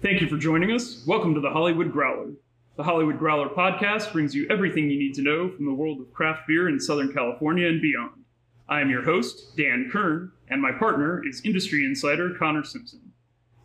Thank 0.00 0.20
you 0.20 0.28
for 0.28 0.36
joining 0.36 0.70
us. 0.70 1.04
Welcome 1.08 1.34
to 1.34 1.40
the 1.40 1.50
Hollywood 1.50 1.92
Growler. 1.92 2.30
The 2.76 2.84
Hollywood 2.84 3.18
Growler 3.18 3.48
podcast 3.48 4.12
brings 4.12 4.32
you 4.32 4.46
everything 4.48 4.88
you 4.88 4.96
need 4.96 5.14
to 5.14 5.22
know 5.22 5.50
from 5.50 5.64
the 5.66 5.74
world 5.74 6.00
of 6.00 6.14
craft 6.14 6.46
beer 6.46 6.68
in 6.68 6.78
Southern 6.78 7.12
California 7.12 7.66
and 7.66 7.82
beyond. 7.82 8.22
I 8.68 8.80
am 8.80 8.90
your 8.90 9.02
host, 9.02 9.56
Dan 9.56 9.88
Kern, 9.90 10.30
and 10.48 10.62
my 10.62 10.70
partner 10.70 11.20
is 11.26 11.42
industry 11.44 11.84
insider 11.84 12.32
Connor 12.38 12.62
Simpson. 12.62 13.10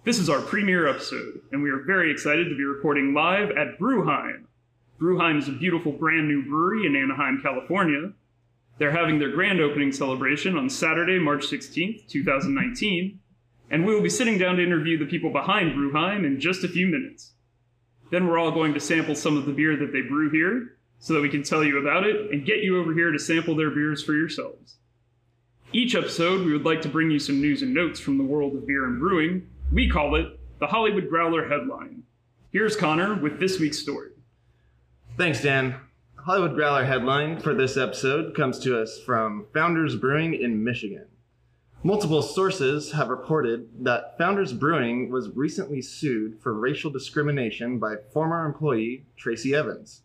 This 0.06 0.18
is 0.18 0.28
our 0.28 0.42
premiere 0.42 0.88
episode, 0.88 1.42
and 1.52 1.62
we 1.62 1.70
are 1.70 1.84
very 1.84 2.12
excited 2.12 2.50
to 2.50 2.58
be 2.58 2.64
recording 2.64 3.14
live 3.14 3.52
at 3.52 3.78
Brewheim. 3.78 4.48
Brewheim 5.00 5.38
is 5.38 5.50
a 5.50 5.52
beautiful 5.52 5.92
brand 5.92 6.28
new 6.28 6.44
brewery 6.50 6.88
in 6.88 6.96
Anaheim, 6.96 7.42
California. 7.44 8.12
They're 8.80 8.90
having 8.90 9.20
their 9.20 9.30
grand 9.30 9.62
opening 9.62 9.92
celebration 9.92 10.58
on 10.58 10.68
Saturday, 10.68 11.20
March 11.20 11.46
16th, 11.46 12.08
2019, 12.08 13.20
and 13.74 13.84
we 13.84 13.96
will 13.96 14.04
be 14.04 14.10
sitting 14.10 14.38
down 14.38 14.58
to 14.58 14.64
interview 14.64 15.00
the 15.00 15.06
people 15.08 15.32
behind 15.32 15.74
Brewheim 15.74 16.26
in 16.26 16.40
just 16.40 16.64
a 16.64 16.68
few 16.68 16.86
minutes. 16.86 17.34
Then 18.12 18.28
we're 18.28 18.38
all 18.38 18.52
going 18.52 18.76
to 18.76 18.80
sample 18.80 19.16
some 19.16 19.36
of 19.36 19.48
the 19.48 19.52
beer 19.52 19.76
that 19.76 19.92
they 19.92 20.02
brew 20.02 20.30
here 20.30 20.78
so 21.00 21.16
that 21.16 21.22
we 21.22 21.30
can 21.30 21.42
tell 21.42 21.64
you 21.64 21.80
about 21.80 22.06
it 22.06 22.32
and 22.32 22.46
get 22.46 22.60
you 22.60 22.80
over 22.80 22.94
here 22.94 23.12
to 23.12 23.18
sample 23.18 23.56
their 23.56 23.72
beers 23.72 24.04
for 24.04 24.14
yourselves. 24.14 24.76
Each 25.72 25.96
episode, 25.96 26.46
we 26.46 26.54
would 26.54 26.66
like 26.66 26.84
to 26.84 26.88
bring 26.88 27.10
you 27.10 27.18
some 27.18 27.42
news 27.42 27.64
and 27.64 27.74
notes 27.74 28.00
from 28.00 28.20
the 28.20 28.24
world 28.24 28.56
of 28.56 28.68
beer 28.68 28.86
and 28.86 29.00
brewing. 29.00 29.50
We 29.72 29.90
call 29.90 30.18
it 30.18 30.40
the 30.60 30.68
Hollywood 30.68 31.10
Growler 31.10 31.50
Headline. 31.50 32.04
Here's 32.52 32.76
Connor 32.76 33.16
with 33.16 33.40
this 33.40 33.60
week's 33.60 33.80
story. 33.80 34.12
Thanks, 35.18 35.42
Dan. 35.42 35.78
Hollywood 36.16 36.54
Growler 36.54 36.86
headline 36.86 37.40
for 37.40 37.56
this 37.56 37.76
episode 37.76 38.36
comes 38.36 38.60
to 38.60 38.80
us 38.80 39.00
from 39.00 39.48
Founders 39.56 39.96
Brewing 39.96 40.36
in 40.36 40.64
Michigan. 40.64 41.08
Multiple 41.86 42.22
sources 42.22 42.94
have 42.94 43.10
reported 43.10 43.68
that 43.84 44.18
Founders 44.18 44.54
Brewing 44.54 45.12
was 45.12 45.36
recently 45.36 45.82
sued 45.82 46.40
for 46.40 46.54
racial 46.54 46.90
discrimination 46.90 47.78
by 47.78 47.98
former 48.14 48.46
employee 48.46 49.06
Tracy 49.18 49.54
Evans. 49.54 50.04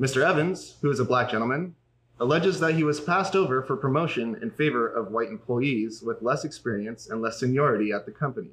Mr. 0.00 0.26
Evans, 0.26 0.76
who 0.80 0.90
is 0.90 1.00
a 1.00 1.04
black 1.04 1.30
gentleman, 1.30 1.74
alleges 2.18 2.60
that 2.60 2.76
he 2.76 2.82
was 2.82 2.98
passed 2.98 3.36
over 3.36 3.62
for 3.62 3.76
promotion 3.76 4.38
in 4.40 4.50
favor 4.50 4.88
of 4.88 5.10
white 5.10 5.28
employees 5.28 6.00
with 6.02 6.22
less 6.22 6.46
experience 6.46 7.10
and 7.10 7.20
less 7.20 7.40
seniority 7.40 7.92
at 7.92 8.06
the 8.06 8.10
company. 8.10 8.52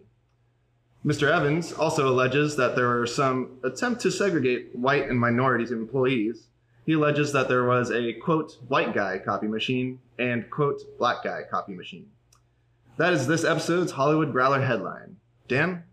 Mr. 1.05 1.31
Evans 1.31 1.72
also 1.72 2.09
alleges 2.09 2.57
that 2.57 2.75
there 2.75 2.89
were 2.89 3.07
some 3.07 3.57
attempt 3.63 4.02
to 4.02 4.11
segregate 4.11 4.75
white 4.75 5.07
and 5.07 5.17
minority 5.17 5.63
employees. 5.72 6.47
He 6.85 6.91
alleges 6.91 7.31
that 7.31 7.47
there 7.47 7.63
was 7.63 7.89
a 7.89 8.11
quote 8.16 8.57
white 8.67 8.94
guy 8.94 9.17
copy 9.19 9.47
machine 9.47 10.00
and 10.19 10.50
quote 10.50 10.81
black 11.00 11.23
guy 11.23 11.44
copy 11.50 11.73
machine. 11.73 12.09
That 12.97 13.13
is 13.13 13.27
this 13.27 13.43
episode's 13.43 13.91
Hollywood 13.91 14.31
Growler 14.31 14.61
headline. 14.61 15.17
Dan? 15.47 15.83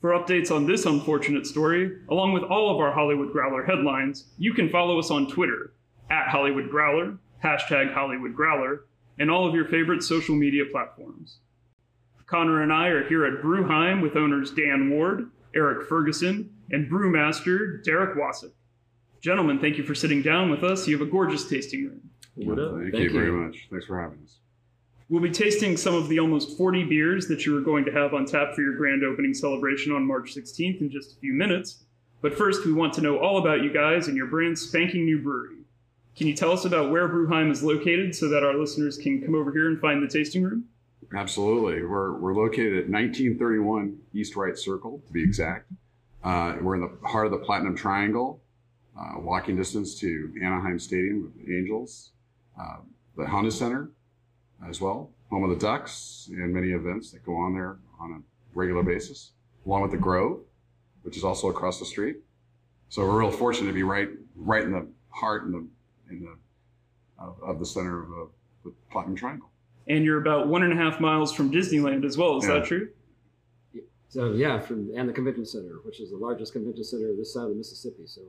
For 0.00 0.10
updates 0.10 0.54
on 0.54 0.66
this 0.66 0.84
unfortunate 0.84 1.46
story, 1.46 2.00
along 2.10 2.34
with 2.34 2.42
all 2.42 2.70
of 2.70 2.78
our 2.78 2.92
Hollywood 2.92 3.32
Growler 3.32 3.64
headlines, 3.64 4.32
you 4.36 4.52
can 4.52 4.68
follow 4.68 4.98
us 4.98 5.10
on 5.10 5.26
Twitter 5.26 5.72
at 6.10 6.28
Hollywood 6.28 6.70
Growler, 6.70 7.16
hashtag 7.42 7.94
Hollywood 7.94 8.34
Growler, 8.34 8.84
and 9.18 9.30
all 9.30 9.48
of 9.48 9.54
your 9.54 9.64
favorite 9.64 10.02
social 10.02 10.34
media 10.34 10.64
platforms. 10.70 11.38
Connor 12.26 12.62
and 12.62 12.72
I 12.72 12.88
are 12.88 13.08
here 13.08 13.24
at 13.24 13.42
Brewheim 13.42 14.02
with 14.02 14.16
owners 14.16 14.50
Dan 14.50 14.90
Ward, 14.90 15.30
Eric 15.54 15.88
Ferguson, 15.88 16.50
and 16.70 16.90
brewmaster 16.90 17.82
Derek 17.84 18.18
Wasik. 18.18 18.52
Gentlemen, 19.22 19.58
thank 19.58 19.78
you 19.78 19.84
for 19.84 19.94
sitting 19.94 20.20
down 20.20 20.50
with 20.50 20.62
us. 20.62 20.86
You 20.86 20.98
have 20.98 21.06
a 21.06 21.10
gorgeous 21.10 21.48
tasting 21.48 21.84
room. 21.84 22.10
What 22.34 22.58
up? 22.58 22.72
Thank, 22.72 22.92
Thank 22.92 23.04
you 23.04 23.12
very 23.12 23.32
much. 23.32 23.68
Thanks 23.70 23.86
for 23.86 23.98
having 23.98 24.18
us. 24.24 24.40
We'll 25.10 25.22
be 25.22 25.30
tasting 25.30 25.76
some 25.76 25.94
of 25.94 26.08
the 26.08 26.18
almost 26.18 26.56
40 26.56 26.84
beers 26.84 27.26
that 27.28 27.44
you 27.44 27.56
are 27.58 27.60
going 27.60 27.84
to 27.84 27.92
have 27.92 28.14
on 28.14 28.24
tap 28.24 28.54
for 28.54 28.62
your 28.62 28.74
grand 28.74 29.04
opening 29.04 29.34
celebration 29.34 29.92
on 29.92 30.06
March 30.06 30.34
16th 30.34 30.80
in 30.80 30.90
just 30.90 31.12
a 31.12 31.20
few 31.20 31.34
minutes. 31.34 31.84
But 32.22 32.34
first, 32.34 32.64
we 32.64 32.72
want 32.72 32.94
to 32.94 33.02
know 33.02 33.18
all 33.18 33.36
about 33.36 33.62
you 33.62 33.70
guys 33.70 34.08
and 34.08 34.16
your 34.16 34.26
brand 34.26 34.58
spanking 34.58 35.04
new 35.04 35.20
brewery. 35.20 35.58
Can 36.16 36.26
you 36.26 36.34
tell 36.34 36.52
us 36.52 36.64
about 36.64 36.90
where 36.90 37.06
Brewheim 37.06 37.50
is 37.50 37.62
located 37.62 38.14
so 38.14 38.30
that 38.30 38.42
our 38.42 38.54
listeners 38.54 38.96
can 38.96 39.20
come 39.20 39.34
over 39.34 39.52
here 39.52 39.68
and 39.68 39.78
find 39.78 40.02
the 40.02 40.08
tasting 40.08 40.42
room? 40.42 40.64
Absolutely. 41.14 41.84
We're, 41.84 42.12
we're 42.12 42.34
located 42.34 42.72
at 42.72 42.88
1931 42.88 43.98
East 44.14 44.36
Wright 44.36 44.56
Circle, 44.56 45.02
to 45.06 45.12
be 45.12 45.22
exact. 45.22 45.70
Uh, 46.22 46.56
we're 46.62 46.76
in 46.76 46.80
the 46.80 47.06
heart 47.06 47.26
of 47.26 47.32
the 47.32 47.38
Platinum 47.38 47.76
Triangle, 47.76 48.40
uh, 48.98 49.20
walking 49.20 49.54
distance 49.54 49.96
to 50.00 50.32
Anaheim 50.42 50.78
Stadium 50.78 51.24
with 51.24 51.46
the 51.46 51.58
Angels, 51.58 52.12
uh, 52.58 52.78
the 53.18 53.26
Honda 53.26 53.50
Center 53.50 53.90
as 54.68 54.80
well, 54.80 55.10
home 55.30 55.44
of 55.44 55.50
the 55.50 55.56
Ducks, 55.56 56.28
and 56.30 56.52
many 56.52 56.70
events 56.70 57.10
that 57.12 57.24
go 57.24 57.34
on 57.36 57.54
there 57.54 57.76
on 58.00 58.12
a 58.12 58.58
regular 58.58 58.82
basis, 58.82 59.32
along 59.66 59.82
with 59.82 59.90
the 59.90 59.96
Grove, 59.96 60.40
which 61.02 61.16
is 61.16 61.24
also 61.24 61.48
across 61.48 61.78
the 61.78 61.84
street. 61.84 62.16
So 62.88 63.02
we're 63.02 63.20
real 63.20 63.30
fortunate 63.30 63.68
to 63.68 63.74
be 63.74 63.82
right 63.82 64.08
right 64.36 64.62
in 64.62 64.72
the 64.72 64.86
heart 65.10 65.44
and 65.44 65.54
the 65.54 65.66
in 66.10 66.20
the 66.20 66.36
of, 67.22 67.36
of 67.42 67.58
the 67.58 67.66
center 67.66 68.02
of 68.02 68.08
uh, 68.10 68.30
the 68.64 68.72
Platinum 68.90 69.16
Triangle. 69.16 69.48
And 69.88 70.04
you're 70.04 70.18
about 70.20 70.48
one 70.48 70.62
and 70.62 70.72
a 70.72 70.76
half 70.76 71.00
miles 71.00 71.32
from 71.32 71.50
Disneyland 71.50 72.04
as 72.04 72.16
well. 72.16 72.38
Is 72.38 72.46
Yeah. 72.46 72.54
that 72.54 72.64
true? 72.64 72.88
So 74.08 74.32
yeah, 74.32 74.60
from 74.60 74.90
and 74.96 75.08
the 75.08 75.12
convention 75.12 75.44
center, 75.44 75.80
which 75.84 76.00
is 76.00 76.10
the 76.10 76.16
largest 76.16 76.52
convention 76.52 76.84
center 76.84 77.12
this 77.16 77.32
side 77.34 77.44
of 77.44 77.48
the 77.50 77.54
Mississippi. 77.56 78.06
So 78.06 78.20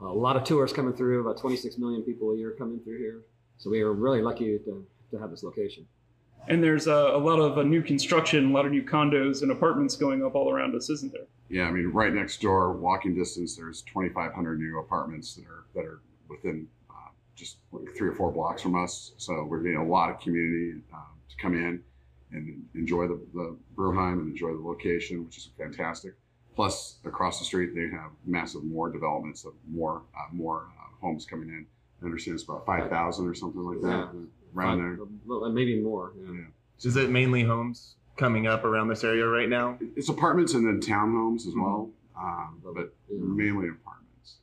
a 0.00 0.04
lot 0.06 0.36
of 0.36 0.44
tourists 0.44 0.74
coming 0.74 0.94
through. 0.94 1.20
About 1.20 1.36
26 1.38 1.76
million 1.78 2.02
people 2.02 2.30
a 2.32 2.36
year 2.36 2.52
coming 2.58 2.80
through 2.80 2.98
here. 2.98 3.20
So 3.58 3.68
we 3.70 3.80
are 3.82 3.92
really 3.92 4.22
lucky 4.22 4.58
to, 4.58 4.86
to 5.16 5.22
have 5.22 5.30
this 5.30 5.42
location. 5.42 5.86
And 6.48 6.62
there's 6.62 6.86
uh, 6.86 7.10
a 7.12 7.18
lot 7.18 7.40
of 7.40 7.58
uh, 7.58 7.62
new 7.62 7.82
construction, 7.82 8.50
a 8.50 8.54
lot 8.54 8.66
of 8.66 8.72
new 8.72 8.82
condos 8.82 9.42
and 9.42 9.50
apartments 9.50 9.96
going 9.96 10.24
up 10.24 10.34
all 10.34 10.50
around 10.50 10.76
us, 10.76 10.88
isn't 10.90 11.12
there? 11.12 11.26
Yeah, 11.48 11.64
I 11.64 11.70
mean, 11.70 11.88
right 11.88 12.12
next 12.12 12.40
door, 12.40 12.72
walking 12.72 13.14
distance, 13.14 13.56
there's 13.56 13.82
2,500 13.82 14.58
new 14.58 14.78
apartments 14.78 15.34
that 15.34 15.44
are 15.46 15.64
that 15.74 15.84
are 15.84 16.00
within 16.28 16.68
uh, 16.90 17.10
just 17.34 17.58
like 17.72 17.94
three 17.96 18.08
or 18.08 18.14
four 18.14 18.30
blocks 18.30 18.62
from 18.62 18.80
us. 18.80 19.12
So 19.16 19.44
we're 19.44 19.60
getting 19.60 19.78
a 19.78 19.86
lot 19.86 20.10
of 20.10 20.20
community 20.20 20.80
uh, 20.94 20.98
to 21.28 21.36
come 21.36 21.54
in 21.54 21.82
and 22.32 22.64
enjoy 22.74 23.06
the, 23.08 23.20
the 23.34 23.56
Brewheim 23.76 24.20
and 24.20 24.28
enjoy 24.28 24.52
the 24.52 24.62
location, 24.62 25.24
which 25.24 25.38
is 25.38 25.48
fantastic. 25.58 26.14
Plus, 26.54 26.98
across 27.04 27.38
the 27.38 27.44
street, 27.44 27.74
they 27.74 27.88
have 27.94 28.10
massive 28.24 28.64
more 28.64 28.90
developments 28.90 29.44
of 29.44 29.52
more 29.68 30.02
uh, 30.16 30.32
more 30.32 30.68
uh, 30.78 30.96
homes 31.00 31.26
coming 31.26 31.48
in. 31.48 31.66
I 32.02 32.04
understand 32.04 32.34
it's 32.34 32.44
about 32.44 32.66
5,000 32.66 33.26
or 33.26 33.34
something 33.34 33.62
like 33.62 33.80
that, 33.82 34.10
around 34.56 34.78
there. 34.78 35.06
Well, 35.26 35.50
maybe 35.50 35.80
more. 35.80 36.12
Yeah. 36.18 36.32
Yeah. 36.32 36.40
Is 36.82 36.96
it 36.96 37.10
mainly 37.10 37.42
homes 37.42 37.96
coming 38.16 38.46
up 38.46 38.64
around 38.64 38.88
this 38.88 39.04
area 39.04 39.26
right 39.26 39.48
now? 39.48 39.78
It's 39.96 40.08
apartments 40.08 40.54
and 40.54 40.66
then 40.66 40.80
townhomes 40.80 41.46
as 41.46 41.54
well, 41.54 41.90
um, 42.18 42.60
but 42.64 42.92
Yeah. 43.10 43.18
mainly 43.20 43.68
apartments. 43.68 44.36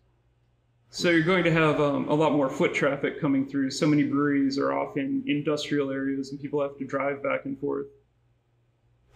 So 0.90 1.10
you're 1.10 1.24
going 1.24 1.44
to 1.44 1.52
have 1.52 1.80
um, 1.82 2.08
a 2.08 2.14
lot 2.14 2.34
more 2.34 2.50
foot 2.50 2.74
traffic 2.74 3.20
coming 3.20 3.48
through. 3.48 3.72
So 3.72 3.88
many 3.88 4.04
breweries 4.04 4.58
are 4.60 4.72
off 4.74 4.96
in 4.98 5.24
industrial 5.26 5.90
areas, 5.92 6.32
and 6.32 6.40
people 6.40 6.62
have 6.62 6.78
to 6.78 6.86
drive 6.86 7.24
back 7.24 7.46
and 7.46 7.60
forth. 7.60 7.88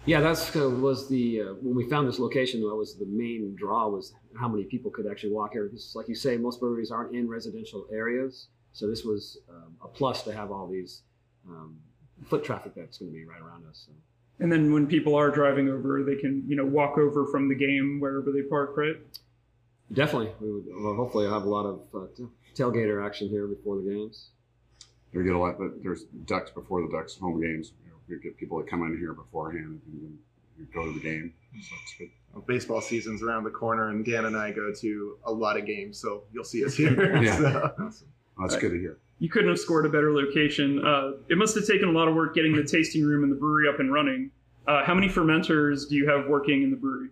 Yeah, 0.05 0.21
that's 0.21 0.55
uh, 0.55 0.69
was 0.69 1.09
the 1.09 1.41
uh, 1.41 1.45
when 1.61 1.75
we 1.75 1.89
found 1.89 2.07
this 2.07 2.17
location. 2.17 2.61
That 2.61 2.73
was 2.75 2.95
the 2.95 3.05
main 3.05 3.55
draw 3.57 3.89
was 3.89 4.13
how 4.39 4.47
many 4.47 4.63
people 4.63 4.89
could 4.89 5.05
actually 5.05 5.33
walk 5.33 5.51
here. 5.51 5.65
Because, 5.65 5.93
like 5.95 6.07
you 6.07 6.15
say, 6.15 6.37
most 6.37 6.61
breweries 6.61 6.91
aren't 6.91 7.13
in 7.13 7.27
residential 7.27 7.85
areas, 7.91 8.47
so 8.77 8.87
this 8.87 9.03
was 9.03 9.39
um, 9.49 9.75
a 9.83 9.87
plus 9.87 10.21
to 10.21 10.31
have 10.31 10.51
all 10.51 10.67
these 10.67 11.01
um, 11.49 11.79
foot 12.27 12.43
traffic 12.43 12.73
that's 12.75 12.99
going 12.99 13.11
to 13.11 13.17
be 13.17 13.25
right 13.25 13.41
around 13.41 13.65
us. 13.67 13.87
So. 13.87 13.91
And 14.39 14.51
then 14.51 14.71
when 14.71 14.85
people 14.85 15.15
are 15.15 15.31
driving 15.31 15.67
over, 15.67 16.03
they 16.03 16.13
can 16.15 16.43
you 16.47 16.55
know 16.55 16.63
walk 16.63 16.99
over 16.99 17.25
from 17.25 17.49
the 17.49 17.55
game 17.55 17.99
wherever 17.99 18.31
they 18.31 18.43
park, 18.43 18.77
right? 18.77 18.97
Definitely, 19.91 20.29
we 20.39 20.53
would 20.53 20.65
well, 20.67 20.93
hopefully 20.93 21.25
have 21.27 21.43
a 21.43 21.49
lot 21.49 21.65
of 21.65 21.79
uh, 21.91 22.05
tailgater 22.55 23.03
action 23.03 23.29
here 23.29 23.47
before 23.47 23.77
the 23.77 23.89
games. 23.89 24.29
We 25.11 25.23
get 25.23 25.33
a 25.33 25.39
lot, 25.39 25.57
but 25.57 25.81
there's 25.81 26.03
ducks 26.25 26.51
before 26.51 26.83
the 26.83 26.89
ducks 26.95 27.17
home 27.17 27.41
games. 27.41 27.71
You 27.83 27.89
know, 27.89 27.97
we 28.07 28.19
get 28.19 28.37
people 28.37 28.59
that 28.59 28.69
come 28.69 28.83
in 28.83 28.95
here 28.99 29.13
beforehand 29.13 29.81
and 29.87 30.01
then 30.03 30.67
go 30.71 30.85
to 30.85 30.93
the 30.93 30.99
game. 30.99 31.33
So 31.59 31.75
it's 31.81 31.95
good. 31.97 32.09
Well, 32.31 32.43
baseball 32.47 32.81
season's 32.81 33.23
around 33.23 33.43
the 33.45 33.49
corner, 33.49 33.89
and 33.89 34.05
Dan 34.05 34.25
and 34.25 34.37
I 34.37 34.51
go 34.51 34.71
to 34.71 35.17
a 35.23 35.31
lot 35.31 35.57
of 35.57 35.65
games, 35.65 35.99
so 35.99 36.25
you'll 36.31 36.43
see 36.43 36.63
us 36.63 36.75
here. 36.75 37.23
Yeah. 37.23 37.37
So- 37.39 37.73
Awesome. 37.79 38.07
Well, 38.37 38.47
that's 38.47 38.59
good 38.59 38.71
to 38.71 38.79
hear. 38.79 38.97
You 39.19 39.29
couldn't 39.29 39.49
have 39.49 39.59
scored 39.59 39.85
a 39.85 39.89
better 39.89 40.13
location. 40.13 40.85
Uh, 40.85 41.13
it 41.29 41.37
must 41.37 41.55
have 41.55 41.65
taken 41.65 41.89
a 41.89 41.91
lot 41.91 42.07
of 42.07 42.15
work 42.15 42.35
getting 42.35 42.55
the 42.55 42.63
tasting 42.63 43.03
room 43.03 43.23
and 43.23 43.31
the 43.31 43.35
brewery 43.35 43.67
up 43.67 43.79
and 43.79 43.91
running. 43.91 44.31
Uh, 44.67 44.83
how 44.83 44.93
many 44.93 45.07
fermenters 45.07 45.89
do 45.89 45.95
you 45.95 46.07
have 46.07 46.27
working 46.27 46.61
in 46.61 46.69
the 46.69 46.77
brewery? 46.77 47.09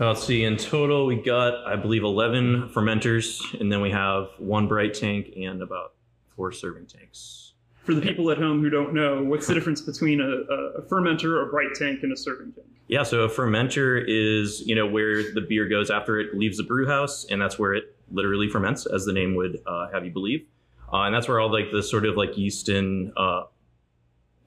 Uh, 0.00 0.08
Let's 0.08 0.24
see. 0.24 0.44
In 0.44 0.56
total, 0.56 1.06
we 1.06 1.16
got, 1.16 1.66
I 1.66 1.76
believe, 1.76 2.02
11 2.02 2.70
fermenters, 2.74 3.40
and 3.60 3.70
then 3.70 3.82
we 3.82 3.90
have 3.90 4.28
one 4.38 4.68
bright 4.68 4.94
tank 4.94 5.28
and 5.36 5.60
about 5.60 5.94
four 6.34 6.50
serving 6.50 6.86
tanks. 6.86 7.52
For 7.84 7.94
the 7.94 8.00
people 8.00 8.30
at 8.30 8.38
home 8.38 8.62
who 8.62 8.70
don't 8.70 8.94
know, 8.94 9.22
what's 9.22 9.48
the 9.48 9.54
difference 9.54 9.80
between 9.80 10.20
a, 10.20 10.24
a, 10.24 10.56
a 10.78 10.82
fermenter, 10.82 11.46
a 11.46 11.50
bright 11.50 11.74
tank, 11.74 12.00
and 12.04 12.12
a 12.12 12.16
serving 12.16 12.52
tank? 12.52 12.68
Yeah, 12.86 13.02
so 13.02 13.22
a 13.22 13.28
fermenter 13.28 14.02
is, 14.06 14.62
you 14.64 14.74
know, 14.74 14.86
where 14.86 15.32
the 15.32 15.40
beer 15.40 15.68
goes 15.68 15.90
after 15.90 16.18
it 16.20 16.34
leaves 16.34 16.58
the 16.58 16.62
brew 16.62 16.86
house, 16.86 17.26
and 17.28 17.42
that's 17.42 17.58
where 17.58 17.74
it 17.74 17.91
literally 18.12 18.48
ferments, 18.48 18.86
as 18.86 19.04
the 19.04 19.12
name 19.12 19.34
would 19.34 19.60
uh, 19.66 19.88
have 19.92 20.04
you 20.04 20.10
believe. 20.10 20.46
Uh, 20.92 21.02
and 21.02 21.14
that's 21.14 21.26
where 21.26 21.40
all 21.40 21.50
like 21.50 21.70
the 21.72 21.82
sort 21.82 22.04
of 22.04 22.16
like 22.16 22.36
yeast 22.36 22.68
and 22.68 23.12
uh, 23.16 23.44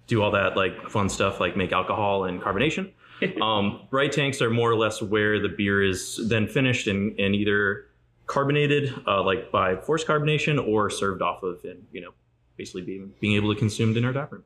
do 0.07 0.21
all 0.21 0.31
that 0.31 0.55
like 0.55 0.89
fun 0.89 1.09
stuff, 1.09 1.39
like 1.39 1.57
make 1.57 1.71
alcohol 1.71 2.25
and 2.25 2.41
carbonation. 2.41 2.91
Um, 3.41 3.87
bright 3.89 4.11
tanks 4.11 4.41
are 4.41 4.49
more 4.49 4.69
or 4.69 4.75
less 4.75 5.01
where 5.01 5.39
the 5.39 5.47
beer 5.47 5.81
is 5.81 6.19
then 6.27 6.47
finished 6.47 6.87
and, 6.87 7.17
and 7.17 7.33
either 7.33 7.85
carbonated, 8.25 8.93
uh, 9.07 9.23
like 9.23 9.53
by 9.53 9.77
forced 9.77 10.05
carbonation, 10.05 10.65
or 10.67 10.89
served 10.89 11.21
off 11.21 11.41
of, 11.41 11.63
and 11.63 11.85
you 11.93 12.01
know, 12.01 12.11
basically 12.57 12.81
being 12.81 13.13
being 13.21 13.35
able 13.35 13.53
to 13.53 13.57
consumed 13.57 13.95
in 13.95 14.03
our 14.03 14.11
tap 14.11 14.33
room. 14.33 14.43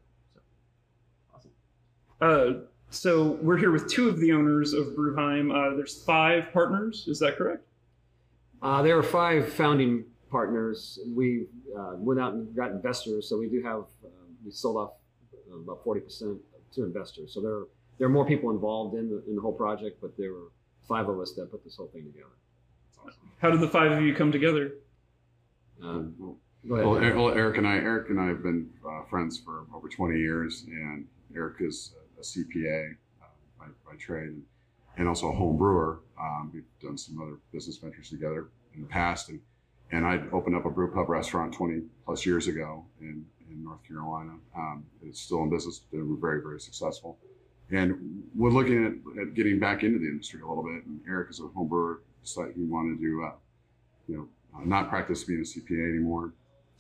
Uh, 2.22 2.52
so 2.90 3.40
we're 3.42 3.58
here 3.58 3.72
with 3.72 3.90
two 3.90 4.10
of 4.10 4.20
the 4.20 4.32
owners 4.34 4.74
of 4.74 4.96
Brewheim. 4.96 5.52
Uh, 5.52 5.76
there's 5.76 6.04
five 6.04 6.52
partners. 6.52 7.06
Is 7.08 7.20
that 7.20 7.38
correct? 7.38 7.64
Uh, 8.62 8.82
there 8.82 8.98
are 8.98 9.04
five 9.04 9.52
founding 9.54 10.06
partners. 10.30 11.00
We 11.16 11.46
uh, 11.78 11.94
went 11.96 12.20
out 12.20 12.34
and 12.34 12.54
got 12.56 12.72
investors, 12.72 13.28
so 13.30 13.38
we 13.38 13.48
do 13.50 13.62
have 13.64 13.82
uh, 14.04 14.10
we 14.46 14.52
sold 14.52 14.78
off 14.78 14.92
uh, 15.52 15.58
about 15.58 15.84
forty 15.84 16.02
percent 16.02 16.38
to 16.74 16.84
investors. 16.84 17.34
So 17.34 17.42
there 17.42 17.52
are, 17.52 17.68
there 17.98 18.08
are 18.08 18.12
more 18.12 18.26
people 18.26 18.50
involved 18.52 18.96
in 18.96 19.10
the 19.10 19.24
in 19.28 19.36
the 19.36 19.42
whole 19.42 19.54
project, 19.54 20.00
but 20.02 20.18
there 20.18 20.34
were 20.34 20.52
five 20.88 21.08
of 21.08 21.20
us 21.20 21.34
that 21.38 21.52
put 21.52 21.64
this 21.64 21.76
whole 21.78 21.88
thing 21.88 22.06
together. 22.06 22.26
How 23.40 23.50
did 23.50 23.62
the 23.62 23.68
five 23.70 23.92
of 23.92 24.02
you 24.04 24.14
come 24.14 24.32
together? 24.32 24.72
Um, 25.82 26.14
Well, 26.20 26.38
go 26.68 26.76
ahead. 26.76 26.86
well, 26.86 26.98
Eric, 26.98 27.16
well, 27.16 27.30
Eric 27.30 27.58
and 27.58 27.68
I, 27.68 27.76
Eric 27.76 28.10
and 28.10 28.20
I 28.20 28.28
have 28.28 28.44
been 28.44 28.70
uh, 28.86 29.04
friends 29.10 29.40
for 29.40 29.64
over 29.74 29.88
20 29.88 30.20
years, 30.20 30.66
and 30.68 31.08
Eric 31.34 31.58
is 31.62 31.94
a 32.20 32.22
CPA 32.22 32.96
uh, 33.22 33.26
by, 33.58 33.66
by 33.90 33.96
trade 33.98 34.36
and, 34.98 35.08
also 35.08 35.30
a 35.30 35.36
home 35.36 35.58
brewer. 35.58 36.02
Um, 36.20 36.52
we've 36.54 36.64
done 36.82 36.98
some 36.98 37.22
other 37.22 37.38
business 37.52 37.78
ventures 37.78 38.10
together 38.10 38.48
in 38.76 38.82
the 38.82 38.88
past, 38.88 39.30
and 39.30 39.40
and 39.92 40.06
I 40.06 40.22
opened 40.32 40.56
up 40.56 40.66
a 40.66 40.70
brew 40.70 40.94
pub 40.94 41.10
restaurant 41.10 41.52
20 41.52 41.82
plus 42.06 42.24
years 42.24 42.48
ago 42.48 42.86
in, 43.02 43.26
in 43.50 43.64
North 43.64 43.84
Carolina. 43.84 44.34
Um, 44.56 44.86
it's 45.04 45.20
still 45.20 45.42
in 45.44 45.50
business, 45.50 45.80
been 45.80 46.18
very 46.20 46.42
very 46.42 46.60
successful, 46.60 47.18
and 47.72 48.24
we're 48.36 48.52
looking 48.52 48.86
at, 48.86 49.22
at 49.22 49.34
getting 49.34 49.60
back 49.60 49.84
into 49.84 50.00
the 50.00 50.06
industry 50.06 50.42
a 50.42 50.48
little 50.48 50.64
bit. 50.64 50.86
And 50.86 51.00
Eric 51.08 51.30
is 51.30 51.40
a 51.40 51.48
home 51.48 51.68
brewer, 51.68 52.02
decided 52.24 52.56
he 52.56 52.64
wanted 52.64 53.00
to, 53.00 53.24
uh, 53.26 53.32
you 54.08 54.18
know, 54.18 54.28
uh, 54.56 54.66
not 54.66 54.90
practice 54.90 55.24
being 55.24 55.40
a 55.40 55.44
CPA 55.44 55.90
anymore. 55.90 56.34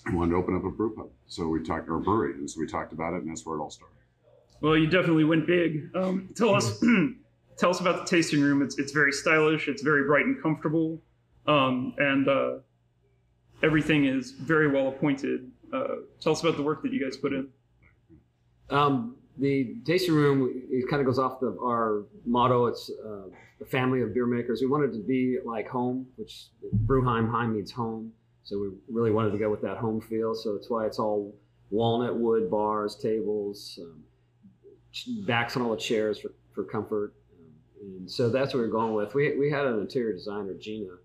I 0.05 0.13
wanted 0.15 0.31
to 0.31 0.37
open 0.37 0.55
up 0.55 0.63
a 0.63 0.69
brew 0.69 0.95
pub. 0.95 1.09
So 1.27 1.47
we 1.47 1.61
talked, 1.63 1.89
or 1.89 1.97
a 1.97 2.01
brewery. 2.01 2.33
And 2.33 2.49
so 2.49 2.59
we 2.59 2.67
talked 2.67 2.93
about 2.93 3.13
it, 3.13 3.21
and 3.21 3.29
that's 3.29 3.45
where 3.45 3.57
it 3.57 3.61
all 3.61 3.69
started. 3.69 3.95
Well, 4.61 4.77
you 4.77 4.87
definitely 4.87 5.23
went 5.23 5.45
big. 5.47 5.89
Um, 5.95 6.29
tell 6.35 6.55
us, 6.55 6.81
tell 7.59 7.69
us 7.69 7.79
about 7.79 8.05
the 8.05 8.09
tasting 8.09 8.41
room. 8.41 8.61
It's 8.61 8.79
it's 8.79 8.91
very 8.91 9.11
stylish. 9.11 9.67
It's 9.67 9.81
very 9.81 10.05
bright 10.05 10.25
and 10.25 10.41
comfortable, 10.41 11.01
um, 11.45 11.93
and 11.97 12.27
uh, 12.27 12.53
everything 13.61 14.05
is 14.05 14.31
very 14.31 14.67
well 14.67 14.87
appointed. 14.87 15.51
Uh, 15.71 15.95
tell 16.19 16.31
us 16.31 16.41
about 16.41 16.55
the 16.55 16.63
work 16.63 16.81
that 16.83 16.93
you 16.93 17.03
guys 17.03 17.17
put 17.17 17.33
in. 17.33 17.49
Um, 18.69 19.17
the 19.37 19.75
tasting 19.85 20.15
room 20.15 20.51
it 20.69 20.89
kind 20.89 21.01
of 21.01 21.05
goes 21.05 21.19
off 21.19 21.41
our 21.43 22.05
motto. 22.25 22.67
It's 22.67 22.89
uh, 23.05 23.27
a 23.61 23.65
family 23.65 24.01
of 24.01 24.13
beer 24.13 24.25
makers. 24.25 24.61
We 24.61 24.67
wanted 24.67 24.93
to 24.93 24.99
be 24.99 25.37
like 25.45 25.67
home, 25.67 26.07
which 26.15 26.47
Brewheim 26.85 27.29
Heim 27.29 27.53
means 27.53 27.71
home. 27.71 28.11
So 28.43 28.57
we 28.57 28.69
really 28.91 29.11
wanted 29.11 29.31
to 29.31 29.37
go 29.37 29.49
with 29.49 29.61
that 29.61 29.77
home 29.77 30.01
feel. 30.01 30.33
So 30.33 30.55
that's 30.55 30.69
why 30.69 30.85
it's 30.85 30.97
all 30.97 31.35
walnut 31.69 32.17
wood 32.17 32.49
bars, 32.49 32.95
tables, 32.95 33.79
um, 33.81 34.03
backs 35.25 35.55
on 35.55 35.61
all 35.61 35.71
the 35.71 35.77
chairs 35.77 36.19
for, 36.19 36.31
for 36.53 36.63
comfort. 36.63 37.13
And 37.81 38.09
so 38.09 38.29
that's 38.29 38.53
what 38.53 38.59
we're 38.61 38.67
going 38.67 38.93
with. 38.93 39.13
We, 39.13 39.37
we 39.37 39.49
had 39.49 39.65
an 39.65 39.79
interior 39.79 40.13
designer, 40.13 40.53
Gina, 40.59 40.95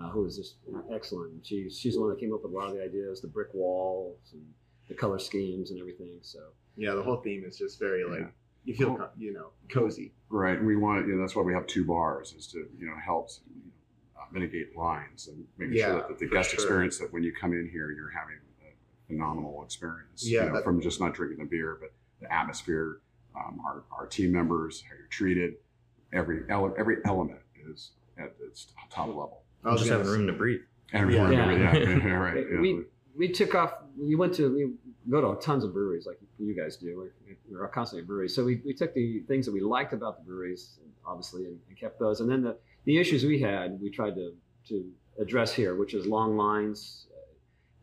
uh, 0.00 0.10
who 0.10 0.22
was 0.22 0.36
just 0.36 0.56
excellent. 0.92 1.46
She, 1.46 1.70
she's 1.70 1.94
the 1.94 2.00
one 2.00 2.10
that 2.10 2.18
came 2.18 2.32
up 2.32 2.42
with 2.42 2.52
a 2.52 2.54
lot 2.54 2.68
of 2.68 2.74
the 2.74 2.82
ideas, 2.82 3.20
the 3.20 3.28
brick 3.28 3.48
walls 3.54 4.18
and 4.32 4.42
the 4.88 4.94
color 4.94 5.18
schemes 5.18 5.70
and 5.70 5.80
everything. 5.80 6.18
So 6.22 6.40
Yeah, 6.76 6.94
the 6.94 7.02
whole 7.02 7.16
theme 7.18 7.44
is 7.46 7.58
just 7.58 7.78
very 7.78 8.04
like 8.04 8.32
you 8.64 8.74
feel 8.74 8.88
Cool. 8.88 8.96
co- 8.98 9.10
you 9.16 9.32
know 9.32 9.50
cozy. 9.68 10.12
Right. 10.28 10.58
And 10.58 10.66
we 10.66 10.76
want, 10.76 11.06
you 11.06 11.14
know, 11.14 11.20
that's 11.20 11.36
why 11.36 11.42
we 11.42 11.52
have 11.54 11.66
two 11.66 11.84
bars 11.84 12.32
is 12.36 12.46
to, 12.48 12.66
you 12.78 12.86
know, 12.86 12.96
help 13.04 13.30
you 13.48 13.62
know, 13.62 14.20
uh, 14.20 14.24
mitigate 14.32 14.76
lines 14.76 15.28
and 15.28 15.44
making 15.56 15.76
Yeah, 15.76 15.86
sure 15.86 16.04
that 16.08 16.18
the 16.18 16.26
guest 16.28 16.50
sure. 16.50 16.58
experience 16.58 16.98
that 16.98 17.12
when 17.12 17.22
you 17.22 17.32
come 17.32 17.52
in 17.52 17.68
here, 17.70 17.90
you're 17.92 18.10
having 18.10 18.38
a 18.62 18.72
phenomenal 19.06 19.62
experience. 19.64 20.28
Yeah, 20.28 20.46
You 20.46 20.52
know, 20.52 20.62
from 20.62 20.80
just 20.80 21.00
not 21.00 21.14
drinking 21.14 21.38
the 21.38 21.44
beer, 21.44 21.78
but 21.80 21.92
the 22.20 22.32
atmosphere, 22.32 23.00
um, 23.36 23.60
our, 23.64 23.84
our 23.96 24.06
team 24.06 24.32
members, 24.32 24.82
how 24.88 24.96
you're 24.96 25.06
treated, 25.08 25.54
every, 26.16 26.40
ele- 26.50 26.74
every 26.78 26.96
element 27.04 27.38
is 27.70 27.92
at 28.18 28.32
its 28.46 28.68
top 28.90 29.08
level. 29.08 29.42
I 29.64 29.70
was 29.72 29.80
just 29.80 29.90
having 29.92 30.06
room 30.06 30.26
to 30.26 30.32
breathe. 30.32 30.60
And 30.92 31.10
Yeah. 31.12 31.24
remember, 31.28 31.58
Yeah. 31.58 31.76
yeah, 31.76 32.06
yeah, 32.06 32.12
right. 32.14 32.46
yeah. 32.52 32.60
we 32.60 32.82
we 33.16 33.28
took 33.32 33.54
off. 33.54 33.72
We 33.98 34.14
went 34.14 34.34
to 34.34 34.54
we 34.54 34.72
go 35.10 35.34
to 35.34 35.40
tons 35.40 35.64
of 35.64 35.72
breweries 35.72 36.06
like 36.06 36.18
you 36.38 36.54
guys 36.56 36.76
do. 36.76 37.10
We're, 37.50 37.60
we're 37.60 37.68
constantly 37.68 38.02
at 38.02 38.06
breweries, 38.06 38.34
so 38.34 38.44
we, 38.44 38.60
we 38.64 38.72
took 38.74 38.94
the 38.94 39.20
things 39.26 39.46
that 39.46 39.52
we 39.52 39.60
liked 39.60 39.92
about 39.92 40.18
the 40.18 40.24
breweries, 40.24 40.78
obviously, 41.06 41.46
and, 41.46 41.58
and 41.68 41.78
kept 41.78 41.98
those. 41.98 42.20
And 42.20 42.30
then 42.30 42.42
the 42.42 42.56
the 42.84 42.98
issues 42.98 43.24
we 43.24 43.40
had, 43.40 43.80
we 43.80 43.90
tried 43.90 44.14
to 44.14 44.32
to 44.68 44.88
address 45.18 45.52
here, 45.52 45.74
which 45.76 45.94
is 45.94 46.06
long 46.06 46.36
lines, 46.36 47.05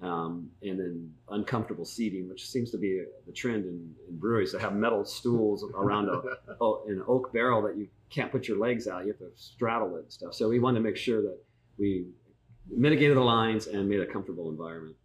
um, 0.01 0.49
and 0.61 0.79
then 0.79 1.13
uncomfortable 1.29 1.85
seating, 1.85 2.27
which 2.27 2.49
seems 2.49 2.71
to 2.71 2.77
be 2.77 3.03
the 3.25 3.31
trend 3.31 3.65
in, 3.65 3.93
in 4.09 4.17
breweries 4.17 4.51
to 4.51 4.59
have 4.59 4.75
metal 4.75 5.05
stools 5.05 5.63
around 5.75 6.09
a 6.09 6.21
oh, 6.59 6.83
an 6.87 7.03
oak 7.07 7.31
barrel 7.33 7.61
that 7.61 7.77
you 7.77 7.87
can't 8.09 8.31
put 8.31 8.47
your 8.47 8.57
legs 8.57 8.87
out. 8.87 9.05
You 9.05 9.13
have 9.13 9.19
to 9.19 9.31
straddle 9.35 9.95
it 9.95 10.03
and 10.03 10.11
stuff. 10.11 10.33
So 10.33 10.49
we 10.49 10.59
wanted 10.59 10.79
to 10.79 10.83
make 10.83 10.97
sure 10.97 11.21
that 11.21 11.37
we 11.77 12.07
mitigated 12.69 13.17
the 13.17 13.21
lines 13.21 13.67
and 13.67 13.87
made 13.87 13.99
a 13.99 14.05
comfortable 14.05 14.49
environment. 14.49 14.95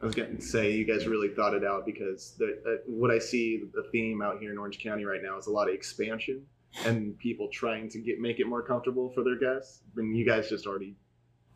I 0.00 0.06
was 0.06 0.14
going 0.14 0.36
to 0.36 0.42
say 0.42 0.72
you 0.72 0.84
guys 0.84 1.06
really 1.06 1.28
thought 1.28 1.54
it 1.54 1.64
out 1.64 1.86
because 1.86 2.34
the, 2.38 2.60
uh, 2.66 2.82
what 2.86 3.10
I 3.10 3.18
see 3.18 3.62
the 3.72 3.84
theme 3.90 4.20
out 4.22 4.38
here 4.38 4.52
in 4.52 4.58
Orange 4.58 4.78
County 4.78 5.04
right 5.04 5.22
now 5.22 5.38
is 5.38 5.46
a 5.46 5.50
lot 5.50 5.68
of 5.68 5.74
expansion 5.74 6.44
and 6.84 7.16
people 7.18 7.48
trying 7.52 7.88
to 7.88 7.98
get 8.00 8.20
make 8.20 8.40
it 8.40 8.46
more 8.46 8.62
comfortable 8.62 9.10
for 9.14 9.22
their 9.22 9.38
guests. 9.38 9.80
And 9.96 10.16
you 10.16 10.26
guys 10.26 10.48
just 10.48 10.66
already 10.66 10.96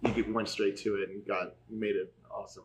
you 0.03 0.13
get- 0.13 0.33
went 0.33 0.49
straight 0.49 0.77
to 0.79 0.97
it 0.97 1.11
and 1.11 1.27
got 1.27 1.55
made 1.69 1.97
it 1.97 2.13
awesome. 2.31 2.65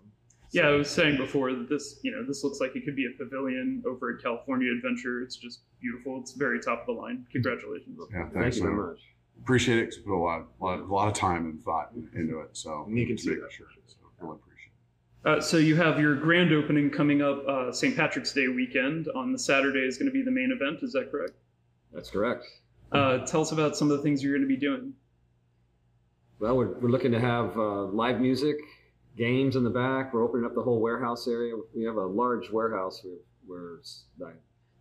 Yeah, 0.51 0.67
I 0.67 0.71
was 0.75 0.87
saying 0.89 1.17
before 1.17 1.51
that 1.53 1.67
this, 1.67 1.99
you 2.03 2.11
know, 2.11 2.23
this 2.23 2.43
looks 2.43 2.59
like 2.59 2.75
it 2.75 2.85
could 2.85 2.95
be 2.95 3.07
a 3.07 3.17
pavilion 3.17 3.81
over 3.87 4.15
at 4.15 4.21
California 4.21 4.71
Adventure. 4.71 5.21
It's 5.21 5.35
just 5.35 5.61
beautiful. 5.81 6.19
It's 6.19 6.33
very 6.33 6.59
top 6.59 6.81
of 6.81 6.85
the 6.95 7.01
line. 7.01 7.25
Congratulations. 7.31 7.99
yeah, 8.11 8.21
Thank 8.29 8.33
thanks. 8.33 8.57
you 8.57 8.63
very 8.63 8.75
much. 8.75 8.99
Appreciate 9.41 9.79
it. 9.79 9.85
'cause 9.87 9.97
we 9.97 10.03
put 10.03 10.13
a 10.13 10.17
lot, 10.23 10.47
lot, 10.61 10.79
a 10.79 10.83
lot 10.83 11.07
of 11.07 11.15
time 11.15 11.45
and 11.45 11.59
thought 11.63 11.91
into 12.13 12.39
it. 12.41 12.49
So 12.55 12.83
And 12.87 12.97
you 12.99 13.07
can 13.07 13.17
see 13.17 13.31
make 13.31 13.41
that. 13.41 13.51
sure. 13.51 13.65
So 13.87 13.97
really 14.21 14.35
appreciate 14.35 14.67
it. 15.25 15.27
Uh, 15.27 15.41
so 15.41 15.57
you 15.57 15.75
have 15.75 15.99
your 15.99 16.15
grand 16.15 16.53
opening 16.53 16.91
coming 16.91 17.23
up 17.23 17.43
uh, 17.47 17.71
St. 17.71 17.95
Patrick's 17.95 18.31
Day 18.31 18.47
weekend. 18.47 19.07
On 19.15 19.31
the 19.31 19.39
Saturday 19.39 19.79
is 19.87 19.97
going 19.97 20.05
to 20.05 20.13
be 20.13 20.21
the 20.21 20.29
main 20.31 20.51
event. 20.51 20.83
Is 20.83 20.93
that 20.93 21.09
correct? 21.09 21.33
That's 21.91 22.11
correct. 22.11 22.45
Uh, 22.91 23.25
tell 23.25 23.41
us 23.41 23.51
about 23.51 23.75
some 23.75 23.89
of 23.89 23.97
the 23.97 24.03
things 24.03 24.23
you're 24.23 24.33
going 24.37 24.47
to 24.47 24.47
be 24.47 24.55
doing. 24.59 24.93
Well, 26.39 26.57
we're, 26.57 26.79
we're 26.79 26.89
looking 26.89 27.11
to 27.11 27.19
have 27.19 27.55
uh, 27.57 27.85
live 27.85 28.19
music, 28.19 28.57
games 29.17 29.55
in 29.55 29.63
the 29.63 29.69
back. 29.69 30.13
We're 30.13 30.23
opening 30.23 30.45
up 30.45 30.55
the 30.55 30.63
whole 30.63 30.81
warehouse 30.81 31.27
area. 31.27 31.53
We 31.75 31.83
have 31.83 31.95
a 31.95 32.05
large 32.05 32.49
warehouse 32.49 33.01
the 33.01 33.19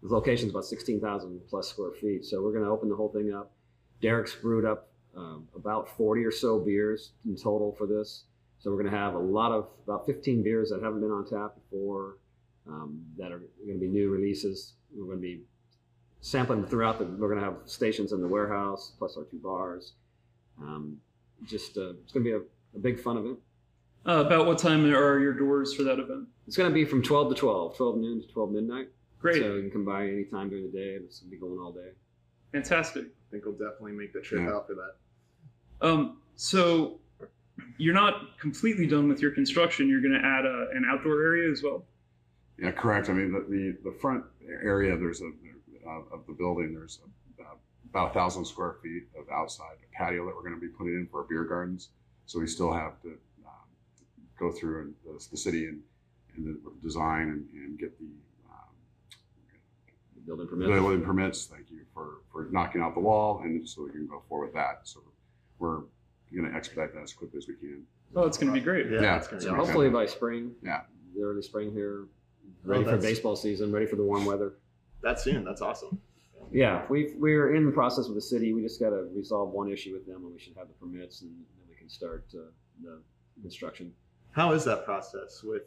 the 0.03 0.09
location's 0.09 0.51
about 0.51 0.65
16,000 0.65 1.41
plus 1.49 1.69
square 1.69 1.93
feet. 1.93 2.25
So 2.25 2.43
we're 2.43 2.53
going 2.53 2.65
to 2.65 2.71
open 2.71 2.89
the 2.89 2.97
whole 2.97 3.11
thing 3.11 3.33
up. 3.33 3.53
Derek's 4.01 4.35
brewed 4.35 4.65
up 4.65 4.89
um, 5.17 5.47
about 5.55 5.97
40 5.97 6.25
or 6.25 6.33
so 6.33 6.59
beers 6.59 7.13
in 7.25 7.37
total 7.37 7.73
for 7.73 7.87
this. 7.87 8.25
So 8.59 8.71
we're 8.71 8.79
going 8.79 8.91
to 8.91 8.99
have 8.99 9.15
a 9.15 9.19
lot 9.19 9.53
of 9.53 9.69
about 9.85 10.07
15 10.07 10.43
beers 10.43 10.71
that 10.71 10.83
haven't 10.83 11.01
been 11.01 11.11
on 11.11 11.29
tap 11.29 11.55
before 11.55 12.19
um, 12.67 13.05
that 13.19 13.31
are 13.31 13.39
going 13.65 13.75
to 13.75 13.81
be 13.81 13.89
new 13.89 14.11
releases. 14.11 14.75
We're 14.95 15.07
going 15.07 15.19
to 15.19 15.23
be 15.23 15.43
sampling 16.21 16.67
throughout 16.67 16.99
the. 16.99 17.05
We're 17.05 17.29
going 17.29 17.41
to 17.41 17.45
have 17.45 17.57
stations 17.67 18.13
in 18.13 18.21
the 18.21 18.29
warehouse 18.29 18.93
plus 18.99 19.17
our 19.17 19.25
two 19.25 19.39
bars. 19.39 19.95
Um, 20.61 20.99
just 21.47 21.77
uh, 21.77 21.91
it's 22.03 22.13
going 22.13 22.25
to 22.25 22.31
be 22.31 22.33
a, 22.33 22.41
a 22.77 22.81
big 22.81 23.01
fun 23.01 23.17
event. 23.17 23.39
Uh, 24.07 24.25
about 24.27 24.47
what 24.47 24.59
time 24.59 24.85
are 24.85 25.19
your 25.21 25.33
doors 25.33 25.75
for 25.75 25.85
that 25.85 25.99
event? 26.01 26.27
It's 26.47 26.57
going 26.57 26.69
to 26.69 26.75
be 26.75 26.85
from 26.85 27.03
12 27.03 27.35
to 27.35 27.41
12, 27.41 27.77
12 27.77 27.97
noon 27.99 28.21
to 28.23 28.27
12 28.29 28.51
midnight. 28.51 28.89
Great, 29.21 29.37
So 29.41 29.55
you 29.55 29.63
can 29.63 29.71
come 29.71 29.85
by 29.85 30.03
anytime 30.09 30.49
during 30.49 30.65
the 30.71 30.77
day. 30.77 30.97
It's 31.05 31.21
going 31.21 31.31
to 31.31 31.37
be 31.37 31.41
going 31.41 31.59
all 31.61 31.71
day. 31.73 31.91
fantastic. 32.51 33.05
I 33.05 33.31
think 33.31 33.45
we'll 33.45 33.55
definitely 33.55 33.93
make 33.93 34.13
the 34.13 34.21
trip 34.21 34.43
Yeah. 34.43 34.55
out 34.55 34.67
for 34.67 34.75
that. 34.75 35.87
Um, 35.87 36.19
so 36.35 36.99
you're 37.79 37.95
not 37.95 38.39
completely 38.41 38.87
done 38.89 39.09
with 39.09 39.21
your 39.23 39.31
construction. 39.31 39.89
You're 39.89 40.01
going 40.03 40.21
to 40.21 40.27
add 40.27 40.45
a, 40.45 40.67
an 40.75 40.85
outdoor 40.91 41.23
area 41.23 41.51
as 41.51 41.63
well. 41.63 41.85
Yeah, 42.59 42.73
correct. 42.73 43.09
I 43.09 43.13
mean, 43.13 43.33
the, 43.33 43.41
the, 43.49 43.91
the 43.91 43.97
front 44.01 44.25
area, 44.63 44.97
there's 44.97 45.21
a, 45.23 45.31
uh, 45.89 46.15
of 46.15 46.27
the 46.27 46.33
building, 46.35 46.75
there's 46.75 46.99
a, 47.05 47.09
about 47.93 48.11
a 48.11 48.15
thousand 48.15 48.45
square 48.47 48.77
feet 48.83 49.05
of 49.19 49.29
outside 49.31 49.77
patio 49.93 50.25
that 50.25 50.35
we're 50.35 50.41
going 50.43 50.55
to 50.55 50.61
be 50.61 50.69
putting 50.69 50.95
in 50.95 51.07
for 51.11 51.21
our 51.21 51.27
beer 51.29 51.45
gardens. 51.45 51.91
So 52.25 52.41
we 52.41 52.47
still 52.47 52.73
have 52.73 53.01
to 53.03 53.09
um, 53.45 53.69
go 54.39 54.51
through 54.51 54.81
and 54.81 54.95
the, 55.05 55.23
the 55.31 55.37
city 55.37 55.67
and, 55.67 55.81
and 56.37 56.47
the 56.47 56.59
design 56.83 57.29
and, 57.29 57.47
and 57.53 57.79
get 57.79 57.99
the 57.99 58.07
um, 58.51 58.73
Building 60.27 60.47
permit. 60.49 60.69
building 60.69 61.03
permits. 61.03 61.45
Thank 61.47 61.71
you 61.71 61.81
for, 61.93 62.23
for 62.33 62.49
knocking 62.51 62.81
out 62.81 62.95
the 62.95 63.01
wall 63.01 63.43
and 63.45 63.69
so 63.69 63.83
we 63.85 63.91
can 63.91 64.07
go 64.07 64.23
forward 64.27 64.47
with 64.47 64.55
that. 64.55 64.81
So 64.85 65.01
we're 65.59 65.81
going 66.35 66.51
to 66.51 66.57
expedite 66.57 66.95
that 66.95 67.03
as 67.03 67.13
quickly 67.13 67.37
as 67.39 67.47
we 67.47 67.57
can. 67.57 67.83
Oh, 68.17 68.23
it's 68.25 68.39
going 68.39 68.49
to 68.51 68.59
be 68.59 68.65
great. 68.65 68.91
Yeah, 68.91 69.17
it's 69.19 69.29
gonna 69.29 69.43
So 69.43 69.51
be 69.51 69.57
hopefully 69.57 69.91
by 69.91 70.07
spring. 70.07 70.53
Yeah. 70.63 70.81
The 71.15 71.23
early 71.23 71.43
spring 71.43 71.73
here. 71.73 72.07
Well, 72.65 72.79
Ready 72.79 72.85
for 72.85 72.97
baseball 72.97 73.37
season. 73.37 73.71
Ready 73.71 73.85
for 73.87 73.97
the 73.97 74.03
warm 74.03 74.25
weather. 74.25 74.55
That's 75.03 75.23
soon. 75.25 75.45
That's 75.45 75.61
awesome. 75.61 76.01
Yeah, 76.53 76.85
we 76.89 77.15
we're 77.19 77.55
in 77.55 77.65
the 77.67 77.73
process 77.73 78.07
with 78.07 78.17
the 78.17 78.21
city. 78.23 78.53
We 78.53 78.63
just 78.63 78.81
got 78.81 78.91
to 78.91 79.09
resolve 79.15 79.51
one 79.51 79.71
issue 79.71 79.93
with 79.93 80.07
them, 80.07 80.25
and 80.25 80.33
we 80.33 80.39
should 80.39 80.55
have 80.57 80.69
the 80.69 80.75
permits, 80.75 81.23
and 81.23 81.31
then 81.31 81.45
we 81.69 81.75
can 81.77 81.89
start 81.89 82.25
uh, 82.35 82.39
the 82.83 83.01
construction. 83.41 83.93
How 84.33 84.53
is 84.53 84.65
that 84.65 84.85
process 84.85 85.43
with 85.43 85.63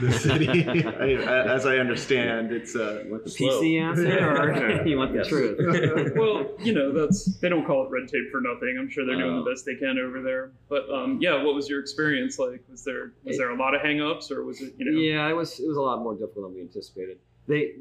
the 0.00 0.12
city? 0.12 0.66
I, 0.68 1.12
as 1.52 1.66
I 1.66 1.78
understand, 1.78 2.52
it's 2.52 2.76
uh, 2.76 3.04
You 3.06 3.20
the 3.24 3.30
Slow. 3.30 3.60
PC 3.62 3.80
answer, 3.80 4.28
or 4.82 4.86
you 4.86 4.96
want 4.96 5.12
the 5.12 5.18
Yes. 5.18 5.28
truth? 5.28 6.12
well, 6.16 6.46
you 6.60 6.72
know, 6.72 6.92
that's 6.92 7.38
they 7.40 7.48
don't 7.48 7.66
call 7.66 7.86
it 7.86 7.90
red 7.90 8.08
tape 8.08 8.30
for 8.30 8.40
nothing. 8.40 8.76
I'm 8.78 8.88
sure 8.90 9.04
they're 9.04 9.16
doing 9.16 9.34
Oh. 9.38 9.44
the 9.44 9.50
best 9.50 9.64
they 9.66 9.74
can 9.74 9.98
over 9.98 10.22
there. 10.22 10.52
But 10.68 10.88
um, 10.90 11.18
yeah, 11.20 11.42
what 11.42 11.54
was 11.54 11.68
your 11.68 11.80
experience 11.80 12.38
like? 12.38 12.62
Was 12.70 12.84
there 12.84 13.12
was 13.24 13.36
there 13.36 13.50
a 13.50 13.56
lot 13.56 13.74
of 13.74 13.80
hangups, 13.82 14.30
or 14.30 14.44
was 14.44 14.60
it 14.60 14.74
you 14.78 14.90
know? 14.90 14.98
Yeah, 14.98 15.28
it 15.28 15.34
was 15.34 15.58
it 15.60 15.66
was 15.68 15.76
a 15.76 15.82
lot 15.82 16.00
more 16.02 16.14
difficult 16.14 16.46
than 16.46 16.54
we 16.54 16.60
anticipated. 16.62 17.18
They 17.46 17.74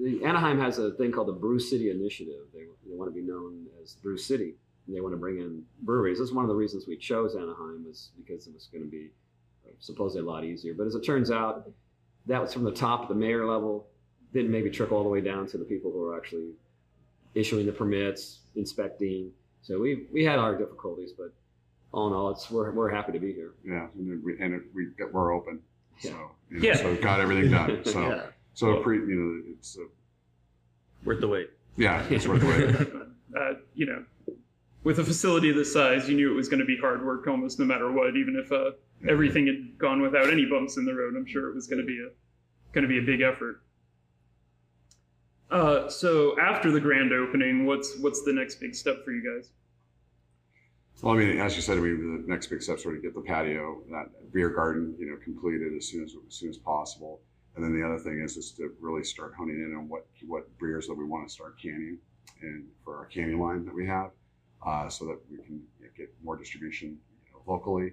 the, 0.00 0.24
Anaheim 0.24 0.58
has 0.60 0.78
a 0.78 0.92
thing 0.92 1.12
called 1.12 1.28
the 1.28 1.32
Brew 1.32 1.58
City 1.58 1.90
Initiative. 1.90 2.46
They, 2.54 2.60
they 2.86 2.94
want 2.96 3.10
to 3.12 3.14
be 3.14 3.26
known 3.26 3.66
as 3.82 3.94
Brew 4.02 4.16
City. 4.18 4.54
And 4.86 4.96
they 4.96 5.00
want 5.00 5.12
to 5.14 5.18
bring 5.18 5.38
in 5.38 5.62
breweries. 5.82 6.18
That's 6.18 6.32
one 6.32 6.44
of 6.44 6.48
the 6.48 6.54
reasons 6.56 6.86
we 6.88 6.96
chose 6.96 7.36
Anaheim 7.36 7.86
is 7.88 8.10
because 8.16 8.46
it 8.48 8.54
was 8.54 8.66
going 8.72 8.82
to 8.84 8.90
be 8.90 9.10
uh, 9.66 9.70
supposedly 9.78 10.26
a 10.26 10.30
lot 10.30 10.44
easier. 10.44 10.74
But 10.74 10.86
as 10.88 10.94
it 10.96 11.02
turns 11.02 11.30
out, 11.30 11.70
that 12.26 12.40
was 12.40 12.52
from 12.52 12.64
the 12.64 12.72
top, 12.72 13.08
the 13.08 13.14
mayor 13.14 13.46
level, 13.46 13.86
didn't 14.32 14.50
maybe 14.50 14.70
trickle 14.70 14.96
all 14.96 15.02
the 15.04 15.08
way 15.08 15.20
down 15.20 15.46
to 15.48 15.58
the 15.58 15.64
people 15.64 15.92
who 15.92 16.02
are 16.04 16.16
actually 16.16 16.50
issuing 17.34 17.64
the 17.66 17.72
permits, 17.72 18.40
inspecting. 18.56 19.30
So 19.62 19.78
we 19.78 20.06
we 20.12 20.24
had 20.24 20.38
our 20.38 20.56
difficulties, 20.56 21.12
but 21.16 21.32
all 21.92 22.08
in 22.08 22.12
all, 22.14 22.30
it's 22.30 22.50
we're 22.50 22.72
we're 22.72 22.90
happy 22.90 23.12
to 23.12 23.18
be 23.20 23.32
here. 23.32 23.52
Yeah, 23.64 23.86
and 23.96 24.08
then 24.08 24.22
we 24.24 24.40
and 24.40 24.54
it, 24.54 24.62
we 24.74 24.88
we're 25.12 25.32
open. 25.32 25.60
So 26.00 26.08
Yeah. 26.08 26.16
you 26.50 26.58
know, 26.60 26.66
Yeah. 26.68 26.76
so 26.76 26.96
got 26.96 27.20
everything 27.20 27.50
done. 27.52 27.82
So 27.84 28.00
yeah. 28.00 28.22
So 28.54 28.80
pre, 28.82 28.98
you 28.98 29.14
know, 29.14 29.54
it's 29.56 29.76
uh, 29.78 29.82
Worth 31.04 31.20
the 31.20 31.28
wait. 31.28 31.50
yeah, 31.76 32.04
it's 32.10 32.26
worth 32.28 32.40
the 32.40 32.46
wait. 32.46 33.40
uh, 33.40 33.54
you 33.74 33.86
know, 33.86 34.04
with 34.84 34.98
a 34.98 35.04
facility 35.04 35.50
this 35.52 35.72
size, 35.72 36.08
you 36.08 36.16
knew 36.16 36.30
it 36.30 36.34
was 36.36 36.48
going 36.48 36.60
to 36.60 36.66
be 36.66 36.76
hard 36.76 37.04
work 37.04 37.26
almost 37.26 37.58
no 37.58 37.64
matter 37.64 37.90
what. 37.90 38.16
Even 38.16 38.36
if 38.36 38.52
uh, 38.52 38.72
everything 39.08 39.46
had 39.46 39.78
gone 39.78 40.00
without 40.02 40.30
any 40.30 40.44
bumps 40.46 40.76
in 40.76 40.84
the 40.84 40.94
road, 40.94 41.14
I'm 41.16 41.26
sure 41.26 41.48
it 41.48 41.54
was 41.54 41.66
going 41.66 41.80
to 41.80 41.86
be 41.86 41.98
a 41.98 42.10
going 42.72 42.82
to 42.82 42.88
be 42.88 42.98
a 42.98 43.02
big 43.02 43.20
effort. 43.20 43.62
Uh, 45.50 45.88
so 45.88 46.38
after 46.40 46.70
the 46.70 46.80
grand 46.80 47.12
opening, 47.12 47.66
what's 47.66 47.98
what's 47.98 48.22
the 48.24 48.32
next 48.32 48.56
big 48.60 48.74
step 48.74 49.04
for 49.04 49.10
you 49.12 49.22
guys? 49.36 49.50
Well, 51.02 51.14
I 51.14 51.18
mean, 51.18 51.38
as 51.38 51.56
you 51.56 51.62
said, 51.62 51.80
we 51.80 51.90
the 51.90 52.24
next 52.26 52.46
big 52.46 52.62
step 52.62 52.78
sort 52.78 52.96
of 52.96 53.02
get 53.02 53.14
the 53.14 53.20
patio, 53.20 53.82
that 53.90 54.32
beer 54.32 54.50
garden, 54.50 54.94
you 54.98 55.06
know, 55.10 55.16
completed 55.22 55.76
as 55.76 55.86
soon 55.86 56.04
as 56.04 56.14
as 56.26 56.34
soon 56.34 56.48
as 56.50 56.56
possible. 56.58 57.20
And 57.54 57.62
then 57.64 57.78
the 57.78 57.86
other 57.86 57.98
thing 57.98 58.20
is 58.20 58.36
is 58.36 58.50
to 58.52 58.72
really 58.80 59.04
start 59.04 59.34
honing 59.36 59.56
in 59.56 59.76
on 59.76 59.88
what 59.88 60.06
what 60.26 60.46
beers 60.58 60.86
that 60.86 60.94
we 60.94 61.04
want 61.04 61.28
to 61.28 61.32
start 61.32 61.60
canning, 61.60 61.98
and 62.40 62.64
for 62.84 62.96
our 62.96 63.04
canning 63.06 63.38
line 63.40 63.64
that 63.66 63.74
we 63.74 63.86
have, 63.86 64.10
uh, 64.66 64.88
so 64.88 65.04
that 65.06 65.18
we 65.30 65.38
can 65.38 65.60
get 65.96 66.12
more 66.24 66.36
distribution 66.36 66.98
you 67.26 67.32
know, 67.32 67.42
locally. 67.52 67.92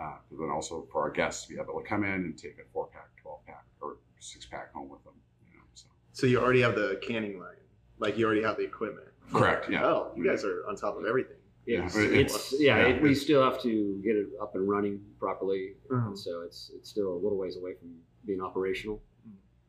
Uh, 0.00 0.14
but 0.30 0.38
then 0.38 0.50
also 0.50 0.86
for 0.92 1.02
our 1.02 1.10
guests 1.10 1.46
to 1.46 1.54
be 1.54 1.60
able 1.60 1.80
to 1.80 1.86
come 1.86 2.04
in 2.04 2.10
and 2.12 2.38
take 2.38 2.56
a 2.58 2.64
four 2.72 2.88
pack, 2.92 3.08
twelve 3.20 3.44
pack, 3.46 3.64
or 3.80 3.96
six 4.20 4.46
pack 4.46 4.72
home 4.72 4.88
with 4.88 5.02
them. 5.04 5.14
You 5.50 5.58
know, 5.58 5.64
so 5.74 5.86
So 6.12 6.26
you 6.28 6.40
already 6.40 6.60
have 6.62 6.76
the 6.76 6.98
canning 7.02 7.38
line, 7.40 7.56
like 7.98 8.16
you 8.16 8.24
already 8.24 8.42
have 8.42 8.56
the 8.56 8.64
equipment. 8.64 9.08
correct, 9.32 9.68
yeah. 9.70 9.84
Oh, 9.84 10.12
you 10.16 10.24
guys 10.24 10.44
are 10.44 10.64
on 10.68 10.76
top 10.76 10.96
of 10.96 11.04
everything. 11.06 11.36
Yeah, 11.66 11.84
It's, 11.86 11.96
it- 11.96 12.12
it's 12.12 12.54
yeah, 12.60 12.78
yeah, 12.78 12.86
it, 12.94 13.02
we 13.02 13.14
still 13.14 13.42
have 13.42 13.60
to 13.62 14.00
get 14.04 14.16
it 14.16 14.28
up 14.40 14.54
and 14.54 14.68
running 14.68 15.00
properly, 15.18 15.74
and 15.90 16.16
so 16.18 16.42
it's 16.42 16.70
it's 16.74 16.88
still 16.88 17.12
a 17.12 17.20
little 17.24 17.38
ways 17.38 17.56
away 17.56 17.74
from 17.74 17.90
being 18.26 18.40
operational. 18.40 19.00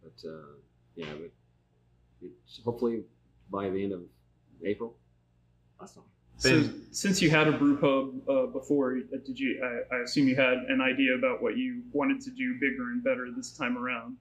But 0.02 0.30
uh, 0.30 0.56
yeah, 0.96 1.06
but 1.20 1.32
it's 2.22 2.62
hopefully 2.64 3.04
by 3.50 3.70
the 3.70 3.84
end 3.84 3.94
of 3.94 4.02
April. 4.66 4.96
Awesome. 5.80 6.04
So 6.38 6.50
Ben- 6.50 6.88
since 6.92 7.22
you 7.22 7.30
had 7.30 7.48
a 7.48 7.52
brew 7.52 7.78
pub 7.78 8.30
uh, 8.30 8.46
before, 8.48 8.98
uh, 8.98 9.18
did 9.26 9.40
you? 9.40 9.62
I, 9.64 9.96
I 9.96 10.00
assume 10.02 10.28
you 10.28 10.36
had 10.36 10.58
an 10.70 10.82
idea 10.82 11.16
about 11.16 11.42
what 11.42 11.58
you 11.58 11.84
wanted 11.92 12.22
to 12.22 12.32
do 12.32 12.56
bigger 12.60 12.92
and 12.92 13.04
better 13.04 13.28
this 13.36 13.56
time 13.58 13.78
around. 13.78 14.18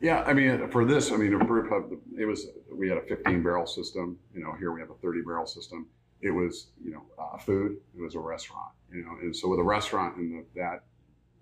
Yeah, 0.00 0.22
I 0.26 0.32
mean, 0.34 0.68
for 0.68 0.84
this, 0.84 1.12
I 1.12 1.16
mean, 1.16 1.32
a 1.32 1.38
brew 1.42 1.68
pub, 1.68 1.98
it 2.18 2.26
was, 2.26 2.48
we 2.70 2.88
had 2.88 2.98
a 2.98 3.02
15 3.02 3.42
barrel 3.42 3.66
system. 3.66 4.18
You 4.34 4.42
know, 4.42 4.52
here 4.58 4.72
we 4.72 4.80
have 4.80 4.90
a 4.90 4.94
30 4.94 5.22
barrel 5.22 5.46
system. 5.46 5.86
It 6.20 6.30
was, 6.30 6.66
you 6.84 6.90
know, 6.90 7.02
uh, 7.18 7.38
food. 7.38 7.76
It 7.96 8.02
was 8.02 8.14
a 8.14 8.18
restaurant, 8.20 8.72
you 8.92 9.04
know, 9.04 9.12
and 9.22 9.34
so 9.34 9.48
with 9.48 9.60
a 9.60 9.62
restaurant 9.62 10.16
and 10.16 10.44
that 10.56 10.82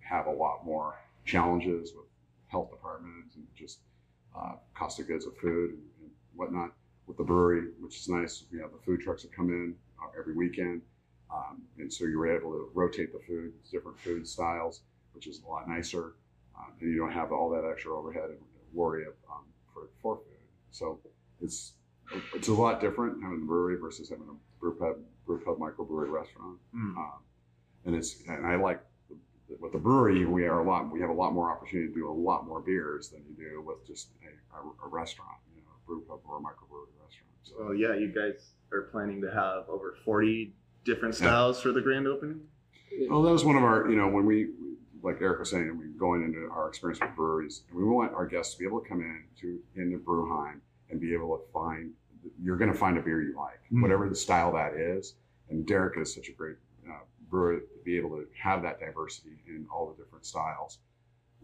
have 0.00 0.26
a 0.26 0.30
lot 0.30 0.64
more 0.64 0.96
challenges 1.24 1.92
with 1.96 2.06
health 2.52 2.70
departments 2.70 3.34
and 3.34 3.44
just 3.56 3.80
uh, 4.38 4.52
cost 4.74 5.00
of 5.00 5.08
goods 5.08 5.26
of 5.26 5.36
food 5.38 5.70
and, 5.70 5.82
and 6.02 6.10
whatnot. 6.36 6.70
With 7.08 7.16
the 7.16 7.24
brewery, 7.24 7.70
which 7.80 7.96
is 7.96 8.08
nice, 8.08 8.44
we 8.52 8.60
have 8.60 8.70
the 8.70 8.78
food 8.86 9.00
trucks 9.00 9.22
that 9.22 9.34
come 9.34 9.48
in 9.48 9.74
uh, 10.00 10.08
every 10.16 10.34
weekend. 10.34 10.82
Um, 11.34 11.62
and 11.78 11.92
so 11.92 12.04
you 12.04 12.18
were 12.18 12.30
able 12.30 12.52
to 12.52 12.70
rotate 12.74 13.12
the 13.12 13.18
food, 13.26 13.52
different 13.72 13.98
food 13.98 14.28
styles, 14.28 14.82
which 15.12 15.26
is 15.26 15.42
a 15.42 15.48
lot 15.48 15.68
nicer 15.68 16.14
uh, 16.62 16.70
and 16.80 16.92
you 16.92 16.98
don't 16.98 17.12
have 17.12 17.32
all 17.32 17.50
that 17.50 17.68
extra 17.68 17.96
overhead 17.96 18.30
and 18.30 18.38
worry 18.72 19.04
of, 19.04 19.14
um, 19.30 19.44
for, 19.72 19.88
for 20.00 20.16
food. 20.16 20.36
So 20.70 21.00
it's 21.40 21.74
it's 22.34 22.48
a 22.48 22.52
lot 22.52 22.80
different 22.80 23.22
having 23.22 23.40
the 23.40 23.46
brewery 23.46 23.78
versus 23.78 24.10
having 24.10 24.26
a 24.28 24.60
brew 24.60 24.76
pub, 24.76 24.96
brew 25.26 25.40
pub 25.44 25.58
microbrewery 25.58 26.10
restaurant. 26.10 26.58
Mm. 26.74 26.96
Um, 26.96 27.12
and 27.86 27.94
it's 27.94 28.22
and 28.28 28.46
I 28.46 28.56
like 28.56 28.80
with 29.60 29.72
the 29.72 29.78
brewery 29.78 30.24
we 30.24 30.44
are 30.46 30.60
a 30.60 30.64
lot 30.64 30.90
we 30.92 31.00
have 31.00 31.10
a 31.10 31.12
lot 31.12 31.32
more 31.32 31.50
opportunity 31.50 31.88
to 31.88 31.94
do 31.94 32.08
a 32.10 32.12
lot 32.12 32.46
more 32.46 32.60
beers 32.60 33.08
than 33.10 33.22
you 33.28 33.34
do 33.34 33.62
with 33.62 33.86
just 33.86 34.08
a, 34.22 34.56
a, 34.56 34.86
a 34.86 34.88
restaurant, 34.88 35.38
you 35.54 35.62
know, 35.62 35.68
a 35.76 35.86
brew 35.86 36.00
pub 36.08 36.20
or 36.28 36.38
a 36.38 36.40
microbrewery 36.40 36.92
restaurant. 37.02 37.30
So 37.42 37.54
Well, 37.58 37.74
yeah, 37.74 37.94
you 37.94 38.08
guys 38.08 38.50
are 38.72 38.82
planning 38.92 39.20
to 39.22 39.30
have 39.30 39.68
over 39.68 39.96
40 40.04 40.52
different 40.84 41.14
styles 41.14 41.60
for 41.60 41.72
the 41.72 41.80
grand 41.80 42.06
opening. 42.06 42.40
Well, 43.08 43.22
that 43.22 43.32
was 43.32 43.44
one 43.44 43.56
of 43.56 43.62
our, 43.64 43.88
you 43.88 43.96
know, 43.96 44.08
when 44.08 44.26
we, 44.26 44.50
like 45.02 45.16
Eric 45.20 45.38
was 45.40 45.50
saying, 45.50 45.76
we 45.78 45.86
going 45.98 46.22
into 46.24 46.48
our 46.50 46.68
experience 46.68 47.00
with 47.00 47.14
breweries, 47.16 47.62
and 47.68 47.78
we 47.78 47.84
want 47.84 48.12
our 48.14 48.26
guests 48.26 48.54
to 48.54 48.58
be 48.58 48.66
able 48.66 48.80
to 48.80 48.88
come 48.88 49.00
in 49.00 49.22
to 49.40 49.58
into 49.76 49.98
Brewheim 49.98 50.60
and 50.90 51.00
be 51.00 51.12
able 51.14 51.36
to 51.36 51.42
find, 51.52 51.90
you're 52.42 52.56
going 52.56 52.70
to 52.72 52.76
find 52.78 52.98
a 52.98 53.02
beer 53.02 53.22
you 53.22 53.34
like, 53.36 53.60
Mm. 53.72 53.80
whatever 53.82 54.08
the 54.08 54.14
style 54.14 54.52
that 54.52 54.74
is. 54.74 55.14
And 55.48 55.66
Derek 55.66 55.98
is 55.98 56.14
such 56.14 56.28
a 56.28 56.32
great 56.32 56.56
to 57.32 57.60
be 57.84 57.96
able 57.96 58.10
to 58.10 58.26
have 58.40 58.62
that 58.62 58.78
diversity 58.80 59.42
in 59.46 59.66
all 59.72 59.92
the 59.92 60.02
different 60.02 60.26
styles 60.26 60.78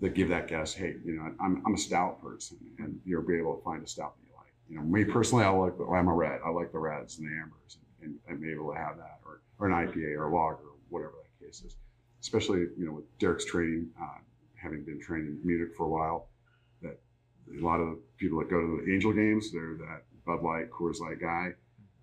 that 0.01 0.15
give 0.15 0.29
that 0.29 0.47
guest, 0.49 0.77
hey, 0.77 0.95
you 1.05 1.15
know, 1.15 1.33
I'm, 1.41 1.63
I'm 1.67 1.75
a 1.75 1.79
stout 1.79 2.23
person, 2.23 2.59
and 2.79 3.01
you'll 3.05 3.27
be 3.27 3.37
able 3.39 3.57
to 3.57 3.65
find 3.65 3.83
a 3.83 3.87
stout 3.87 4.15
that 4.17 4.27
you 4.27 4.35
like. 4.37 4.53
You 4.69 4.77
know, 4.77 4.83
me 4.83 5.05
personally, 5.05 5.45
I 5.45 5.51
like, 5.51 5.75
I'm 5.93 6.09
a 6.09 6.15
red. 6.15 6.41
I 6.45 6.51
like 6.51 6.73
the 6.73 6.79
reds 6.79 7.19
and 7.19 7.27
the 7.27 7.33
ambers, 7.33 7.79
and, 8.03 8.15
and 8.29 8.41
be 8.41 8.53
able 8.53 8.73
to 8.73 8.79
have 8.79 8.97
that, 8.99 9.19
or, 9.25 9.41
or 9.59 9.67
an 9.67 9.73
IPA 9.73 10.17
or 10.17 10.29
a 10.29 10.35
lager, 10.35 10.63
whatever 10.89 11.15
that 11.23 11.45
case 11.45 11.63
is. 11.63 11.77
Especially, 12.21 12.61
you 12.77 12.87
know, 12.87 12.93
with 12.93 13.19
Derek's 13.19 13.45
training, 13.45 13.89
uh, 14.01 14.19
having 14.55 14.85
been 14.85 15.01
trained 15.01 15.29
in 15.29 15.41
Munich 15.45 15.75
for 15.77 15.87
a 15.87 15.89
while, 15.89 16.29
that 16.83 16.99
a 17.59 17.65
lot 17.65 17.79
of 17.79 17.99
people 18.19 18.39
that 18.39 18.51
go 18.51 18.61
to 18.61 18.83
the 18.85 18.93
Angel 18.93 19.13
games, 19.13 19.53
they're 19.53 19.75
that 19.79 20.03
Bud 20.27 20.43
Light, 20.43 20.71
Coors 20.71 21.01
Light 21.01 21.21
guy, 21.21 21.51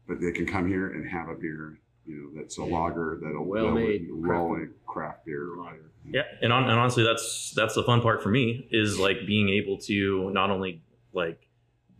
but 0.07 0.19
they 0.19 0.31
can 0.31 0.45
come 0.45 0.67
here 0.67 0.91
and 0.91 1.09
have 1.09 1.29
a 1.29 1.35
beer, 1.35 1.79
you 2.05 2.31
know, 2.33 2.41
that's 2.41 2.57
a 2.57 2.63
lager 2.63 3.19
that'll 3.21 3.51
that'll- 3.51 3.73
craft 3.73 4.09
well-made 4.09 4.69
craft 4.85 5.25
beer. 5.25 5.47
Lager. 5.57 5.91
Yeah, 6.07 6.21
and, 6.41 6.53
on, 6.53 6.69
and 6.69 6.79
honestly, 6.79 7.03
that's 7.03 7.51
that's 7.55 7.73
the 7.73 7.83
fun 7.83 8.01
part 8.01 8.21
for 8.21 8.29
me 8.29 8.67
is 8.71 8.99
like 8.99 9.25
being 9.25 9.49
able 9.49 9.77
to 9.79 10.29
not 10.31 10.51
only 10.51 10.81
like 11.13 11.47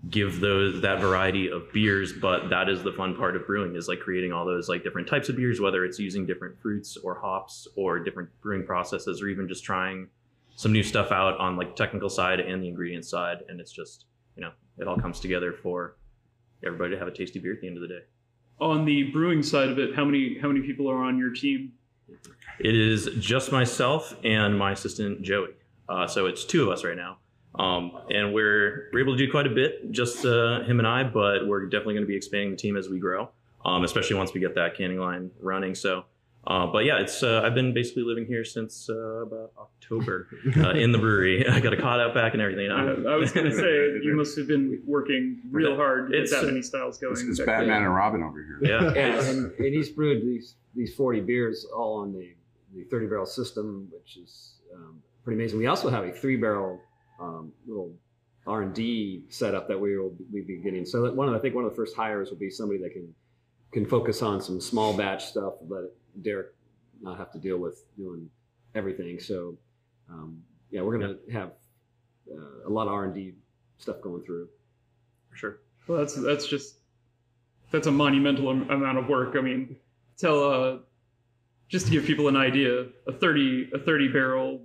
give 0.09 0.39
those 0.39 0.81
that 0.81 0.99
variety 0.99 1.49
of 1.49 1.71
beers, 1.73 2.13
but 2.13 2.49
that 2.49 2.69
is 2.69 2.83
the 2.83 2.91
fun 2.91 3.15
part 3.15 3.35
of 3.35 3.47
brewing 3.47 3.75
is 3.75 3.87
like 3.87 3.99
creating 3.99 4.31
all 4.31 4.45
those 4.45 4.69
like 4.69 4.83
different 4.83 5.07
types 5.07 5.29
of 5.29 5.35
beers, 5.35 5.59
whether 5.59 5.83
it's 5.83 5.97
using 5.97 6.25
different 6.25 6.59
fruits 6.61 6.97
or 6.97 7.15
hops 7.15 7.67
or 7.75 7.99
different 7.99 8.29
brewing 8.41 8.65
processes, 8.65 9.21
or 9.21 9.27
even 9.27 9.47
just 9.47 9.63
trying 9.63 10.07
some 10.55 10.71
new 10.71 10.83
stuff 10.83 11.11
out 11.11 11.37
on 11.39 11.57
like 11.57 11.75
technical 11.75 12.09
side 12.09 12.39
and 12.39 12.61
the 12.61 12.67
ingredient 12.67 13.05
side, 13.05 13.43
and 13.49 13.59
it's 13.59 13.71
just 13.71 14.05
you 14.35 14.41
know 14.41 14.51
it 14.77 14.87
all 14.87 14.97
comes 14.97 15.19
together 15.19 15.51
for 15.51 15.95
everybody 16.63 16.91
to 16.93 16.99
have 16.99 17.07
a 17.07 17.11
tasty 17.11 17.39
beer 17.39 17.53
at 17.53 17.61
the 17.61 17.67
end 17.67 17.77
of 17.77 17.81
the 17.81 17.87
day. 17.87 18.01
On 18.59 18.85
the 18.85 19.03
brewing 19.11 19.43
side 19.43 19.69
of 19.69 19.79
it, 19.79 19.95
how 19.95 20.05
many 20.05 20.37
how 20.39 20.47
many 20.47 20.61
people 20.61 20.89
are 20.89 21.03
on 21.03 21.17
your 21.17 21.31
team? 21.31 21.73
It 22.59 22.75
is 22.75 23.09
just 23.19 23.51
myself 23.51 24.15
and 24.23 24.57
my 24.57 24.71
assistant 24.71 25.21
Joey. 25.21 25.49
Uh, 25.89 26.07
so 26.07 26.25
it's 26.25 26.45
two 26.45 26.63
of 26.63 26.69
us 26.69 26.83
right 26.83 26.95
now, 26.95 27.17
um, 27.55 27.91
and 28.09 28.33
we're 28.33 28.89
we're 28.93 29.01
able 29.01 29.17
to 29.17 29.17
do 29.17 29.29
quite 29.29 29.45
a 29.45 29.49
bit, 29.49 29.91
just 29.91 30.25
uh, 30.25 30.63
him 30.63 30.79
and 30.79 30.87
I. 30.87 31.03
But 31.03 31.47
we're 31.47 31.65
definitely 31.65 31.95
going 31.95 32.05
to 32.05 32.07
be 32.07 32.15
expanding 32.15 32.51
the 32.51 32.57
team 32.57 32.77
as 32.77 32.87
we 32.89 32.97
grow, 32.97 33.29
um, 33.65 33.83
especially 33.83 34.15
once 34.15 34.33
we 34.33 34.39
get 34.39 34.55
that 34.55 34.75
canning 34.77 34.99
line 34.99 35.31
running. 35.41 35.75
So, 35.75 36.05
uh, 36.47 36.67
but 36.67 36.85
yeah, 36.85 36.99
it's 36.99 37.23
uh, 37.23 37.41
I've 37.43 37.55
been 37.55 37.73
basically 37.73 38.03
living 38.03 38.25
here 38.25 38.43
since 38.45 38.89
uh, 38.89 38.93
about 39.25 39.51
October 39.57 40.27
uh, 40.57 40.71
in 40.71 40.91
the 40.91 40.97
brewery. 40.97 41.47
I 41.49 41.59
got 41.59 41.73
a 41.73 41.77
cot 41.77 41.99
out 41.99 42.13
back 42.13 42.33
and 42.33 42.41
everything. 42.41 42.71
I, 42.71 42.81
I 43.13 43.15
was 43.15 43.31
going 43.31 43.45
to 43.49 43.55
say 43.55 44.03
you 44.03 44.13
must 44.15 44.37
have 44.37 44.47
been 44.47 44.81
working 44.85 45.41
real 45.51 45.75
hard 45.75 46.11
to 46.11 46.17
get 46.21 46.29
that 46.29 46.43
uh, 46.43 46.47
many 46.47 46.61
styles 46.61 46.97
going. 46.97 47.13
It's, 47.13 47.21
it's 47.23 47.37
That- 47.39 47.45
Batman 47.47 47.83
and 47.83 47.93
Robin 47.95 48.21
over 48.23 48.37
here. 48.43 48.59
yeah, 48.61 48.87
And, 48.89 49.27
and, 49.27 49.51
and 49.59 49.73
he's 49.73 49.89
brewed 49.89 50.21
these 50.23 50.55
these 50.75 50.93
40 50.93 51.21
beers 51.21 51.65
all 51.75 52.01
on 52.01 52.11
the, 52.11 52.33
the 52.75 52.83
30 52.89 53.07
barrel 53.07 53.25
system, 53.25 53.87
which 53.91 54.17
is 54.17 54.55
um, 54.75 55.01
pretty 55.23 55.41
amazing. 55.41 55.57
We 55.57 55.67
also 55.67 55.89
have 55.89 56.03
a 56.03 56.11
three 56.11 56.35
barrel 56.35 56.79
um, 57.19 57.53
little 57.65 57.93
R 58.45 58.61
and 58.61 58.73
D 58.75 59.23
setup 59.29 59.67
that 59.69 59.79
we 59.79 59.97
will 59.97 60.13
we 60.31 60.41
be 60.41 60.57
getting. 60.57 60.85
So 60.85 61.01
that 61.03 61.15
one 61.15 61.27
of 61.29 61.33
I 61.33 61.39
think 61.39 61.55
one 61.55 61.63
of 61.65 61.71
the 61.71 61.75
first 61.75 61.95
hires 61.95 62.29
will 62.29 62.37
be 62.37 62.49
somebody 62.49 62.79
that 62.81 62.91
can 62.93 63.13
can 63.71 63.85
focus 63.85 64.21
on 64.21 64.39
some 64.41 64.61
small 64.61 64.95
batch 64.95 65.25
stuff, 65.25 65.53
let 65.67 65.83
Derek 66.21 66.53
not 67.01 67.17
have 67.17 67.31
to 67.33 67.39
deal 67.39 67.57
with 67.57 67.83
doing 67.97 68.29
everything. 68.73 69.19
So 69.19 69.57
um, 70.09 70.41
yeah, 70.71 70.81
we're 70.81 70.97
gonna 70.97 71.15
have 71.31 71.51
uh, 72.31 72.67
a 72.67 72.69
lot 72.69 72.87
of 72.87 72.93
R 72.93 73.05
and 73.05 73.13
D 73.13 73.33
stuff 73.77 74.01
going 74.01 74.23
through. 74.23 74.47
For 75.29 75.35
sure. 75.35 75.59
Well, 75.87 75.99
that's 75.99 76.15
that's 76.15 76.47
just 76.47 76.75
that's 77.71 77.87
a 77.87 77.91
monumental 77.91 78.49
amount 78.49 78.97
of 78.97 79.07
work. 79.07 79.35
I 79.37 79.41
mean, 79.41 79.75
tell 80.17 80.43
uh, 80.43 80.77
just 81.67 81.87
to 81.87 81.91
give 81.91 82.05
people 82.05 82.27
an 82.27 82.35
idea, 82.35 82.85
a 83.07 83.13
thirty 83.13 83.69
a 83.73 83.79
thirty 83.79 84.07
barrel 84.07 84.61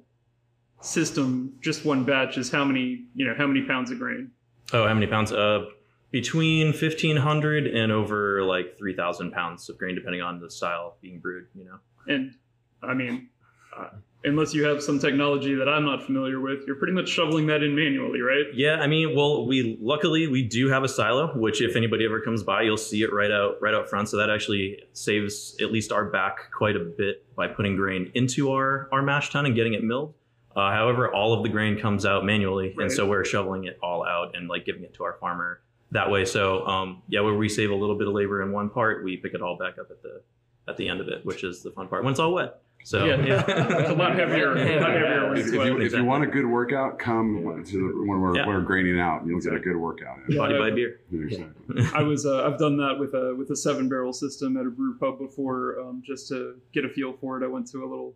system, 0.81 1.55
just 1.61 1.85
one 1.85 2.05
batch 2.05 2.39
is 2.39 2.51
how 2.51 2.65
many 2.65 3.07
you 3.15 3.27
know 3.27 3.35
how 3.37 3.47
many 3.47 3.63
pounds 3.63 3.91
of 3.91 3.99
grain? 3.99 4.31
Oh, 4.73 4.87
how 4.87 4.95
many 4.95 5.07
pounds? 5.07 5.33
Uh, 5.33 5.67
between 6.11 6.73
fifteen 6.73 7.17
hundred 7.17 7.67
and 7.67 7.93
over 7.93 8.43
like 8.43 8.77
three 8.79 8.95
thousand 8.95 9.33
pounds 9.33 9.69
of 9.69 9.79
grain, 9.79 9.95
depending 9.95 10.23
on 10.23 10.41
the 10.41 10.51
style 10.51 10.97
being 11.01 11.19
brewed. 11.21 11.47
You 11.55 11.65
know. 11.65 11.79
And 12.07 12.35
I 12.83 12.95
mean, 12.95 13.29
uh, 13.77 13.89
unless 14.25 14.53
you 14.55 14.65
have 14.65 14.83
some 14.83 14.99
technology 14.99 15.55
that 15.55 15.69
I'm 15.69 15.85
not 15.85 16.03
familiar 16.03 16.41
with, 16.41 16.61
you're 16.67 16.77
pretty 16.77 16.93
much 16.95 17.09
shoveling 17.09 17.47
that 17.47 17.63
in 17.63 17.75
manually, 17.77 18.21
right? 18.21 18.47
Yeah, 18.55 18.77
I 18.81 18.87
mean, 18.87 19.15
well, 19.15 19.47
we 19.47 19.79
luckily 19.81 20.27
we 20.27 20.43
do 20.43 20.69
have 20.69 20.83
a 20.83 20.89
silo, 20.89 21.29
which 21.39 21.61
if 21.63 21.77
anybody 21.77 22.05
ever 22.05 22.21
comes 22.21 22.43
by, 22.43 22.63
you'll 22.63 22.77
see 22.77 23.03
it 23.03 23.13
right 23.13 23.31
out 23.31 23.57
right 23.61 23.75
out 23.75 23.89
front. 23.89 24.09
So 24.09 24.17
that 24.17 24.31
actually 24.31 24.83
saves 24.93 25.57
at 25.61 25.71
least 25.71 25.93
our 25.93 26.07
back 26.07 26.51
quite 26.53 26.77
a 26.77 26.81
bit 26.81 27.25
by 27.37 27.47
putting 27.49 27.77
grain 27.77 28.11
into 28.15 28.51
our 28.53 28.89
our 28.93 29.03
mash 29.03 29.31
tun 29.31 29.47
and 29.47 29.55
getting 29.55 29.75
it 29.75 29.85
milled. 29.85 30.15
Uh, 30.57 30.73
however, 30.73 31.15
all 31.15 31.33
of 31.33 31.45
the 31.45 31.49
grain 31.49 31.79
comes 31.79 32.05
out 32.05 32.25
manually, 32.25 32.75
Right. 32.77 32.85
and 32.87 32.93
so 32.93 33.07
we're 33.07 33.25
shoveling 33.25 33.65
it 33.65 33.79
all 33.85 34.05
out 34.05 34.35
and 34.35 34.49
like 34.49 34.65
giving 34.67 34.83
it 34.83 34.93
to 34.95 35.05
our 35.05 35.17
farmer 35.21 35.61
that 35.93 36.11
way. 36.11 36.25
So 36.25 36.67
um, 36.67 37.03
yeah, 37.09 37.21
where 37.21 37.35
we 37.35 37.49
save 37.49 37.71
a 37.71 37.75
little 37.75 37.97
bit 37.97 38.07
of 38.09 38.15
labor 38.15 38.43
in 38.43 38.53
one 38.53 38.71
part, 38.71 39.05
we 39.05 39.17
pick 39.17 39.35
it 39.35 39.43
all 39.43 39.57
back 39.57 39.79
up 39.79 39.91
at 39.91 40.03
the 40.03 40.23
at 40.69 40.77
the 40.77 40.89
end 40.89 41.01
of 41.01 41.09
it, 41.09 41.25
which 41.25 41.43
is 41.45 41.63
the 41.63 41.71
fun 41.73 41.89
part 41.89 42.05
when 42.05 42.11
it's 42.13 42.21
all 42.21 42.33
wet. 42.33 42.61
So 42.85 43.05
Yeah, 43.05 43.23
yeah. 43.27 43.45
It's 43.81 43.91
a 43.91 43.95
lot 43.95 44.15
heavier, 44.15 44.53
a 44.53 44.81
lot 44.81 44.91
heavier 44.93 45.29
when 45.29 45.37
If, 45.39 45.49
if 45.49 45.55
wet. 45.59 45.67
you, 45.67 45.81
if 45.83 45.93
you 45.93 46.05
want 46.05 46.25
a 46.25 46.27
good 46.27 46.47
workout, 46.47 46.99
come 46.99 47.63
to 47.67 47.73
the, 47.79 48.09
when 48.09 48.21
we're, 48.23 48.37
Yeah. 48.37 48.47
when 48.47 48.57
we're 48.57 48.63
graining 48.63 48.99
out. 48.99 49.27
You'll 49.27 49.41
get 49.41 49.53
a 49.53 49.59
good 49.59 49.77
workout. 49.77 50.17
in. 50.29 50.37
body 50.39 50.55
Yeah. 50.55 50.61
by 50.61 50.71
beer. 50.71 51.01
Exactly. 51.13 51.85
I 51.95 52.03
was 52.03 52.25
uh, 52.25 52.47
I've 52.47 52.59
done 52.59 52.77
that 52.79 52.97
with 52.99 53.13
a 53.15 53.35
with 53.37 53.51
a 53.51 53.57
seven 53.57 53.89
barrel 53.89 54.13
system 54.15 54.57
at 54.57 54.65
a 54.65 54.71
brew 54.71 54.97
pub 54.99 55.19
before, 55.19 55.79
um, 55.81 56.03
just 56.07 56.29
to 56.29 56.59
get 56.73 56.85
a 56.87 56.89
feel 56.89 57.13
for 57.21 57.37
it. 57.41 57.45
I 57.45 57.49
went 57.49 57.67
to 57.73 57.79
a 57.85 57.89
little 57.89 58.15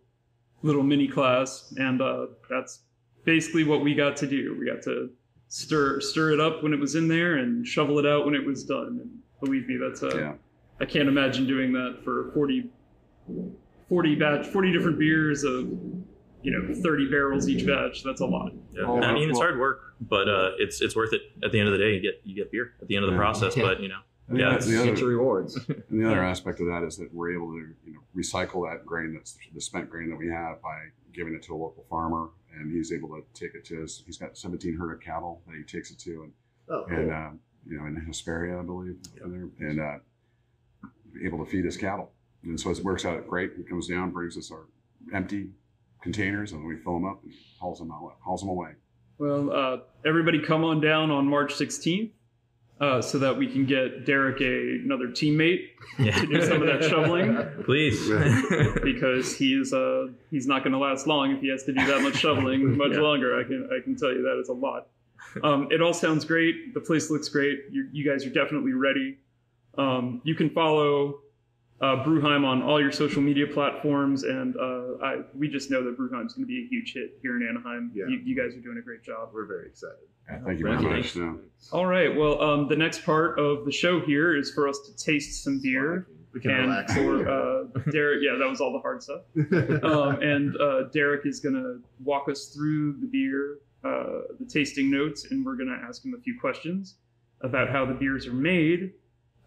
little 0.63 0.81
mini 0.83 1.07
class, 1.07 1.71
and 1.77 2.01
uh, 2.01 2.27
that's 2.49 2.79
basically 3.23 3.65
what 3.65 3.81
we 3.83 3.93
got 3.93 4.15
to 4.17 4.25
do. 4.27 4.55
We 4.59 4.65
got 4.65 4.81
to 4.83 5.11
stir 5.59 6.01
stir 6.01 6.33
it 6.33 6.39
up 6.41 6.61
when 6.63 6.73
it 6.73 6.79
was 6.79 6.95
in 6.95 7.07
there 7.07 7.37
and 7.37 7.65
shovel 7.65 7.97
it 7.97 8.05
out 8.05 8.25
when 8.25 8.35
it 8.35 8.45
was 8.45 8.65
done. 8.65 8.99
And 9.01 9.09
believe 9.41 9.67
me, 9.67 9.77
that's 9.77 10.03
uh, 10.03 10.17
Yeah. 10.17 10.33
I 10.81 10.85
can't 10.85 11.07
imagine 11.07 11.47
doing 11.47 11.71
that 11.71 11.99
for 12.03 12.31
40, 12.33 12.69
40 13.87 14.15
batch, 14.15 14.47
forty 14.47 14.73
different 14.73 14.99
beers 14.99 15.43
of 15.45 15.69
you 16.41 16.51
know 16.51 16.73
thirty 16.83 17.09
barrels 17.09 17.47
each 17.47 17.65
batch. 17.65 18.03
That's 18.03 18.19
a 18.19 18.25
lot. 18.25 18.51
Yeah. 18.73 18.83
Oh, 18.85 19.01
I 19.01 19.13
mean, 19.13 19.29
it's 19.29 19.39
hard 19.39 19.57
work, 19.57 19.95
but 20.01 20.27
uh, 20.27 20.51
it's 20.57 20.81
it's 20.81 20.95
worth 20.95 21.13
it. 21.13 21.21
At 21.43 21.53
the 21.53 21.59
end 21.59 21.69
of 21.69 21.71
the 21.71 21.77
day, 21.79 21.93
you 21.93 22.01
get 22.01 22.19
you 22.25 22.35
get 22.35 22.51
beer 22.51 22.73
at 22.81 22.87
the 22.89 22.97
end 22.97 23.05
of 23.05 23.11
the 23.11 23.15
Yeah. 23.15 23.21
process. 23.21 23.55
Yeah. 23.55 23.63
But 23.63 23.79
you 23.79 23.87
know, 23.87 23.99
And 24.27 24.37
Yeah, 24.37 24.49
the, 24.49 24.55
it's- 24.55 24.65
the 24.65 24.71
Get 24.83 24.89
other, 24.91 24.99
your 24.99 25.09
rewards. 25.09 25.55
and 25.89 26.01
the 26.03 26.05
other 26.05 26.21
aspect 26.23 26.59
of 26.59 26.67
that 26.67 26.83
is 26.83 26.97
that 26.97 27.13
we're 27.13 27.33
able 27.33 27.47
to 27.53 27.65
you 27.85 27.93
know 27.93 28.01
recycle 28.15 28.69
that 28.69 28.85
grain 28.85 29.13
that's 29.13 29.37
the 29.53 29.61
spent 29.61 29.89
grain 29.89 30.09
that 30.09 30.17
we 30.17 30.27
have 30.27 30.61
by 30.61 30.77
giving 31.13 31.33
it 31.33 31.41
to 31.43 31.53
a 31.53 31.57
local 31.57 31.85
farmer, 31.89 32.27
and 32.59 32.71
he's 32.71 32.91
able 32.91 33.09
to 33.09 33.23
take 33.33 33.55
it 33.55 33.65
to 33.65 33.81
his. 33.81 34.03
He's 34.05 34.17
got 34.17 34.37
17 34.37 34.75
herd 34.77 34.93
of 34.93 35.01
cattle 35.01 35.41
that 35.47 35.55
he 35.55 35.63
takes 35.63 35.91
it 35.91 35.99
to, 35.99 36.23
and 36.23 36.31
Oh, 36.69 36.83
and 36.89 37.09
cool. 37.09 37.15
uh, 37.15 37.29
you 37.67 37.77
know 37.79 37.85
in 37.85 37.95
Hesperia, 37.95 38.59
I 38.59 38.63
believe, 38.63 38.97
in 39.23 39.31
there, 39.59 39.69
and 39.69 39.79
uh, 39.79 39.97
able 41.23 41.43
to 41.43 41.49
feed 41.49 41.65
his 41.65 41.77
cattle. 41.77 42.11
And 42.43 42.59
so 42.59 42.69
it 42.71 42.79
works 42.83 43.05
out 43.05 43.27
great. 43.27 43.53
He 43.57 43.63
comes 43.63 43.87
down, 43.87 44.11
brings 44.11 44.37
us 44.37 44.51
our 44.51 44.65
empty 45.13 45.49
containers, 46.01 46.51
and 46.51 46.65
we 46.65 46.75
fill 46.77 46.93
them 46.93 47.05
up 47.05 47.23
and 47.23 47.33
hauls 47.59 47.79
them 47.79 47.91
out, 47.91 48.15
hauls 48.23 48.41
them 48.41 48.49
away. 48.49 48.71
Well, 49.17 49.51
uh, 49.51 49.77
everybody 50.05 50.41
come 50.41 50.63
on 50.63 50.81
down 50.81 51.09
on 51.11 51.27
March 51.27 51.53
16th 51.53 52.11
uh, 52.81 53.01
so 53.01 53.17
that 53.19 53.37
we 53.37 53.47
can 53.47 53.65
get 53.65 54.05
Derek 54.05 54.41
a, 54.41 54.79
another 54.83 55.07
teammate 55.07 55.67
yeah. 55.97 56.19
to 56.19 56.27
do 56.27 56.41
some 56.45 56.61
of 56.61 56.67
that 56.67 56.83
shoveling 56.89 57.37
Please. 57.65 58.09
because 58.83 59.37
he's 59.37 59.73
uh, 59.73 60.07
he's 60.29 60.45
not 60.47 60.63
going 60.63 60.73
to 60.73 60.77
last 60.79 61.07
long 61.07 61.31
if 61.31 61.41
he 61.41 61.49
has 61.49 61.63
to 61.63 61.73
do 61.73 61.85
that 61.85 62.01
much 62.01 62.17
shoveling 62.17 62.77
much 62.77 62.91
Yeah. 62.93 62.99
longer. 62.99 63.39
I 63.39 63.43
can 63.43 63.69
I 63.71 63.81
can 63.83 63.95
tell 63.95 64.11
you 64.11 64.21
that 64.23 64.37
it's 64.39 64.49
a 64.49 64.53
lot. 64.53 64.87
Um, 65.43 65.67
it 65.71 65.81
all 65.81 65.93
sounds 65.93 66.23
great. 66.25 66.73
The 66.73 66.79
place 66.79 67.09
looks 67.09 67.27
great. 67.29 67.59
You, 67.71 67.89
you 67.91 68.09
guys 68.09 68.25
are 68.25 68.29
definitely 68.29 68.73
ready. 68.73 69.17
Um, 69.77 70.21
you 70.23 70.35
can 70.35 70.49
follow 70.49 71.19
uh, 71.81 72.03
Brewheim 72.03 72.45
on 72.45 72.61
all 72.61 72.79
your 72.81 72.91
social 72.91 73.21
media 73.21 73.45
platforms, 73.47 74.23
and 74.23 74.55
uh, 74.55 75.03
I, 75.03 75.21
we 75.37 75.49
just 75.49 75.69
know 75.69 75.83
that 75.83 75.97
Brewheim's 75.97 76.33
going 76.33 76.43
to 76.43 76.47
be 76.47 76.63
a 76.63 76.67
huge 76.67 76.93
hit 76.93 77.17
here 77.21 77.35
in 77.35 77.47
Anaheim. 77.47 77.91
Yeah. 77.93 78.05
You, 78.07 78.17
you 78.23 78.35
guys 78.35 78.55
are 78.55 78.61
doing 78.61 78.77
a 78.77 78.81
great 78.81 79.03
job. 79.03 79.29
We're 79.33 79.45
very 79.45 79.67
excited. 79.67 79.97
Yeah, 80.29 80.39
thank 80.45 80.59
you 80.59 80.65
very 80.65 80.81
much. 80.81 81.15
Yeah. 81.15 81.33
All 81.71 81.85
right. 81.85 82.15
Well, 82.15 82.41
um, 82.41 82.67
the 82.67 82.75
next 82.77 83.03
part 83.05 83.37
of 83.39 83.65
the 83.65 83.71
show 83.71 83.99
here 83.99 84.35
is 84.35 84.51
for 84.51 84.67
us 84.67 84.79
to 84.87 84.95
taste 85.05 85.43
some 85.43 85.59
beer. 85.61 86.07
We 86.33 86.41
can 86.41 86.51
And 86.51 86.69
relax. 86.69 86.93
for 86.93 87.29
uh, 87.29 87.63
Derek, 87.91 88.19
yeah, 88.23 88.37
that 88.37 88.49
was 88.49 88.59
all 88.59 88.73
the 88.73 88.79
hard 88.79 89.03
stuff. 89.03 89.21
Um, 89.83 90.21
and 90.21 90.55
uh, 90.59 90.83
Derek 90.93 91.25
is 91.25 91.39
going 91.39 91.55
to 91.55 91.81
walk 92.03 92.27
us 92.29 92.47
through 92.47 92.99
the 92.99 93.07
beer, 93.07 93.59
uh, 93.83 94.21
the 94.39 94.45
tasting 94.49 94.89
notes, 94.89 95.25
and 95.31 95.45
we're 95.45 95.55
going 95.55 95.69
to 95.69 95.87
ask 95.87 96.03
him 96.03 96.13
a 96.17 96.21
few 96.21 96.37
questions 96.39 96.95
about 97.41 97.69
how 97.69 97.85
the 97.85 97.93
beers 97.93 98.25
are 98.27 98.33
made. 98.33 98.93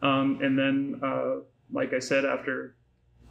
Um, 0.01 0.39
and 0.43 0.57
then, 0.59 1.01
uh, 1.03 1.37
like 1.73 1.93
I 1.93 1.99
said, 1.99 2.25
after 2.25 2.75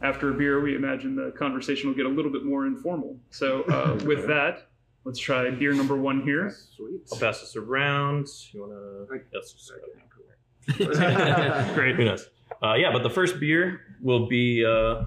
after 0.00 0.30
a 0.30 0.34
beer, 0.34 0.60
we 0.60 0.76
imagine 0.76 1.16
the 1.16 1.32
conversation 1.32 1.88
will 1.88 1.96
get 1.96 2.06
a 2.06 2.10
little 2.10 2.30
bit 2.30 2.44
more 2.44 2.66
informal. 2.66 3.16
So, 3.30 3.62
uh, 3.64 3.98
with 4.06 4.26
that, 4.28 4.68
let's 5.04 5.18
try 5.18 5.50
beer 5.50 5.72
number 5.72 5.96
one 5.96 6.22
here. 6.22 6.54
Sweet. 6.76 7.00
I'll 7.12 7.18
pass 7.18 7.40
this 7.40 7.56
around. 7.56 8.28
You 8.52 8.60
wanna? 8.60 9.20
Yes. 9.32 9.52
just 9.52 9.72
go 9.72 10.90
ahead. 10.90 11.74
Great. 11.74 11.96
Who 11.96 12.04
knows? 12.04 12.28
Uh, 12.62 12.74
yeah, 12.74 12.92
but 12.92 13.02
the 13.02 13.10
first 13.10 13.40
beer 13.40 13.80
will 14.00 14.26
be 14.26 14.64
uh, 14.64 15.04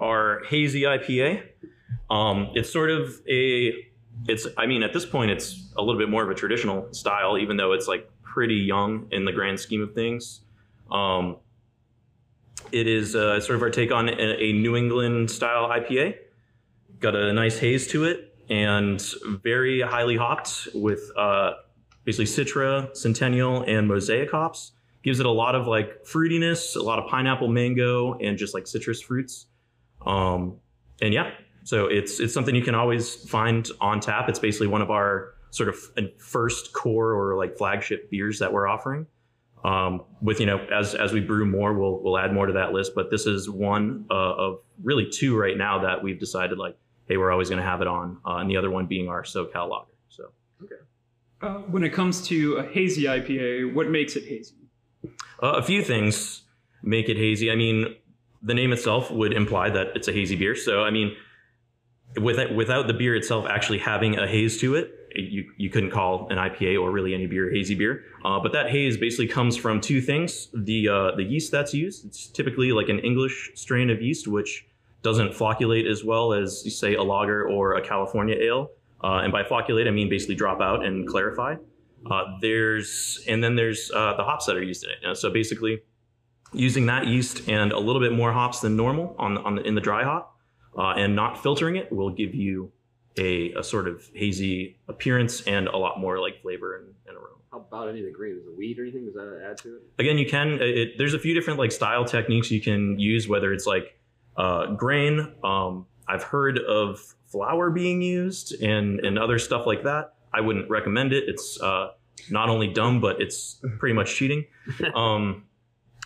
our 0.00 0.42
hazy 0.44 0.82
IPA. 0.82 1.42
Um, 2.10 2.50
it's 2.54 2.72
sort 2.72 2.90
of 2.90 3.20
a. 3.28 3.72
It's. 4.28 4.46
I 4.56 4.66
mean, 4.66 4.82
at 4.82 4.92
this 4.92 5.06
point, 5.06 5.30
it's 5.30 5.72
a 5.76 5.82
little 5.82 5.98
bit 5.98 6.08
more 6.08 6.22
of 6.22 6.30
a 6.30 6.34
traditional 6.34 6.92
style, 6.92 7.38
even 7.38 7.56
though 7.56 7.72
it's 7.72 7.88
like 7.88 8.10
pretty 8.22 8.56
young 8.56 9.06
in 9.10 9.24
the 9.24 9.32
grand 9.32 9.60
scheme 9.60 9.82
of 9.82 9.94
things. 9.94 10.40
Um, 10.90 11.36
it 12.74 12.88
is 12.88 13.14
uh, 13.14 13.38
sort 13.38 13.54
of 13.54 13.62
our 13.62 13.70
take 13.70 13.92
on 13.92 14.08
a, 14.08 14.12
a 14.12 14.52
New 14.52 14.76
England 14.76 15.30
style 15.30 15.68
IPA. 15.68 16.16
Got 16.98 17.14
a 17.14 17.32
nice 17.32 17.56
haze 17.56 17.86
to 17.88 18.04
it 18.04 18.36
and 18.50 19.00
very 19.42 19.80
highly 19.80 20.16
hopped 20.16 20.66
with 20.74 21.08
uh, 21.16 21.52
basically 22.02 22.24
Citra, 22.24 22.94
Centennial, 22.96 23.62
and 23.62 23.86
Mosaic 23.86 24.32
hops. 24.32 24.72
Gives 25.04 25.20
it 25.20 25.26
a 25.26 25.30
lot 25.30 25.54
of 25.54 25.68
like 25.68 26.04
fruitiness, 26.04 26.74
a 26.74 26.82
lot 26.82 26.98
of 26.98 27.08
pineapple, 27.08 27.46
mango, 27.46 28.14
and 28.14 28.36
just 28.36 28.54
like 28.54 28.66
citrus 28.66 29.00
fruits. 29.00 29.46
Um, 30.04 30.56
and 31.00 31.14
yeah, 31.14 31.30
so 31.62 31.86
it's 31.86 32.18
it's 32.18 32.34
something 32.34 32.56
you 32.56 32.62
can 32.62 32.74
always 32.74 33.14
find 33.14 33.68
on 33.80 34.00
tap. 34.00 34.28
It's 34.28 34.38
basically 34.38 34.66
one 34.66 34.82
of 34.82 34.90
our 34.90 35.34
sort 35.50 35.68
of 35.68 35.76
first 36.18 36.72
core 36.72 37.12
or 37.12 37.36
like 37.36 37.56
flagship 37.56 38.10
beers 38.10 38.40
that 38.40 38.52
we're 38.52 38.66
offering. 38.66 39.06
Um, 39.64 40.02
with 40.20 40.40
you 40.40 40.46
know, 40.46 40.58
as 40.72 40.94
as 40.94 41.12
we 41.12 41.20
brew 41.20 41.46
more, 41.46 41.72
we'll 41.72 42.02
we'll 42.02 42.18
add 42.18 42.32
more 42.34 42.46
to 42.46 42.52
that 42.52 42.72
list. 42.72 42.92
But 42.94 43.10
this 43.10 43.26
is 43.26 43.48
one 43.48 44.04
uh, 44.10 44.14
of 44.14 44.58
really 44.82 45.08
two 45.10 45.38
right 45.38 45.56
now 45.56 45.78
that 45.80 46.02
we've 46.02 46.20
decided 46.20 46.58
like, 46.58 46.76
hey, 47.08 47.16
we're 47.16 47.32
always 47.32 47.48
going 47.48 47.60
to 47.62 47.66
have 47.66 47.80
it 47.80 47.86
on, 47.86 48.18
uh, 48.26 48.36
and 48.36 48.50
the 48.50 48.56
other 48.58 48.70
one 48.70 48.86
being 48.86 49.08
our 49.08 49.22
SoCal 49.22 49.68
lager. 49.70 49.90
So 50.08 50.24
Uh, 51.40 51.58
when 51.70 51.82
it 51.82 51.92
comes 51.92 52.26
to 52.28 52.56
a 52.56 52.62
hazy 52.66 53.04
IPA, 53.04 53.74
what 53.74 53.88
makes 53.88 54.16
it 54.16 54.24
hazy? 54.24 54.54
uh, 55.42 55.52
a 55.56 55.62
few 55.62 55.82
things 55.82 56.42
make 56.82 57.08
it 57.08 57.16
hazy. 57.16 57.50
I 57.50 57.56
mean, 57.56 57.96
the 58.42 58.54
name 58.54 58.72
itself 58.72 59.10
would 59.10 59.32
imply 59.32 59.70
that 59.70 59.88
it's 59.96 60.08
a 60.08 60.12
hazy 60.12 60.36
beer. 60.36 60.54
So 60.56 60.82
I 60.84 60.90
mean, 60.90 61.16
without 62.20 62.54
without 62.54 62.86
the 62.86 62.94
beer 62.94 63.14
itself 63.16 63.46
actually 63.48 63.78
having 63.78 64.18
a 64.18 64.26
haze 64.26 64.60
to 64.60 64.74
it, 64.74 64.92
you 65.14 65.50
you 65.56 65.70
couldn't 65.70 65.90
call 65.90 66.28
an 66.30 66.38
IPA 66.38 66.80
or 66.80 66.90
really 66.90 67.14
any 67.14 67.26
beer 67.26 67.50
hazy 67.50 67.74
beer. 67.74 68.04
Uh, 68.24 68.40
but 68.40 68.52
that 68.52 68.70
haze 68.70 68.96
basically 68.96 69.28
comes 69.28 69.56
from 69.56 69.80
two 69.80 70.00
things: 70.00 70.48
the 70.54 70.88
uh, 70.88 71.16
the 71.16 71.22
yeast 71.22 71.52
that's 71.52 71.72
used. 71.72 72.04
It's 72.04 72.26
typically 72.26 72.72
like 72.72 72.88
an 72.88 72.98
English 73.00 73.52
strain 73.54 73.90
of 73.90 74.02
yeast, 74.02 74.26
which 74.26 74.66
doesn't 75.02 75.32
flocculate 75.32 75.88
as 75.88 76.02
well 76.02 76.32
as 76.32 76.64
say 76.78 76.94
a 76.94 77.02
lager 77.02 77.48
or 77.48 77.74
a 77.74 77.82
California 77.82 78.36
ale. 78.40 78.70
Uh, 79.02 79.18
and 79.18 79.32
by 79.32 79.42
flocculate, 79.42 79.86
I 79.86 79.90
mean 79.90 80.08
basically 80.08 80.34
drop 80.34 80.60
out 80.60 80.84
and 80.84 81.06
clarify. 81.06 81.56
Uh, 82.10 82.24
there's 82.40 83.22
and 83.28 83.42
then 83.42 83.54
there's 83.54 83.90
uh, 83.94 84.14
the 84.16 84.24
hops 84.24 84.46
that 84.46 84.56
are 84.56 84.62
used 84.62 84.84
in 84.84 85.10
it. 85.10 85.16
So 85.16 85.30
basically, 85.30 85.80
using 86.52 86.86
that 86.86 87.06
yeast 87.06 87.48
and 87.48 87.72
a 87.72 87.78
little 87.78 88.00
bit 88.00 88.12
more 88.12 88.32
hops 88.32 88.60
than 88.60 88.76
normal 88.76 89.14
on 89.18 89.38
on 89.38 89.56
the, 89.56 89.62
in 89.62 89.74
the 89.74 89.80
dry 89.80 90.04
hop, 90.04 90.36
uh, 90.76 90.94
and 90.96 91.14
not 91.14 91.42
filtering 91.42 91.76
it 91.76 91.92
will 91.92 92.10
give 92.10 92.34
you 92.34 92.72
a, 93.16 93.52
a 93.52 93.62
sort 93.62 93.88
of 93.88 94.08
hazy 94.14 94.78
appearance 94.88 95.42
and 95.42 95.68
a 95.68 95.76
lot 95.76 96.00
more 96.00 96.18
like 96.18 96.42
flavor 96.42 96.76
and, 96.76 96.86
and 97.06 97.16
aroma. 97.16 97.36
How 97.52 97.60
about 97.60 97.88
any 97.88 98.00
of 98.00 98.06
the 98.06 98.12
green? 98.12 98.36
Is 98.36 98.46
it 98.46 98.56
wheat 98.56 98.78
or 98.78 98.82
anything? 98.82 99.04
Does 99.04 99.14
that 99.14 99.42
add 99.48 99.58
to 99.58 99.76
it? 99.76 99.82
Again, 99.98 100.18
you 100.18 100.26
can. 100.26 100.58
It, 100.60 100.98
there's 100.98 101.14
a 101.14 101.18
few 101.18 101.34
different 101.34 101.58
like 101.58 101.72
style 101.72 102.04
techniques 102.04 102.50
you 102.50 102.60
can 102.60 102.98
use, 102.98 103.28
whether 103.28 103.52
it's 103.52 103.66
like 103.66 103.98
uh, 104.36 104.72
grain. 104.72 105.32
Um, 105.44 105.86
I've 106.08 106.24
heard 106.24 106.58
of 106.58 107.00
flour 107.26 107.70
being 107.70 108.02
used 108.02 108.60
and 108.60 109.00
and 109.00 109.18
other 109.18 109.38
stuff 109.38 109.66
like 109.66 109.84
that. 109.84 110.14
I 110.32 110.40
wouldn't 110.40 110.68
recommend 110.68 111.12
it. 111.12 111.24
It's 111.28 111.60
uh, 111.60 111.92
not 112.30 112.48
only 112.48 112.68
dumb, 112.68 113.00
but 113.00 113.20
it's 113.20 113.60
pretty 113.78 113.94
much 113.94 114.14
cheating. 114.14 114.46
Um, 114.94 115.44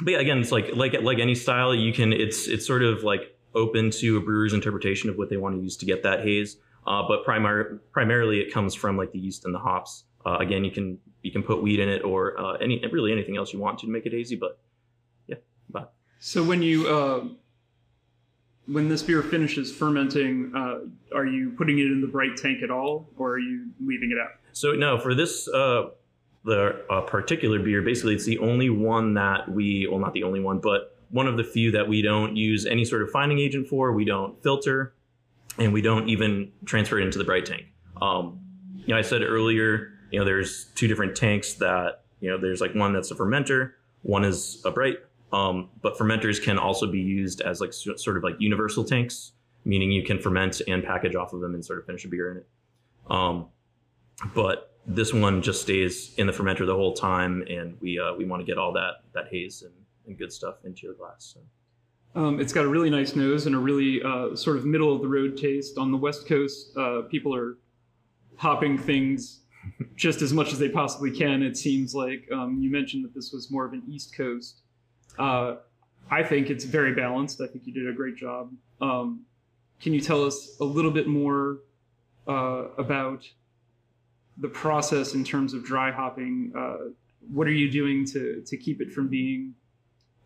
but 0.01 0.12
yeah, 0.12 0.21
again, 0.21 0.38
it's 0.38 0.53
like 0.53 0.77
like 0.77 0.94
like 1.03 1.18
any 1.18 1.35
style, 1.35 1.75
you 1.75 1.92
can. 1.92 2.12
It's 2.12 2.47
it's 2.47 2.66
sort 2.66 2.83
of 2.83 3.03
like 3.03 3.37
open 3.55 3.90
to 3.90 4.16
a 4.16 4.21
brewer's 4.21 4.53
interpretation 4.53 5.11
of 5.11 5.16
what 5.16 5.29
they 5.29 5.37
want 5.37 5.57
to 5.57 5.62
use 5.62 5.77
to 5.79 5.87
get 5.87 6.03
that 6.05 6.21
haze. 6.21 6.57
Uh, 6.88 7.03
but 7.07 7.22
primar- 7.24 7.79
primarily, 7.92 8.40
it 8.40 8.53
comes 8.53 8.74
from 8.74 8.96
like 8.96 9.12
the 9.12 9.18
yeast 9.18 9.44
and 9.44 9.55
the 9.55 9.59
hops. 9.59 10.05
Uh, 10.24 10.38
again, 10.38 10.64
you 10.64 10.70
can 10.70 10.98
you 11.22 11.31
can 11.31 11.42
put 11.42 11.62
wheat 11.62 11.81
in 11.81 11.88
it 11.88 12.03
or 12.03 12.40
uh, 12.40 12.55
any 12.55 12.83
really 12.90 13.12
anything 13.12 13.37
else 13.37 13.53
you 13.53 13.59
want 13.59 13.79
to 13.79 13.87
to 13.87 13.92
make 13.92 14.07
it 14.07 14.12
hazy. 14.12 14.37
But 14.37 14.59
yeah, 15.27 15.37
but 15.68 15.92
So 16.18 16.42
when 16.42 16.62
you 16.62 16.88
uh, 16.88 17.24
when 18.66 18.88
this 18.88 19.03
beer 19.03 19.22
finishes 19.22 19.70
fermenting, 19.70 20.53
uh, 20.57 21.16
are 21.16 21.27
you 21.27 21.51
putting 21.51 21.79
it 21.79 21.87
in 21.87 22.01
the 22.01 22.07
bright 22.07 22.37
tank 22.38 22.62
at 22.62 22.70
all, 22.70 23.09
or 23.18 23.33
are 23.33 23.38
you 23.38 23.68
leaving 23.85 24.11
it 24.11 24.18
out? 24.18 24.33
So 24.53 24.72
no, 24.72 24.98
for 24.98 25.14
this 25.14 25.46
uh, 25.48 25.90
the 26.44 26.85
uh, 26.88 27.03
particular 27.03 27.59
beer, 27.59 27.83
basically 27.83 28.14
it's 28.14 28.24
the 28.24 28.38
only 28.38 28.70
one 28.70 29.12
that 29.14 29.46
we 29.51 29.87
well 29.90 30.01
not 30.01 30.14
the 30.14 30.22
only 30.22 30.40
one, 30.40 30.59
but 30.59 30.96
one 31.11 31.27
of 31.27 31.37
the 31.37 31.44
few 31.44 31.70
that 31.72 31.87
we 31.87 32.03
don't 32.03 32.37
use 32.37 32.64
any 32.64 32.85
sort 32.85 33.03
of 33.03 33.11
fining 33.11 33.38
agent 33.38 33.68
for. 33.68 33.92
We 33.92 34.05
don't 34.07 34.42
filter, 34.42 34.94
and 35.59 35.73
we 35.73 35.83
don't 35.83 36.09
even 36.09 36.53
transfer 36.64 36.99
it 36.99 37.05
into 37.05 37.18
the 37.18 37.25
bright 37.25 37.47
tank. 37.47 37.66
Um, 38.01 38.40
you 38.77 38.94
know, 38.94 38.99
I 38.99 39.03
said 39.03 39.23
earlier, 39.23 39.92
you 40.11 40.18
know, 40.18 40.25
there's 40.25 40.66
two 40.75 40.88
different 40.88 41.16
tanks 41.16 41.55
that 41.55 42.05
you 42.21 42.31
know. 42.31 42.38
There's 42.38 42.61
like 42.61 42.75
one 42.75 42.92
that's 42.92 43.11
a 43.11 43.14
fermenter, 43.14 43.73
one 44.03 44.25
is 44.25 44.62
a 44.64 44.71
bright. 44.71 44.99
Um, 45.31 45.68
but 45.83 45.99
fermenters 45.99 46.42
can 46.42 46.59
also 46.59 46.90
be 46.90 47.01
used 47.01 47.42
as 47.42 47.61
like 47.61 47.75
sort 47.75 48.16
of 48.16 48.23
like 48.23 48.37
universal 48.38 48.83
tanks, 48.83 49.33
meaning 49.64 49.92
you 49.92 50.03
can 50.03 50.18
ferment 50.18 50.62
and 50.66 50.83
package 50.83 51.14
off 51.14 51.35
of 51.35 51.40
them 51.40 51.55
and 51.55 51.62
sort 51.62 51.79
of 51.79 51.85
finish 51.85 52.05
a 52.07 52.09
beer 52.09 52.31
in 52.31 52.38
it. 52.38 52.47
Um, 53.11 53.49
but 54.35 54.73
this 54.87 55.12
one 55.12 55.42
just 55.42 55.61
stays 55.61 56.14
in 56.16 56.27
the 56.27 56.33
fermenter 56.33 56.64
the 56.64 56.75
whole 56.75 56.94
time, 56.94 57.44
and 57.49 57.79
we 57.81 57.99
uh, 57.99 58.14
we 58.14 58.25
want 58.25 58.40
to 58.40 58.47
get 58.47 58.57
all 58.59 58.73
that 58.73 59.03
that 59.12 59.29
haze 59.31 59.62
and, 59.62 59.75
and 60.07 60.16
good 60.16 60.33
stuff 60.33 60.64
into 60.64 60.87
your 60.87 60.94
glass. 60.94 61.35
So. 61.35 61.40
Um, 62.19 62.41
it's 62.41 62.53
got 62.53 62.65
a 62.65 62.69
really 62.69 62.91
nice 62.91 63.15
nose 63.15 63.47
and 63.47 63.55
a 63.55 63.59
really 63.59 64.03
uh, 64.03 64.35
sort 64.35 64.57
of 64.57 64.65
middle 64.65 64.93
of 64.93 65.01
the 65.03 65.07
road 65.07 65.37
taste. 65.37 65.79
On 65.79 65.93
the 65.93 65.97
West 65.97 66.27
Coast, 66.27 66.77
uh, 66.77 67.03
people 67.03 67.33
are 67.33 67.59
hopping 68.37 68.77
things 68.77 69.43
just 69.95 70.21
as 70.21 70.33
much 70.33 70.53
as 70.53 70.59
they 70.59 70.69
possibly 70.69 71.13
can. 71.13 71.45
It 71.45 71.57
seems 71.57 71.95
like 71.95 72.27
um, 72.33 72.59
you 72.61 72.73
mentioned 72.73 73.05
that 73.05 73.15
this 73.15 73.31
was 73.33 73.53
more 73.53 73.65
of 73.65 73.73
an 73.73 73.85
East 73.89 74.17
Coast. 74.17 74.63
Uh, 75.17 75.59
I 76.11 76.25
think 76.25 76.51
it's 76.51 76.65
very 76.65 76.93
balanced. 76.93 77.41
I 77.41 77.47
think 77.47 77.69
you 77.69 77.73
did 77.73 77.89
a 77.89 77.93
great 77.93 78.17
job. 78.17 78.51
Um, 78.81 79.25
can 79.81 79.93
you 79.93 80.01
tell 80.01 80.25
us 80.25 80.57
a 80.61 80.65
little 80.65 80.91
bit 80.91 81.07
more 81.07 81.59
uh, 82.27 82.65
about 82.79 83.23
the 84.39 84.49
process 84.49 85.15
in 85.15 85.23
terms 85.23 85.55
of 85.55 85.65
dry 85.65 85.93
hopping? 85.93 86.53
Uh, 86.59 86.91
what 87.31 87.47
are 87.47 87.53
you 87.53 87.71
doing 87.71 88.05
to 88.07 88.43
to 88.45 88.57
keep 88.57 88.81
it 88.81 88.91
from 88.91 89.07
being 89.07 89.55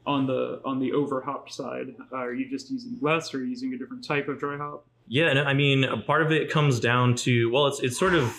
on 0.07 0.27
the 0.27 0.61
on 0.65 0.79
the 0.79 0.93
over 0.93 1.21
hop 1.21 1.51
side? 1.51 1.95
Uh, 2.12 2.17
are 2.17 2.35
you 2.35 2.49
just 2.49 2.71
using 2.71 2.97
less, 3.01 3.33
or 3.35 3.38
are 3.38 3.41
you 3.43 3.51
using 3.51 3.73
a 3.75 3.79
different 3.79 4.05
type 4.05 4.29
of 4.29 4.38
dry 4.38 4.57
hop? 4.57 4.87
Yeah, 5.09 5.29
and 5.29 5.38
I 5.38 5.55
mean, 5.55 5.87
part 6.07 6.23
of 6.23 6.33
it 6.33 6.51
comes 6.51 6.81
down 6.81 7.15
to 7.17 7.51
well, 7.51 7.67
it's 7.67 7.81
it's 7.81 7.99
sort 7.99 8.15
of 8.15 8.35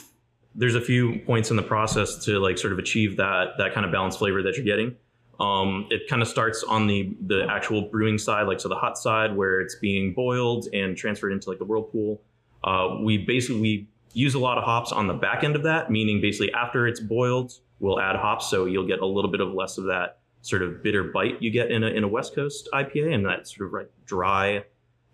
there's 0.56 0.76
a 0.76 0.82
few 0.82 1.19
points 1.26 1.49
in 1.49 1.58
the 1.58 1.63
process 1.63 2.23
to 2.26 2.39
like 2.39 2.58
sort 2.58 2.73
of 2.73 2.80
achieve 2.80 3.17
that 3.17 3.54
that 3.58 3.73
kind 3.73 3.86
of 3.86 3.91
balanced 3.91 4.19
flavor 4.19 4.41
that 4.43 4.56
you're 4.56 4.65
getting. 4.65 4.95
Um, 5.39 5.88
it 5.89 6.08
kind 6.08 6.21
of 6.21 6.28
starts 6.28 6.63
on 6.63 6.88
the 6.88 7.15
the 7.26 7.47
actual 7.49 7.89
brewing 7.89 8.17
side, 8.17 8.47
like 8.47 8.60
so 8.60 8.69
the 8.69 8.76
hot 8.76 8.97
side 8.97 9.36
where 9.36 9.60
it's 9.62 9.76
being 9.76 10.13
boiled 10.13 10.67
and 10.73 10.95
transferred 10.95 11.32
into 11.32 11.49
like 11.49 11.60
the 11.60 11.65
whirlpool. 11.65 12.21
Uh, 12.63 12.97
we 13.02 13.17
basically 13.17 13.62
we 13.62 13.88
use 14.13 14.36
a 14.36 14.39
lot 14.39 14.58
of 14.58 14.63
hops 14.63 14.91
on 14.91 15.08
the 15.08 15.13
back 15.13 15.43
end 15.43 15.56
of 15.56 15.63
that, 15.63 15.89
meaning 15.89 16.21
basically 16.21 16.54
after 16.54 16.88
it's 16.88 16.99
boiled, 16.99 17.52
we'll 17.80 17.99
add 17.99 18.15
hops, 18.15 18.49
so 18.49 18.65
you'll 18.65 18.88
get 18.88 18.99
a 18.99 19.06
little 19.06 19.32
bit 19.32 19.41
of 19.41 19.54
less 19.54 19.78
of 19.78 19.86
that 19.86 20.19
sort 20.43 20.62
of 20.62 20.84
bitter 20.84 21.06
bite 21.06 21.41
you 21.41 21.49
get 21.49 21.71
in 21.71 21.84
a 21.84 21.88
in 21.88 22.03
a 22.03 22.08
West 22.08 22.36
Coast 22.36 22.69
IPA, 22.73 23.15
and 23.15 23.25
that 23.25 23.47
sort 23.47 23.67
of 23.67 23.73
like 23.73 23.89
dry, 24.06 24.63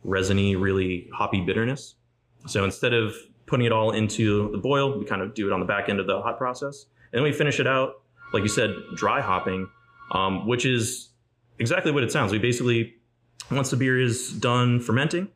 resiny, 0.04 0.56
really 0.56 1.08
hoppy 1.14 1.42
bitterness. 1.42 1.96
So 2.48 2.66
instead 2.66 2.94
of 2.94 3.14
putting 3.46 3.66
it 3.66 3.72
all 3.72 3.92
into 3.92 4.52
the 4.52 4.58
boil, 4.58 4.98
we 4.98 5.06
kind 5.06 5.22
of 5.22 5.34
do 5.34 5.48
it 5.48 5.54
on 5.54 5.60
the 5.60 5.66
back 5.66 5.88
end 5.88 6.00
of 6.00 6.08
the 6.08 6.22
hot 6.22 6.38
process, 6.38 6.88
and 7.14 7.20
then 7.20 7.24
we 7.24 7.32
finish 7.32 7.60
it 7.60 7.68
out, 7.68 8.02
like 8.34 8.44
you 8.44 8.50
said, 8.50 8.74
dry 8.96 9.22
hopping, 9.22 9.70
um, 10.12 10.48
which 10.48 10.66
is 10.66 11.10
exactly 11.60 11.92
what 11.92 12.04
it 12.04 12.12
sounds. 12.12 12.32
We 12.32 12.40
basically, 12.40 12.96
once 13.52 13.70
the 13.70 13.78
beer 13.78 14.00
is 14.00 14.34
done 14.34 14.80
fermenting, 14.80 15.30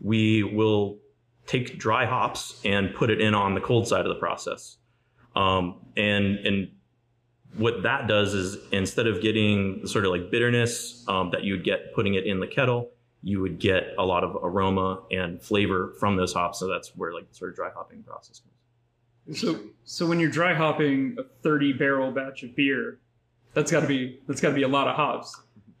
we 0.00 0.44
will 0.44 0.98
take 1.46 1.78
dry 1.78 2.06
hops 2.06 2.60
and 2.64 2.94
put 2.94 3.10
it 3.10 3.20
in 3.20 3.34
on 3.34 3.54
the 3.54 3.60
cold 3.60 3.88
side 3.88 4.06
of 4.06 4.08
the 4.08 4.20
process. 4.20 4.76
Um, 5.34 5.80
and 5.96 6.38
and 6.46 6.68
what 7.56 7.82
that 7.82 8.06
does 8.06 8.34
is 8.34 8.58
instead 8.72 9.06
of 9.06 9.22
getting 9.22 9.80
the 9.82 9.88
sort 9.88 10.04
of 10.04 10.10
like 10.10 10.30
bitterness 10.30 11.04
um, 11.08 11.30
that 11.30 11.44
you 11.44 11.54
would 11.54 11.64
get 11.64 11.94
putting 11.94 12.14
it 12.14 12.24
in 12.24 12.40
the 12.40 12.46
kettle, 12.46 12.90
you 13.22 13.40
would 13.40 13.58
get 13.58 13.94
a 13.98 14.04
lot 14.04 14.24
of 14.24 14.36
aroma 14.42 15.02
and 15.10 15.42
flavor 15.42 15.94
from 15.98 16.16
those 16.16 16.32
hops. 16.32 16.58
So 16.58 16.68
that's 16.68 16.94
where 16.96 17.12
like 17.12 17.28
the 17.28 17.34
sort 17.34 17.50
of 17.50 17.56
dry 17.56 17.70
hopping 17.74 18.02
process 18.02 18.40
comes. 18.40 19.40
So 19.40 19.58
so 19.84 20.06
when 20.06 20.20
you're 20.20 20.30
dry 20.30 20.54
hopping 20.54 21.16
a 21.18 21.24
30 21.42 21.72
barrel 21.72 22.12
batch 22.12 22.42
of 22.42 22.54
beer, 22.54 22.98
that's 23.54 23.72
got 23.72 23.80
to 23.80 23.86
be 23.86 24.20
that's 24.28 24.40
got 24.40 24.50
to 24.50 24.54
be 24.54 24.62
a 24.62 24.68
lot 24.68 24.86
of 24.86 24.94
hops. 24.94 25.34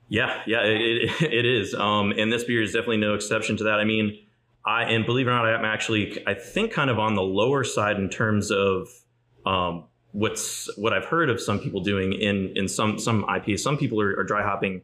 Yeah, 0.08 0.42
yeah, 0.46 0.62
it, 0.62 1.10
it, 1.20 1.22
it 1.32 1.44
is. 1.44 1.74
Um, 1.74 2.12
and 2.12 2.32
this 2.32 2.44
beer 2.44 2.62
is 2.62 2.72
definitely 2.72 2.98
no 2.98 3.14
exception 3.14 3.56
to 3.58 3.64
that. 3.64 3.78
I 3.78 3.84
mean, 3.84 4.18
I 4.64 4.84
and 4.84 5.06
believe 5.06 5.26
it 5.26 5.30
or 5.30 5.34
not, 5.34 5.46
I'm 5.46 5.64
actually 5.64 6.26
I 6.26 6.34
think 6.34 6.72
kind 6.72 6.90
of 6.90 6.98
on 6.98 7.14
the 7.14 7.22
lower 7.22 7.62
side 7.64 7.96
in 7.98 8.08
terms 8.08 8.50
of 8.50 8.88
um, 9.44 9.84
what's 10.16 10.74
what 10.78 10.94
I've 10.94 11.04
heard 11.04 11.28
of 11.28 11.40
some 11.40 11.58
people 11.60 11.80
doing 11.80 12.14
in 12.14 12.52
in 12.56 12.68
some 12.68 12.98
some 12.98 13.24
IPAs. 13.24 13.60
Some 13.60 13.76
people 13.76 14.00
are, 14.00 14.18
are 14.18 14.24
dry 14.24 14.42
hopping 14.42 14.82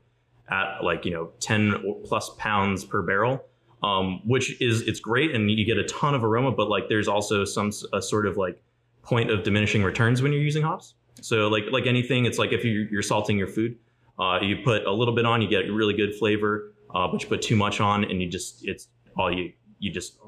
at 0.51 0.85
like 0.85 1.05
you 1.05 1.11
know 1.11 1.31
10 1.41 2.03
plus 2.05 2.31
pounds 2.39 2.85
per 2.85 3.03
barrel, 3.03 3.45
um, 3.83 4.21
which 4.27 4.61
is 4.61 4.83
it's 4.83 5.01
great 5.01 5.35
and 5.35 5.51
you 5.51 5.65
get 5.65 5.79
a 5.79 5.85
ton 5.85 6.15
of 6.15 6.23
aroma. 6.23 6.53
But 6.53 6.69
like 6.69 6.89
there's 6.89 7.09
also 7.09 7.45
some 7.45 7.71
a 7.93 8.03
sort 8.03 8.27
of 8.27 8.37
like 8.37 8.63
point 9.03 9.31
of 9.31 9.43
diminishing 9.43 9.83
returns 9.83 10.23
when 10.23 10.33
you're 10.33 10.43
using 10.43 10.63
hops. 10.63 10.95
So 11.23 11.49
like 11.49 11.65
like 11.71 11.87
anything, 11.87 12.27
it's 12.27 12.39
like 12.39 12.53
if 12.53 12.65
you're, 12.65 12.89
you're 12.89 13.03
salting 13.03 13.39
your 13.39 13.49
food, 13.49 13.77
uh, 14.19 14.39
you 14.43 14.59
put 14.63 14.85
a 14.85 14.93
little 14.93 15.15
bit 15.15 15.25
on, 15.25 15.41
you 15.41 15.49
get 15.49 15.71
really 15.73 15.95
good 15.95 16.15
flavor. 16.15 16.75
Uh, 16.95 17.09
but 17.11 17.23
you 17.23 17.29
put 17.29 17.41
too 17.41 17.57
much 17.57 17.81
on, 17.81 18.05
and 18.05 18.21
you 18.21 18.29
just 18.29 18.69
it's 18.69 18.89
all 19.17 19.35
you 19.35 19.51
you 19.79 19.91
just 19.91 20.19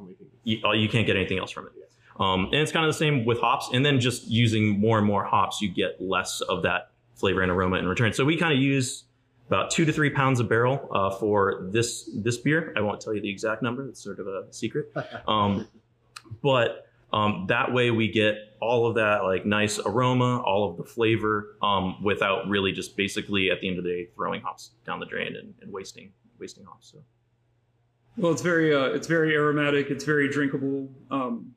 you, 0.45 0.61
all, 0.64 0.75
you 0.75 0.88
can't 0.88 1.07
get 1.07 1.14
anything 1.14 1.38
else 1.38 1.51
from 1.51 1.67
it. 1.67 1.73
Um, 2.20 2.46
and 2.46 2.55
it's 2.55 2.72
kind 2.72 2.87
of 2.87 2.92
the 2.92 2.98
same 2.98 3.24
with 3.24 3.40
hops. 3.40 3.70
And 3.72 3.85
then 3.85 4.00
just 4.00 4.29
using 4.29 4.79
more 4.79 4.98
and 4.98 5.07
more 5.07 5.24
hops, 5.24 5.61
you 5.61 5.68
get 5.68 6.00
less 6.00 6.40
of 6.42 6.62
that 6.62 6.90
flavor 7.14 7.42
and 7.42 7.50
aroma 7.50 7.77
in 7.77 7.87
return. 7.87 8.12
So 8.12 8.24
we 8.24 8.37
kind 8.37 8.53
of 8.53 8.59
use 8.59 9.05
about 9.48 9.70
two 9.70 9.85
to 9.85 9.92
three 9.92 10.11
pounds 10.11 10.40
a 10.40 10.44
barrel 10.44 10.88
uh, 10.92 11.11
for 11.11 11.68
this 11.70 12.11
this 12.14 12.38
beer. 12.38 12.72
I 12.77 12.81
won't 12.81 13.00
tell 13.00 13.14
you 13.14 13.20
the 13.20 13.31
exact 13.31 13.62
number; 13.62 13.88
it's 13.88 14.03
sort 14.03 14.20
of 14.20 14.27
a 14.27 14.46
secret. 14.50 14.92
Um, 15.29 15.68
but 16.42 16.88
um, 17.12 17.46
that 17.48 17.72
way 17.72 17.90
we 17.90 18.11
get 18.11 18.35
all 18.61 18.87
of 18.87 18.96
that 18.96 19.22
like 19.22 19.46
nice 19.46 19.79
aroma, 19.79 20.40
all 20.40 20.68
of 20.68 20.77
the 20.77 20.85
flavor, 20.85 21.57
um, 21.62 22.03
without 22.03 22.48
really 22.48 22.72
just 22.72 22.96
basically 22.96 23.50
at 23.50 23.61
the 23.61 23.68
end 23.68 23.79
of 23.79 23.85
the 23.85 23.90
day 23.90 24.09
throwing 24.14 24.40
hops 24.40 24.70
down 24.85 25.00
the 25.00 25.07
drain 25.07 25.37
and, 25.37 25.55
and 25.62 25.72
wasting 25.72 26.12
wasting 26.38 26.64
hops. 26.64 26.90
So. 26.92 26.98
Well, 28.16 28.33
it's 28.33 28.42
very 28.42 28.74
uh, 28.74 28.87
it's 28.87 29.07
very 29.07 29.35
aromatic. 29.35 29.90
It's 29.90 30.05
very 30.05 30.29
drinkable. 30.29 30.90
Um, 31.11 31.55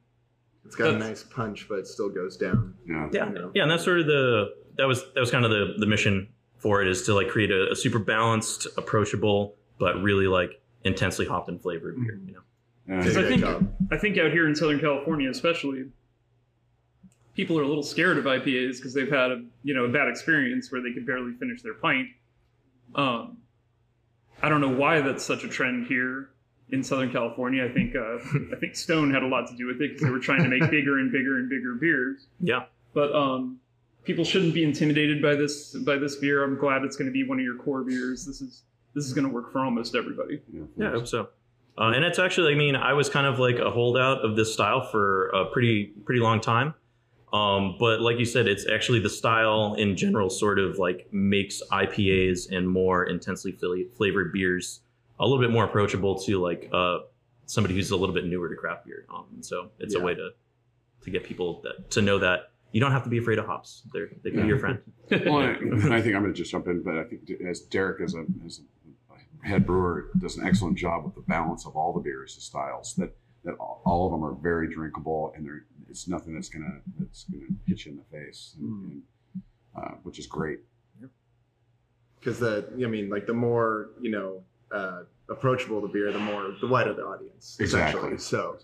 It's 0.67 0.75
got 0.75 0.93
a 0.93 0.97
nice 0.97 1.23
punch, 1.23 1.67
but 1.67 1.80
it 1.80 1.88
still 1.88 2.10
goes 2.10 2.38
down. 2.38 2.75
Yeah. 2.88 3.10
yeah 3.12 3.27
you 3.27 3.34
know. 3.34 3.51
yeah 3.56 3.63
and 3.63 3.71
that's 3.71 3.84
sort 3.84 3.99
of 4.01 4.06
the 4.06 4.53
that 4.77 4.86
was 4.88 5.03
that 5.15 5.19
was 5.19 5.32
kind 5.32 5.43
of 5.45 5.51
the 5.51 5.75
the 5.80 5.86
mission 5.88 6.27
for 6.58 6.82
it 6.82 6.88
is 6.88 7.03
to 7.03 7.13
like 7.13 7.30
create 7.30 7.51
a, 7.51 7.71
a 7.71 7.75
super 7.75 7.99
balanced 7.99 8.67
approachable 8.77 9.56
but 9.80 10.01
really 10.01 10.27
like 10.27 10.62
intensely 10.84 11.25
hopped 11.25 11.49
and 11.49 11.62
flavored 11.62 11.95
beer 11.95 12.19
you 12.25 12.34
know 12.34 12.41
Yeah. 12.88 12.97
Because 12.97 13.17
I 13.17 13.23
think 13.27 13.41
job. 13.41 13.73
I 13.91 13.97
think 13.97 14.17
out 14.17 14.32
here 14.32 14.47
in 14.47 14.56
Southern 14.56 14.80
California, 14.80 15.30
especially, 15.30 15.86
people 17.36 17.58
are 17.60 17.63
a 17.63 17.67
little 17.67 17.84
scared 17.84 18.17
of 18.17 18.25
IPAs 18.25 18.77
because 18.77 18.93
they've 18.93 19.12
had 19.12 19.32
a 19.32 19.43
you 19.63 19.73
know 19.73 19.86
a 19.86 19.89
bad 19.89 20.08
experience 20.08 20.71
where 20.71 20.82
they 20.82 20.91
could 20.93 21.06
barely 21.06 21.34
finish 21.34 21.62
their 21.62 21.75
pint. 21.75 22.08
Um, 22.95 23.38
I 24.41 24.49
don't 24.49 24.62
know 24.62 24.69
why 24.75 25.01
that's 25.01 25.23
such 25.23 25.43
a 25.43 25.47
trend 25.47 25.88
here 25.88 26.30
in 26.71 26.84
Southern 26.84 27.12
California. 27.12 27.63
I 27.65 27.69
think 27.69 27.95
uh, 27.95 28.17
I 28.56 28.60
think 28.60 28.75
Stone 28.75 29.13
had 29.13 29.23
a 29.23 29.27
lot 29.27 29.47
to 29.47 29.56
do 29.56 29.67
with 29.67 29.82
it 29.82 29.93
because 29.93 30.01
they 30.03 30.10
were 30.10 30.19
trying 30.19 30.43
to 30.43 30.49
make 30.49 30.69
bigger 30.69 30.99
and 30.99 31.12
bigger 31.12 31.38
and 31.38 31.49
bigger 31.49 31.75
beers. 31.75 32.27
yeah 32.39 32.65
But 32.93 33.13
um, 33.15 33.60
people 34.03 34.25
shouldn't 34.25 34.53
be 34.53 34.63
intimidated 34.63 35.21
by 35.21 35.36
this 35.36 35.75
by 35.86 35.97
this 35.97 36.15
beer. 36.17 36.43
I'm 36.43 36.58
glad 36.58 36.84
it's 36.84 36.95
going 36.97 37.08
to 37.08 37.13
be 37.13 37.23
one 37.27 37.39
of 37.39 37.43
your 37.43 37.58
core 37.58 37.84
beers. 37.84 38.25
This 38.25 38.41
is 38.41 38.63
this 38.95 39.06
is 39.06 39.13
going 39.13 39.27
to 39.27 39.34
work 39.34 39.51
for 39.51 39.60
almost 39.60 39.95
everybody. 39.95 40.41
Yeah. 40.51 40.63
yeah 40.75 40.88
i 40.88 40.91
hope 40.91 41.08
so 41.08 41.30
Uh, 41.77 41.91
and 41.95 42.03
it's 42.03 42.17
actually, 42.17 42.51
I 42.51 42.56
mean, 42.58 42.75
I 42.75 42.93
was 42.93 43.08
kind 43.08 43.27
of 43.27 43.38
like 43.38 43.60
a 43.60 43.69
holdout 43.69 44.25
of 44.25 44.36
this 44.36 44.51
style 44.51 44.82
for 44.82 45.27
a 45.30 45.45
pretty 45.45 45.93
pretty 46.06 46.21
long 46.21 46.41
time. 46.41 46.73
Um, 47.34 47.75
but 47.77 48.01
like 48.01 48.17
you 48.17 48.25
said, 48.25 48.47
it's 48.47 48.65
actually 48.67 48.99
the 48.99 49.10
style 49.10 49.75
in 49.77 49.95
general 49.95 50.30
sort 50.30 50.58
of 50.60 50.80
like 50.80 51.08
makes 51.12 51.62
IPAs 51.71 52.49
and 52.51 52.67
more 52.67 53.03
intensely 53.03 53.51
flavored 53.97 54.32
beers 54.34 54.80
a 55.19 55.25
little 55.25 55.39
bit 55.39 55.51
more 55.51 55.65
approachable 55.65 56.15
to 56.19 56.39
like 56.41 56.69
uh, 56.71 56.99
somebody 57.45 57.73
who's 57.75 57.91
a 57.91 57.95
little 57.97 58.13
bit 58.15 58.25
newer 58.25 58.49
to 58.49 58.56
craft 58.56 58.86
beer. 58.86 59.06
Um, 59.13 59.25
and 59.34 59.45
so 59.45 59.71
it's 59.80 59.93
Yeah. 59.95 60.01
a 60.01 60.03
way 60.03 60.15
to 60.15 60.30
to 61.03 61.12
get 61.12 61.23
people 61.23 61.62
that, 61.62 61.89
to 61.91 62.01
know 62.01 62.17
that 62.19 62.51
you 62.71 62.82
don't 62.82 62.91
have 62.91 63.03
to 63.03 63.10
be 63.10 63.17
afraid 63.17 63.38
of 63.39 63.45
hops. 63.45 63.84
They're, 63.93 64.10
they 64.23 64.32
can 64.32 64.41
be 64.41 64.47
your 64.47 64.60
friend. 64.60 64.80
Well, 65.25 65.39
and 65.39 65.93
I 65.93 66.01
think 66.01 66.15
I'm 66.15 66.21
going 66.23 66.34
to 66.34 66.38
just 66.38 66.51
jump 66.51 66.67
in, 66.67 66.84
but 66.84 66.97
I 66.97 67.03
think 67.06 67.21
as 67.47 67.62
Derek, 67.62 68.01
as 68.01 68.13
a, 68.13 68.25
as 68.45 68.60
a 69.41 69.47
head 69.47 69.65
brewer, 69.65 70.10
does 70.19 70.36
an 70.38 70.45
excellent 70.45 70.77
job 70.77 71.06
with 71.06 71.15
the 71.15 71.21
balance 71.21 71.65
of 71.65 71.77
all 71.77 71.93
the 71.93 72.01
beers, 72.01 72.36
the 72.36 72.41
styles. 72.41 72.93
That 72.95 73.15
that 73.45 73.53
all 73.60 73.82
all 73.86 74.06
of 74.08 74.12
them 74.12 74.25
are 74.25 74.34
very 74.34 74.67
drinkable, 74.73 75.32
and 75.36 75.45
they're 75.45 75.65
it's 75.89 76.10
nothing 76.10 76.34
that's 76.34 76.49
gonna 76.49 76.82
that's 76.99 77.23
gonna 77.25 77.45
hit 77.65 77.86
you 77.86 77.91
in 77.93 77.97
the 77.99 78.03
face, 78.19 78.56
and, 78.60 78.67
Mm. 78.69 78.91
and, 78.91 79.43
uh, 79.77 79.91
which 80.03 80.19
is 80.19 80.27
great. 80.27 80.60
because 82.19 82.39
the 82.39 82.67
I 82.84 82.88
mean, 82.88 83.10
like 83.10 83.27
the 83.27 83.34
more 83.34 83.91
you 84.01 84.12
know 84.12 84.43
uh, 84.71 85.03
approachable 85.30 85.82
the 85.82 85.88
beer, 85.88 86.12
the 86.12 86.19
more 86.19 86.53
the 86.62 86.67
wider 86.67 86.93
the 86.93 87.03
audience. 87.03 87.58
Exactly. 87.60 88.13
Essentially. 88.13 88.17
So, 88.17 88.58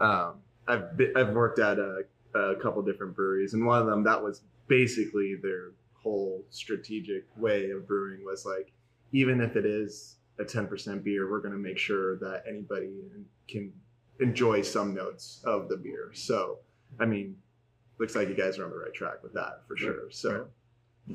um, 0.00 0.34
I've 0.68 0.96
been, 0.96 1.12
I've 1.16 1.30
worked 1.30 1.58
at 1.58 1.78
a, 1.78 2.02
a 2.34 2.56
couple 2.56 2.82
different 2.82 3.14
breweries, 3.14 3.54
and 3.54 3.64
one 3.64 3.80
of 3.80 3.86
them 3.86 4.02
that 4.04 4.22
was 4.22 4.42
basically 4.68 5.36
their 5.42 5.72
whole 5.94 6.44
strategic 6.50 7.24
way 7.36 7.70
of 7.70 7.86
brewing 7.86 8.24
was 8.24 8.44
like, 8.44 8.72
even 9.12 9.40
if 9.40 9.56
it 9.56 9.64
is 9.64 10.16
a 10.38 10.44
ten 10.44 10.66
percent 10.66 11.04
beer, 11.04 11.30
we're 11.30 11.40
going 11.40 11.52
to 11.52 11.58
make 11.58 11.78
sure 11.78 12.18
that 12.18 12.42
anybody 12.48 12.90
can 13.48 13.72
enjoy 14.20 14.62
some 14.62 14.94
notes 14.94 15.42
of 15.44 15.68
the 15.68 15.76
beer. 15.76 16.10
So, 16.12 16.58
I 17.00 17.06
mean, 17.06 17.36
looks 17.98 18.14
like 18.14 18.28
you 18.28 18.34
guys 18.34 18.58
are 18.58 18.64
on 18.64 18.70
the 18.70 18.76
right 18.76 18.92
track 18.94 19.22
with 19.22 19.32
that 19.34 19.62
for 19.66 19.76
sure. 19.76 20.10
So. 20.10 20.48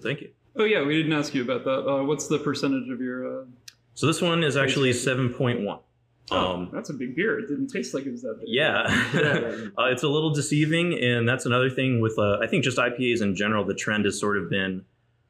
Thank 0.01 0.21
you. 0.21 0.29
oh 0.55 0.63
yeah, 0.63 0.85
we 0.85 0.95
didn't 0.95 1.11
ask 1.11 1.33
you 1.33 1.41
about 1.41 1.65
that. 1.65 1.85
Uh, 1.85 2.01
what's 2.05 2.27
the 2.27 2.39
percentage 2.39 2.89
of 2.89 3.01
your? 3.01 3.41
Uh... 3.41 3.45
So 3.93 4.07
this 4.07 4.21
one 4.21 4.43
is 4.43 4.57
actually 4.57 4.91
7.1. 4.91 5.79
Um, 6.31 6.69
that's 6.71 6.89
a 6.89 6.93
big 6.93 7.15
beer. 7.15 7.39
It 7.39 7.47
didn't 7.47 7.67
taste 7.67 7.93
like 7.93 8.05
it 8.05 8.11
was 8.11 8.21
that 8.21 8.37
big. 8.39 8.47
Yeah, 8.47 8.83
uh, 9.77 9.85
it's 9.85 10.03
a 10.03 10.07
little 10.07 10.33
deceiving, 10.33 10.97
and 10.97 11.27
that's 11.27 11.45
another 11.45 11.69
thing 11.69 11.99
with 11.99 12.17
uh, 12.17 12.37
I 12.41 12.47
think 12.47 12.63
just 12.63 12.77
IPAs 12.77 13.21
in 13.21 13.35
general. 13.35 13.65
The 13.65 13.73
trend 13.73 14.05
has 14.05 14.17
sort 14.17 14.37
of 14.37 14.49
been, 14.49 14.85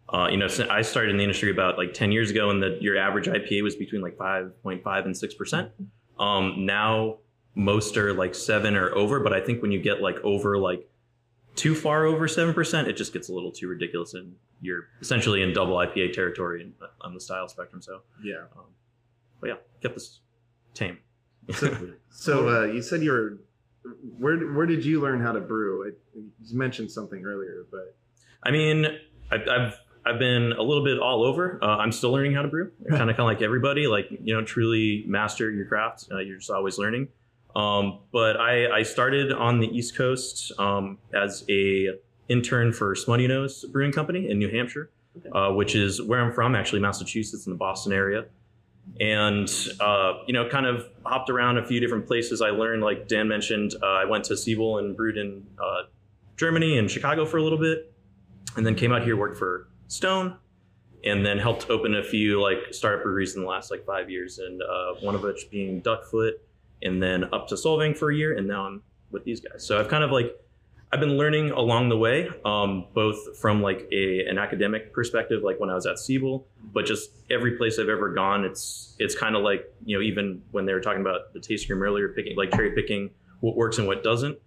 uh, 0.09 0.27
you 0.29 0.37
know, 0.37 0.47
since 0.47 0.69
I 0.69 0.83
started 0.83 1.11
in 1.11 1.17
the 1.17 1.23
industry 1.23 1.49
about 1.49 1.77
like 1.77 1.93
ten 1.93 2.11
years 2.11 2.29
ago, 2.29 2.51
and 2.51 2.61
that 2.61 2.83
your 2.83 2.97
average 2.97 3.25
IPA 3.25 3.63
was 3.63 3.75
between 3.75 4.01
like 4.01 4.15
five 4.15 4.51
point 4.61 4.83
five 4.83 5.05
and 5.05 5.17
six 5.17 5.33
percent. 5.33 5.71
Um, 6.19 6.67
now 6.67 7.17
most 7.55 7.97
are 7.97 8.13
like 8.13 8.35
seven 8.35 8.75
or 8.75 8.93
over, 8.95 9.19
but 9.19 9.33
I 9.33 9.41
think 9.41 9.63
when 9.63 9.71
you 9.71 9.81
get 9.81 10.01
like 10.01 10.19
over 10.23 10.59
like 10.59 10.87
too 11.55 11.73
far 11.73 12.05
over 12.05 12.27
seven 12.27 12.53
percent, 12.53 12.87
it 12.87 12.93
just 12.93 13.11
gets 13.11 13.27
a 13.27 13.33
little 13.33 13.51
too 13.51 13.67
ridiculous, 13.67 14.13
and 14.13 14.35
you're 14.61 14.85
essentially 15.01 15.41
in 15.41 15.53
double 15.53 15.75
IPA 15.75 16.13
territory 16.13 16.61
in, 16.61 16.73
on 17.01 17.13
the 17.13 17.19
style 17.19 17.47
spectrum. 17.47 17.81
So, 17.81 18.01
Yeah. 18.23 18.43
um, 18.55 18.65
but 19.39 19.47
yeah, 19.49 19.55
kept 19.81 19.95
this 19.95 20.19
tame. 20.73 20.99
So, 21.53 21.89
so 22.11 22.49
uh, 22.49 22.65
you 22.65 22.81
said 22.81 23.01
you 23.01 23.11
were. 23.11 23.37
Where 24.19 24.37
where 24.53 24.67
did 24.67 24.85
you 24.85 25.01
learn 25.01 25.21
how 25.21 25.31
to 25.31 25.39
brew? 25.39 25.87
I, 25.87 25.91
you 26.15 26.55
mentioned 26.57 26.91
something 26.91 27.25
earlier, 27.25 27.65
but 27.71 27.95
I 28.43 28.51
mean, 28.51 28.85
I've, 29.31 29.47
I've 29.49 29.73
I've 30.05 30.19
been 30.19 30.51
a 30.51 30.61
little 30.61 30.83
bit 30.83 30.99
all 30.99 31.23
over. 31.23 31.57
Uh, 31.63 31.77
I'm 31.77 31.91
still 31.91 32.11
learning 32.11 32.33
how 32.35 32.43
to 32.43 32.47
brew. 32.47 32.71
Kind 32.87 33.09
of 33.09 33.17
kind 33.17 33.19
of 33.21 33.25
like 33.25 33.41
everybody. 33.41 33.87
Like 33.87 34.05
you 34.11 34.35
know, 34.35 34.43
truly 34.43 35.03
master 35.07 35.49
your 35.49 35.65
craft. 35.65 36.09
Uh, 36.11 36.19
you're 36.19 36.37
just 36.37 36.51
always 36.51 36.77
learning. 36.77 37.07
Um, 37.55 37.99
but 38.13 38.39
I, 38.39 38.71
I 38.71 38.83
started 38.83 39.31
on 39.33 39.59
the 39.59 39.67
East 39.67 39.95
Coast 39.97 40.51
um, 40.59 40.99
as 41.13 41.43
a 41.49 41.87
intern 42.31 42.71
for 42.71 42.95
Smuttynose 42.95 43.69
Brewing 43.71 43.91
Company 43.91 44.29
in 44.29 44.39
New 44.39 44.49
Hampshire, 44.49 44.89
uh, 45.33 45.51
which 45.51 45.75
is 45.75 46.01
where 46.01 46.21
I'm 46.21 46.31
from, 46.31 46.55
actually 46.55 46.79
Massachusetts 46.79 47.45
in 47.45 47.51
the 47.51 47.57
Boston 47.57 47.91
area. 47.91 48.25
And 48.99 49.49
uh, 49.79 50.13
you 50.25 50.33
know, 50.33 50.49
kind 50.49 50.65
of 50.65 50.85
hopped 51.05 51.29
around 51.29 51.57
a 51.57 51.65
few 51.65 51.79
different 51.79 52.07
places. 52.07 52.41
I 52.41 52.49
learned, 52.49 52.81
like 52.81 53.07
Dan 53.07 53.27
mentioned, 53.27 53.75
uh, 53.81 53.85
I 53.85 54.05
went 54.05 54.23
to 54.25 54.37
Siebel 54.37 54.79
and 54.79 54.95
brewed 54.95 55.17
in 55.17 55.45
uh, 55.59 55.83
Germany 56.35 56.77
and 56.77 56.89
Chicago 56.89 57.25
for 57.25 57.37
a 57.37 57.43
little 57.43 57.59
bit, 57.59 57.93
and 58.55 58.65
then 58.65 58.75
came 58.75 58.91
out 58.91 59.03
here 59.03 59.15
worked 59.15 59.37
for 59.37 59.67
Stone, 59.87 60.35
and 61.03 61.25
then 61.25 61.37
helped 61.37 61.69
open 61.69 61.95
a 61.95 62.03
few 62.03 62.41
like 62.41 62.57
startup 62.71 63.03
breweries 63.03 63.35
in 63.35 63.43
the 63.43 63.47
last 63.47 63.69
like 63.69 63.85
five 63.85 64.09
years, 64.09 64.39
and 64.39 64.61
uh, 64.61 64.93
one 65.01 65.13
of 65.15 65.21
which 65.21 65.49
being 65.51 65.81
Duckfoot, 65.81 66.33
and 66.81 67.01
then 67.01 67.25
up 67.33 67.47
to 67.49 67.55
Solvang 67.55 67.95
for 67.95 68.09
a 68.09 68.15
year, 68.15 68.35
and 68.35 68.47
now 68.47 68.65
I'm 68.65 68.81
with 69.11 69.23
these 69.23 69.41
guys. 69.41 69.63
So 69.65 69.79
I've 69.79 69.89
kind 69.89 70.03
of 70.03 70.11
like 70.11 70.35
I've 70.93 70.99
been 70.99 71.17
learning 71.17 71.51
along 71.51 71.87
the 71.87 71.97
way, 71.97 72.29
um, 72.43 72.85
both 72.93 73.37
from 73.37 73.61
like 73.61 73.87
a 73.93 74.25
an 74.27 74.37
academic 74.37 74.93
perspective, 74.93 75.41
like 75.41 75.57
when 75.59 75.69
I 75.69 75.75
was 75.75 75.85
at 75.85 75.99
Siebel, 75.99 76.45
but 76.73 76.85
just 76.85 77.11
every 77.29 77.57
place 77.57 77.79
I've 77.79 77.87
ever 77.87 78.13
gone, 78.13 78.43
it's 78.43 78.95
it's 78.99 79.17
kind 79.17 79.35
of 79.35 79.43
like 79.43 79.73
you 79.85 79.97
know 79.97 80.03
even 80.03 80.41
when 80.51 80.65
they 80.65 80.73
were 80.73 80.81
talking 80.81 81.01
about 81.01 81.33
the 81.33 81.39
taste 81.39 81.69
room 81.69 81.81
earlier, 81.81 82.09
picking 82.09 82.35
like 82.35 82.51
cherry 82.51 82.71
picking 82.71 83.11
what 83.39 83.55
works 83.55 83.77
and 83.77 83.87
what 83.87 84.03
doesn't. 84.03 84.37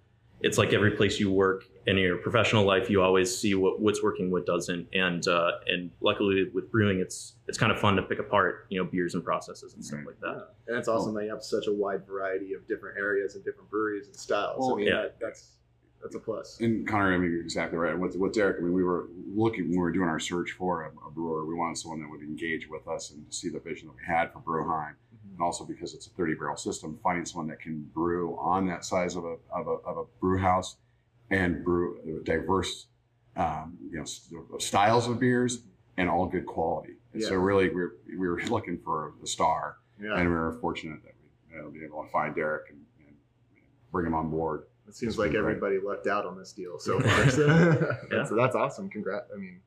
It's 0.40 0.58
like 0.58 0.74
every 0.74 0.90
place 0.90 1.18
you 1.18 1.32
work 1.32 1.64
in 1.86 1.96
your 1.96 2.18
professional 2.18 2.66
life, 2.66 2.90
you 2.90 3.00
always 3.00 3.34
see 3.34 3.54
what, 3.54 3.80
what's 3.80 4.02
working, 4.02 4.30
what 4.30 4.44
doesn't, 4.44 4.88
and 4.92 5.26
uh, 5.26 5.52
and 5.66 5.90
luckily 6.02 6.50
with 6.52 6.70
brewing, 6.70 7.00
it's 7.00 7.36
it's 7.48 7.56
kind 7.56 7.72
of 7.72 7.80
fun 7.80 7.96
to 7.96 8.02
pick 8.02 8.18
apart 8.18 8.66
you 8.68 8.78
know 8.78 8.84
beers 8.90 9.14
and 9.14 9.24
processes 9.24 9.72
and 9.72 9.82
stuff 9.82 10.00
like 10.04 10.20
that. 10.20 10.48
and 10.68 10.76
it's 10.76 10.88
awesome 10.88 11.14
that 11.14 11.24
you 11.24 11.30
have 11.30 11.42
such 11.42 11.68
a 11.68 11.72
wide 11.72 12.06
variety 12.06 12.52
of 12.52 12.68
different 12.68 12.98
areas 12.98 13.34
and 13.34 13.44
different 13.46 13.70
breweries 13.70 14.08
and 14.08 14.16
styles. 14.16 14.56
Well, 14.58 14.74
I 14.74 14.76
mean, 14.76 14.88
yeah. 14.88 15.02
that, 15.02 15.16
that's 15.18 15.52
that's 16.04 16.14
a 16.14 16.18
plus. 16.18 16.60
And 16.60 16.86
Connor, 16.86 17.14
I 17.14 17.18
mean, 17.18 17.32
you're 17.32 17.40
exactly 17.40 17.78
right. 17.78 17.98
With, 17.98 18.14
with 18.16 18.34
Derek, 18.34 18.58
I 18.58 18.60
mean, 18.62 18.74
we 18.74 18.84
were 18.84 19.08
looking 19.34 19.64
when 19.64 19.70
we 19.72 19.78
were 19.78 19.90
doing 19.90 20.08
our 20.08 20.20
search 20.20 20.50
for 20.52 20.84
a, 20.84 20.88
a 21.06 21.10
brewer. 21.10 21.46
We 21.46 21.54
wanted 21.54 21.78
someone 21.78 22.00
that 22.02 22.10
would 22.10 22.20
engage 22.20 22.68
with 22.68 22.86
us 22.86 23.10
and 23.10 23.24
see 23.30 23.48
the 23.48 23.58
vision 23.58 23.88
that 23.88 23.96
we 23.96 24.02
had 24.06 24.30
for 24.30 24.40
Brewheim, 24.40 24.94
and 25.32 25.40
also 25.40 25.64
because 25.64 25.94
it's 25.94 26.06
a 26.06 26.10
30 26.10 26.34
barrel 26.34 26.56
system, 26.56 27.00
finding 27.02 27.24
someone 27.24 27.48
that 27.48 27.58
can 27.58 27.80
brew 27.94 28.36
on 28.38 28.66
that 28.66 28.84
size 28.84 29.16
of 29.16 29.24
a 29.24 29.36
of 29.50 29.66
a, 29.66 29.76
of 29.88 29.96
a 29.96 30.04
brew 30.20 30.38
house 30.38 30.76
and 31.30 31.64
brew 31.64 32.22
diverse, 32.24 32.86
um, 33.36 33.78
you 33.90 33.98
know, 33.98 34.58
styles 34.58 35.08
of 35.08 35.18
beers 35.18 35.62
and 35.96 36.10
all 36.10 36.26
good 36.26 36.44
quality. 36.44 36.94
And 37.14 37.22
so 37.22 37.34
really, 37.36 37.68
we 37.70 37.74
were, 37.76 37.96
we 38.06 38.28
were 38.28 38.42
looking 38.48 38.78
for 38.84 39.14
the 39.22 39.26
star, 39.26 39.76
Yeah, 39.98 40.16
and 40.18 40.28
we 40.28 40.34
were 40.34 40.58
fortunate 40.60 41.02
that 41.02 41.14
we 41.22 41.56
you 41.56 41.62
know, 41.62 41.70
be 41.70 41.82
able 41.84 42.04
to 42.04 42.10
find 42.10 42.34
Derek 42.34 42.68
and, 42.68 42.80
and 43.06 43.16
bring 43.90 44.06
him 44.06 44.14
on 44.14 44.28
board. 44.28 44.64
It 44.86 44.94
seems 44.94 45.18
like 45.18 45.32
been 45.32 45.42
great. 45.42 45.56
everybody 45.56 45.78
lucked 45.84 46.06
out 46.06 46.26
on 46.26 46.38
this 46.38 46.52
deal 46.52 46.78
so 46.78 47.00
far. 47.00 47.30
So 47.30 47.46
that's, 48.10 48.30
that's 48.30 48.54
awesome. 48.56 48.88
Congrats. 48.90 49.30
I 49.34 49.38
mean, 49.38 49.60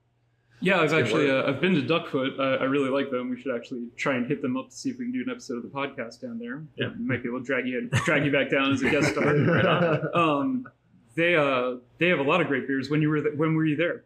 Yeah, 0.60 0.80
I've 0.80 0.94
actually 0.94 1.30
uh, 1.30 1.44
I've 1.48 1.62
been 1.62 1.76
to 1.76 1.82
Duckfoot. 1.82 2.40
I, 2.40 2.64
I 2.64 2.64
really 2.66 2.90
like 2.90 3.12
them. 3.12 3.30
We 3.30 3.42
should 3.42 3.56
actually 3.56 3.88
try 3.96 4.16
and 4.16 4.28
hit 4.28 4.42
them 4.42 4.58
up 4.58 4.70
to 4.70 4.76
see 4.76 4.90
if 4.90 4.98
we 4.98 5.06
can 5.06 5.12
do 5.12 5.24
an 5.26 5.32
episode 5.32 5.58
of 5.58 5.64
the 5.64 5.70
podcast 5.70 6.22
down 6.22 6.40
there. 6.40 6.64
Yeah. 6.76 6.94
We 6.98 7.06
might 7.06 7.24
be 7.24 7.30
able 7.30 7.40
to 7.40 7.46
drag 7.46 7.68
you 7.68 7.90
drag 8.06 8.26
you 8.26 8.32
back 8.32 8.50
down 8.50 8.72
as 8.72 8.82
a 8.82 8.90
guest 8.90 9.12
star. 9.12 9.36
Right 9.36 9.66
um, 10.14 10.68
they 11.16 11.36
uh 11.36 11.78
they 12.00 12.08
have 12.10 12.20
a 12.20 12.24
lot 12.24 12.42
of 12.42 12.48
great 12.48 12.68
beers. 12.68 12.90
When 12.90 13.02
you 13.02 13.10
were 13.10 13.22
th- 13.22 13.36
when 13.36 13.56
were 13.56 13.66
you 13.66 13.76
there? 13.76 14.06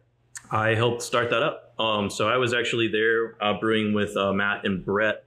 I 0.50 0.74
helped 0.74 1.02
start 1.02 1.30
that 1.30 1.42
up. 1.42 1.74
Um, 1.78 2.10
so 2.10 2.28
I 2.28 2.36
was 2.36 2.52
actually 2.52 2.88
there 2.88 3.42
uh, 3.42 3.58
brewing 3.58 3.94
with 3.94 4.16
uh, 4.16 4.32
Matt 4.32 4.66
and 4.66 4.84
Brett 4.84 5.24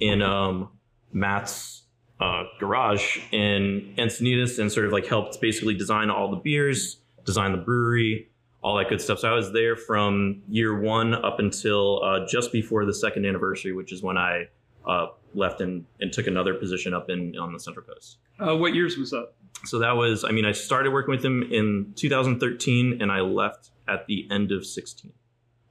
in 0.00 0.22
um, 0.22 0.70
Matt's 1.12 1.81
uh, 2.22 2.44
garage 2.60 3.18
in 3.32 3.94
Encinitas 3.98 4.58
and 4.60 4.70
sort 4.70 4.86
of 4.86 4.92
like 4.92 5.06
helped 5.06 5.40
basically 5.40 5.74
design 5.74 6.08
all 6.08 6.30
the 6.30 6.36
beers, 6.36 6.98
design 7.24 7.50
the 7.50 7.58
brewery, 7.58 8.28
all 8.62 8.76
that 8.76 8.88
good 8.88 9.00
stuff. 9.00 9.18
So 9.18 9.28
I 9.28 9.34
was 9.34 9.52
there 9.52 9.74
from 9.74 10.42
year 10.48 10.80
one 10.80 11.14
up 11.14 11.40
until 11.40 12.02
uh, 12.04 12.24
just 12.26 12.52
before 12.52 12.84
the 12.84 12.94
second 12.94 13.26
anniversary, 13.26 13.72
which 13.72 13.92
is 13.92 14.04
when 14.04 14.16
I 14.16 14.44
uh, 14.86 15.06
left 15.34 15.60
and, 15.60 15.84
and 16.00 16.12
took 16.12 16.28
another 16.28 16.54
position 16.54 16.94
up 16.94 17.10
in 17.10 17.36
on 17.38 17.52
the 17.52 17.58
Central 17.58 17.84
Coast. 17.84 18.18
Uh, 18.38 18.56
what 18.56 18.72
years 18.72 18.96
was 18.96 19.10
that? 19.10 19.32
So 19.64 19.80
that 19.80 19.96
was, 19.96 20.24
I 20.24 20.30
mean, 20.30 20.44
I 20.44 20.52
started 20.52 20.92
working 20.92 21.10
with 21.10 21.22
them 21.22 21.42
in 21.50 21.92
2013 21.96 23.02
and 23.02 23.10
I 23.10 23.20
left 23.20 23.70
at 23.88 24.06
the 24.06 24.28
end 24.30 24.52
of 24.52 24.64
16. 24.64 25.12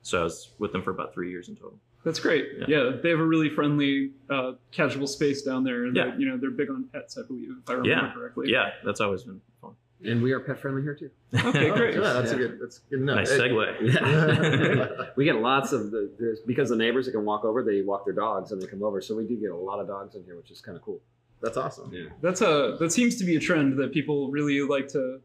So 0.02 0.20
I 0.20 0.24
was 0.24 0.50
with 0.60 0.74
them 0.74 0.82
for 0.82 0.92
about 0.92 1.14
three 1.14 1.30
years 1.30 1.48
in 1.48 1.56
total. 1.56 1.80
That's 2.04 2.20
great. 2.20 2.48
Yeah. 2.58 2.66
Yeah, 2.68 2.92
they 3.02 3.10
have 3.10 3.20
a 3.20 3.26
really 3.26 3.50
friendly, 3.50 4.12
uh, 4.30 4.54
casual 4.72 5.06
space 5.08 5.42
down 5.44 5.64
there. 5.64 5.86
And 5.86 5.96
Yeah. 5.96 6.06
they're, 6.10 6.20
you 6.20 6.28
know, 6.30 6.38
they're 6.38 6.50
big 6.52 6.70
on 6.70 6.86
pets, 6.92 7.18
I 7.18 7.22
believe, 7.28 7.50
if 7.62 7.70
I 7.70 7.74
remember 7.74 7.90
Yeah. 8.08 8.12
correctly. 8.14 8.50
Yeah, 8.52 8.72
that's 8.84 9.00
always 9.02 9.24
been 9.24 9.40
fun. 9.62 9.74
And 10.04 10.24
we 10.24 10.32
are 10.32 10.40
pet 10.40 10.58
friendly 10.60 10.82
here 10.82 10.96
too. 10.96 11.12
Okay, 11.46 11.70
Oh, 11.70 11.76
great. 11.76 11.94
yeah, 11.94 12.02
that's 12.14 12.32
a 12.32 12.36
good. 12.36 12.60
That's 12.60 12.80
good 12.90 13.02
enough. 13.02 13.18
nice 13.18 13.30
It- 13.32 13.40
segue. 13.40 15.12
we 15.16 15.26
get 15.26 15.36
lots 15.36 15.74
of 15.74 15.92
the 15.92 16.10
there's 16.20 16.40
because 16.42 16.70
the 16.70 16.76
neighbors 16.76 17.06
that 17.06 17.12
can 17.12 17.24
walk 17.24 17.46
over, 17.46 17.62
they 17.64 17.82
walk 17.84 18.06
their 18.06 18.14
dogs 18.16 18.52
and 18.52 18.60
they 18.62 18.66
come 18.66 18.82
over. 18.84 19.00
So 19.02 19.16
we 19.16 19.26
do 19.28 19.36
get 19.36 19.52
a 19.52 19.56
lot 19.56 19.80
of 19.80 19.88
dogs 19.88 20.16
in 20.16 20.24
here, 20.24 20.36
which 20.38 20.50
is 20.52 20.60
kind 20.62 20.76
of 20.76 20.82
cool. 20.84 21.02
That's 21.42 21.58
awesome. 21.58 21.92
Yeah. 21.94 22.06
That's 22.22 22.42
a 22.42 22.78
that 22.80 22.92
seems 22.92 23.16
to 23.18 23.24
be 23.26 23.36
a 23.36 23.40
trend 23.40 23.78
that 23.78 23.92
people 23.94 24.32
really 24.32 24.60
like 24.62 24.88
to 24.90 25.22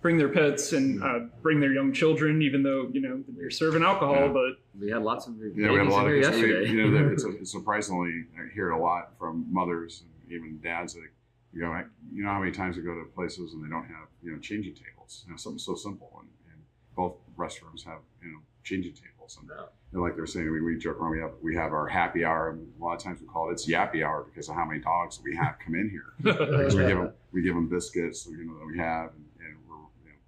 bring 0.00 0.16
their 0.16 0.28
pets 0.28 0.72
and 0.72 1.02
uh, 1.02 1.20
bring 1.42 1.60
their 1.60 1.72
young 1.72 1.92
children, 1.92 2.42
even 2.42 2.62
though 2.62 2.88
you 2.92 3.00
know 3.00 3.22
you're 3.36 3.50
serving 3.50 3.82
alcohol. 3.82 4.14
Yeah. 4.14 4.28
But 4.28 4.80
We 4.80 4.90
had 4.90 5.02
lots 5.02 5.26
of 5.26 5.34
Yeah, 5.54 5.70
we 5.70 5.78
have 5.78 5.88
a 5.88 5.90
lot 5.90 6.06
of 6.06 6.12
here 6.12 6.24
I 6.24 6.30
mean, 6.30 6.40
yesterday. 6.40 6.70
You 6.70 6.90
know, 6.90 6.98
that 6.98 7.12
it's, 7.12 7.24
it's 7.40 7.52
surprisingly 7.52 8.24
I 8.38 8.52
hear 8.52 8.70
it 8.70 8.74
a 8.74 8.78
lot 8.78 9.12
from 9.18 9.46
mothers 9.50 10.02
and 10.02 10.32
even 10.32 10.60
dads 10.62 10.94
like, 10.94 11.12
you 11.52 11.62
know, 11.62 11.70
I, 11.70 11.84
you 12.12 12.22
know 12.22 12.30
how 12.30 12.40
many 12.40 12.52
times 12.52 12.76
we 12.76 12.82
go 12.82 12.94
to 12.94 13.04
places 13.14 13.54
and 13.54 13.64
they 13.64 13.68
don't 13.68 13.86
have 13.86 14.08
you 14.22 14.32
know 14.32 14.38
changing 14.38 14.74
tables. 14.74 15.24
You 15.26 15.32
know, 15.32 15.36
something 15.36 15.58
so 15.58 15.74
simple, 15.74 16.10
and, 16.20 16.28
and 16.52 16.62
both 16.94 17.14
restaurants 17.36 17.84
have 17.84 17.98
you 18.22 18.32
know 18.32 18.38
changing 18.64 18.92
tables. 18.92 19.38
And, 19.40 19.50
and 19.92 20.02
like 20.02 20.14
they 20.14 20.20
were 20.20 20.26
saying, 20.26 20.50
we, 20.50 20.60
we 20.60 20.76
joke 20.78 21.00
around. 21.00 21.12
We 21.12 21.20
have 21.20 21.32
we 21.42 21.56
have 21.56 21.72
our 21.72 21.86
happy 21.86 22.24
hour, 22.24 22.50
and 22.50 22.66
a 22.80 22.84
lot 22.84 22.94
of 22.94 23.02
times 23.02 23.20
we 23.20 23.26
call 23.26 23.48
it 23.48 23.52
it's 23.52 23.66
yappy 23.66 24.04
hour 24.04 24.24
because 24.24 24.48
of 24.48 24.54
how 24.54 24.64
many 24.64 24.80
dogs 24.80 25.20
we 25.24 25.34
have 25.36 25.58
come 25.58 25.74
in 25.74 25.88
here. 25.88 26.12
Because 26.22 26.74
we 26.74 26.86
give 26.86 26.98
them 26.98 27.12
we 27.32 27.42
give 27.42 27.54
them 27.54 27.68
biscuits, 27.68 28.26
you 28.26 28.44
know, 28.44 28.58
that 28.58 28.66
we 28.66 28.78
have, 28.78 29.10
and, 29.16 29.24
and 29.40 29.56
we're 29.68 29.76
you 30.04 30.10
know, 30.10 30.18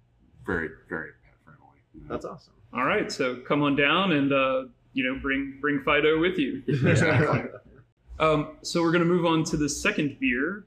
very 0.45 0.69
very 0.89 1.11
pet 1.23 1.33
friendly. 1.43 1.77
you 1.93 2.01
know. 2.01 2.07
That's 2.09 2.25
awesome. 2.25 2.53
All 2.73 2.85
right, 2.85 3.11
so 3.11 3.37
come 3.37 3.61
on 3.63 3.75
down 3.75 4.11
and 4.13 4.31
uh, 4.31 4.63
you 4.93 5.03
know 5.03 5.19
bring 5.21 5.57
bring 5.61 5.81
Fido 5.83 6.19
with 6.19 6.37
you. 6.37 6.63
Exactly. 6.67 7.49
Um, 8.19 8.57
so 8.61 8.83
we're 8.83 8.91
going 8.91 9.03
to 9.03 9.09
move 9.09 9.25
on 9.25 9.43
to 9.45 9.57
the 9.57 9.67
second 9.67 10.17
beer, 10.19 10.65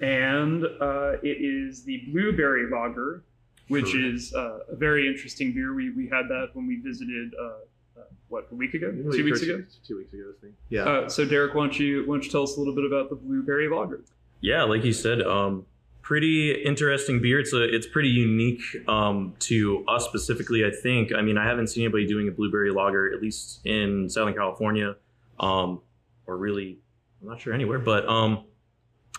and 0.00 0.64
uh, 0.64 1.12
it 1.22 1.38
is 1.40 1.82
the 1.82 2.02
Blueberry 2.12 2.68
Lager, 2.70 3.24
which 3.68 3.92
Correct. 3.92 3.96
is 3.96 4.34
uh, 4.34 4.58
a 4.70 4.76
very 4.76 5.08
interesting 5.08 5.54
beer. 5.54 5.72
We, 5.74 5.90
we 5.90 6.08
had 6.08 6.28
that 6.28 6.50
when 6.52 6.66
we 6.66 6.76
visited, 6.76 7.32
uh, 7.40 8.00
uh, 8.00 8.02
what, 8.28 8.48
a 8.52 8.54
week 8.54 8.74
ago? 8.74 8.90
Week 8.94 9.16
Two 9.16 9.24
weeks 9.24 9.40
ago? 9.40 9.64
Two 9.86 9.96
weeks 9.96 10.12
ago, 10.12 10.24
I 10.36 10.40
think. 10.42 10.54
Yeah. 10.68 10.82
Uh, 10.82 11.08
so 11.08 11.24
Derek, 11.24 11.54
why 11.54 11.62
don't, 11.62 11.78
you, 11.78 12.02
why 12.06 12.16
don't 12.16 12.24
you 12.24 12.30
tell 12.30 12.42
us 12.42 12.56
a 12.56 12.58
little 12.58 12.74
bit 12.74 12.84
about 12.84 13.08
the 13.08 13.16
Blueberry 13.16 13.70
Lager? 13.70 14.02
Yeah, 14.42 14.64
like 14.64 14.84
you 14.84 14.92
said, 14.92 15.22
um, 15.22 15.64
pretty 16.02 16.52
interesting 16.52 17.20
beer. 17.20 17.40
It's 17.40 17.52
a, 17.52 17.62
it's 17.62 17.86
pretty 17.86 18.08
unique 18.08 18.62
um, 18.88 19.34
to 19.40 19.84
us 19.88 20.04
specifically. 20.04 20.64
I 20.64 20.70
think. 20.70 21.12
I 21.14 21.22
mean, 21.22 21.38
I 21.38 21.46
haven't 21.46 21.68
seen 21.68 21.84
anybody 21.84 22.06
doing 22.06 22.28
a 22.28 22.32
blueberry 22.32 22.70
lager, 22.70 23.12
at 23.12 23.20
least 23.20 23.60
in 23.64 24.08
Southern 24.08 24.34
California, 24.34 24.96
um, 25.38 25.80
or 26.26 26.36
really, 26.36 26.78
I'm 27.20 27.28
not 27.28 27.40
sure 27.40 27.52
anywhere. 27.52 27.78
But 27.78 28.08
um, 28.08 28.44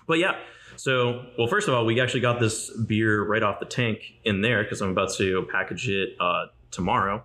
but 0.08 0.20
yeah. 0.20 0.38
So, 0.78 1.26
well, 1.38 1.48
first 1.48 1.67
of 1.67 1.74
all, 1.74 1.86
we 1.86 2.00
actually 2.00 2.22
got 2.22 2.39
this 2.39 2.76
beer 2.88 3.24
right 3.24 3.44
off 3.44 3.60
the 3.60 3.65
tank 3.65 4.00
in 4.24 4.41
there 4.41 4.63
because 4.63 4.82
I'm 4.82 4.89
about 4.89 5.13
to 5.17 5.48
package 5.52 5.88
it 5.89 6.15
uh, 6.20 6.46
tomorrow, 6.72 7.24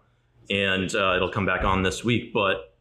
and 0.50 0.94
uh, 0.94 1.14
it'll 1.16 1.30
come 1.30 1.46
back 1.46 1.64
on 1.64 1.82
this 1.82 2.04
week. 2.04 2.32
But 2.34 2.74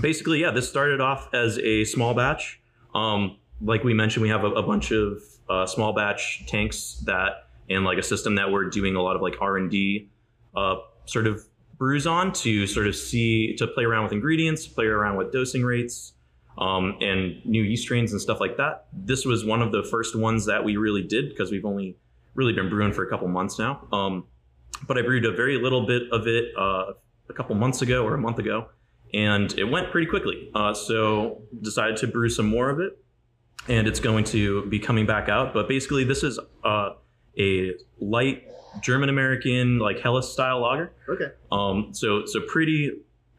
basically, 0.00 0.40
yeah, 0.40 0.50
this 0.50 0.68
started 0.68 1.00
off 1.00 1.32
as 1.32 1.58
a 1.58 1.84
small 1.84 2.12
batch. 2.14 2.60
Um, 2.94 3.38
like 3.62 3.84
we 3.84 3.94
mentioned, 3.94 4.22
we 4.22 4.28
have 4.28 4.44
a, 4.44 4.50
a 4.50 4.62
bunch 4.62 4.90
of 4.90 5.22
uh, 5.50 5.66
small 5.66 5.92
batch 5.92 6.44
tanks 6.46 7.02
that, 7.06 7.48
and 7.68 7.84
like 7.84 7.98
a 7.98 8.02
system 8.02 8.36
that 8.36 8.50
we're 8.50 8.70
doing 8.70 8.96
a 8.96 9.02
lot 9.02 9.16
of 9.16 9.22
like 9.22 9.34
R 9.40 9.56
and 9.56 9.70
D, 9.70 10.08
uh, 10.56 10.76
sort 11.06 11.26
of 11.26 11.44
brews 11.76 12.06
on 12.06 12.32
to 12.32 12.66
sort 12.66 12.86
of 12.86 12.94
see 12.94 13.56
to 13.56 13.66
play 13.66 13.84
around 13.84 14.04
with 14.04 14.12
ingredients, 14.12 14.66
play 14.66 14.86
around 14.86 15.16
with 15.16 15.32
dosing 15.32 15.64
rates, 15.64 16.12
um, 16.58 16.96
and 17.00 17.44
new 17.44 17.62
yeast 17.62 17.82
strains 17.82 18.12
and 18.12 18.20
stuff 18.20 18.40
like 18.40 18.56
that. 18.58 18.86
This 18.92 19.24
was 19.24 19.44
one 19.44 19.62
of 19.62 19.72
the 19.72 19.82
first 19.82 20.16
ones 20.16 20.46
that 20.46 20.62
we 20.62 20.76
really 20.76 21.02
did 21.02 21.30
because 21.30 21.50
we've 21.50 21.64
only 21.64 21.96
really 22.34 22.52
been 22.52 22.68
brewing 22.68 22.92
for 22.92 23.04
a 23.04 23.10
couple 23.10 23.28
months 23.28 23.58
now. 23.58 23.86
Um, 23.92 24.26
but 24.86 24.96
I 24.98 25.02
brewed 25.02 25.24
a 25.24 25.32
very 25.32 25.58
little 25.58 25.86
bit 25.86 26.02
of 26.12 26.26
it 26.26 26.52
uh, 26.56 26.92
a 27.28 27.32
couple 27.32 27.54
months 27.56 27.82
ago 27.82 28.04
or 28.04 28.14
a 28.14 28.18
month 28.18 28.38
ago, 28.38 28.68
and 29.12 29.52
it 29.58 29.64
went 29.64 29.90
pretty 29.90 30.06
quickly. 30.06 30.50
Uh, 30.54 30.74
so 30.74 31.42
decided 31.60 31.96
to 31.98 32.06
brew 32.06 32.28
some 32.28 32.46
more 32.46 32.70
of 32.70 32.80
it, 32.80 33.02
and 33.70 33.86
it's 33.86 34.00
going 34.00 34.24
to 34.24 34.66
be 34.66 34.78
coming 34.80 35.06
back 35.06 35.28
out. 35.28 35.54
But 35.54 35.68
basically, 35.68 36.02
this 36.02 36.22
is 36.24 36.38
uh, 36.64 36.90
a 37.38 37.72
light 38.00 38.42
German 38.82 39.08
American 39.08 39.78
like 39.78 40.00
Helles 40.00 40.30
style 40.30 40.60
lager. 40.60 40.92
okay. 41.08 41.32
Um, 41.50 41.90
so 41.92 42.26
so 42.26 42.40
pretty 42.40 42.90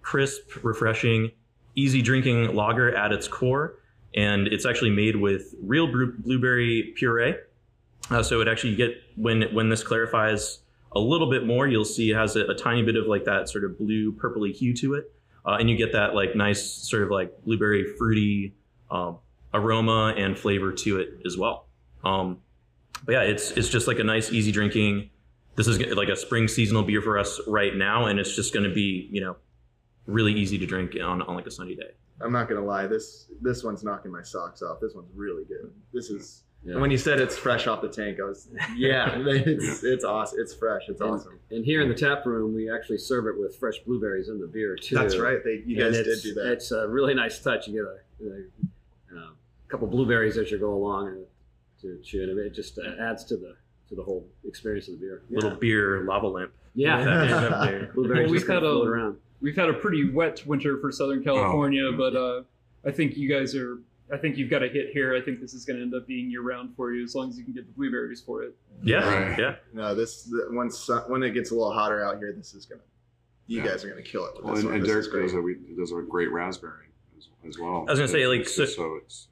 crisp, 0.02 0.63
refreshing, 0.63 1.32
easy 1.76 2.02
drinking 2.02 2.56
lager 2.56 2.96
at 2.96 3.12
its 3.12 3.28
core, 3.28 3.76
and 4.15 4.48
it's 4.48 4.65
actually 4.65 4.89
made 4.89 5.17
with 5.17 5.54
real 5.62 5.88
blueberry 5.91 6.94
puree. 6.96 7.36
Uh, 8.10 8.24
so 8.24 8.41
it 8.41 8.48
actually 8.48 8.72
you 8.72 8.78
get 8.78 8.96
when 9.15 9.54
when 9.54 9.70
this 9.70 9.84
clarifies 9.84 10.60
a 10.94 11.00
little 11.00 11.30
bit 11.30 11.46
more, 11.46 11.67
you'll 11.67 11.86
see 11.86 12.12
it 12.12 12.15
has 12.15 12.36
a, 12.36 12.46
a 12.48 12.56
tiny 12.56 12.84
bit 12.84 12.96
of 12.96 13.06
like 13.06 13.26
that 13.26 13.50
sort 13.50 13.63
of 13.65 13.78
blue 13.78 14.13
purpley 14.13 14.54
hue 14.54 14.74
to 14.76 14.94
it, 14.96 15.12
uh, 15.46 15.58
and 15.60 15.70
you 15.70 15.76
get 15.76 15.91
that 15.91 16.15
like 16.15 16.36
nice 16.36 16.63
sort 16.63 17.04
of 17.04 17.12
like 17.12 17.44
blueberry 17.44 17.86
fruity 17.98 18.54
um, 18.89 19.17
aroma 19.54 20.14
and 20.18 20.38
flavor 20.38 20.72
to 20.72 21.00
it 21.00 21.22
as 21.26 21.38
well. 21.38 21.68
Um, 22.04 22.40
but 23.06 23.14
yeah, 23.14 23.22
it's 23.22 23.52
it's 23.52 23.70
just 23.70 23.88
like 23.88 24.00
a 24.00 24.04
nice, 24.04 24.32
easy 24.32 24.52
drinking. 24.52 25.10
This 25.56 25.68
is 25.68 25.80
like 25.96 26.10
a 26.10 26.16
spring 26.16 26.48
seasonal 26.48 26.84
beer 26.84 27.02
for 27.02 27.18
us 27.18 27.40
right 27.48 27.76
now, 27.76 28.06
and 28.06 28.20
it's 28.20 28.36
just 28.36 28.54
going 28.54 28.68
to 28.68 28.74
be 28.74 29.08
you 29.12 29.22
know 29.22 29.36
really 30.08 30.34
easy 30.34 30.58
to 30.58 30.66
drink 30.66 30.96
on, 31.02 31.22
on 31.22 31.36
like 31.36 31.46
a 31.46 31.52
sunny 31.52 31.76
day. 31.76 31.92
I'm 32.22 32.32
not 32.32 32.48
gonna 32.48 32.64
lie. 32.64 32.86
This 32.88 33.28
this 33.42 33.64
one's 33.64 33.84
knocking 33.84 34.12
my 34.12 34.22
socks 34.22 34.62
off. 34.62 34.80
This 34.80 34.94
one's 34.94 35.10
really 35.16 35.44
good. 35.46 35.72
This 35.94 36.10
is. 36.10 36.44
Yeah. 36.64 36.74
And 36.74 36.82
when 36.82 36.92
you 36.92 36.98
said 37.00 37.20
it's 37.20 37.36
fresh 37.36 37.66
off 37.66 37.82
the 37.82 37.88
tank, 37.90 38.20
I 38.22 38.26
was 38.28 38.48
yeah. 38.76 39.16
it's 39.18 39.84
it's 39.84 40.04
awesome. 40.04 40.38
It's 40.40 40.54
fresh. 40.54 40.84
It's 40.90 41.02
And- 41.02 41.10
awesome. 41.10 41.40
And 41.50 41.66
here 41.66 41.82
in 41.82 41.90
the 41.90 41.96
tap 41.96 42.24
room, 42.28 42.54
we 42.54 42.72
actually 42.72 43.00
serve 43.00 43.26
it 43.26 43.34
with 43.40 43.56
fresh 43.56 43.80
blueberries 43.80 44.30
in 44.30 44.40
the 44.40 44.46
beer 44.46 44.76
too. 44.76 44.94
That's 44.94 45.18
right. 45.18 45.44
They 45.44 45.64
you 45.66 45.84
And 45.84 45.94
guys 45.96 46.04
did 46.04 46.08
it's- 46.08 46.22
do 46.22 46.34
that. 46.36 46.52
It's 46.52 46.70
a 46.72 46.88
really 46.88 47.16
nice 47.16 47.40
touch. 47.40 47.68
You 47.68 47.74
get 47.74 48.28
a, 48.28 48.32
a, 48.32 48.38
a 48.38 48.44
couple 49.72 49.88
blueberries 49.88 50.38
as 50.38 50.52
you 50.52 50.58
go 50.60 50.74
along 50.74 51.08
and 51.08 51.26
to 51.82 52.00
chew, 52.04 52.24
and 52.24 52.38
it 52.40 52.54
just 52.54 52.78
adds 53.00 53.24
to 53.26 53.38
the 53.38 53.56
to 53.90 53.96
the 53.96 54.04
whole 54.04 54.26
experience 54.46 54.88
of 54.88 54.96
the 54.96 55.00
beer. 55.00 55.24
Little 55.30 55.52
beer 55.52 56.04
lava 56.06 56.28
lamp. 56.28 56.52
Yeah, 56.76 56.98
With 56.98 57.06
that 57.06 57.24
end 57.24 57.34
up 57.54 57.68
there. 57.70 57.92
blueberries 57.94 58.24
Well, 58.26 58.32
we've 58.32 58.40
just 58.42 58.52
had 58.52 58.64
a- 58.64 58.82
around. 58.84 59.18
We've 59.42 59.56
had 59.56 59.70
a 59.70 59.74
pretty 59.74 60.10
wet 60.12 60.46
winter 60.46 60.78
for 60.78 60.92
Southern 60.92 61.24
California, 61.24 61.84
Oh. 61.86 61.98
but 61.98 62.16
uh, 62.16 62.44
I 62.88 62.92
think 62.92 63.18
you 63.18 63.28
guys 63.28 63.56
are. 63.56 63.80
I 64.14 64.18
think 64.18 64.38
you've 64.38 64.50
got 64.50 64.62
a 64.62 64.68
hit 64.68 64.92
here. 64.92 65.16
I 65.16 65.22
think 65.22 65.40
this 65.40 65.54
is 65.54 65.64
going 65.66 65.78
to 65.78 65.84
end 65.84 65.96
up 65.96 66.06
being 66.06 66.30
year 66.30 66.42
round 66.42 66.76
for 66.76 66.92
you 66.94 67.02
as 67.04 67.16
long 67.16 67.30
as 67.30 67.38
you 67.38 67.44
can 67.46 67.54
get 67.54 67.66
the 67.66 67.72
blueberries 67.74 68.22
for 68.22 68.44
it. 68.44 68.54
Yeah, 68.84 68.98
Right. 69.30 69.40
yeah. 69.40 69.56
no, 69.74 69.96
this 69.96 70.30
once 70.52 70.90
when 71.08 71.24
it 71.24 71.32
gets 71.32 71.52
a 71.52 71.56
little 71.56 71.72
hotter 71.72 72.04
out 72.06 72.18
here, 72.18 72.32
this 72.34 72.54
is 72.54 72.66
gonna. 72.66 72.82
You 73.48 73.58
Yeah. 73.60 73.68
guys 73.70 73.84
are 73.86 73.90
gonna 73.90 74.02
kill 74.02 74.26
it 74.26 74.36
with 74.36 74.44
Well, 74.46 74.54
this 74.56 74.64
and, 74.64 74.70
one. 74.72 74.80
and 74.80 74.86
This 74.86 75.08
Derek 75.08 75.24
does 75.32 75.34
a, 75.34 75.76
does 75.76 75.92
a 75.94 76.02
great 76.02 76.32
raspberry 76.32 76.88
as, 77.18 77.28
as 77.48 77.58
well. 77.58 77.86
I 77.88 77.92
was 77.92 78.00
gonna 78.00 78.08
say, 78.12 78.28
like, 78.28 78.48
so- 78.48 78.66
so 78.66 78.96
it's 79.04 79.28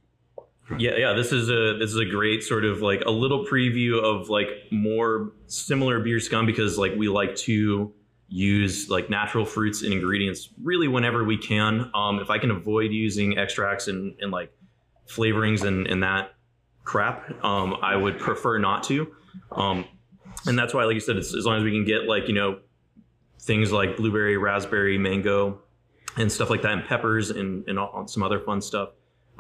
Yeah, 0.77 0.95
yeah. 0.97 1.13
This 1.13 1.31
is 1.31 1.49
a 1.49 1.77
this 1.79 1.89
is 1.89 1.97
a 1.97 2.05
great 2.05 2.43
sort 2.43 2.65
of 2.65 2.81
like 2.81 3.01
a 3.05 3.11
little 3.11 3.45
preview 3.45 4.01
of 4.03 4.29
like 4.29 4.47
more 4.71 5.31
similar 5.47 5.99
beer 5.99 6.19
scum 6.19 6.45
because 6.45 6.77
like 6.77 6.93
we 6.95 7.09
like 7.09 7.35
to 7.37 7.93
use 8.27 8.89
like 8.89 9.09
natural 9.09 9.45
fruits 9.45 9.81
and 9.81 9.91
ingredients 9.91 10.49
really 10.61 10.87
whenever 10.87 11.23
we 11.23 11.37
can. 11.37 11.89
Um, 11.95 12.19
if 12.19 12.29
I 12.29 12.37
can 12.37 12.51
avoid 12.51 12.91
using 12.91 13.37
extracts 13.37 13.87
and, 13.87 14.15
and 14.21 14.31
like 14.31 14.53
flavorings 15.07 15.63
and, 15.63 15.87
and 15.87 16.03
that 16.03 16.35
crap, 16.83 17.43
um, 17.43 17.75
I 17.81 17.95
would 17.95 18.19
prefer 18.19 18.59
not 18.59 18.83
to. 18.83 19.11
Um, 19.51 19.85
and 20.45 20.57
that's 20.57 20.73
why, 20.73 20.83
like 20.85 20.93
you 20.93 20.99
said, 20.99 21.17
as 21.17 21.33
long 21.33 21.57
as 21.57 21.63
we 21.63 21.71
can 21.71 21.85
get 21.85 22.05
like 22.05 22.27
you 22.27 22.33
know 22.33 22.59
things 23.41 23.71
like 23.71 23.97
blueberry, 23.97 24.37
raspberry, 24.37 24.97
mango, 24.97 25.59
and 26.17 26.31
stuff 26.31 26.49
like 26.49 26.61
that, 26.61 26.71
and 26.71 26.85
peppers 26.85 27.31
and 27.31 27.67
and 27.67 27.79
all, 27.79 28.07
some 28.07 28.23
other 28.23 28.39
fun 28.39 28.61
stuff. 28.61 28.89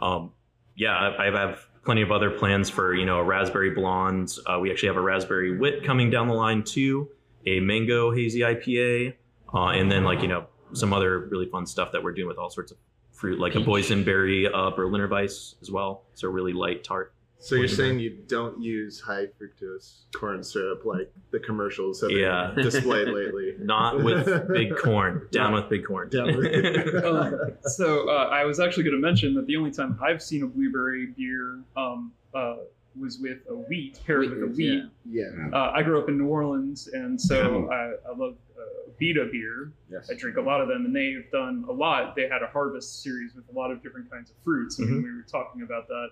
Um, 0.01 0.31
yeah, 0.79 0.95
I, 0.95 1.27
I 1.27 1.39
have 1.47 1.67
plenty 1.83 2.01
of 2.01 2.11
other 2.11 2.31
plans 2.31 2.69
for 2.69 2.95
you 2.95 3.05
know 3.05 3.19
a 3.19 3.23
raspberry 3.23 3.71
blonde. 3.71 4.33
Uh, 4.47 4.59
we 4.59 4.71
actually 4.71 4.87
have 4.87 4.95
a 4.95 5.01
raspberry 5.01 5.57
wit 5.57 5.83
coming 5.83 6.09
down 6.09 6.29
the 6.29 6.33
line 6.33 6.63
too, 6.63 7.09
a 7.45 7.59
mango 7.59 8.11
hazy 8.11 8.39
IPA, 8.39 9.13
uh, 9.53 9.67
and 9.67 9.91
then 9.91 10.05
like 10.05 10.21
you 10.21 10.29
know 10.29 10.47
some 10.73 10.93
other 10.93 11.19
really 11.19 11.47
fun 11.47 11.65
stuff 11.65 11.91
that 11.91 12.01
we're 12.01 12.13
doing 12.13 12.29
with 12.29 12.37
all 12.37 12.49
sorts 12.49 12.71
of 12.71 12.77
fruit, 13.11 13.39
like 13.39 13.55
a 13.55 13.59
boysenberry 13.59 14.49
uh, 14.51 14.71
Berliner 14.71 15.09
Weisse 15.09 15.55
as 15.61 15.69
well. 15.69 16.03
So 16.13 16.29
really 16.29 16.53
light 16.53 16.83
tart. 16.85 17.13
So 17.41 17.55
you're 17.55 17.67
saying 17.69 17.99
you 17.99 18.17
don't 18.27 18.61
use 18.61 18.99
high 18.99 19.27
fructose 19.27 20.01
corn 20.13 20.43
syrup 20.43 20.81
like 20.85 21.11
the 21.31 21.39
commercials 21.39 22.01
have 22.01 22.11
Yeah. 22.11 22.51
been 22.53 22.65
displayed 22.69 23.07
lately? 23.07 23.55
Not 23.59 24.03
with 24.03 24.25
big 24.49 24.75
corn. 24.77 25.27
Down 25.31 25.53
with 25.53 25.69
big 25.69 25.85
corn. 25.85 26.09
Down 26.09 26.35
with- 26.35 27.03
Um, 27.05 27.39
so 27.61 28.09
uh, 28.09 28.27
I 28.31 28.43
was 28.43 28.59
actually 28.59 28.83
going 28.83 28.95
to 28.97 29.01
mention 29.01 29.33
that 29.35 29.45
the 29.47 29.55
only 29.55 29.71
time 29.71 29.97
I've 30.03 30.21
seen 30.21 30.43
a 30.43 30.47
blueberry 30.47 31.07
beer 31.17 31.59
um, 31.77 32.11
uh, 32.33 32.57
was 32.99 33.19
with 33.19 33.37
a 33.49 33.55
wheat 33.55 33.99
paired 34.05 34.29
with 34.29 34.43
a 34.43 34.47
wheat. 34.47 34.83
Yeah. 35.09 35.23
yeah. 35.37 35.49
Uh, 35.57 35.71
I 35.73 35.81
grew 35.83 36.01
up 36.01 36.09
in 36.09 36.17
New 36.17 36.27
Orleans, 36.27 36.89
and 36.91 37.19
so 37.19 37.69
I, 37.71 37.93
I 38.09 38.15
love 38.17 38.35
uh, 38.57 38.91
Abita 38.91 39.31
beer. 39.31 39.71
Yes. 39.89 40.09
I 40.11 40.15
drink 40.15 40.35
a 40.37 40.41
lot 40.41 40.59
of 40.59 40.67
them, 40.67 40.85
and 40.85 40.93
they've 40.93 41.29
done 41.31 41.63
a 41.69 41.71
lot. 41.71 42.15
They 42.17 42.23
had 42.27 42.43
a 42.43 42.47
harvest 42.47 43.01
series 43.01 43.33
with 43.33 43.45
a 43.49 43.57
lot 43.57 43.71
of 43.71 43.81
different 43.81 44.11
kinds 44.11 44.29
of 44.29 44.35
fruits, 44.43 44.79
and 44.79 44.89
when 44.89 45.03
we 45.03 45.15
were 45.15 45.21
talking 45.23 45.61
about 45.61 45.87
that, 45.87 46.09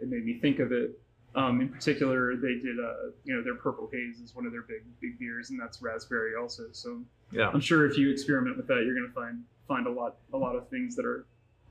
it 0.00 0.08
made 0.08 0.24
me 0.24 0.38
think 0.40 0.58
of 0.58 0.72
it. 0.72 0.98
Um, 1.34 1.60
in 1.60 1.68
particular, 1.68 2.36
they 2.36 2.54
did, 2.62 2.78
uh, 2.78 3.10
you 3.24 3.34
know, 3.34 3.42
their 3.42 3.56
Purple 3.56 3.88
Haze 3.92 4.20
is 4.20 4.34
one 4.36 4.46
of 4.46 4.52
their 4.52 4.62
big, 4.62 4.82
big 5.00 5.18
beers, 5.18 5.50
and 5.50 5.60
that's 5.60 5.82
raspberry 5.82 6.36
also. 6.36 6.64
So 6.72 7.02
Yeah. 7.32 7.50
I'm 7.52 7.60
sure 7.60 7.86
if 7.86 7.98
you 7.98 8.10
experiment 8.10 8.56
with 8.56 8.68
that, 8.68 8.84
you're 8.84 8.94
going 8.94 9.08
to 9.08 9.12
find 9.14 9.44
find 9.66 9.86
a 9.86 9.90
lot, 9.90 10.16
a 10.32 10.36
lot 10.38 10.54
of 10.54 10.68
things 10.68 10.94
that 10.94 11.04
are 11.06 11.24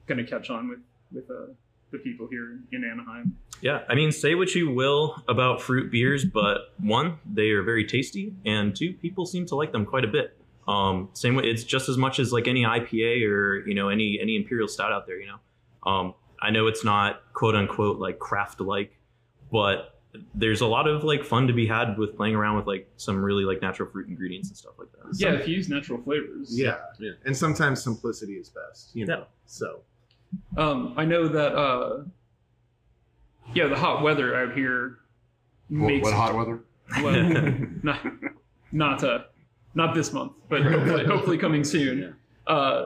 going 0.08 0.18
to 0.18 0.26
catch 0.30 0.50
on 0.50 0.68
with 0.68 0.80
with 1.14 1.30
uh, 1.30 1.54
the 1.92 2.00
people 2.00 2.28
here 2.28 2.60
in 2.72 2.84
Anaheim. 2.84 3.38
Yeah, 3.62 3.84
I 3.88 3.96
mean, 3.96 4.12
say 4.12 4.36
what 4.36 4.54
you 4.56 4.70
will 4.72 5.24
about 5.30 5.62
fruit 5.62 5.92
beers, 5.92 6.26
but 6.26 6.74
one, 6.80 7.20
they 7.32 7.52
are 7.52 7.62
very 7.64 7.86
tasty, 7.86 8.34
and 8.46 8.76
two, 8.76 8.94
people 8.94 9.26
seem 9.26 9.46
to 9.46 9.56
like 9.56 9.72
them 9.72 9.86
quite 9.86 10.04
a 10.04 10.08
bit. 10.08 10.36
Um, 10.68 11.10
same 11.14 11.36
way, 11.36 11.44
it's 11.44 11.64
just 11.64 11.88
as 11.88 11.98
much 11.98 12.20
as 12.20 12.34
like 12.34 12.48
any 12.48 12.64
IPA 12.64 13.26
or 13.30 13.66
you 13.68 13.76
know 13.76 13.88
any 13.90 14.20
any 14.22 14.36
imperial 14.36 14.68
stout 14.68 14.92
out 14.92 15.06
there. 15.08 15.20
You 15.20 15.28
know, 15.28 15.90
um, 15.92 16.14
I 16.44 16.50
know 16.52 16.68
it's 16.68 16.84
not 16.84 17.22
quote 17.34 17.56
unquote 17.56 18.00
like 18.00 18.20
craft 18.20 18.60
like, 18.60 19.00
but 19.52 20.00
there's 20.36 20.62
a 20.62 20.68
lot 20.68 20.88
of 20.88 21.04
like 21.04 21.24
fun 21.24 21.48
to 21.48 21.54
be 21.54 21.66
had 21.66 21.98
with 21.98 22.16
playing 22.16 22.36
around 22.36 22.58
with 22.58 22.68
like 22.68 22.88
some 22.98 23.24
really 23.24 23.46
like 23.46 23.62
natural 23.62 23.90
fruit 23.90 24.08
ingredients 24.08 24.50
and 24.50 24.58
stuff 24.58 24.74
like 24.78 24.90
that. 24.92 25.18
Yeah, 25.18 25.34
if 25.40 25.48
you 25.48 25.56
use 25.56 25.70
natural 25.70 26.02
flavors. 26.02 26.58
Yeah. 26.58 26.78
Yeah. 27.00 27.12
And 27.26 27.36
sometimes 27.36 27.82
simplicity 27.82 28.34
is 28.34 28.50
best, 28.50 28.96
you 28.96 29.06
know. 29.06 29.20
Yeah. 29.20 29.24
So 29.46 29.82
Um, 30.58 30.94
I 30.98 31.06
know 31.06 31.28
that. 31.28 31.56
Uh, 31.56 32.04
yeah, 33.54 33.68
the 33.68 33.76
hot 33.76 34.04
weather 34.04 34.36
out 34.36 34.54
here 34.56 35.00
What, 35.70 35.88
makes 35.88 36.04
what 36.04 36.14
hot 36.14 36.36
weather? 36.36 36.60
well, 37.04 37.56
not 37.84 38.00
not 38.72 39.04
uh, 39.04 39.20
not 39.76 39.96
this 39.96 40.12
month, 40.14 40.34
but 40.50 40.62
hopefully, 40.74 41.06
hopefully 41.06 41.38
coming 41.38 41.64
soon. 41.64 42.16
Uh, 42.48 42.86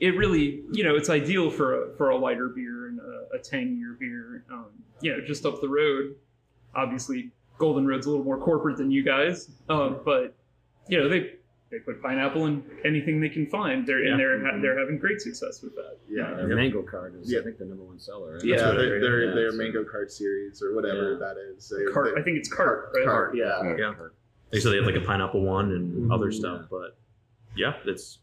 it 0.00 0.16
really, 0.16 0.62
you 0.72 0.84
know, 0.84 0.94
it's 0.96 1.08
ideal 1.10 1.50
for 1.50 1.84
a, 1.92 1.96
for 1.96 2.10
a 2.10 2.16
lighter 2.16 2.48
beer 2.48 2.88
and 2.88 2.98
a, 3.00 3.36
a 3.36 3.38
tangier 3.38 3.96
beer. 3.98 4.44
Um, 4.50 4.66
you 5.00 5.12
know, 5.16 5.24
just 5.24 5.44
up 5.46 5.60
the 5.60 5.68
road. 5.68 6.14
Obviously, 6.74 7.30
Golden 7.58 7.86
Road's 7.86 8.06
a 8.06 8.10
little 8.10 8.24
more 8.24 8.38
corporate 8.38 8.76
than 8.76 8.90
you 8.90 9.04
guys, 9.04 9.48
um, 9.68 10.00
but 10.04 10.34
you 10.88 10.98
know 10.98 11.08
they 11.08 11.34
they 11.70 11.78
put 11.78 12.02
pineapple 12.02 12.46
in 12.46 12.62
anything 12.84 13.20
they 13.20 13.28
can 13.28 13.46
find. 13.46 13.86
They're 13.86 14.02
Yeah. 14.04 14.10
and 14.12 14.20
they're 14.20 14.40
ha- 14.44 14.58
they're 14.60 14.78
having 14.78 14.98
great 14.98 15.20
success 15.20 15.62
with 15.62 15.74
that. 15.76 15.98
yeah. 16.08 16.34
Their 16.34 16.48
Yep. 16.48 16.56
mango 16.56 16.82
cart 16.82 17.14
is, 17.14 17.32
Yeah. 17.32 17.40
I 17.40 17.42
think, 17.42 17.58
the 17.58 17.64
number 17.64 17.82
one 17.84 17.98
seller. 17.98 18.34
Right? 18.34 18.44
Yeah, 18.44 18.56
their 18.56 18.74
heard, 18.74 19.02
their, 19.02 19.24
yeah, 19.28 19.34
their 19.34 19.50
so- 19.50 19.56
mango 19.56 19.84
cart 19.84 20.10
series 20.12 20.62
or 20.62 20.74
whatever 20.74 21.12
Yeah. 21.12 21.18
that 21.18 21.36
is. 21.38 21.68
They- 21.68 21.90
Cart, 21.92 22.14
they- 22.14 22.20
I 22.20 22.24
think 22.24 22.38
it's 22.38 22.48
cart, 22.52 22.90
right? 22.94 23.04
cart, 23.04 23.34
yeah. 23.36 23.74
Yeah. 23.76 23.94
They 24.50 24.60
so 24.60 24.70
they 24.70 24.76
have 24.76 24.84
like 24.86 24.94
a 24.96 25.00
pineapple 25.00 25.42
one 25.42 25.72
and 25.72 26.08
Mhm, 26.10 26.14
other 26.14 26.30
stuff, 26.30 26.60
yeah. 26.62 26.66
but 26.70 26.96
yeah, 27.56 27.72
it's 27.86 28.18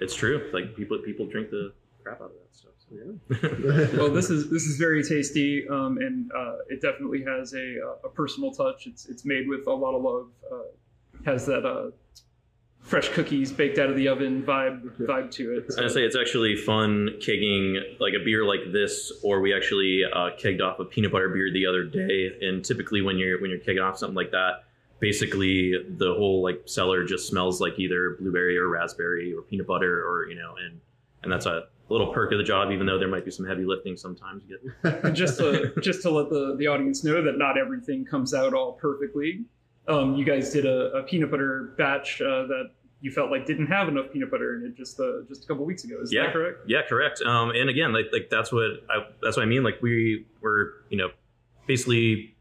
it's 0.00 0.14
true. 0.14 0.50
Like 0.52 0.76
people 0.76 0.98
people 1.04 1.26
drink 1.26 1.50
the 1.50 1.72
crap 2.02 2.20
out 2.20 2.24
of 2.24 2.32
that 2.32 2.54
stuff. 2.54 2.72
So, 2.78 2.94
yeah. 2.94 3.98
well, 3.98 4.10
this 4.10 4.30
is 4.30 4.50
this 4.50 4.64
is 4.64 4.76
very 4.76 5.02
tasty, 5.02 5.68
um, 5.68 5.98
and 5.98 6.30
uh, 6.32 6.56
it 6.68 6.80
definitely 6.80 7.24
has 7.24 7.52
a, 7.54 7.76
uh, 7.84 8.08
a 8.08 8.08
personal 8.08 8.52
touch. 8.52 8.86
It's 8.86 9.06
it's 9.06 9.24
made 9.24 9.48
with 9.48 9.66
a 9.66 9.72
lot 9.72 9.94
of 9.94 10.02
love. 10.02 10.28
Uh, 10.50 10.56
has 11.24 11.46
that 11.46 11.66
uh, 11.66 11.90
fresh 12.80 13.08
cookies 13.08 13.50
baked 13.50 13.78
out 13.78 13.90
of 13.90 13.96
the 13.96 14.06
oven 14.06 14.42
vibe 14.42 14.96
vibe 14.98 15.30
to 15.32 15.56
it. 15.56 15.74
I 15.78 15.88
say 15.88 16.02
it's 16.02 16.16
actually 16.16 16.56
fun 16.56 17.10
kegging 17.18 17.98
like 17.98 18.14
a 18.14 18.24
beer 18.24 18.44
like 18.44 18.72
this, 18.72 19.12
or 19.24 19.40
we 19.40 19.54
actually 19.54 20.02
uh, 20.04 20.30
kegged 20.38 20.62
off 20.62 20.78
a 20.78 20.84
peanut 20.84 21.12
butter 21.12 21.28
beer 21.28 21.52
the 21.52 21.66
other 21.66 21.84
day. 21.84 22.30
And 22.40 22.64
typically, 22.64 23.02
when 23.02 23.18
you're 23.18 23.40
when 23.40 23.50
you're 23.50 23.58
kegging 23.58 23.84
off 23.84 23.98
something 23.98 24.14
like 24.16 24.30
that, 24.30 24.65
basically 25.00 25.72
the 25.96 26.14
whole 26.14 26.42
like 26.42 26.62
cellar 26.66 27.04
just 27.04 27.28
smells 27.28 27.60
like 27.60 27.78
either 27.78 28.16
blueberry 28.20 28.56
or 28.58 28.68
raspberry 28.68 29.32
or 29.32 29.42
peanut 29.42 29.66
butter, 29.66 30.02
or 30.06 30.28
you 30.28 30.34
know, 30.36 30.54
and 30.64 30.80
and 31.22 31.32
that's 31.32 31.46
a 31.46 31.64
little 31.88 32.12
perk 32.12 32.32
of 32.32 32.38
the 32.38 32.44
job. 32.44 32.70
Even 32.72 32.86
though 32.86 32.98
there 32.98 33.08
might 33.08 33.24
be 33.24 33.30
some 33.30 33.46
heavy 33.46 33.64
lifting 33.64 33.96
sometimes, 33.96 34.42
you 34.48 34.58
get 34.82 35.12
just 35.14 35.38
to 35.38 35.72
just 35.80 36.02
to 36.02 36.10
let 36.10 36.28
the, 36.30 36.56
the 36.58 36.66
audience 36.66 37.04
know 37.04 37.22
that 37.22 37.38
not 37.38 37.58
everything 37.58 38.04
comes 38.04 38.34
out 38.34 38.54
all 38.54 38.72
perfectly. 38.72 39.44
Um, 39.88 40.16
you 40.16 40.24
guys 40.24 40.52
did 40.52 40.66
a, 40.66 40.90
a 40.96 41.02
peanut 41.04 41.30
butter 41.30 41.74
batch 41.78 42.20
uh, 42.20 42.46
that 42.46 42.70
you 43.00 43.12
felt 43.12 43.30
like 43.30 43.46
didn't 43.46 43.66
have 43.68 43.86
enough 43.88 44.06
peanut 44.12 44.30
butter 44.32 44.56
in 44.56 44.64
it 44.66 44.76
just 44.76 44.98
uh, 44.98 45.22
just 45.28 45.44
a 45.44 45.46
couple 45.46 45.64
weeks 45.64 45.84
ago. 45.84 45.96
Is 46.02 46.12
Yeah. 46.12 46.24
that 46.24 46.32
correct? 46.32 46.58
Yeah, 46.66 46.82
correct. 46.88 47.20
Um, 47.22 47.50
and 47.50 47.68
again, 47.70 47.92
like 47.92 48.06
like 48.12 48.28
that's 48.30 48.50
what 48.52 48.64
I 48.90 49.06
that's 49.22 49.36
what 49.36 49.42
I 49.44 49.46
mean. 49.46 49.62
Like 49.62 49.80
we 49.82 50.26
were, 50.40 50.72
you 50.90 50.96
know, 50.96 51.10
basically 51.66 52.35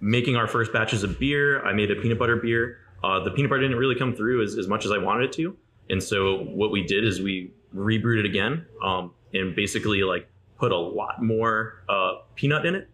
making 0.00 0.36
our 0.36 0.46
first 0.46 0.72
batches 0.72 1.02
of 1.02 1.18
beer. 1.18 1.64
I 1.64 1.72
made 1.72 1.90
a 1.90 1.96
peanut 1.96 2.18
butter 2.18 2.36
beer. 2.36 2.78
Uh, 3.02 3.22
the 3.22 3.30
peanut 3.30 3.50
butter 3.50 3.62
didn't 3.62 3.78
really 3.78 3.94
come 3.94 4.14
through 4.14 4.42
as, 4.42 4.56
as 4.56 4.68
much 4.68 4.84
as 4.84 4.92
I 4.92 4.98
wanted 4.98 5.24
it 5.24 5.32
to, 5.34 5.56
and 5.90 6.02
so 6.02 6.44
what 6.44 6.70
we 6.70 6.82
did 6.82 7.04
is 7.04 7.20
we 7.20 7.52
rebrewed 7.74 8.20
it 8.20 8.26
again, 8.26 8.64
um, 8.82 9.12
and 9.34 9.54
basically 9.54 10.02
like 10.02 10.28
put 10.58 10.72
a 10.72 10.76
lot 10.76 11.22
more 11.22 11.82
uh, 11.88 12.14
peanut 12.34 12.64
in 12.64 12.74
it. 12.74 12.88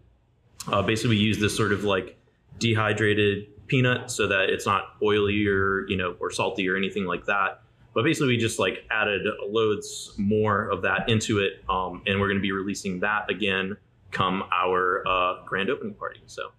Uh, 0.67 0.83
basically, 0.83 1.17
we 1.17 1.23
used 1.23 1.41
this 1.41 1.57
sort 1.57 1.73
of 1.73 1.85
like 1.85 2.19
dehydrated 2.59 3.47
peanut 3.67 4.11
so 4.11 4.27
that 4.27 4.51
it's 4.51 4.67
not 4.67 4.97
oily 5.03 5.47
or 5.47 5.87
you 5.89 5.97
know 5.97 6.15
or 6.21 6.31
salty 6.31 6.69
or 6.69 6.77
anything 6.77 7.05
like 7.05 7.25
that 7.25 7.63
but 7.95 8.05
basically 8.05 8.29
we 8.29 8.37
just 8.37 8.59
like 8.59 8.85
added 8.91 9.23
loads 9.49 10.13
more 10.19 10.69
of 10.69 10.83
that 10.83 11.09
into 11.09 11.39
it 11.39 11.65
um, 11.69 12.03
and 12.07 12.21
we're 12.21 12.29
going 12.29 12.39
to 12.39 12.43
be 12.43 12.53
releasing 12.53 13.01
that 13.01 13.29
again 13.31 13.77
come 14.11 14.45
our 14.53 15.03
uh, 15.09 15.43
grand 15.47 15.71
opening 15.71 15.95
party 15.95 16.21
so 16.27 16.51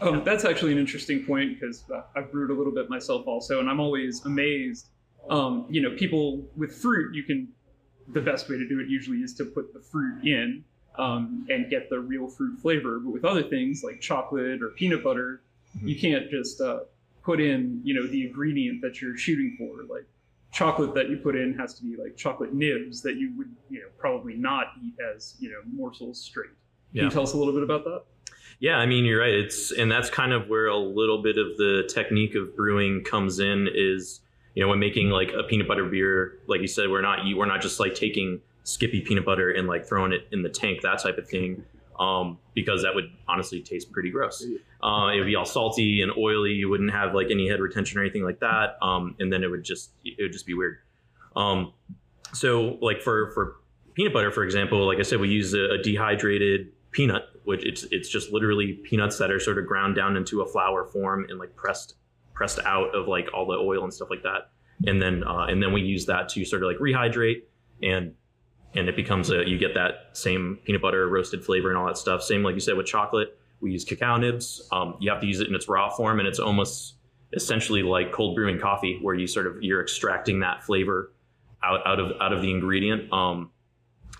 Um, 0.00 0.22
that's 0.24 0.44
actually 0.44 0.72
an 0.72 0.78
interesting 0.78 1.24
point 1.24 1.58
because 1.58 1.84
uh, 1.94 2.02
I've 2.14 2.30
brewed 2.30 2.50
a 2.50 2.54
little 2.54 2.72
bit 2.72 2.90
myself 2.90 3.26
also, 3.26 3.60
and 3.60 3.68
I'm 3.70 3.80
always 3.80 4.24
amazed. 4.26 4.88
Um, 5.30 5.66
you 5.70 5.80
know, 5.80 5.90
people 5.96 6.44
with 6.56 6.74
fruit, 6.74 7.14
you 7.14 7.22
can. 7.22 7.48
The 8.12 8.20
best 8.20 8.48
way 8.48 8.56
to 8.56 8.68
do 8.68 8.78
it 8.78 8.88
usually 8.88 9.18
is 9.18 9.34
to 9.34 9.44
put 9.44 9.72
the 9.74 9.80
fruit 9.80 10.22
in 10.24 10.62
um, 10.96 11.44
and 11.50 11.68
get 11.68 11.90
the 11.90 11.98
real 11.98 12.28
fruit 12.28 12.56
flavor. 12.60 13.00
But 13.00 13.10
with 13.10 13.24
other 13.24 13.42
things 13.42 13.82
like 13.82 14.00
chocolate 14.00 14.62
or 14.62 14.68
peanut 14.76 15.02
butter, 15.02 15.40
Mhm. 15.76 15.88
you 15.88 15.98
can't 15.98 16.30
just 16.30 16.60
uh, 16.60 16.80
put 17.24 17.40
in, 17.40 17.80
you 17.82 17.94
know, 17.94 18.06
the 18.06 18.24
ingredient 18.24 18.80
that 18.82 19.02
you're 19.02 19.16
shooting 19.16 19.56
for. 19.58 19.82
Like 19.92 20.06
chocolate 20.52 20.94
that 20.94 21.10
you 21.10 21.16
put 21.16 21.34
in 21.34 21.52
has 21.54 21.74
to 21.78 21.82
be 21.82 21.96
like 21.96 22.16
chocolate 22.16 22.54
nibs 22.54 23.02
that 23.02 23.16
you 23.16 23.32
would, 23.36 23.50
you 23.68 23.80
know, 23.80 23.88
probably 23.98 24.34
not 24.34 24.68
eat 24.84 24.94
as, 25.12 25.34
you 25.40 25.50
know, 25.50 25.58
morsels 25.72 26.20
straight. 26.20 26.50
Can 26.94 27.04
you 27.06 27.10
tell 27.10 27.24
us 27.24 27.32
a 27.32 27.36
little 27.36 27.52
bit 27.52 27.64
about 27.64 27.82
that? 27.84 28.02
Yeah, 28.58 28.76
I 28.76 28.86
mean 28.86 29.04
you're 29.04 29.20
right. 29.20 29.34
It's 29.34 29.70
and 29.70 29.90
that's 29.90 30.08
kind 30.10 30.32
of 30.32 30.48
where 30.48 30.66
a 30.66 30.76
little 30.76 31.22
bit 31.22 31.36
of 31.36 31.56
the 31.56 31.88
technique 31.92 32.34
of 32.34 32.56
brewing 32.56 33.04
comes 33.04 33.38
in. 33.38 33.68
Is 33.74 34.20
you 34.54 34.62
know 34.62 34.68
when 34.68 34.78
making 34.78 35.10
like 35.10 35.32
a 35.38 35.42
peanut 35.42 35.68
butter 35.68 35.84
beer, 35.84 36.38
like 36.46 36.60
you 36.60 36.66
said, 36.66 36.88
we're 36.88 37.02
not 37.02 37.20
we're 37.34 37.46
not 37.46 37.60
just 37.60 37.80
like 37.80 37.94
taking 37.94 38.40
Skippy 38.64 39.00
peanut 39.00 39.24
butter 39.24 39.50
and 39.50 39.68
like 39.68 39.86
throwing 39.86 40.12
it 40.12 40.26
in 40.32 40.42
the 40.42 40.48
tank, 40.48 40.80
that 40.82 41.00
type 41.00 41.18
of 41.18 41.28
thing, 41.28 41.62
um, 42.00 42.38
because 42.54 42.82
that 42.82 42.94
would 42.94 43.12
honestly 43.28 43.60
taste 43.60 43.92
pretty 43.92 44.10
gross. 44.10 44.44
Uh, 44.82 45.08
it 45.14 45.18
would 45.18 45.26
be 45.26 45.36
all 45.36 45.44
salty 45.44 46.02
and 46.02 46.10
oily. 46.18 46.50
You 46.52 46.68
wouldn't 46.68 46.90
have 46.90 47.14
like 47.14 47.28
any 47.30 47.48
head 47.48 47.60
retention 47.60 47.98
or 47.98 48.02
anything 48.02 48.24
like 48.24 48.40
that, 48.40 48.76
um, 48.82 49.14
and 49.20 49.32
then 49.32 49.44
it 49.44 49.50
would 49.50 49.62
just 49.64 49.90
it 50.04 50.20
would 50.20 50.32
just 50.32 50.46
be 50.46 50.54
weird. 50.54 50.78
Um, 51.36 51.74
so 52.32 52.78
like 52.80 53.02
for 53.02 53.30
for 53.32 53.56
peanut 53.94 54.12
butter, 54.12 54.30
for 54.30 54.42
example, 54.42 54.86
like 54.86 54.98
I 54.98 55.02
said, 55.02 55.20
we 55.20 55.28
use 55.28 55.54
a, 55.54 55.74
a 55.74 55.78
dehydrated 55.82 56.72
peanut, 56.90 57.22
which 57.46 57.64
it's 57.64 57.84
it's 57.90 58.08
just 58.08 58.32
literally 58.32 58.74
peanuts 58.84 59.18
that 59.18 59.30
are 59.30 59.40
sort 59.40 59.56
of 59.56 59.66
ground 59.66 59.94
down 59.94 60.16
into 60.16 60.42
a 60.42 60.46
flour 60.46 60.84
form 60.84 61.26
and 61.28 61.38
like 61.38 61.54
pressed 61.56 61.94
pressed 62.34 62.58
out 62.66 62.94
of 62.94 63.08
like 63.08 63.28
all 63.32 63.46
the 63.46 63.54
oil 63.54 63.84
and 63.84 63.94
stuff 63.94 64.10
like 64.10 64.22
that, 64.22 64.50
and 64.86 65.00
then 65.00 65.24
uh, 65.24 65.46
and 65.46 65.62
then 65.62 65.72
we 65.72 65.80
use 65.80 66.06
that 66.06 66.28
to 66.30 66.44
sort 66.44 66.62
of 66.62 66.68
like 66.68 66.78
rehydrate 66.78 67.42
and 67.82 68.14
and 68.74 68.88
it 68.88 68.96
becomes 68.96 69.30
a 69.30 69.48
you 69.48 69.58
get 69.58 69.74
that 69.74 70.10
same 70.12 70.58
peanut 70.64 70.82
butter 70.82 71.08
roasted 71.08 71.44
flavor 71.44 71.68
and 71.68 71.78
all 71.78 71.86
that 71.86 71.96
stuff. 71.96 72.22
Same 72.22 72.42
like 72.42 72.54
you 72.54 72.60
said 72.60 72.76
with 72.76 72.86
chocolate, 72.86 73.38
we 73.60 73.70
use 73.72 73.84
cacao 73.84 74.16
nibs. 74.16 74.68
Um, 74.72 74.96
you 75.00 75.10
have 75.10 75.20
to 75.20 75.26
use 75.26 75.40
it 75.40 75.48
in 75.48 75.54
its 75.54 75.68
raw 75.68 75.88
form, 75.88 76.18
and 76.18 76.28
it's 76.28 76.38
almost 76.38 76.96
essentially 77.32 77.82
like 77.82 78.12
cold 78.12 78.34
brewing 78.34 78.58
coffee, 78.58 78.98
where 79.00 79.14
you 79.14 79.26
sort 79.26 79.46
of 79.46 79.62
you're 79.62 79.82
extracting 79.82 80.40
that 80.40 80.64
flavor 80.64 81.12
out 81.62 81.86
out 81.86 82.00
of 82.00 82.12
out 82.20 82.32
of 82.32 82.42
the 82.42 82.50
ingredient. 82.50 83.12
Um, 83.12 83.50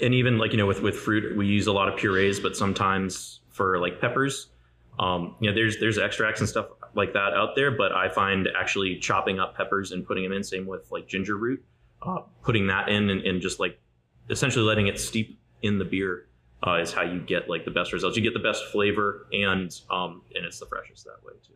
and 0.00 0.14
even 0.14 0.38
like 0.38 0.52
you 0.52 0.58
know 0.58 0.66
with 0.66 0.82
with 0.82 0.96
fruit, 0.96 1.36
we 1.36 1.46
use 1.46 1.66
a 1.66 1.72
lot 1.72 1.88
of 1.88 1.98
purees, 1.98 2.40
but 2.40 2.56
sometimes 2.56 3.40
for 3.50 3.78
like 3.78 4.00
peppers, 4.00 4.48
um, 4.98 5.36
you 5.40 5.48
know 5.48 5.54
there's 5.54 5.78
there's 5.78 5.98
extracts 5.98 6.40
and 6.40 6.48
stuff 6.48 6.66
like 6.94 7.12
that 7.12 7.32
out 7.34 7.56
there. 7.56 7.70
But 7.70 7.92
I 7.92 8.08
find 8.08 8.48
actually 8.58 8.98
chopping 8.98 9.38
up 9.38 9.56
peppers 9.56 9.92
and 9.92 10.06
putting 10.06 10.24
them 10.24 10.32
in, 10.32 10.42
same 10.42 10.66
with 10.66 10.90
like 10.90 11.06
ginger 11.08 11.36
root, 11.36 11.64
uh, 12.02 12.20
putting 12.42 12.66
that 12.68 12.88
in 12.88 13.10
and, 13.10 13.22
and 13.22 13.40
just 13.40 13.60
like 13.60 13.78
essentially 14.30 14.64
letting 14.64 14.86
it 14.86 14.98
steep 14.98 15.38
in 15.62 15.78
the 15.78 15.84
beer 15.84 16.26
uh, 16.66 16.74
is 16.74 16.92
how 16.92 17.02
you 17.02 17.20
get 17.20 17.48
like 17.48 17.64
the 17.64 17.70
best 17.70 17.92
results. 17.92 18.16
You 18.16 18.22
get 18.22 18.34
the 18.34 18.40
best 18.40 18.64
flavor 18.66 19.26
and 19.32 19.74
um, 19.90 20.22
and 20.34 20.44
it's 20.44 20.58
the 20.58 20.66
freshest 20.66 21.04
that 21.04 21.24
way 21.24 21.32
too. 21.46 21.52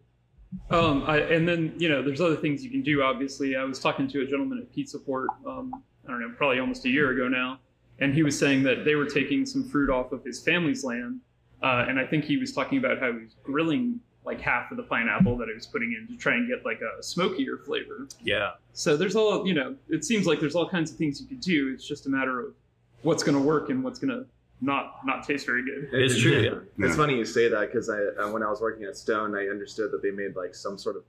Um, 0.75 1.05
I, 1.07 1.19
and 1.19 1.47
then 1.47 1.75
you 1.79 1.89
know, 1.89 2.03
there's 2.03 2.21
other 2.21 2.37
things 2.37 2.65
you 2.65 2.71
can 2.71 2.83
do. 2.83 3.03
Obviously, 3.03 3.57
I 3.57 3.65
was 3.65 3.79
talking 3.79 4.09
to 4.09 4.23
a 4.23 4.27
gentleman 4.27 4.59
at 4.59 4.73
Pizza 4.73 4.99
Port. 4.99 5.29
Um, 5.47 5.83
I 6.07 6.11
don't 6.11 6.21
know, 6.21 6.35
probably 6.37 6.59
almost 6.59 6.85
a 6.87 6.89
year 6.89 7.11
ago 7.11 7.29
now, 7.29 7.61
and 8.01 8.15
he 8.15 8.23
was 8.23 8.39
saying 8.39 8.63
that 8.65 8.85
they 8.85 8.95
were 8.95 9.07
taking 9.07 9.47
some 9.47 9.63
fruit 9.69 9.91
off 9.91 10.13
of 10.13 10.25
his 10.25 10.43
family's 10.43 10.85
land, 10.85 11.21
uh, 11.63 11.87
and 11.89 11.99
I 11.99 12.07
think 12.07 12.25
he 12.25 12.37
was 12.37 12.53
talking 12.53 12.79
about 12.79 12.99
how 12.99 13.13
he 13.13 13.25
was 13.25 13.37
grilling 13.43 14.01
like 14.25 14.41
half 14.41 14.71
of 14.71 14.77
the 14.77 14.83
pineapple 14.83 15.37
that 15.39 15.49
he 15.49 15.55
was 15.55 15.67
putting 15.67 15.95
in 15.99 16.07
to 16.09 16.21
try 16.21 16.35
and 16.35 16.49
get 16.49 16.65
like 16.65 16.81
a 16.81 17.03
smokier 17.03 17.59
flavor. 17.59 18.07
Yeah, 18.23 18.53
So 18.73 18.97
there's 18.97 19.17
all 19.17 19.47
you 19.47 19.55
know. 19.55 19.77
It 19.89 20.05
seems 20.05 20.27
like 20.27 20.41
there's 20.41 20.55
all 20.55 20.69
kinds 20.69 20.91
of 20.91 20.97
things 20.97 21.21
you 21.21 21.27
could 21.27 21.41
do. 21.41 21.73
It's 21.75 21.87
just 21.87 22.07
a 22.07 22.11
matter 22.11 22.41
of 22.41 22.55
what's 23.03 23.23
going 23.23 23.37
to 23.37 23.43
work 23.43 23.71
and 23.71 23.83
what's 23.83 23.99
going 23.99 24.11
to 24.11 24.27
not 24.61 24.97
not 25.05 25.27
taste 25.27 25.47
very 25.47 25.65
good. 25.65 25.89
It's 25.93 26.21
true, 26.21 26.65
yeah. 26.79 26.87
It's 26.87 26.97
funny 26.97 27.17
you 27.17 27.25
say 27.25 27.49
that 27.49 27.73
because 27.73 27.89
I 27.89 27.99
uh, 28.23 28.31
when 28.31 28.43
I 28.43 28.49
was 28.49 28.61
working 28.61 28.85
at 28.85 28.97
Stone, 28.97 29.35
I 29.35 29.49
understood 29.49 29.91
that 29.93 30.03
they 30.03 30.11
made 30.11 30.37
like 30.37 30.55
some 30.55 30.77
sort 30.77 30.97
of 30.97 31.03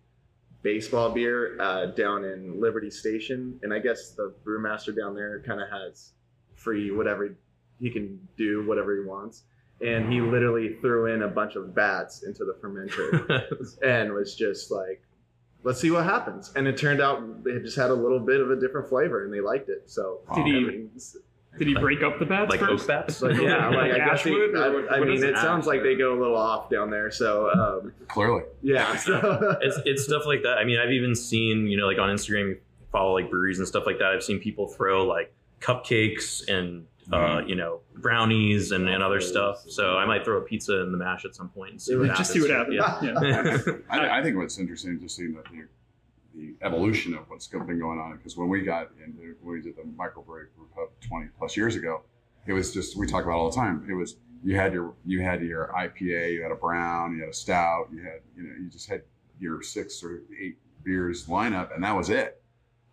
baseball 0.61 1.09
beer 1.09 1.59
uh, 1.59 1.87
down 1.87 2.23
in 2.23 2.61
Liberty 2.61 2.89
Station, 2.89 3.59
and 3.63 3.73
I 3.73 3.79
guess 3.79 4.11
the 4.11 4.33
brewmaster 4.45 4.95
down 4.95 5.15
there 5.15 5.41
kind 5.41 5.59
of 5.61 5.67
has 5.69 6.11
free 6.63 6.91
whatever 6.91 7.35
he 7.79 7.89
can 7.89 8.19
do 8.37 8.65
whatever 8.67 8.95
he 8.95 9.07
wants, 9.07 9.43
and 9.81 10.11
he 10.11 10.21
literally 10.21 10.75
threw 10.81 11.07
in 11.13 11.23
a 11.23 11.27
bunch 11.27 11.55
of 11.55 11.73
bats 11.73 12.23
into 12.23 12.45
the 12.45 12.53
fermenter 12.61 13.79
and 13.83 14.13
was 14.13 14.35
just 14.35 14.71
like. 14.71 15.01
Let's 15.63 15.79
see 15.79 15.91
what 15.91 16.05
happens, 16.05 16.51
and 16.55 16.67
it 16.67 16.75
turned 16.75 17.01
out 17.01 17.43
they 17.43 17.59
just 17.59 17.77
had 17.77 17.91
a 17.91 17.93
little 17.93 18.19
bit 18.19 18.41
of 18.41 18.49
a 18.49 18.55
different 18.59 18.89
flavor, 18.89 19.25
and 19.25 19.31
they 19.31 19.41
liked 19.41 19.69
it. 19.69 19.83
So, 19.91 20.21
Did 20.33 20.45
he- 20.47 20.57
I 20.57 20.59
mean, 20.61 20.89
Did 21.59 21.67
he 21.67 21.75
break 21.75 22.01
up 22.01 22.17
the 22.17 22.25
bats 22.25 22.49
like 22.49 22.61
first? 22.61 22.81
oak 22.85 22.87
bats. 22.87 23.21
Like, 23.21 23.35
yeah, 23.39 23.69
like, 23.69 23.91
I 23.91 23.97
guess 23.99 24.23
He, 24.23 24.31
I, 24.31 24.87
I 24.89 24.99
mean, 25.01 25.11
is 25.17 25.21
it 25.21 25.37
sounds 25.37 25.67
like 25.67 25.83
they 25.83 25.93
go 25.93 26.17
a 26.17 26.19
little 26.19 26.35
off 26.35 26.71
down 26.71 26.89
there. 26.89 27.11
So, 27.11 27.51
um, 27.51 27.93
Clearly. 28.07 28.41
yeah. 28.63 28.95
So, 28.97 29.55
it's 29.61 29.77
it's 29.85 30.03
stuff 30.05 30.23
like 30.25 30.41
that. 30.41 30.57
I 30.57 30.63
mean, 30.63 30.79
I've 30.79 30.93
even 30.93 31.13
seen 31.13 31.67
you 31.67 31.77
know 31.77 31.85
like 31.85 31.99
on 31.99 32.09
Instagram, 32.09 32.47
you 32.49 32.57
follow 32.91 33.13
like 33.13 33.29
breweries 33.29 33.59
and 33.59 33.67
stuff 33.67 33.83
like 33.85 33.99
that. 33.99 34.07
I've 34.07 34.23
seen 34.23 34.39
people 34.39 34.67
throw 34.67 35.05
like 35.05 35.31
cupcakes 35.61 36.47
and 36.49 36.85
uh, 37.11 37.41
you 37.45 37.55
know 37.55 37.81
brownies 37.95 38.71
and, 38.71 38.87
and 38.89 39.03
other 39.03 39.21
stuff. 39.21 39.63
So 39.67 39.97
I 39.97 40.05
might 40.05 40.25
throw 40.25 40.37
a 40.37 40.41
pizza 40.41 40.81
in 40.81 40.91
the 40.91 40.97
mash 40.97 41.25
at 41.25 41.35
some 41.35 41.49
point 41.49 41.71
and 41.71 41.81
see 41.81 41.95
what 41.95 42.07
Just 42.15 42.33
happens. 42.33 42.33
see 42.33 42.41
what 42.41 42.51
happens. 42.51 43.03
Yeah. 43.03 43.57
Yeah. 43.67 43.73
I, 43.89 44.19
I 44.19 44.23
think 44.23 44.37
what's 44.37 44.57
interesting 44.57 44.95
is 44.95 45.01
just 45.01 45.15
seeing 45.17 45.33
the, 45.33 45.43
the, 45.51 45.67
the 46.35 46.65
evolution 46.65 47.13
of 47.13 47.29
what's 47.29 47.47
been 47.47 47.79
going 47.79 47.99
on. 47.99 48.17
Because 48.17 48.37
when 48.37 48.49
we 48.49 48.61
got 48.61 48.89
into 49.03 49.35
when 49.41 49.55
we 49.55 49.61
did 49.61 49.75
the 49.75 49.83
microbrew 49.83 50.47
group 50.55 50.71
up 50.81 50.91
20 51.01 51.27
plus 51.37 51.57
years 51.57 51.75
ago, 51.75 52.01
it 52.45 52.53
was 52.53 52.73
just 52.73 52.97
we 52.97 53.07
talk 53.07 53.23
about 53.23 53.33
it 53.35 53.39
all 53.39 53.49
the 53.49 53.55
time. 53.55 53.85
It 53.89 53.93
was 53.93 54.17
you 54.43 54.55
had 54.55 54.73
your 54.73 54.93
you 55.05 55.21
had 55.21 55.41
your 55.43 55.71
IPA, 55.75 56.33
you 56.33 56.41
had 56.41 56.51
a 56.51 56.55
brown, 56.55 57.15
you 57.15 57.21
had 57.21 57.29
a 57.29 57.33
stout, 57.33 57.89
you 57.93 58.01
had 58.01 58.21
you 58.35 58.43
know 58.43 58.53
you 58.59 58.69
just 58.69 58.89
had 58.89 59.01
your 59.39 59.61
six 59.61 60.03
or 60.03 60.21
eight 60.41 60.57
beers 60.83 61.27
lineup, 61.27 61.73
and 61.75 61.83
that 61.83 61.95
was 61.95 62.09
it. 62.09 62.40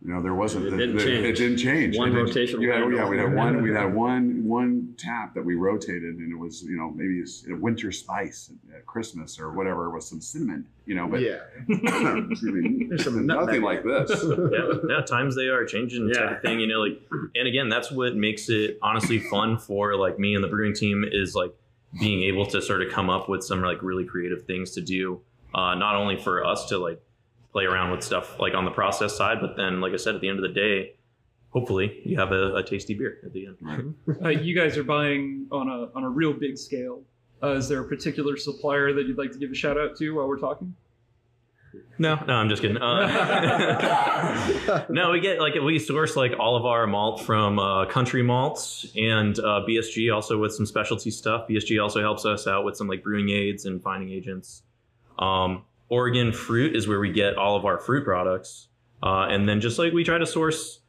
You 0.01 0.15
know, 0.15 0.23
there 0.23 0.35
wasn't 0.35 0.67
It 0.67 0.71
the, 0.71 0.77
didn't 0.77 0.97
the- 0.99 1.05
change. 1.05 1.27
it 1.27 1.37
didn't 1.37 1.57
change. 1.59 1.99
One 1.99 2.11
It 2.11 2.13
didn't- 2.13 2.29
rotational 2.29 2.61
You 2.63 2.71
had, 2.71 2.93
yeah, 2.93 3.09
we 3.09 3.19
had 3.19 3.35
one. 3.35 3.63
We 3.63 3.73
had 3.73 3.93
one 3.93 4.45
one 4.45 4.95
tap 4.97 5.35
that 5.35 5.45
we 5.45 5.57
rotated, 5.57 6.19
and 6.19 6.33
it 6.33 6.37
was 6.39 6.63
you 6.63 6.77
know 6.77 6.91
maybe 6.95 7.19
it's 7.19 7.45
a 7.49 7.57
winter 7.57 7.91
spice 7.91 8.53
at 8.77 8.87
Christmas 8.87 9.41
or 9.41 9.51
whatever 9.53 9.91
with 9.91 10.05
some 10.05 10.21
cinnamon. 10.21 10.67
You 10.87 10.95
know, 10.95 11.09
but 11.09 11.21
yeah. 11.21 11.39
me, 11.67 12.87
There's 12.89 13.05
some 13.05 13.27
nothing 13.27 13.63
like 13.63 13.83
this. 13.85 14.11
yeah, 14.25 14.73
yeah, 14.89 15.01
times 15.05 15.35
they 15.37 15.49
are 15.49 15.65
changing 15.65 16.09
type 16.09 16.17
Yeah. 16.17 16.37
of 16.37 16.43
thing, 16.43 16.61
you 16.61 16.67
know, 16.69 16.81
like 16.81 17.01
and 17.35 17.49
again, 17.49 17.69
that's 17.69 17.91
what 17.91 18.15
makes 18.17 18.49
it 18.49 18.79
honestly 18.83 19.19
fun 19.19 19.59
for 19.59 19.97
like 19.97 20.19
me 20.19 20.35
and 20.35 20.43
the 20.45 20.49
brewing 20.49 20.75
team 20.75 21.05
is 21.11 21.35
like 21.35 21.53
being 21.99 22.23
able 22.23 22.47
to 22.47 22.63
sort 22.63 22.83
of 22.83 22.93
come 22.93 23.11
up 23.11 23.29
with 23.29 23.43
some 23.43 23.63
like 23.63 23.83
really 23.83 24.05
creative 24.05 24.45
things 24.45 24.71
to 24.73 24.81
do. 24.81 25.21
Uh, 25.55 25.75
not 25.75 25.97
only 25.97 26.17
for 26.17 26.45
us 26.45 26.67
to 26.69 26.79
like 26.79 27.01
play 27.53 27.65
around 27.65 27.91
with 27.91 28.03
stuff 28.03 28.39
like 28.39 28.55
on 28.55 28.65
the 28.65 28.71
process 28.71 29.17
side, 29.17 29.39
but 29.41 29.57
then 29.57 29.81
like 29.81 29.93
I 29.93 29.97
said, 29.97 30.15
at 30.15 30.21
the 30.21 30.29
end 30.29 30.39
of 30.39 30.43
the 30.43 30.55
day, 30.55 30.95
hopefully 31.51 32.01
you 32.05 32.19
have 32.19 32.33
a, 32.33 32.57
a 32.57 32.63
tasty 32.63 32.95
beer 32.95 33.19
at 33.25 33.33
the 33.33 33.47
end. 33.47 33.95
Uh, 34.25 34.29
you 34.29 34.55
guys 34.55 34.77
are 34.77 34.85
buying 34.85 35.47
on 35.51 35.69
a 35.69 35.89
on 35.97 36.05
a 36.05 36.09
real 36.09 36.33
big 36.33 36.59
scale. 36.59 37.03
Uh, 37.43 37.53
is 37.53 37.69
there 37.69 37.81
a 37.81 37.85
particular 37.85 38.37
supplier 38.37 38.93
that 38.93 39.07
you'd 39.07 39.19
like 39.19 39.31
to 39.33 39.39
give 39.39 39.51
a 39.51 39.55
shout 39.55 39.79
out 39.79 39.97
to 39.97 40.11
while 40.15 40.27
we're 40.27 40.39
talking? 40.39 40.75
No, 41.99 42.15
no, 42.27 42.35
I'm 42.35 42.49
just 42.49 42.63
kidding. 42.63 42.79
Uh, 42.79 43.07
no, 44.89 45.11
we 45.11 45.21
get 45.21 45.41
like 45.41 45.55
we 45.55 45.79
source 45.79 46.17
like 46.17 46.33
all 46.39 46.57
of 46.57 46.65
our 46.65 46.87
malt 46.87 47.21
from 47.21 47.59
uh, 47.59 47.85
Country 47.87 48.23
Malts 48.23 48.87
and 48.97 49.39
uh, 49.39 49.63
BSG 49.69 50.15
also 50.15 50.39
with 50.39 50.55
some 50.55 50.65
specialty 50.65 51.11
stuff. 51.11 51.47
BSG 51.49 51.83
also 51.83 52.01
helps 52.01 52.25
us 52.25 52.47
out 52.47 52.65
with 52.65 52.77
some 52.77 52.87
like 52.89 53.03
brewing 53.03 53.29
aids 53.31 53.67
and 53.67 53.83
fining 53.83 54.11
agents. 54.11 54.63
Um, 55.19 55.65
Oregon 55.89 56.33
Fruit 56.33 56.77
is 56.77 56.87
where 56.87 57.01
we 57.01 57.13
get 57.13 57.37
all 57.37 57.57
of 57.57 57.65
our 57.65 57.79
fruit 57.79 58.05
products, 58.05 58.69
uh, 59.03 59.27
and 59.29 59.49
then 59.49 59.61
just 59.61 59.79
like 59.79 59.93
we 59.93 60.05
try 60.05 60.19
to 60.19 60.27
source. 60.27 60.81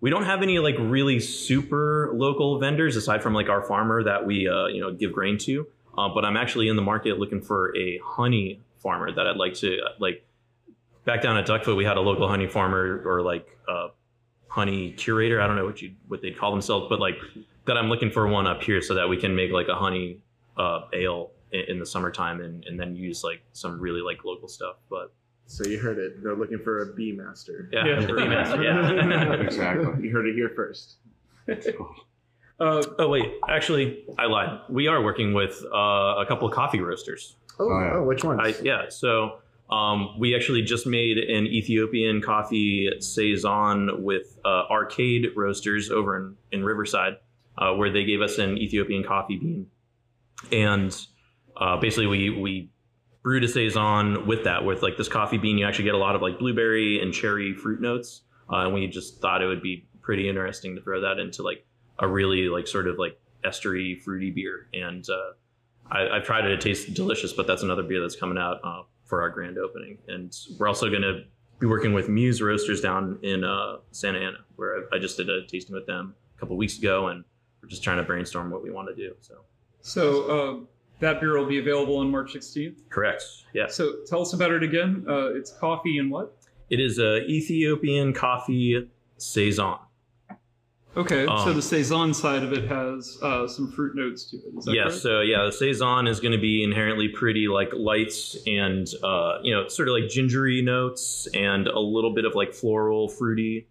We 0.00 0.10
don't 0.10 0.24
have 0.24 0.42
any 0.42 0.58
like 0.60 0.76
really 0.78 1.18
super 1.18 2.10
local 2.14 2.60
vendors 2.60 2.94
aside 2.94 3.22
from 3.22 3.34
like 3.34 3.48
our 3.48 3.62
farmer 3.62 4.02
that 4.04 4.26
we 4.26 4.48
uh, 4.48 4.66
you 4.66 4.80
know 4.80 4.92
give 4.92 5.12
grain 5.12 5.38
to. 5.38 5.66
Uh, 5.96 6.08
but 6.14 6.24
I'm 6.24 6.36
actually 6.36 6.68
in 6.68 6.76
the 6.76 6.82
market 6.82 7.18
looking 7.18 7.40
for 7.40 7.76
a 7.76 7.98
honey 8.04 8.60
farmer 8.78 9.12
that 9.12 9.26
I'd 9.26 9.36
like 9.36 9.54
to 9.54 9.78
like 9.98 10.24
back 11.04 11.22
down 11.22 11.36
at 11.36 11.46
Duckfoot, 11.46 11.76
we 11.76 11.84
had 11.84 11.96
a 11.96 12.00
local 12.00 12.28
honey 12.28 12.46
farmer 12.46 13.02
or 13.04 13.22
like 13.22 13.48
a 13.66 13.88
honey 14.48 14.92
curator. 14.92 15.40
I 15.40 15.46
don't 15.46 15.56
know 15.56 15.64
what 15.64 15.80
you 15.80 15.94
what 16.06 16.22
they'd 16.22 16.38
call 16.38 16.50
themselves, 16.50 16.86
but 16.88 17.00
like 17.00 17.16
that 17.66 17.76
I'm 17.76 17.88
looking 17.88 18.10
for 18.10 18.28
one 18.28 18.46
up 18.46 18.62
here 18.62 18.82
so 18.82 18.94
that 18.94 19.08
we 19.08 19.16
can 19.16 19.34
make 19.34 19.50
like 19.50 19.68
a 19.68 19.74
honey 19.74 20.20
uh, 20.56 20.82
ale 20.92 21.30
in, 21.52 21.60
in 21.68 21.78
the 21.78 21.86
summertime 21.86 22.40
and, 22.40 22.64
and 22.64 22.78
then 22.78 22.94
use 22.96 23.22
like 23.24 23.40
some 23.52 23.80
really 23.80 24.00
like 24.00 24.24
local 24.24 24.48
stuff. 24.48 24.76
But 24.90 25.12
So 25.46 25.66
you 25.66 25.78
heard 25.78 25.98
it. 25.98 26.22
They're 26.22 26.36
looking 26.36 26.58
for 26.62 26.82
a 26.90 26.94
bee 26.94 27.12
master. 27.12 27.68
yeah, 27.72 27.86
Yeah. 27.86 28.00
the 28.06 28.12
bee 28.14 28.28
master, 28.28 28.62
yeah. 28.62 29.32
Exactly. 29.40 30.04
You 30.06 30.10
heard 30.10 30.26
it 30.26 30.34
here 30.34 30.50
first. 30.54 30.96
Uh, 32.60 32.82
oh 32.98 33.08
wait, 33.08 33.24
actually, 33.48 34.04
I 34.18 34.26
lied. 34.26 34.58
We 34.68 34.88
are 34.88 35.00
working 35.00 35.32
with 35.32 35.64
uh, 35.72 35.76
a 36.18 36.24
couple 36.26 36.48
of 36.48 36.52
coffee 36.54 36.80
roasters. 36.80 37.36
Oh, 37.60 37.70
Oh, 37.70 37.80
yeah. 37.80 37.90
oh, 37.94 38.02
which 38.02 38.24
ones? 38.24 38.40
I, 38.42 38.52
yeah, 38.64 38.88
so 38.88 39.38
um, 39.70 40.18
we 40.18 40.34
actually 40.34 40.62
just 40.62 40.84
made 40.84 41.18
an 41.18 41.46
Ethiopian 41.46 42.20
coffee 42.20 42.90
saison 42.98 44.02
with 44.02 44.40
uh, 44.44 44.64
Arcade 44.70 45.28
Roasters 45.36 45.88
over 45.92 46.16
in, 46.16 46.36
in 46.50 46.64
Riverside, 46.64 47.18
uh, 47.58 47.74
where 47.74 47.92
they 47.92 48.02
gave 48.04 48.20
us 48.22 48.38
an 48.38 48.58
Ethiopian 48.58 49.04
coffee 49.04 49.36
bean, 49.36 49.66
and 50.50 50.96
uh, 51.58 51.76
basically 51.76 52.06
we 52.06 52.30
we 52.30 52.70
brewed 53.22 53.44
a 53.44 53.48
saison 53.48 54.26
with 54.26 54.44
that 54.44 54.64
with 54.64 54.82
like 54.82 54.96
this 54.96 55.08
coffee 55.08 55.38
bean. 55.38 55.58
You 55.58 55.66
actually 55.66 55.84
get 55.84 55.94
a 55.94 55.98
lot 55.98 56.14
of 56.14 56.22
like 56.22 56.38
blueberry 56.38 57.00
and 57.00 57.12
cherry 57.12 57.54
fruit 57.54 57.80
notes, 57.80 58.22
uh, 58.52 58.64
and 58.64 58.74
we 58.74 58.86
just 58.86 59.20
thought 59.20 59.42
it 59.42 59.46
would 59.46 59.62
be 59.62 59.86
pretty 60.00 60.28
interesting 60.28 60.74
to 60.76 60.82
throw 60.82 61.00
that 61.00 61.18
into 61.18 61.42
like 61.42 61.64
a 61.98 62.08
really 62.08 62.48
like 62.48 62.66
sort 62.66 62.88
of 62.88 62.98
like 62.98 63.20
estery 63.44 64.00
fruity 64.00 64.30
beer 64.30 64.68
and. 64.72 65.08
Uh, 65.08 65.32
I, 65.90 66.16
I've 66.16 66.24
tried 66.24 66.44
it. 66.44 66.52
It 66.52 66.60
tastes 66.60 66.84
delicious, 66.92 67.32
but 67.32 67.46
that's 67.46 67.62
another 67.62 67.82
beer 67.82 68.00
that's 68.00 68.16
coming 68.16 68.38
out 68.38 68.60
uh, 68.62 68.82
for 69.04 69.22
our 69.22 69.30
grand 69.30 69.58
opening. 69.58 69.98
And 70.08 70.34
we're 70.58 70.68
also 70.68 70.90
going 70.90 71.02
to 71.02 71.22
be 71.58 71.66
working 71.66 71.92
with 71.92 72.08
Muse 72.08 72.40
Roasters 72.40 72.80
down 72.80 73.18
in 73.22 73.44
uh, 73.44 73.78
Santa 73.90 74.18
Ana, 74.18 74.38
where 74.56 74.84
I, 74.92 74.96
I 74.96 74.98
just 74.98 75.16
did 75.16 75.28
a 75.28 75.46
tasting 75.46 75.74
with 75.74 75.86
them 75.86 76.14
a 76.36 76.40
couple 76.40 76.56
weeks 76.56 76.78
ago, 76.78 77.08
and 77.08 77.24
we're 77.62 77.68
just 77.68 77.82
trying 77.82 77.96
to 77.96 78.02
brainstorm 78.02 78.50
what 78.50 78.62
we 78.62 78.70
want 78.70 78.88
to 78.88 78.94
do. 78.94 79.14
So 79.20 79.34
so 79.80 80.22
uh, 80.24 80.64
that 81.00 81.20
beer 81.20 81.38
will 81.38 81.46
be 81.46 81.58
available 81.58 81.98
on 81.98 82.10
March 82.10 82.34
16th. 82.34 82.76
correct, 82.90 83.22
Yeah. 83.52 83.66
So 83.68 83.96
tell 84.06 84.22
us 84.22 84.32
about 84.32 84.50
it 84.52 84.62
again. 84.62 85.04
Uh, 85.08 85.34
it's 85.34 85.52
coffee 85.52 85.98
and 85.98 86.10
what? 86.10 86.36
It 86.70 86.80
is 86.80 86.98
a 86.98 87.24
Ethiopian 87.26 88.12
coffee 88.12 88.88
saison. 89.16 89.78
Okay, 90.96 91.26
so 91.26 91.32
Um, 91.32 91.54
the 91.54 91.62
saison 91.62 92.12
side 92.12 92.42
of 92.42 92.52
it 92.52 92.64
has 92.64 93.18
uh, 93.22 93.46
some 93.46 93.70
fruit 93.70 93.94
notes 93.94 94.24
to 94.30 94.36
it. 94.38 94.58
Is 94.58 94.66
correct? 94.66 95.00
so 95.00 95.20
yeah, 95.20 95.44
the 95.44 95.52
saison 95.52 96.08
is 96.08 96.18
going 96.18 96.32
to 96.32 96.38
be 96.38 96.64
inherently 96.64 97.08
pretty 97.08 97.46
like 97.46 97.72
lights 97.72 98.36
and 98.46 98.86
uh, 99.04 99.38
you 99.42 99.54
know 99.54 99.68
sort 99.68 99.88
of 99.88 99.94
like 99.94 100.08
gingery 100.08 100.60
notes 100.60 101.28
and 101.34 101.68
a 101.68 101.78
little 101.78 102.12
bit 102.14 102.24
of 102.24 102.34
like 102.34 102.52
floral, 102.52 103.08
fruity 103.08 103.68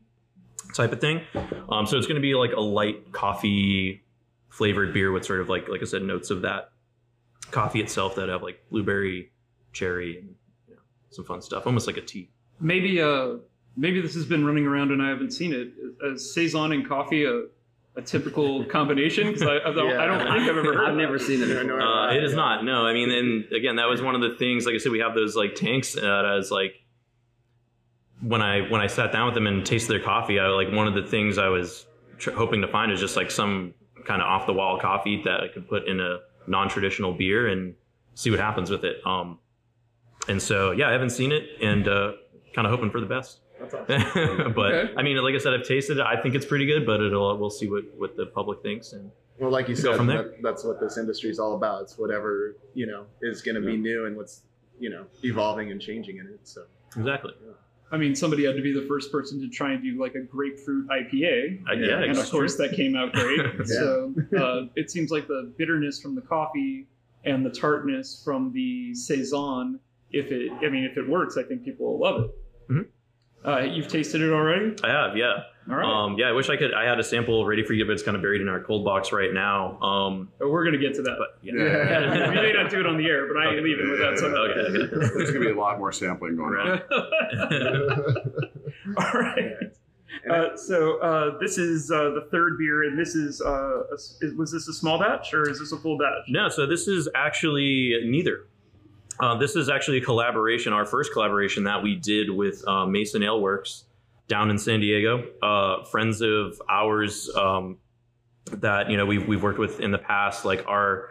type 0.73 0.93
of 0.93 1.01
thing. 1.01 1.21
Um, 1.69 1.85
so 1.85 1.97
it's 1.97 2.07
going 2.07 2.15
to 2.15 2.21
be 2.21 2.33
like 2.35 2.53
a 2.53 2.61
light 2.61 3.11
coffee 3.11 4.03
flavored 4.49 4.93
beer 4.93 5.11
with 5.11 5.25
sort 5.25 5.41
of 5.41 5.49
like 5.49 5.67
like 5.67 5.81
I 5.81 5.85
said 5.85 6.03
notes 6.03 6.29
of 6.29 6.43
that 6.43 6.69
coffee 7.51 7.79
itself 7.79 8.15
that 8.15 8.29
have 8.29 8.43
like 8.43 8.61
blueberry, 8.69 9.31
cherry, 9.73 10.19
and 10.19 10.35
you 10.67 10.75
know, 10.75 10.81
some 11.09 11.25
fun 11.25 11.41
stuff, 11.41 11.65
almost 11.65 11.87
like 11.87 11.97
a 11.97 12.01
tea. 12.01 12.29
Maybe 12.59 13.01
uh, 13.01 13.35
maybe 13.75 14.01
this 14.01 14.15
has 14.15 14.25
been 14.25 14.45
running 14.45 14.65
around 14.65 14.91
and 14.91 15.01
I 15.01 15.09
haven't 15.09 15.31
seen 15.31 15.53
it. 15.53 15.71
Is 16.03 16.33
saison 16.33 16.71
and 16.71 16.87
coffee 16.87 17.25
a, 17.25 17.43
a 17.95 18.01
typical 18.01 18.65
combination? 18.71 19.27
Because 19.27 19.43
I, 19.43 19.57
I, 19.57 19.73
don't, 19.73 19.97
I 19.97 20.05
don't 20.05 20.19
think 20.19 20.49
I've 20.49 20.57
ever 20.57 20.73
heard. 20.73 20.89
I've 20.89 20.97
never 20.97 21.19
seen 21.19 21.41
it 21.41 21.47
before. 21.47 21.81
Uh, 21.81 22.13
it 22.13 22.23
is 22.23 22.33
not. 22.33 22.63
No, 22.63 22.85
I 22.85 22.93
mean, 22.93 23.11
and 23.11 23.51
again, 23.53 23.77
that 23.77 23.87
was 23.87 24.01
one 24.01 24.15
of 24.15 24.21
the 24.21 24.35
things. 24.37 24.65
Like 24.65 24.75
I 24.75 24.79
said, 24.79 24.91
we 24.91 24.99
have 24.99 25.15
those 25.15 25.35
like 25.35 25.55
tanks 25.55 25.93
that 25.93 26.25
as 26.25 26.51
like 26.51 26.73
when 28.21 28.41
I 28.41 28.61
when 28.69 28.81
I 28.81 28.87
sat 28.87 29.11
down 29.11 29.25
with 29.27 29.35
them 29.35 29.47
and 29.47 29.65
tasted 29.65 29.91
their 29.91 30.03
coffee, 30.03 30.39
I 30.39 30.47
like 30.47 30.71
one 30.71 30.87
of 30.87 30.95
the 30.95 31.03
things 31.03 31.37
I 31.37 31.49
was 31.49 31.85
tr- 32.17 32.31
hoping 32.31 32.61
to 32.61 32.67
find 32.67 32.91
is 32.91 32.99
just 32.99 33.15
like 33.15 33.31
some 33.31 33.73
kind 34.05 34.21
of 34.21 34.27
off 34.27 34.47
the 34.47 34.53
wall 34.53 34.79
coffee 34.79 35.21
that 35.25 35.41
I 35.41 35.47
could 35.49 35.67
put 35.67 35.87
in 35.87 35.99
a 35.99 36.19
non 36.47 36.69
traditional 36.69 37.13
beer 37.13 37.47
and 37.47 37.75
see 38.15 38.29
what 38.31 38.39
happens 38.39 38.69
with 38.69 38.83
it. 38.83 38.97
Um, 39.05 39.39
and 40.27 40.41
so 40.41 40.71
yeah, 40.71 40.89
I 40.89 40.91
haven't 40.91 41.11
seen 41.11 41.31
it 41.31 41.43
and 41.61 41.87
uh, 41.87 42.13
kind 42.55 42.65
of 42.65 42.71
hoping 42.71 42.89
for 42.89 42.99
the 42.99 43.05
best. 43.05 43.39
That's 43.59 43.73
awesome. 43.73 44.53
but 44.55 44.73
Okay. 44.73 44.93
I 44.97 45.03
mean, 45.03 45.17
like 45.17 45.35
I 45.35 45.39
said, 45.39 45.53
I've 45.53 45.65
tasted 45.67 45.97
it. 45.97 46.05
I 46.05 46.21
think 46.21 46.35
it's 46.35 46.45
pretty 46.45 46.65
good, 46.65 46.85
but 46.85 47.01
it'll 47.01 47.37
we'll 47.37 47.49
see 47.49 47.67
what 47.69 47.83
what 47.97 48.15
the 48.15 48.25
public 48.27 48.61
thinks 48.61 48.93
and. 48.93 49.11
Well, 49.39 49.51
like 49.51 49.69
you 49.69 49.75
said, 49.75 49.95
from 49.97 50.07
there. 50.07 50.23
that, 50.23 50.41
that's 50.41 50.63
what 50.63 50.79
this 50.79 50.97
industry 50.97 51.29
is 51.29 51.37
all 51.37 51.53
about. 51.53 51.83
It's 51.83 51.95
whatever 51.95 52.55
you 52.73 52.87
know 52.87 53.05
is 53.21 53.43
going 53.43 53.53
to 53.53 53.61
be 53.61 53.77
new 53.77 54.07
and 54.07 54.17
what's 54.17 54.41
you 54.79 54.89
know 54.89 55.05
evolving 55.23 55.71
and 55.71 55.79
changing 55.79 56.17
in 56.17 56.25
it. 56.25 56.39
So 56.43 56.63
Exactly. 56.95 57.33
I 57.91 57.97
mean, 57.97 58.15
somebody 58.15 58.45
had 58.45 58.55
to 58.57 58.61
be 58.61 58.73
the 58.73 58.85
first 58.87 59.11
person 59.11 59.39
to 59.41 59.47
try 59.47 59.71
and 59.71 59.81
do 59.81 59.99
like 59.99 60.15
a 60.15 60.21
grapefruit 60.21 60.87
IPA. 60.89 61.63
I, 61.67 61.73
yeah, 61.73 61.99
and 62.03 62.17
of 62.17 62.29
course 62.29 62.57
that 62.57 62.73
came 62.73 62.95
out 62.95 63.13
great. 63.13 63.39
So 63.65 64.13
uh, 64.37 64.67
it 64.75 64.91
seems 64.91 65.09
like 65.11 65.27
the 65.27 65.53
bitterness 65.57 66.01
from 66.01 66.13
the 66.15 66.21
coffee 66.21 66.87
and 67.23 67.45
the 67.45 67.49
tartness 67.49 68.21
from 68.25 68.51
the 68.51 68.93
saison. 68.93 69.79
If 70.11 70.31
it, 70.31 70.51
I 70.65 70.69
mean, 70.69 70.83
if 70.85 70.97
it 70.97 71.07
works, 71.07 71.37
I 71.37 71.43
think 71.43 71.63
people 71.63 71.85
will 71.93 71.99
love 71.99 72.23
it. 72.25 72.71
Mhm. 72.71 72.85
Uh, 73.45 73.59
you've 73.61 73.87
tasted 73.87 74.21
it 74.21 74.31
already. 74.31 74.75
I 74.83 74.89
have, 74.89 75.15
yeah. 75.15 75.43
All 75.69 75.75
right. 75.75 75.85
Um, 76.05 76.15
yeah, 76.17 76.27
I 76.27 76.31
wish 76.31 76.49
I 76.49 76.55
could. 76.55 76.73
I 76.73 76.85
had 76.85 76.97
a 76.99 77.03
sample 77.03 77.45
ready 77.45 77.63
for 77.63 77.73
you, 77.73 77.83
but 77.85 77.91
it's 77.91 78.03
kind 78.03 78.15
of 78.15 78.21
buried 78.23 78.39
in 78.41 78.47
our 78.47 78.61
cold 78.61 78.85
box 78.85 79.11
right 79.11 79.33
now. 79.33 79.77
Um, 79.81 80.29
Oh, 80.39 80.49
we're 80.49 80.63
gonna 80.63 80.77
get 80.77 80.93
to 80.95 81.01
that. 81.01 81.15
but 81.17 81.37
yeah. 81.43 81.53
Yeah, 81.57 82.29
we 82.29 82.35
may 82.35 82.53
not 82.53 82.69
do 82.71 82.79
it 82.79 82.85
on 82.87 82.97
the 82.97 83.05
air, 83.05 83.27
but 83.27 83.37
I 83.37 83.53
ain't 83.53 83.63
leaving 83.63 83.89
without 83.91 84.17
some. 84.17 84.33
Okay, 84.33 84.87
There's 84.89 85.31
going 85.31 85.33
to 85.33 85.39
be 85.39 85.49
a 85.51 85.55
lot 85.59 85.77
more 85.79 85.91
sampling 85.91 86.37
going 86.37 86.53
on. 86.55 86.81
All 88.97 89.19
right. 89.21 89.53
Uh, 90.29 90.55
so 90.55 90.97
uh, 90.99 91.37
this 91.39 91.57
is 91.57 91.91
uh, 91.91 92.11
the 92.11 92.27
third 92.31 92.57
beer, 92.57 92.83
and 92.83 92.97
this 92.97 93.15
is, 93.15 93.41
uh, 93.41 93.83
a 93.91 93.93
s- 93.93 94.17
is 94.21 94.33
was 94.35 94.51
this 94.51 94.67
a 94.67 94.73
small 94.73 94.97
batch 94.99 95.33
or 95.33 95.49
is 95.49 95.59
this 95.59 95.71
a 95.71 95.77
full 95.77 95.97
batch? 95.97 96.23
No, 96.29 96.49
so 96.49 96.65
this 96.65 96.87
is 96.87 97.07
actually 97.13 97.93
neither. 98.05 98.47
Uh, 99.19 99.37
this 99.37 99.55
is 99.55 99.69
actually 99.69 99.97
a 99.97 100.01
collaboration, 100.01 100.73
our 100.73 100.85
first 100.85 101.11
collaboration 101.11 101.63
that 101.65 101.81
we 101.83 101.95
did 101.95 102.29
with 102.29 102.63
uh, 102.67 102.85
Mason 102.85 103.21
Ale 103.23 103.41
Works 103.41 103.83
down 104.27 104.49
in 104.49 104.57
San 104.57 104.79
Diego. 104.79 105.25
Uh, 105.41 105.83
friends 105.85 106.21
of 106.21 106.61
ours 106.69 107.29
um, 107.35 107.77
that 108.51 108.89
you 108.89 108.97
know 108.97 109.05
we've 109.05 109.27
we've 109.27 109.43
worked 109.43 109.59
with 109.59 109.79
in 109.79 109.91
the 109.91 109.97
past, 109.97 110.45
like 110.45 110.65
our 110.67 111.09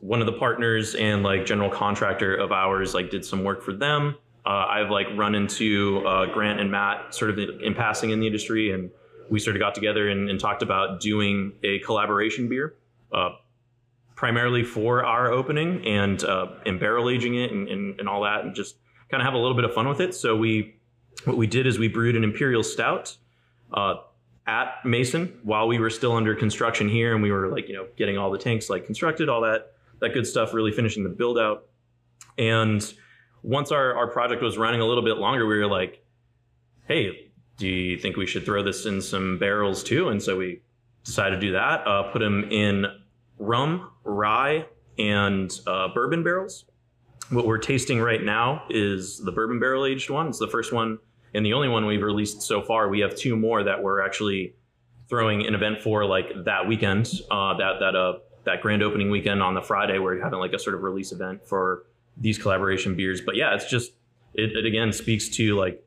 one 0.00 0.20
of 0.20 0.26
the 0.26 0.32
partners 0.32 0.94
and 0.94 1.22
like 1.22 1.46
general 1.46 1.70
contractor 1.70 2.34
of 2.34 2.52
ours, 2.52 2.94
like 2.94 3.10
did 3.10 3.24
some 3.24 3.44
work 3.44 3.62
for 3.62 3.72
them. 3.72 4.16
Uh, 4.44 4.66
I've 4.68 4.90
like 4.90 5.06
run 5.16 5.34
into 5.34 6.06
uh, 6.06 6.26
Grant 6.26 6.60
and 6.60 6.70
Matt 6.70 7.14
sort 7.14 7.30
of 7.30 7.38
in, 7.38 7.60
in 7.62 7.74
passing 7.74 8.10
in 8.10 8.20
the 8.20 8.26
industry, 8.26 8.72
and 8.72 8.90
we 9.30 9.40
sort 9.40 9.56
of 9.56 9.60
got 9.60 9.74
together 9.74 10.08
and, 10.08 10.30
and 10.30 10.38
talked 10.38 10.62
about 10.62 11.00
doing 11.00 11.52
a 11.64 11.80
collaboration 11.80 12.48
beer. 12.48 12.74
Uh, 13.12 13.30
primarily 14.14 14.64
for 14.64 15.04
our 15.04 15.30
opening 15.30 15.86
and 15.86 16.24
uh, 16.24 16.46
and 16.64 16.80
barrel 16.80 17.08
aging 17.10 17.34
it 17.34 17.52
and, 17.52 17.68
and, 17.68 18.00
and 18.00 18.08
all 18.08 18.22
that 18.22 18.44
and 18.44 18.54
just 18.54 18.76
kind 19.10 19.20
of 19.20 19.26
have 19.26 19.34
a 19.34 19.38
little 19.38 19.54
bit 19.54 19.64
of 19.64 19.72
fun 19.74 19.88
with 19.88 20.00
it. 20.00 20.14
So 20.14 20.34
we 20.36 20.75
what 21.24 21.36
we 21.36 21.46
did 21.46 21.66
is 21.66 21.78
we 21.78 21.88
brewed 21.88 22.16
an 22.16 22.24
imperial 22.24 22.62
stout 22.62 23.16
uh, 23.72 23.94
at 24.46 24.84
Mason 24.84 25.38
while 25.42 25.66
we 25.66 25.78
were 25.78 25.90
still 25.90 26.12
under 26.12 26.34
construction 26.34 26.88
here 26.88 27.14
and 27.14 27.22
we 27.22 27.32
were 27.32 27.48
like 27.48 27.68
you 27.68 27.74
know 27.74 27.86
getting 27.96 28.16
all 28.16 28.30
the 28.30 28.38
tanks 28.38 28.70
like 28.70 28.86
constructed, 28.86 29.28
all 29.28 29.40
that 29.42 29.72
that 30.00 30.12
good 30.12 30.26
stuff, 30.26 30.52
really 30.52 30.72
finishing 30.72 31.02
the 31.02 31.08
build 31.08 31.38
out. 31.38 31.66
And 32.38 32.82
once 33.42 33.72
our, 33.72 33.94
our 33.94 34.08
project 34.08 34.42
was 34.42 34.58
running 34.58 34.80
a 34.80 34.84
little 34.84 35.04
bit 35.04 35.16
longer, 35.16 35.46
we 35.46 35.56
were 35.56 35.66
like, 35.66 36.04
hey, 36.86 37.30
do 37.56 37.66
you 37.66 37.98
think 37.98 38.16
we 38.16 38.26
should 38.26 38.44
throw 38.44 38.62
this 38.62 38.84
in 38.86 39.00
some 39.00 39.38
barrels 39.38 39.82
too? 39.82 40.08
And 40.08 40.22
so 40.22 40.36
we 40.36 40.60
decided 41.04 41.36
to 41.36 41.40
do 41.40 41.52
that, 41.52 41.86
uh, 41.86 42.04
put 42.12 42.18
them 42.18 42.44
in 42.50 42.86
rum, 43.38 43.90
rye, 44.04 44.66
and 44.98 45.50
uh, 45.66 45.88
bourbon 45.88 46.22
barrels. 46.22 46.64
What 47.30 47.46
we're 47.46 47.58
tasting 47.58 48.00
right 48.00 48.22
now 48.22 48.64
is 48.68 49.18
the 49.18 49.32
bourbon 49.32 49.58
barrel 49.58 49.86
aged 49.86 50.10
one. 50.10 50.28
It's 50.28 50.38
the 50.38 50.48
first 50.48 50.72
one 50.72 50.98
and 51.34 51.44
the 51.44 51.52
only 51.52 51.68
one 51.68 51.86
we've 51.86 52.02
released 52.02 52.42
so 52.42 52.62
far. 52.62 52.88
We 52.88 53.00
have 53.00 53.16
two 53.16 53.36
more 53.36 53.62
that 53.64 53.82
we're 53.82 54.04
actually 54.04 54.54
throwing 55.08 55.46
an 55.46 55.54
event 55.54 55.82
for 55.82 56.04
like 56.04 56.26
that 56.44 56.66
weekend, 56.66 57.10
uh, 57.30 57.56
that 57.56 57.80
that 57.80 57.96
uh 57.96 58.18
that 58.44 58.60
grand 58.60 58.82
opening 58.82 59.10
weekend 59.10 59.42
on 59.42 59.54
the 59.54 59.62
Friday. 59.62 59.98
Where 59.98 60.16
we're 60.16 60.22
having 60.22 60.38
like 60.38 60.52
a 60.52 60.58
sort 60.58 60.74
of 60.74 60.82
release 60.82 61.12
event 61.12 61.46
for 61.46 61.84
these 62.16 62.38
collaboration 62.38 62.94
beers. 62.94 63.20
But 63.20 63.36
yeah, 63.36 63.54
it's 63.54 63.68
just 63.68 63.92
it, 64.34 64.56
it 64.56 64.66
again 64.66 64.92
speaks 64.92 65.28
to 65.30 65.56
like 65.56 65.82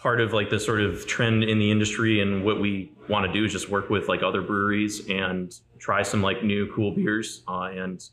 part 0.00 0.20
of 0.20 0.32
like 0.32 0.48
the 0.48 0.58
sort 0.58 0.80
of 0.80 1.06
trend 1.06 1.44
in 1.44 1.58
the 1.58 1.70
industry 1.70 2.20
and 2.20 2.42
what 2.44 2.58
we 2.58 2.90
want 3.08 3.26
to 3.26 3.32
do 3.32 3.44
is 3.44 3.52
just 3.52 3.68
work 3.68 3.90
with 3.90 4.08
like 4.08 4.22
other 4.22 4.40
breweries 4.40 5.06
and 5.10 5.60
try 5.78 6.02
some 6.02 6.22
like 6.22 6.42
new 6.42 6.72
cool 6.74 6.94
beers 6.94 7.42
uh, 7.48 7.64
and 7.64 8.08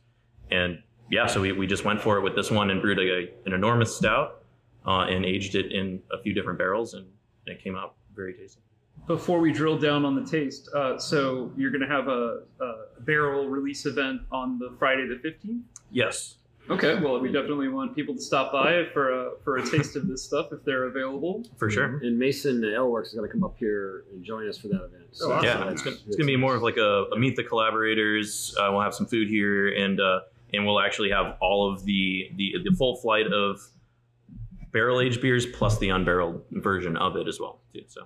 and 0.51 0.79
yeah 1.09 1.25
so 1.25 1.39
we, 1.39 1.53
we 1.53 1.65
just 1.65 1.85
went 1.85 2.01
for 2.01 2.17
it 2.17 2.21
with 2.21 2.35
this 2.35 2.51
one 2.51 2.69
and 2.69 2.81
brewed 2.81 2.99
a, 2.99 3.29
an 3.45 3.53
enormous 3.53 3.95
stout 3.95 4.36
uh, 4.87 5.01
and 5.05 5.25
aged 5.25 5.55
it 5.55 5.71
in 5.71 6.01
a 6.11 6.21
few 6.21 6.33
different 6.33 6.57
barrels 6.57 6.93
and 6.93 7.05
it 7.45 7.61
came 7.63 7.75
out 7.75 7.95
very 8.15 8.33
tasty 8.33 8.61
Before 9.05 9.39
we 9.39 9.51
drill 9.51 9.77
down 9.77 10.05
on 10.05 10.15
the 10.15 10.25
taste, 10.29 10.69
uh, 10.75 10.97
so 10.97 11.51
you're 11.57 11.71
going 11.71 11.81
to 11.81 11.87
have 11.87 12.07
a, 12.07 12.41
a 12.61 13.01
barrel 13.01 13.47
release 13.49 13.85
event 13.85 14.21
on 14.31 14.57
the 14.59 14.73
Friday 14.79 15.07
the 15.07 15.15
15th. 15.27 15.61
yes 15.91 16.35
Okay, 16.69 16.99
well, 16.99 17.17
we 17.21 17.31
definitely 17.31 17.69
want 17.69 17.95
people 17.95 18.13
to 18.13 18.19
stop 18.21 18.51
by 18.51 18.83
for 18.93 19.05
a 19.11 19.31
for 19.41 19.55
a 19.55 19.65
taste 19.65 19.95
of 19.95 20.05
this 20.09 20.21
stuff 20.21 20.47
if 20.51 20.65
they're 20.65 20.83
available. 20.85 21.45
for 21.55 21.69
sure 21.69 21.99
And 22.03 22.19
Mason 22.19 22.61
Ale 22.65 22.89
Works 22.91 23.07
is 23.09 23.15
going 23.15 23.25
to 23.25 23.31
come 23.31 23.45
up 23.45 23.55
here 23.57 24.03
and 24.11 24.21
join 24.21 24.49
us 24.49 24.57
for 24.57 24.67
that 24.67 24.83
event. 24.83 25.05
So, 25.13 25.31
Oh, 25.31 25.35
awesome. 25.35 25.45
yeah 25.45 25.69
it's 25.71 25.81
gonna, 25.81 25.95
gonna 26.17 26.25
be 26.25 26.35
more 26.35 26.55
of 26.55 26.63
like 26.63 26.75
a, 26.75 27.05
a 27.13 27.17
meet 27.17 27.37
the 27.37 27.43
collaborators 27.45 28.53
uh, 28.59 28.67
we'll 28.71 28.81
have 28.81 28.93
some 28.93 29.05
food 29.05 29.29
here 29.29 29.69
and 29.69 30.01
uh, 30.01 30.19
and 30.53 30.65
we'll 30.65 30.81
actually 30.81 31.09
have 31.11 31.37
all 31.39 31.71
of 31.71 31.85
the 31.85 32.31
the, 32.35 32.55
the 32.69 32.75
full 32.75 32.97
flight 32.97 33.27
of 33.27 33.61
barrel 34.77 34.99
aged 35.01 35.19
beers 35.21 35.45
plus 35.57 35.77
the 35.79 35.89
unbarreled 35.89 36.41
version 36.51 36.95
of 36.97 37.15
it 37.15 37.27
as 37.27 37.39
well 37.39 37.55
too 37.73 37.81
so 37.87 38.01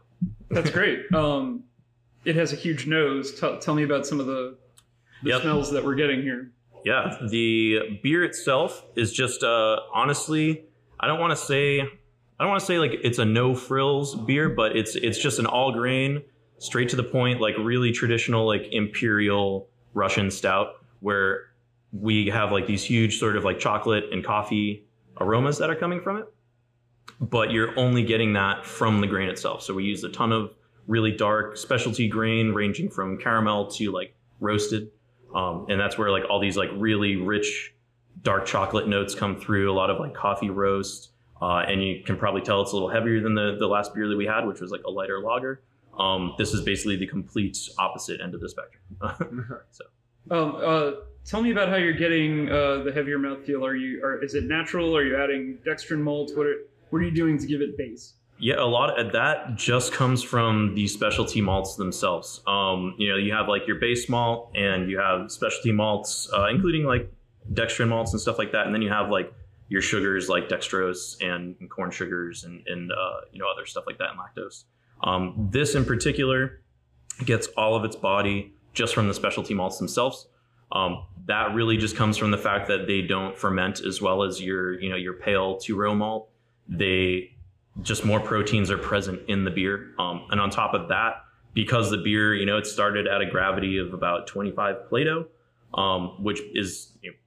That's 0.50 0.70
great. 0.70 1.00
Um, 1.14 1.64
it 2.26 2.36
has 2.36 2.54
a 2.54 2.56
huge 2.66 2.86
nose. 2.88 3.26
Tell 3.40 3.58
tell 3.60 3.74
me 3.80 3.84
about 3.84 4.06
some 4.06 4.20
of 4.20 4.26
the, 4.28 4.58
the 5.24 5.30
Yep. 5.32 5.42
smells 5.42 5.72
that 5.72 5.84
we're 5.84 5.96
getting 6.04 6.22
here. 6.22 6.52
Yeah, 6.86 7.16
the 7.30 8.00
beer 8.04 8.24
itself 8.24 8.84
is 8.96 9.10
just 9.14 9.44
uh, 9.44 9.78
honestly, 9.94 10.66
I 11.00 11.08
don't 11.08 11.20
want 11.20 11.32
to 11.38 11.42
say, 11.52 11.80
I 11.82 12.40
don't 12.44 12.50
want 12.50 12.60
to 12.60 12.66
say 12.66 12.78
like 12.80 12.94
it's 13.08 13.20
a 13.20 13.26
no 13.26 13.54
frills 13.56 14.16
beer, 14.28 14.50
but 14.50 14.76
it's 14.76 14.96
it's 14.96 15.20
just 15.28 15.38
an 15.40 15.46
all 15.46 15.72
grain, 15.72 16.22
straight 16.58 16.90
to 16.90 16.96
the 16.96 17.04
point, 17.18 17.40
like 17.40 17.56
really 17.58 17.92
traditional 17.92 18.46
like 18.54 18.64
imperial 18.72 19.68
Russian 19.94 20.30
stout, 20.32 20.68
where 21.02 21.52
we 21.92 22.28
have 22.28 22.52
like 22.52 22.66
these 22.68 22.84
huge 22.84 23.20
sort 23.20 23.36
of 23.38 23.44
like 23.44 23.58
chocolate 23.60 24.06
and 24.14 24.24
coffee 24.24 24.86
aromas 25.20 25.58
that 25.60 25.70
are 25.70 25.76
coming 25.76 26.02
from 26.02 26.18
it, 26.18 26.26
but 27.20 27.52
you're 27.52 27.78
only 27.78 28.04
getting 28.04 28.34
that 28.34 28.66
from 28.66 29.02
the 29.02 29.08
grain 29.08 29.30
itself. 29.30 29.64
So 29.64 29.74
we 29.74 29.84
use 29.84 30.04
a 30.04 30.10
ton 30.10 30.32
of 30.32 30.54
really 30.88 31.12
dark 31.12 31.58
specialty 31.58 32.08
grain, 32.08 32.54
ranging 32.54 32.90
from 32.90 33.18
caramel 33.18 33.68
to 33.72 33.92
like 33.92 34.16
roasted 34.40 34.92
um, 35.34 35.66
and 35.70 35.80
that's 35.80 35.98
where 35.98 36.12
like 36.12 36.24
all 36.30 36.40
these 36.40 36.58
like 36.58 36.70
really 36.74 37.16
rich 37.16 37.74
dark 38.22 38.46
chocolate 38.46 38.88
notes 38.88 39.16
come 39.16 39.40
through 39.40 39.72
a 39.72 39.74
lot 39.74 39.90
of 39.90 40.00
like 40.00 40.14
coffee 40.14 40.50
roast 40.50 41.12
uh, 41.42 41.64
and 41.68 41.84
you 41.84 42.04
can 42.04 42.18
probably 42.18 42.42
tell 42.42 42.62
it's 42.62 42.72
a 42.72 42.76
little 42.76 42.90
heavier 42.90 43.22
than 43.22 43.34
the, 43.34 43.56
the 43.60 43.68
last 43.68 43.94
beer 43.96 44.08
that 44.08 44.18
we 44.18 44.26
had 44.26 44.46
which 44.46 44.60
was 44.60 44.72
like 44.72 44.82
a 44.86 44.92
lighter 44.92 45.20
lager 45.22 45.62
um, 45.98 46.34
this 46.38 46.54
is 46.54 46.62
basically 46.62 46.96
the 46.96 47.08
complete 47.08 47.58
opposite 47.78 48.20
end 48.22 48.34
of 48.34 48.42
the 48.42 48.50
spectrum 48.50 48.82
so 49.72 49.84
Um, 50.30 50.56
uh, 50.64 50.92
tell 51.26 51.42
me 51.42 51.52
about 51.52 51.70
how 51.70 51.78
you're 51.78 51.94
getting 51.94 52.50
uh, 52.50 52.84
the 52.84 52.92
heavier 52.94 53.18
mouthfeel. 53.18 53.66
Are 53.66 53.76
you 53.76 54.04
are 54.04 54.24
is 54.24 54.36
it 54.36 54.44
natural? 54.44 54.96
Are 54.96 55.04
you 55.04 55.18
adding 55.18 55.58
dextrin 55.66 56.00
malt? 56.00 56.32
What 56.36 56.46
are 56.46 56.58
what 56.92 57.02
are 57.02 57.06
you 57.06 57.12
doing 57.12 57.38
to 57.38 57.48
give 57.48 57.62
it 57.62 57.78
base? 57.78 58.14
Yeah, 58.38 58.56
a 58.58 58.66
lot 58.66 59.00
of 59.00 59.12
that 59.14 59.56
just 59.56 59.94
comes 59.94 60.24
from 60.24 60.74
the 60.74 60.88
specialty 60.88 61.42
malts 61.42 61.76
themselves. 61.76 62.42
Um, 62.48 62.96
you 62.98 63.10
know, 63.10 63.16
you 63.16 63.34
have 63.34 63.48
like 63.48 63.68
your 63.68 63.80
base 63.80 64.10
malt 64.10 64.52
and 64.56 64.90
you 64.90 64.98
have 65.00 65.32
specialty 65.32 65.72
malts, 65.72 66.28
uh, 66.34 66.48
including 66.48 66.86
like 66.86 67.12
dextrin 67.54 67.90
malts 67.90 68.14
and 68.14 68.22
stuff 68.22 68.38
like 68.38 68.52
that, 68.54 68.66
and 68.66 68.74
then 68.74 68.82
you 68.82 68.90
have 68.90 69.10
like 69.10 69.32
your 69.70 69.82
sugars 69.82 70.28
like 70.28 70.50
dextrose 70.50 71.22
and, 71.22 71.56
and 71.60 71.70
corn 71.70 71.92
sugars 71.92 72.44
and, 72.44 72.68
and 72.68 72.92
uh, 72.92 73.22
you 73.32 73.40
know 73.40 73.46
other 73.48 73.66
stuff 73.66 73.86
like 73.88 73.98
that 74.00 74.10
and 74.10 74.20
lactose. 74.20 74.64
Um, 75.04 75.48
this 75.52 75.76
in 75.76 75.86
particular 75.86 76.62
gets 77.24 77.48
all 77.56 77.76
of 77.76 77.86
its 77.86 77.96
body 77.96 78.54
just 78.74 78.96
from 78.96 79.08
the 79.08 79.14
specialty 79.14 79.54
malts 79.54 79.78
themselves. 79.78 80.28
Um, 80.72 81.06
that 81.28 81.54
really 81.54 81.78
just 81.78 81.96
comes 81.96 82.18
from 82.18 82.32
the 82.32 82.38
fact 82.38 82.68
that 82.70 82.88
they 82.88 83.02
don't 83.02 83.38
ferment 83.38 83.82
as 83.82 84.02
well 84.02 84.24
as 84.24 84.42
your 84.42 84.80
you 84.82 84.90
know 84.90 84.96
your 84.96 85.14
pale 85.14 85.58
two 85.58 85.78
row 85.78 85.94
malt. 85.94 86.31
They 86.72 87.32
just 87.82 88.04
more 88.04 88.20
proteins 88.20 88.72
are 88.72 88.78
present 88.78 89.22
in 89.28 89.44
the 89.44 89.52
beer. 89.52 89.92
Um, 90.00 90.26
and 90.30 90.42
on 90.42 90.50
top 90.50 90.74
of 90.74 90.90
that, 90.90 91.24
because 91.54 91.90
the 91.90 91.98
beer, 91.98 92.34
you 92.34 92.46
know, 92.46 92.58
it 92.58 92.66
started 92.66 93.08
at 93.08 93.22
a 93.22 93.26
gravity 93.26 93.78
of 93.78 93.94
about 93.94 94.28
25 94.28 94.90
Plato, 94.90 95.28
um, 95.74 96.24
which 96.24 96.42
is, 96.54 96.94
you 97.02 97.12
know, 97.12 97.18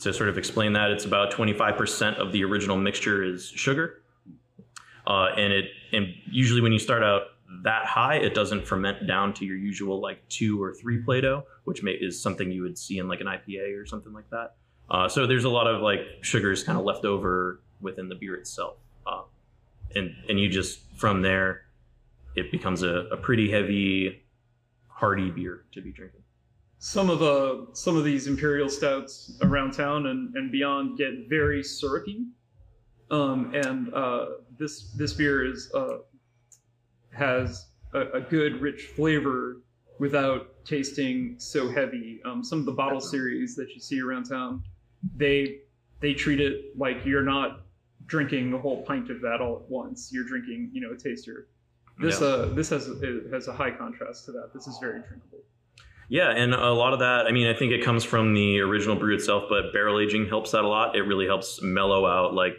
to 0.00 0.12
sort 0.12 0.28
of 0.28 0.38
explain 0.38 0.74
that, 0.74 0.90
it's 0.90 1.04
about 1.04 1.32
25% 1.32 2.16
of 2.16 2.32
the 2.32 2.44
original 2.44 2.76
mixture 2.76 3.22
is 3.24 3.48
sugar. 3.48 4.02
Uh, 5.06 5.30
and 5.36 5.52
it, 5.52 5.64
and 5.92 6.08
usually 6.30 6.60
when 6.60 6.72
you 6.72 6.78
start 6.78 7.02
out 7.02 7.22
that 7.64 7.86
high, 7.86 8.16
it 8.16 8.34
doesn't 8.34 8.66
ferment 8.66 9.06
down 9.06 9.32
to 9.34 9.44
your 9.44 9.56
usual 9.56 10.00
like 10.00 10.26
two 10.28 10.62
or 10.62 10.72
three 10.74 10.98
Plato, 10.98 11.44
which 11.64 11.82
may, 11.82 11.92
is 11.92 12.20
something 12.20 12.52
you 12.52 12.62
would 12.62 12.78
see 12.78 12.98
in 12.98 13.08
like 13.08 13.20
an 13.20 13.26
IPA 13.26 13.80
or 13.80 13.86
something 13.86 14.12
like 14.12 14.28
that. 14.30 14.54
Uh, 14.90 15.08
so 15.08 15.26
there's 15.26 15.44
a 15.44 15.50
lot 15.50 15.66
of 15.66 15.82
like 15.82 16.00
sugars 16.20 16.62
kind 16.62 16.78
of 16.78 16.84
left 16.84 17.04
over 17.04 17.60
within 17.80 18.08
the 18.08 18.14
beer 18.14 18.34
itself. 18.34 18.76
Uh, 19.06 19.22
and 19.94 20.14
and 20.28 20.38
you 20.38 20.48
just 20.48 20.80
from 20.96 21.22
there 21.22 21.62
it 22.36 22.50
becomes 22.50 22.82
a, 22.82 23.06
a 23.10 23.16
pretty 23.16 23.50
heavy 23.50 24.22
hearty 24.88 25.30
beer 25.30 25.64
to 25.72 25.80
be 25.80 25.92
drinking 25.92 26.22
Some 26.78 27.10
of 27.10 27.22
uh 27.22 27.72
some 27.72 27.96
of 27.96 28.04
these 28.04 28.26
imperial 28.26 28.68
stouts 28.68 29.38
around 29.42 29.72
town 29.72 30.06
and, 30.06 30.34
and 30.34 30.52
beyond 30.52 30.98
get 30.98 31.28
very 31.28 31.62
syrupy. 31.62 32.26
Um, 33.10 33.54
and 33.54 33.92
uh, 33.94 34.26
this 34.58 34.92
this 34.92 35.14
beer 35.14 35.50
is 35.50 35.70
uh, 35.74 35.98
has 37.12 37.68
a, 37.94 38.00
a 38.18 38.20
good 38.20 38.60
rich 38.60 38.90
flavor 38.94 39.62
without 39.98 40.64
tasting 40.64 41.34
so 41.38 41.70
heavy. 41.70 42.20
Um, 42.24 42.44
some 42.44 42.60
of 42.60 42.66
the 42.66 42.72
bottle 42.72 43.00
series 43.00 43.56
that 43.56 43.68
you 43.74 43.80
see 43.80 44.00
around 44.00 44.24
town, 44.24 44.62
they 45.16 45.60
they 46.00 46.12
treat 46.12 46.40
it 46.40 46.76
like 46.76 47.04
you're 47.06 47.22
not 47.22 47.62
drinking 48.08 48.52
a 48.54 48.58
whole 48.58 48.82
pint 48.82 49.10
of 49.10 49.20
that 49.20 49.40
all 49.40 49.56
at 49.62 49.70
once. 49.70 50.10
You're 50.12 50.24
drinking, 50.26 50.70
you 50.72 50.80
know, 50.80 50.90
a 50.92 50.96
taster. 50.96 51.46
This 52.00 52.20
Yeah. 52.20 52.26
uh 52.26 52.46
this 52.58 52.68
has 52.70 52.88
it 52.88 53.32
has 53.32 53.46
a 53.48 53.52
high 53.52 53.70
contrast 53.70 54.24
to 54.26 54.32
that. 54.32 54.50
This 54.54 54.66
is 54.66 54.76
very 54.80 55.00
drinkable. 55.06 55.42
yeah 56.10 56.30
and 56.30 56.54
a 56.54 56.72
lot 56.72 56.92
of 56.94 57.00
that 57.00 57.26
i 57.26 57.32
mean 57.32 57.46
i 57.46 57.52
think 57.58 57.70
it 57.70 57.82
comes 57.84 58.02
from 58.12 58.32
the 58.32 58.48
original 58.60 58.96
brew 58.96 59.14
itself 59.14 59.42
but 59.50 59.72
barrel 59.74 59.98
aging 60.00 60.26
helps 60.26 60.52
that 60.52 60.64
a 60.64 60.68
lot 60.76 60.96
it 60.96 61.02
really 61.02 61.26
helps 61.26 61.60
mellow 61.60 62.06
out 62.06 62.32
like 62.42 62.56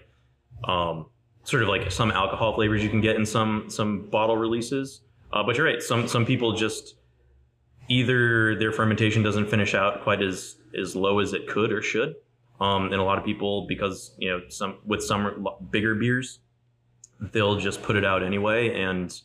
um, 0.66 1.08
sort 1.46 1.64
of 1.64 1.70
like 1.70 1.90
some 1.92 2.12
alcohol 2.12 2.54
flavors 2.54 2.84
you 2.84 2.90
can 2.90 3.02
get 3.02 3.16
in 3.16 3.26
some 3.26 3.52
some 3.70 3.92
bottle 4.10 4.38
releases. 4.38 5.02
Uh, 5.34 5.42
but 5.46 5.56
you're 5.56 5.66
right. 5.66 5.82
Some 5.82 6.08
some 6.08 6.26
people 6.26 6.52
just 6.54 6.96
either 7.88 8.56
their 8.60 8.72
fermentation 8.72 9.24
doesn't 9.24 9.48
finish 9.50 9.74
out 9.74 10.04
quite 10.04 10.22
as 10.22 10.58
as 10.80 10.96
low 10.96 11.20
as 11.20 11.34
it 11.34 11.48
could 11.48 11.72
or 11.72 11.82
should, 11.82 12.16
um, 12.60 12.86
and 12.86 12.96
a 12.96 13.04
lot 13.04 13.18
of 13.18 13.26
people 13.26 13.66
because 13.68 14.14
you 14.18 14.30
know 14.30 14.42
some 14.50 14.78
with 14.86 15.04
some 15.04 15.48
bigger 15.72 15.96
beers, 15.96 16.40
they'll 17.32 17.58
just 17.58 17.82
put 17.82 17.96
it 17.96 18.06
out 18.06 18.24
anyway, 18.24 18.82
and 18.82 19.20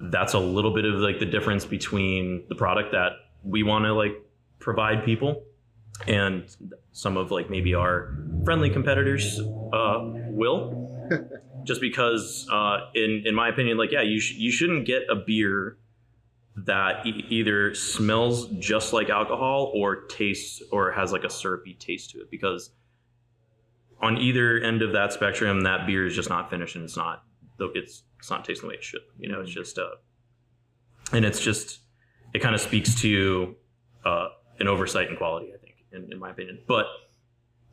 that's 0.00 0.34
a 0.34 0.38
little 0.38 0.72
bit 0.72 0.84
of 0.84 0.94
like 0.94 1.18
the 1.18 1.26
difference 1.26 1.64
between 1.64 2.44
the 2.48 2.54
product 2.54 2.92
that 2.92 3.12
we 3.44 3.62
want 3.62 3.84
to 3.84 3.92
like 3.92 4.12
provide 4.58 5.04
people 5.04 5.42
and 6.06 6.56
some 6.92 7.16
of 7.16 7.30
like 7.30 7.50
maybe 7.50 7.74
our 7.74 8.14
friendly 8.44 8.70
competitors 8.70 9.40
uh, 9.72 9.98
will. 10.28 10.88
Just 11.64 11.80
because 11.80 12.48
uh, 12.50 12.78
in 12.94 13.24
in 13.26 13.34
my 13.34 13.48
opinion 13.48 13.76
like 13.76 13.92
yeah 13.92 14.00
you 14.00 14.18
sh- 14.18 14.36
you 14.36 14.50
shouldn't 14.50 14.86
get 14.86 15.02
a 15.10 15.16
beer 15.16 15.76
that 16.56 17.06
e- 17.06 17.24
either 17.28 17.74
smells 17.74 18.48
just 18.58 18.92
like 18.92 19.08
alcohol 19.08 19.72
or 19.74 20.02
tastes 20.06 20.62
or 20.72 20.90
has 20.92 21.12
like 21.12 21.24
a 21.24 21.30
syrupy 21.30 21.74
taste 21.74 22.10
to 22.10 22.20
it 22.20 22.30
because 22.30 22.70
on 24.02 24.18
either 24.18 24.58
end 24.58 24.82
of 24.82 24.92
that 24.92 25.12
spectrum 25.12 25.62
that 25.62 25.86
beer 25.86 26.06
is 26.06 26.14
just 26.14 26.28
not 26.28 26.50
finished 26.50 26.74
and 26.74 26.84
it's 26.84 26.96
not 26.96 27.24
it's 27.74 28.02
it's 28.18 28.30
not 28.30 28.44
tasting 28.44 28.68
the 28.68 28.68
way 28.68 28.74
it 28.74 28.82
should 28.82 29.00
you 29.18 29.30
know 29.30 29.40
it's 29.40 29.50
just 29.50 29.78
uh 29.78 29.90
and 31.12 31.24
it's 31.24 31.40
just 31.40 31.80
it 32.34 32.40
kind 32.40 32.54
of 32.54 32.60
speaks 32.60 33.00
to 33.00 33.54
uh 34.04 34.28
an 34.58 34.66
oversight 34.66 35.08
in 35.08 35.16
quality 35.16 35.52
i 35.54 35.58
think 35.58 35.70
in, 35.92 36.12
in 36.12 36.18
my 36.18 36.30
opinion. 36.30 36.58
But 36.66 36.86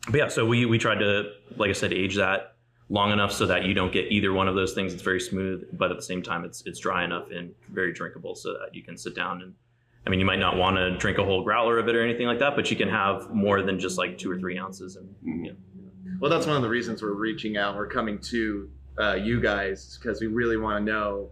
but 0.09 0.17
yeah 0.17 0.27
so 0.27 0.45
we 0.45 0.65
we 0.65 0.77
tried 0.77 0.99
to 0.99 1.31
like 1.55 1.69
i 1.69 1.73
said 1.73 1.93
age 1.93 2.15
that 2.15 2.56
long 2.89 3.11
enough 3.11 3.31
so 3.31 3.45
that 3.45 3.65
you 3.65 3.73
don't 3.73 3.91
get 3.91 4.11
either 4.11 4.31
one 4.33 4.47
of 4.47 4.55
those 4.55 4.73
things. 4.73 4.93
It's 4.93 5.03
very 5.03 5.19
smooth, 5.19 5.67
but 5.73 5.91
at 5.91 5.97
the 5.97 6.03
same 6.03 6.21
time, 6.23 6.45
it's 6.45 6.63
it's 6.65 6.79
dry 6.79 7.03
enough 7.03 7.31
and 7.31 7.53
very 7.69 7.93
drinkable 7.93 8.35
so 8.35 8.53
that 8.53 8.73
you 8.73 8.83
can 8.83 8.97
sit 8.97 9.15
down 9.15 9.41
and. 9.41 9.53
I 10.05 10.09
mean, 10.09 10.21
you 10.21 10.25
might 10.25 10.39
not 10.39 10.55
want 10.55 10.77
to 10.77 10.95
drink 10.97 11.17
a 11.17 11.25
whole 11.25 11.43
growler 11.43 11.77
of 11.79 11.89
it 11.89 11.95
or 11.97 12.01
anything 12.01 12.27
like 12.27 12.39
that, 12.39 12.55
but 12.55 12.71
you 12.71 12.77
can 12.77 12.87
have 12.87 13.29
more 13.29 13.61
than 13.61 13.77
just 13.77 13.97
like 13.97 14.17
two 14.17 14.31
or 14.31 14.39
three 14.39 14.57
ounces. 14.57 14.95
And 14.95 15.13
you 15.21 15.51
know. 15.51 15.57
Well, 16.21 16.31
that's 16.31 16.47
one 16.47 16.55
of 16.55 16.61
the 16.61 16.69
reasons 16.69 17.01
we're 17.01 17.11
reaching 17.11 17.57
out. 17.57 17.75
We're 17.75 17.87
coming 17.87 18.17
to 18.19 18.69
uh, 18.97 19.15
you 19.15 19.41
guys 19.41 19.97
because 19.97 20.21
we 20.21 20.27
really 20.27 20.55
want 20.55 20.85
to 20.85 20.91
know, 20.91 21.29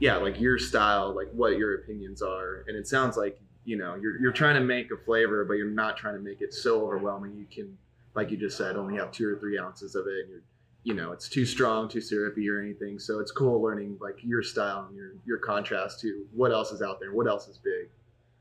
yeah, 0.00 0.16
like 0.16 0.40
your 0.40 0.58
style, 0.58 1.14
like 1.14 1.30
what 1.32 1.56
your 1.56 1.76
opinions 1.76 2.20
are. 2.20 2.64
And 2.66 2.76
it 2.76 2.88
sounds 2.88 3.16
like 3.16 3.40
you 3.64 3.76
know 3.76 3.94
you're 3.94 4.20
you're 4.20 4.32
trying 4.32 4.56
to 4.56 4.60
make 4.60 4.90
a 4.90 4.96
flavor, 4.96 5.44
but 5.44 5.54
you're 5.54 5.70
not 5.70 5.96
trying 5.96 6.14
to 6.14 6.20
make 6.20 6.40
it 6.40 6.52
so 6.52 6.84
overwhelming. 6.84 7.36
You 7.36 7.46
can, 7.50 7.78
like 8.14 8.30
you 8.30 8.36
just 8.36 8.58
said, 8.58 8.76
only 8.76 8.96
have 8.96 9.12
two 9.12 9.28
or 9.28 9.38
three 9.38 9.58
ounces 9.58 9.94
of 9.94 10.06
it, 10.06 10.24
and 10.24 10.30
you're 10.30 10.42
you 10.82 10.94
know 10.94 11.12
it's 11.12 11.28
too 11.28 11.44
strong 11.44 11.88
too 11.88 12.00
syrupy 12.00 12.48
or 12.48 12.58
anything 12.60 12.98
so 12.98 13.20
it's 13.20 13.30
cool 13.30 13.60
learning 13.62 13.96
like 14.00 14.16
your 14.22 14.42
style 14.42 14.86
and 14.88 14.96
your 14.96 15.12
your 15.26 15.38
contrast 15.38 16.00
to 16.00 16.24
what 16.32 16.50
else 16.52 16.72
is 16.72 16.80
out 16.82 16.98
there 17.00 17.12
what 17.12 17.26
else 17.26 17.48
is 17.48 17.58
big 17.58 17.88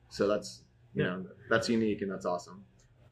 so 0.09 0.27
that's 0.27 0.61
you 0.93 1.03
Yeah. 1.03 1.09
know 1.17 1.25
that's 1.49 1.67
unique 1.69 2.01
and 2.01 2.09
that's 2.11 2.25
awesome 2.25 2.63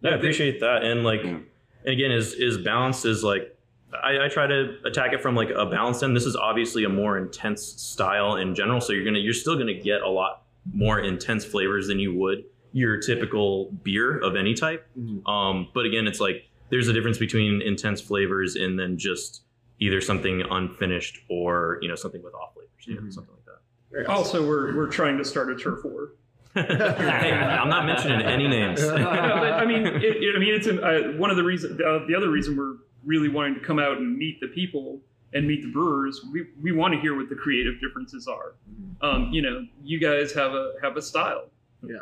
Yeah, 0.02 0.12
I 0.12 0.14
appreciate 0.16 0.60
that. 0.62 0.84
And 0.84 1.04
like, 1.04 1.24
and 1.24 1.46
again, 1.86 2.12
is 2.12 2.34
is 2.34 2.58
balance 2.60 3.04
is 3.04 3.24
like, 3.24 3.58
I, 3.92 4.26
I 4.26 4.28
try 4.30 4.46
to 4.46 4.76
attack 4.86 5.12
it 5.14 5.22
from 5.24 5.36
like 5.36 5.50
a 5.50 5.66
balanced 5.66 6.04
end. 6.04 6.16
This 6.16 6.26
is 6.28 6.36
obviously 6.36 6.84
a 6.84 6.90
more 6.90 7.18
intense 7.18 7.64
style 7.64 8.36
in 8.36 8.54
general, 8.54 8.80
so 8.80 8.94
you're 8.94 9.04
gonna 9.06 9.18
you're 9.20 9.34
still 9.34 9.58
gonna 9.58 9.74
get 9.74 10.02
a 10.02 10.10
lot 10.10 10.44
more 10.72 11.00
intense 11.00 11.44
flavors 11.46 11.88
than 11.88 12.00
you 12.00 12.14
would 12.14 12.44
your 12.74 12.98
typical 13.00 13.72
beer 13.84 14.20
of 14.20 14.36
any 14.36 14.54
type. 14.54 14.86
Mhm. 15.00 15.28
Um, 15.28 15.68
but 15.74 15.86
again, 15.86 16.06
it's 16.06 16.20
like 16.20 16.46
there's 16.70 16.88
a 16.88 16.94
difference 16.94 17.18
between 17.18 17.62
intense 17.62 18.02
flavors 18.02 18.56
and 18.56 18.78
then 18.80 18.98
just 18.98 19.42
either 19.80 20.02
something 20.02 20.42
unfinished 20.50 21.20
or 21.30 21.78
you 21.82 21.88
know 21.88 21.96
something 21.96 22.22
with 22.24 22.34
off 22.34 22.54
flavors, 22.54 22.72
you 22.88 22.96
know, 22.96 23.02
Mhm. 23.02 23.14
something 23.14 23.34
like 23.36 23.46
that. 23.46 23.60
Very 23.92 24.06
awesome. 24.06 24.18
Also, 24.18 24.48
we're 24.48 24.76
we're 24.76 24.90
trying 24.90 25.18
to 25.18 25.24
start 25.26 25.52
a 25.52 25.56
turf 25.56 25.84
war. 25.86 26.10
hey, 26.58 27.32
I'm 27.34 27.70
not 27.70 27.86
mentioning 27.86 28.22
any 28.22 28.48
names. 28.48 28.82
No, 28.88 28.96
I 28.96 29.66
mean, 29.66 29.86
it, 29.86 30.04
it- 30.04 30.36
I 30.36 30.40
mean, 30.40 30.54
it's 30.56 30.68
an, 30.68 30.84
uh, 30.84 31.18
one 31.18 31.30
of 31.30 31.38
the 31.38 31.44
reasons. 31.44 31.80
Uh, 31.80 32.00
the 32.08 32.16
other 32.16 32.30
reason 32.30 32.58
we're 32.58 32.76
really 33.06 33.30
wanting 33.30 33.54
to 33.56 33.60
come 33.60 33.78
out 33.80 33.98
and 33.98 34.18
meet 34.18 34.40
the 34.42 34.48
people 34.48 35.00
and 35.34 35.46
meet 35.48 35.62
the 35.62 35.72
brewers. 35.72 36.26
We 36.34 36.48
we 36.62 36.72
want 36.72 36.94
to 36.96 37.00
hear 37.00 37.16
what 37.16 37.30
the 37.30 37.36
creative 37.36 37.80
differences 37.80 38.28
are. 38.28 38.56
Um, 39.02 39.30
you 39.32 39.42
know, 39.44 39.66
you 39.84 40.00
guys 40.00 40.34
have 40.34 40.54
a 40.54 40.74
have 40.82 40.98
a 40.98 41.02
style. 41.02 41.50
Yeah. 41.84 41.98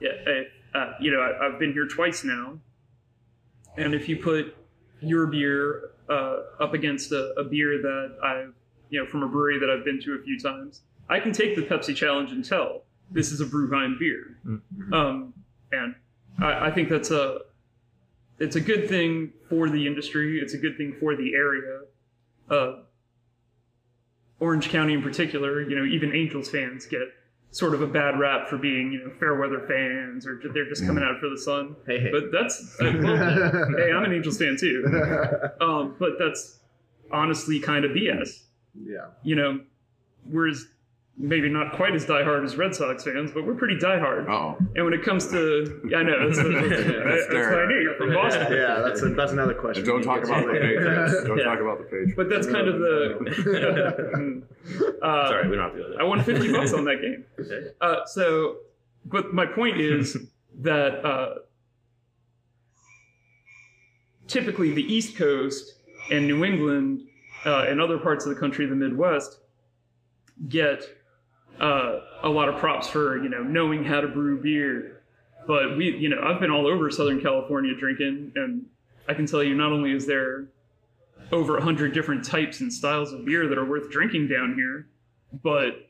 Yeah. 0.00 0.10
I, 0.74 0.78
uh, 0.78 0.92
you 1.00 1.10
know, 1.10 1.18
I, 1.20 1.46
I've 1.46 1.58
been 1.58 1.72
here 1.72 1.86
twice 1.88 2.22
now, 2.22 2.58
and 3.76 3.94
if 3.94 4.08
you 4.08 4.16
put 4.16 4.56
your 5.00 5.26
beer 5.26 5.90
uh, 6.08 6.38
up 6.60 6.74
against 6.74 7.12
a, 7.12 7.34
a 7.38 7.44
beer 7.44 7.80
that 7.80 8.16
I've 8.22 8.54
you 8.90 9.00
know 9.00 9.06
from 9.06 9.22
a 9.22 9.28
brewery 9.28 9.58
that 9.58 9.70
I've 9.70 9.84
been 9.84 10.00
to 10.02 10.14
a 10.14 10.22
few 10.22 10.38
times, 10.38 10.82
I 11.08 11.20
can 11.20 11.32
take 11.32 11.56
the 11.56 11.62
Pepsi 11.62 11.94
challenge 11.94 12.32
and 12.32 12.44
tell 12.44 12.84
this 13.10 13.32
is 13.32 13.40
a 13.40 13.46
Brewheim 13.46 13.98
beer. 13.98 14.38
Um, 14.92 15.32
and 15.72 15.94
I, 16.40 16.66
I 16.66 16.70
think 16.70 16.88
that's 16.88 17.10
a 17.10 17.40
it's 18.38 18.56
a 18.56 18.60
good 18.60 18.88
thing 18.88 19.32
for 19.48 19.68
the 19.68 19.86
industry. 19.86 20.40
It's 20.40 20.54
a 20.54 20.58
good 20.58 20.76
thing 20.76 20.96
for 21.00 21.16
the 21.16 21.34
area. 21.34 21.80
Uh, 22.48 22.82
Orange 24.40 24.68
County, 24.68 24.94
in 24.94 25.02
particular, 25.02 25.60
you 25.60 25.76
know, 25.76 25.84
even 25.84 26.14
Angels 26.14 26.48
fans 26.48 26.86
get 26.86 27.08
sort 27.50 27.74
of 27.74 27.80
a 27.82 27.86
bad 27.86 28.18
rap 28.18 28.48
for 28.48 28.58
being, 28.58 28.92
you 28.92 28.98
know, 29.04 29.10
fair 29.18 29.34
weather 29.36 29.60
fans 29.66 30.26
or 30.26 30.40
they're 30.52 30.68
just 30.68 30.84
coming 30.86 31.02
out 31.02 31.18
for 31.18 31.28
the 31.28 31.38
sun. 31.38 31.74
hey 31.86 31.98
hey 32.00 32.10
But 32.12 32.24
that's 32.32 32.76
hey, 32.78 32.86
I'm 33.92 34.04
an 34.04 34.12
Angels 34.12 34.38
fan 34.38 34.56
too. 34.58 34.84
Um, 35.60 35.96
but 35.98 36.12
that's 36.18 36.58
honestly 37.10 37.58
kind 37.58 37.84
of 37.84 37.92
BS. 37.92 38.42
yeah 38.84 39.06
You 39.22 39.34
know, 39.36 39.60
we're 40.26 40.48
as, 40.48 40.66
maybe 41.20 41.48
not 41.48 41.72
quite 41.72 41.94
as 41.96 42.06
diehard 42.06 42.44
as 42.44 42.56
Red 42.56 42.74
Sox 42.74 43.02
fans, 43.02 43.32
but 43.32 43.44
we're 43.44 43.54
pretty 43.56 43.76
diehard. 43.76 44.28
Oh, 44.28 44.56
And 44.76 44.84
when 44.84 44.94
it 44.94 45.02
comes 45.02 45.26
to, 45.32 45.80
yeah, 45.90 45.98
I 45.98 46.02
know, 46.04 46.28
that's, 46.30 46.38
that's, 46.38 46.48
that's, 46.48 47.26
that's 47.26 47.50
what 47.50 47.58
I 47.58 47.66
knew. 47.66 47.80
You're 47.82 47.94
from 47.96 48.14
Boston. 48.14 48.52
yeah 48.52 48.80
that's 48.84 49.02
a, 49.02 49.08
that's 49.10 49.32
another 49.32 49.54
question 49.54 49.84
don't 49.84 50.02
talk 50.02 50.22
about 50.24 50.46
the 50.46 50.52
later. 50.52 50.78
Patriots. 50.78 51.24
Don't 51.26 51.38
Yeah. 51.38 51.44
talk 51.44 51.58
about 51.60 51.78
the 51.78 51.84
Patriots. 51.84 52.12
But 52.16 52.28
that's 52.30 52.46
kind 52.46 52.68
of 52.68 52.78
the. 52.78 54.42
uh, 55.02 55.28
Sorry, 55.28 55.48
we 55.48 55.56
don't 55.56 55.64
have 55.64 55.72
to 55.76 55.82
go 55.82 55.90
there. 55.90 56.00
I 56.00 56.04
won 56.04 56.22
50 56.22 56.52
bucks 56.52 56.72
on 56.72 56.84
that 56.84 57.00
game. 57.00 57.24
Okay. 57.40 57.68
Uh, 57.80 58.04
so, 58.06 58.58
but 59.04 59.34
my 59.34 59.44
point 59.46 59.80
is 59.80 60.16
that 60.60 61.04
uh, 61.04 61.34
typically 64.26 64.72
the 64.72 64.82
East 64.82 65.16
Coast 65.16 65.74
and 66.10 66.26
New 66.26 66.44
England 66.44 67.02
uh, 67.44 67.62
and 67.68 67.80
other 67.80 67.98
parts 67.98 68.24
of 68.26 68.34
the 68.34 68.40
country, 68.40 68.66
the 68.66 68.74
Midwest, 68.74 69.40
get 70.48 70.84
uh, 71.60 72.00
a 72.22 72.28
lot 72.28 72.48
of 72.48 72.56
props 72.56 72.88
for 72.88 73.22
you 73.22 73.28
know 73.28 73.42
knowing 73.42 73.84
how 73.84 74.00
to 74.00 74.08
brew 74.08 74.40
beer. 74.40 75.02
But 75.46 75.76
we, 75.78 75.96
you 75.96 76.10
know, 76.10 76.20
I've 76.22 76.40
been 76.40 76.50
all 76.50 76.66
over 76.66 76.90
Southern 76.90 77.20
California 77.22 77.74
drinking, 77.78 78.32
and 78.36 78.66
I 79.08 79.14
can 79.14 79.24
tell 79.26 79.42
you 79.42 79.54
not 79.54 79.72
only 79.72 79.92
is 79.92 80.06
there 80.06 80.48
over 81.32 81.56
a 81.56 81.62
hundred 81.62 81.94
different 81.94 82.24
types 82.24 82.60
and 82.60 82.72
styles 82.72 83.12
of 83.12 83.24
beer 83.24 83.48
that 83.48 83.56
are 83.58 83.64
worth 83.64 83.90
drinking 83.90 84.28
down 84.28 84.54
here, 84.54 84.88
but 85.42 85.88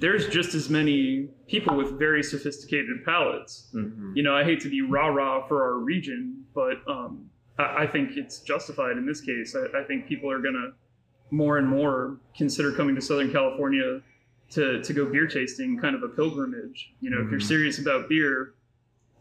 there's 0.00 0.28
just 0.28 0.54
as 0.54 0.68
many 0.68 1.28
people 1.46 1.76
with 1.76 1.98
very 1.98 2.22
sophisticated 2.22 3.04
palates. 3.04 3.70
Mhm. 3.74 4.14
You 4.14 4.22
know, 4.22 4.34
I 4.34 4.44
hate 4.44 4.60
to 4.60 4.68
be 4.68 4.82
rah 4.82 5.08
rah 5.08 5.46
for 5.46 5.62
our 5.62 5.78
region, 5.78 6.44
but 6.54 6.78
um, 6.88 7.30
I, 7.58 7.84
I 7.84 7.86
think 7.86 8.16
it's 8.16 8.40
justified 8.40 8.96
in 8.96 9.06
this 9.06 9.20
case. 9.20 9.56
I, 9.56 9.80
I 9.80 9.84
think 9.84 10.06
people 10.06 10.30
are 10.30 10.40
gonna 10.40 10.72
more 11.30 11.58
and 11.58 11.66
more 11.68 12.18
consider 12.36 12.72
coming 12.72 12.94
to 12.94 13.00
Southern 13.00 13.32
California 13.32 14.00
to 14.50 14.82
to 14.82 14.92
go 14.92 15.06
beer 15.06 15.26
tasting, 15.26 15.78
kind 15.78 15.94
of 15.96 16.02
a 16.02 16.08
pilgrimage. 16.08 16.92
You 17.00 17.10
know, 17.10 17.20
if 17.22 17.30
you're 17.30 17.40
Mhm. 17.40 17.44
serious 17.44 17.78
about 17.78 18.08
beer, 18.08 18.54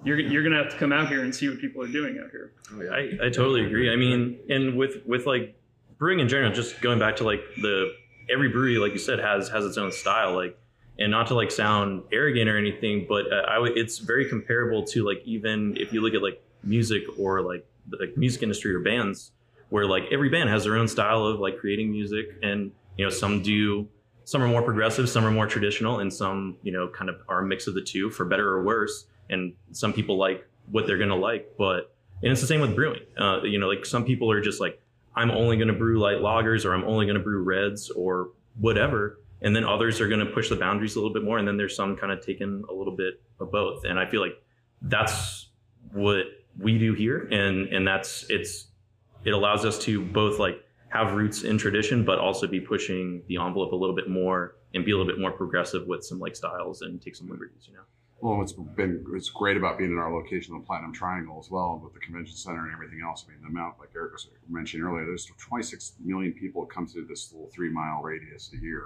you're 0.04 0.20
you're 0.20 0.44
gonna 0.44 0.62
have 0.62 0.72
to 0.72 0.78
come 0.78 0.92
out 0.92 1.08
here 1.10 1.24
and 1.24 1.34
see 1.34 1.50
what 1.50 1.60
people 1.60 1.82
are 1.84 1.88
doing 1.88 2.20
out 2.20 2.30
here. 2.32 2.52
Oh, 2.74 2.82
yeah. 2.82 2.90
I, 2.92 3.28
I 3.28 3.30
totally 3.30 3.66
agree. 3.66 3.92
I 3.92 3.96
mean, 3.96 4.40
and 4.50 4.78
with 4.78 5.06
with 5.06 5.26
like 5.26 5.56
brewing 5.98 6.20
in 6.20 6.28
general, 6.30 6.52
just 6.52 6.82
going 6.82 7.00
back 7.00 7.16
to 7.18 7.24
like 7.24 7.42
the 7.62 7.94
every 8.30 8.50
brewery, 8.50 8.78
like 8.78 8.92
you 8.92 9.00
said, 9.00 9.20
has 9.20 9.50
has 9.50 9.66
its 9.66 9.78
own 9.78 9.92
style. 9.92 10.36
Like, 10.36 10.58
and 11.00 11.12
not 11.12 11.28
to 11.28 11.34
like 11.34 11.52
sound 11.52 12.04
arrogant 12.12 12.50
or 12.50 12.58
anything, 12.58 13.06
but 13.10 13.32
uh, 13.32 13.46
I 13.48 13.64
it's 13.76 13.98
very 13.98 14.30
comparable 14.30 14.84
to 14.88 15.06
like 15.06 15.22
even 15.26 15.76
if 15.78 15.92
you 15.92 16.02
look 16.02 16.14
at 16.14 16.22
like 16.22 16.42
music 16.64 17.04
or 17.18 17.42
like 17.42 17.66
the 17.88 17.98
like, 17.98 18.18
music 18.18 18.44
industry 18.44 18.74
or 18.74 18.80
bands, 18.80 19.32
where 19.70 19.86
like 19.88 20.04
every 20.12 20.30
band 20.30 20.50
has 20.50 20.64
their 20.66 20.76
own 20.76 20.88
style 20.88 21.26
of 21.26 21.40
like 21.40 21.58
creating 21.58 21.92
music, 21.92 22.28
and 22.44 22.72
you 22.98 23.06
know 23.06 23.10
some 23.10 23.42
do 23.42 23.88
some 24.26 24.44
are 24.44 24.48
more 24.48 24.62
progressive, 24.62 25.08
some 25.08 25.26
are 25.26 25.32
more 25.32 25.48
traditional, 25.48 26.00
and 26.00 26.14
some 26.14 26.58
you 26.62 26.72
know 26.72 26.90
kind 26.90 27.10
of 27.10 27.22
are 27.30 27.40
a 27.40 27.46
mix 27.46 27.68
of 27.68 27.74
the 27.74 27.82
two 27.82 28.10
for 28.10 28.26
better 28.26 28.50
or 28.50 28.64
worse. 28.64 29.06
And 29.30 29.54
some 29.72 29.94
people 29.94 30.18
like 30.18 30.46
what 30.70 30.86
they're 30.86 30.98
gonna 30.98 31.16
like, 31.16 31.54
but 31.58 31.96
and 32.22 32.32
it's 32.32 32.42
the 32.42 32.48
same 32.48 32.62
with 32.62 32.76
brewing. 32.76 33.02
Uh, 33.18 33.44
you 33.44 33.60
know, 33.60 33.68
like 33.68 33.86
some 33.86 34.06
people 34.06 34.32
are 34.32 34.42
just 34.42 34.60
like, 34.60 34.82
I'm 35.16 35.32
only 35.32 35.58
going 35.58 35.68
to 35.68 35.74
brew 35.74 36.00
light 36.00 36.18
lagers 36.18 36.66
or 36.66 36.74
I'm 36.74 36.84
only 36.84 37.06
going 37.06 37.18
to 37.18 37.24
brew 37.24 37.44
reds 37.44 37.90
or 37.90 38.30
whatever. 38.60 39.20
And 39.42 39.56
then 39.56 39.64
others 39.64 40.02
are 40.02 40.08
going 40.08 40.22
to 40.22 40.26
push 40.26 40.50
the 40.50 40.56
boundaries 40.56 40.96
a 40.96 41.00
little 41.00 41.14
bit 41.14 41.24
more. 41.24 41.38
And 41.38 41.48
then 41.48 41.58
there's 41.58 41.76
some 41.76 41.96
kind 41.96 42.12
of 42.12 42.26
taking 42.26 42.64
a 42.70 42.74
little 42.74 42.96
bit 42.96 43.22
of 43.40 43.52
both. 43.52 43.84
And 43.86 44.00
I 44.00 44.06
feel 44.06 44.22
like 44.22 44.42
that's 44.82 45.50
what 45.92 46.26
we 46.58 46.78
do 46.78 46.94
here. 46.94 47.28
And, 47.32 47.68
and 47.74 47.88
that's, 47.88 48.26
it's, 48.30 48.68
it 49.24 49.32
allows 49.32 49.66
us 49.66 49.78
to 49.80 50.02
both 50.02 50.40
like 50.40 50.64
have 50.90 51.14
roots 51.14 51.44
in 51.44 51.58
tradition, 51.58 52.04
but 52.06 52.20
also 52.20 52.48
be 52.48 52.60
pushing 52.60 53.22
the 53.28 53.38
envelope 53.38 53.72
a 53.72 53.76
little 53.76 53.96
bit 53.96 54.10
more 54.10 54.56
and 54.74 54.86
be 54.86 54.92
a 54.92 54.98
little 54.98 55.12
bit 55.12 55.20
more 55.20 55.32
progressive 55.32 55.88
with 55.88 56.04
some 56.04 56.20
like 56.20 56.36
styles 56.36 56.82
and 56.82 57.02
take 57.02 57.16
some 57.16 57.30
liberties, 57.30 57.68
you 57.68 57.74
know. 57.74 57.82
Well, 58.22 58.42
it's 58.42 58.54
been 58.54 59.06
it's 59.14 59.30
great 59.30 59.58
about 59.58 59.78
being 59.78 59.92
in 59.92 59.98
our 59.98 60.12
location, 60.12 60.58
the 60.58 60.66
Platinum 60.66 60.94
Triangle, 60.94 61.38
as 61.40 61.52
well, 61.52 61.80
with 61.84 61.94
the 61.94 62.00
convention 62.00 62.36
center 62.36 62.64
and 62.64 62.74
everything 62.74 63.02
else. 63.06 63.26
I 63.28 63.32
mean, 63.32 63.42
the 63.42 63.50
amount, 63.50 63.80
like 63.80 63.90
Eric 63.96 64.14
was 64.14 64.28
mentioned 64.50 64.84
earlier, 64.84 65.06
there's 65.06 65.26
26 65.38 65.96
million 66.04 66.34
people 66.34 66.66
come 66.66 66.88
to 66.88 67.06
this 67.06 67.32
little 67.34 67.50
three 67.54 67.70
mile 67.70 68.02
radius 68.02 68.52
a 68.54 68.58
year, 68.58 68.86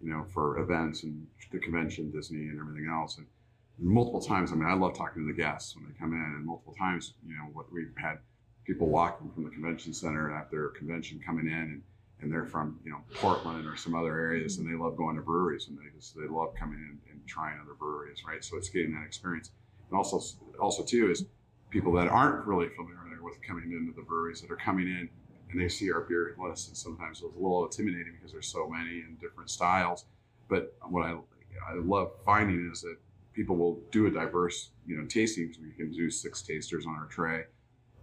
you 0.00 0.10
know, 0.10 0.24
for 0.32 0.58
events 0.58 1.02
and 1.02 1.26
the 1.50 1.58
convention, 1.58 2.10
Disney, 2.12 2.48
and 2.48 2.60
everything 2.60 2.88
else. 2.88 3.18
And 3.18 3.26
multiple 3.78 4.20
times, 4.20 4.52
I 4.52 4.54
mean, 4.54 4.68
I 4.68 4.74
love 4.74 4.96
talking 4.96 5.26
to 5.26 5.32
the 5.32 5.36
guests 5.36 5.74
when 5.74 5.84
they 5.86 5.98
come 5.98 6.12
in, 6.12 6.34
and 6.36 6.46
multiple 6.46 6.74
times, 6.74 7.14
you 7.26 7.34
know, 7.34 7.50
what 7.52 7.72
we've 7.72 7.92
had 7.96 8.18
people 8.64 8.88
walking 8.88 9.30
from 9.30 9.44
the 9.44 9.50
convention 9.50 9.92
center 9.92 10.32
after 10.32 10.68
a 10.68 10.72
convention 10.72 11.20
coming 11.24 11.46
in 11.46 11.52
and 11.54 11.82
and 12.20 12.32
they're 12.32 12.46
from 12.46 12.78
you 12.84 12.92
know 12.92 13.00
Portland 13.14 13.66
or 13.66 13.76
some 13.76 13.94
other 13.94 14.16
areas, 14.16 14.58
and 14.58 14.68
they 14.68 14.76
love 14.76 14.96
going 14.96 15.16
to 15.16 15.22
breweries, 15.22 15.66
and 15.68 15.76
they 15.76 15.90
just 15.96 16.14
they 16.16 16.28
love 16.28 16.54
coming 16.54 16.78
in 16.78 16.98
and 17.10 17.20
trying 17.26 17.58
other 17.60 17.74
breweries, 17.74 18.22
right? 18.26 18.44
So 18.44 18.56
it's 18.56 18.68
getting 18.68 18.92
that 18.94 19.04
experience, 19.04 19.50
and 19.90 19.96
also 19.96 20.20
also 20.60 20.84
too 20.84 21.10
is 21.10 21.24
people 21.70 21.92
that 21.94 22.06
aren't 22.08 22.46
really 22.46 22.68
familiar 22.68 23.22
with 23.22 23.42
coming 23.42 23.72
into 23.72 23.92
the 23.94 24.02
breweries 24.02 24.40
that 24.40 24.50
are 24.50 24.56
coming 24.56 24.86
in 24.86 25.08
and 25.52 25.60
they 25.60 25.68
see 25.68 25.92
our 25.92 26.00
beer 26.00 26.34
list, 26.38 26.68
and 26.68 26.76
sometimes 26.76 27.22
it's 27.22 27.34
a 27.34 27.38
little 27.38 27.64
intimidating 27.64 28.14
because 28.14 28.32
there's 28.32 28.48
so 28.48 28.68
many 28.68 29.00
and 29.00 29.20
different 29.20 29.50
styles. 29.50 30.06
But 30.48 30.74
what 30.88 31.04
I 31.04 31.16
I 31.68 31.74
love 31.74 32.12
finding 32.24 32.70
is 32.72 32.80
that 32.82 32.96
people 33.34 33.56
will 33.56 33.80
do 33.90 34.06
a 34.06 34.10
diverse 34.10 34.70
you 34.86 34.96
know 34.96 35.06
tasting. 35.06 35.54
We 35.62 35.72
can 35.72 35.92
do 35.92 36.10
six 36.10 36.42
tasters 36.42 36.86
on 36.86 36.94
our 36.94 37.06
tray, 37.06 37.44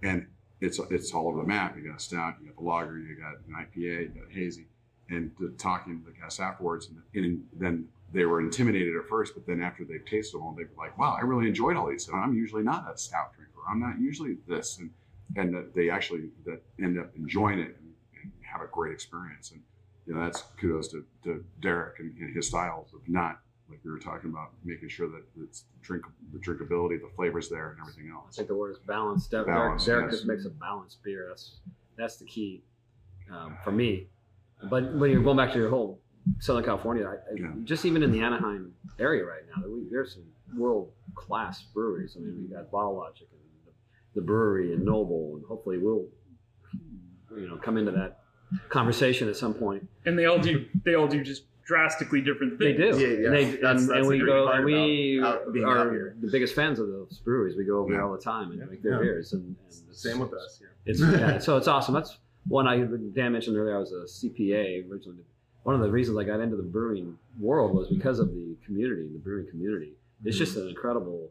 and 0.04 0.28
it's 0.62 0.80
it's 0.90 1.14
all 1.14 1.28
over 1.28 1.42
the 1.42 1.48
map. 1.48 1.76
You 1.78 1.88
got 1.88 1.98
a 1.98 2.00
stout, 2.00 2.36
you 2.42 2.48
got 2.48 2.58
the 2.58 2.64
lager, 2.64 3.00
you 3.00 3.16
got 3.16 3.36
an 3.48 3.54
IPA, 3.54 4.02
you 4.02 4.08
got 4.10 4.30
a 4.30 4.34
hazy, 4.34 4.68
and 5.10 5.32
talking 5.58 6.00
to 6.00 6.06
the 6.06 6.18
guests 6.18 6.40
afterwards, 6.40 6.90
and, 6.90 7.26
and, 7.26 7.44
then 7.54 7.88
they 8.12 8.26
were 8.26 8.42
intimidated 8.42 8.96
at 8.96 9.08
first, 9.08 9.36
but 9.36 9.46
then 9.46 9.62
after 9.62 9.86
they've 9.86 10.06
tasted 10.06 10.40
them, 10.40 10.56
they 10.58 10.64
were 10.64 10.84
like, 10.84 10.98
"Wow, 10.98 11.16
I 11.20 11.24
really 11.24 11.48
enjoyed 11.48 11.78
all 11.78 11.88
these." 11.88 12.08
And 12.08 12.18
I'm 12.18 12.34
usually 12.34 12.64
not 12.64 12.92
a 12.92 12.98
stout 12.98 13.34
drinker. 13.36 13.60
I'm 13.70 13.80
not 13.80 14.00
usually 14.00 14.38
this, 14.48 14.80
and 14.80 14.90
and 15.36 15.72
they 15.76 15.90
actually 15.90 16.30
that 16.46 16.62
end 16.82 17.00
up 17.00 17.16
enjoying 17.16 17.60
it 17.60 17.78
and, 17.80 17.94
and, 18.24 18.32
have 18.42 18.62
a 18.62 18.68
great 18.72 18.92
experience. 18.92 19.52
And 19.52 19.62
you 20.08 20.16
know 20.16 20.22
that's 20.22 20.44
kudos 20.60 20.88
to, 20.90 21.06
to 21.24 21.46
Derek 21.62 22.00
and, 22.00 22.18
and 22.18 22.36
his 22.36 22.48
styles 22.48 22.94
of 22.96 23.08
not 23.08 23.42
like 23.70 23.80
we 23.84 23.92
were 23.92 24.00
talking 24.00 24.30
about, 24.30 24.52
making 24.64 24.90
sure 24.90 25.08
that 25.10 25.24
it's 25.42 25.66
drink 25.82 26.04
the 26.34 26.40
drinkability, 26.40 27.00
the 27.00 27.10
flavors 27.16 27.50
there, 27.50 27.72
and 27.72 27.80
everything 27.82 28.12
else. 28.12 28.36
I 28.36 28.38
think 28.38 28.48
the 28.50 28.56
word 28.56 28.72
is 28.72 28.80
balance. 28.80 29.28
Derek, 29.28 29.48
Balance, 29.48 29.86
Derek 29.86 30.06
yes. 30.08 30.16
just 30.16 30.28
makes 30.28 30.46
a 30.46 30.50
balanced 30.50 31.04
beer. 31.04 31.26
That's 31.30 31.58
that's 31.98 32.18
the 32.18 32.26
key 32.26 32.64
um, 33.32 33.58
for 33.64 33.72
me. 33.72 34.08
But 34.70 34.94
when 34.96 35.12
you're 35.12 35.24
going 35.24 35.38
back 35.38 35.52
to 35.54 35.58
your 35.60 35.70
whole 35.70 36.00
Southern 36.40 36.64
California, 36.66 37.06
I, 37.06 37.14
I, 37.14 37.36
Yeah. 37.38 37.52
just 37.64 37.86
even 37.86 38.04
in 38.04 38.12
the 38.12 38.22
Anaheim 38.22 38.74
area 39.00 39.24
right 39.26 39.44
now, 39.56 39.64
we, 39.68 39.88
there's 39.90 40.14
some 40.16 40.26
world 40.60 40.92
class 41.16 41.62
breweries. 41.74 42.16
I 42.18 42.22
mean, 42.22 42.48
we 42.50 42.54
got 42.56 42.70
Bottle 42.72 42.98
Logic 42.98 43.28
and 43.32 43.74
the, 44.16 44.22
the 44.22 44.26
Bruery 44.26 44.74
and 44.74 44.84
Noble, 44.84 45.36
and 45.38 45.46
hopefully 45.46 45.78
we'll 45.78 46.08
you 47.38 47.48
know 47.48 47.58
come 47.58 47.78
into 47.78 47.92
that 47.92 48.20
conversation 48.70 49.30
at 49.30 49.36
some 49.38 49.54
point. 49.54 49.88
and 50.06 50.18
they 50.18 50.26
all 50.26 50.40
do 50.40 50.66
they 50.84 50.96
all 50.96 51.08
do 51.08 51.24
just 51.24 51.44
drastically 51.70 52.20
different 52.20 52.58
things. 52.58 52.78
They 52.80 52.92
do. 52.92 52.98
Yeah, 53.00 53.08
yeah. 53.08 53.26
And, 53.28 53.36
they, 53.36 53.46
That's- 53.46 53.82
and, 53.82 53.90
that's 53.90 54.00
and 54.00 54.08
we 54.08 54.18
go 54.26 54.48
and 54.52 54.66
we 54.66 55.20
about 55.20 55.46
out- 55.46 55.88
are 55.88 56.16
the 56.20 56.30
biggest 56.32 56.56
fans 56.56 56.80
of 56.80 56.88
those 56.88 57.22
breweries. 57.24 57.56
We 57.56 57.64
go 57.64 57.78
over 57.80 57.92
there 57.92 58.02
Yeah. 58.02 58.08
all 58.08 58.12
the 58.12 58.18
time 58.22 58.50
and 58.50 58.60
Yeah. 58.60 58.66
drink 58.66 58.82
their 58.82 58.94
Yeah. 58.94 59.00
beers. 59.00 59.34
And, 59.34 59.56
and 59.88 59.96
Same 59.96 60.18
with 60.20 60.34
us. 60.34 60.60
Yeah. 60.62 60.68
It's 60.92 61.00
yeah, 61.00 61.38
so 61.38 61.58
it's 61.58 61.68
awesome. 61.68 61.94
That's 61.94 62.18
one 62.48 62.68
I 62.68 62.80
Dan 62.80 63.32
mentioned 63.34 63.56
earlier. 63.56 63.76
I 63.76 63.80
was 63.80 63.92
a 63.92 64.08
CPA 64.08 64.90
originally. 64.90 65.24
One 65.64 65.76
of 65.76 65.82
the 65.82 65.92
reasons 65.92 66.18
I 66.18 66.24
got 66.24 66.40
into 66.40 66.56
the 66.56 66.64
brewing 66.64 67.18
world 67.40 67.76
was 67.76 67.88
because 67.90 68.18
of 68.18 68.34
the 68.34 68.56
community, 68.66 69.08
the 69.14 69.20
brewing 69.20 69.48
community. 69.48 69.94
It's 70.26 70.38
just 70.38 70.58
an 70.58 70.68
incredible. 70.70 71.30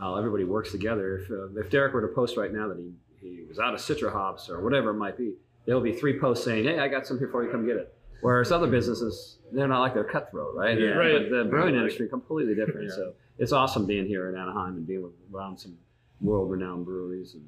Uh, 0.00 0.16
everybody 0.16 0.44
works 0.44 0.70
together. 0.70 1.18
If, 1.18 1.30
uh, 1.30 1.58
if 1.58 1.70
Derek 1.70 1.94
were 1.94 2.02
to 2.02 2.08
post 2.08 2.36
right 2.36 2.52
now 2.52 2.68
that 2.68 2.76
he, 2.78 2.92
he 3.20 3.44
was 3.48 3.58
out 3.58 3.72
of 3.72 3.80
Citra 3.80 4.12
hops 4.12 4.50
or 4.50 4.60
whatever 4.62 4.90
it 4.90 4.94
might 4.94 5.16
be, 5.16 5.32
there 5.64 5.74
will 5.74 5.82
be 5.82 5.92
three 5.94 6.18
posts 6.20 6.44
saying, 6.44 6.64
"Hey, 6.64 6.78
I 6.78 6.88
got 6.88 7.06
some 7.06 7.18
here 7.18 7.28
for 7.28 7.42
you. 7.44 7.50
Come 7.50 7.64
get 7.66 7.76
it." 7.76 7.94
Whereas 8.20 8.50
other 8.52 8.66
businesses, 8.66 9.38
they're 9.52 9.68
not 9.68 9.80
like 9.80 9.94
they're 9.94 10.04
cutthroat, 10.04 10.54
right? 10.54 10.78
Yeah. 10.78 10.88
Right. 10.90 11.28
But 11.30 11.30
the 11.36 11.44
brewing 11.44 11.74
Yeah. 11.74 11.80
industry 11.80 12.08
completely 12.08 12.54
different. 12.54 12.88
Yeah. 12.88 12.94
So 12.96 13.12
it's 13.38 13.52
awesome 13.52 13.86
being 13.86 14.06
here 14.06 14.28
in 14.28 14.36
Anaheim 14.36 14.76
and 14.76 14.86
being 14.86 15.10
around 15.32 15.58
some 15.58 15.76
world-renowned 16.20 16.84
breweries 16.84 17.34
and 17.34 17.44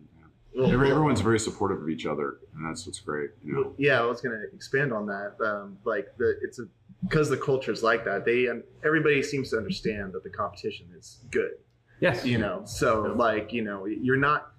Every, 0.57 0.91
everyone's 0.91 1.21
very 1.21 1.39
supportive 1.39 1.81
of 1.81 1.89
each 1.89 2.07
other, 2.07 2.39
and 2.57 2.67
that's 2.69 2.85
what's 2.85 2.99
great. 2.99 3.31
You 3.45 3.53
know, 3.53 3.73
yeah, 3.79 4.01
I 4.01 4.05
was 4.05 4.21
going 4.21 4.37
to 4.37 4.53
expand 4.53 4.93
on 4.93 5.07
that. 5.07 5.37
Um, 5.41 5.79
like 5.85 6.09
the 6.19 6.41
it's 6.43 6.59
a 6.59 6.65
because 7.05 7.29
the 7.31 7.37
culture's 7.37 7.85
like 7.85 8.05
that. 8.05 8.25
They 8.25 8.47
and 8.47 8.65
everybody 8.85 9.23
seems 9.23 9.51
to 9.51 9.59
understand 9.59 10.13
that 10.13 10.25
the 10.25 10.29
competition 10.29 10.87
is 10.99 11.21
good. 11.31 11.53
yes, 12.01 12.27
You 12.27 12.39
know, 12.39 12.63
so 12.65 13.15
like 13.17 13.53
you 13.53 13.63
know, 13.63 13.87
you're 13.87 14.17
not. 14.17 14.51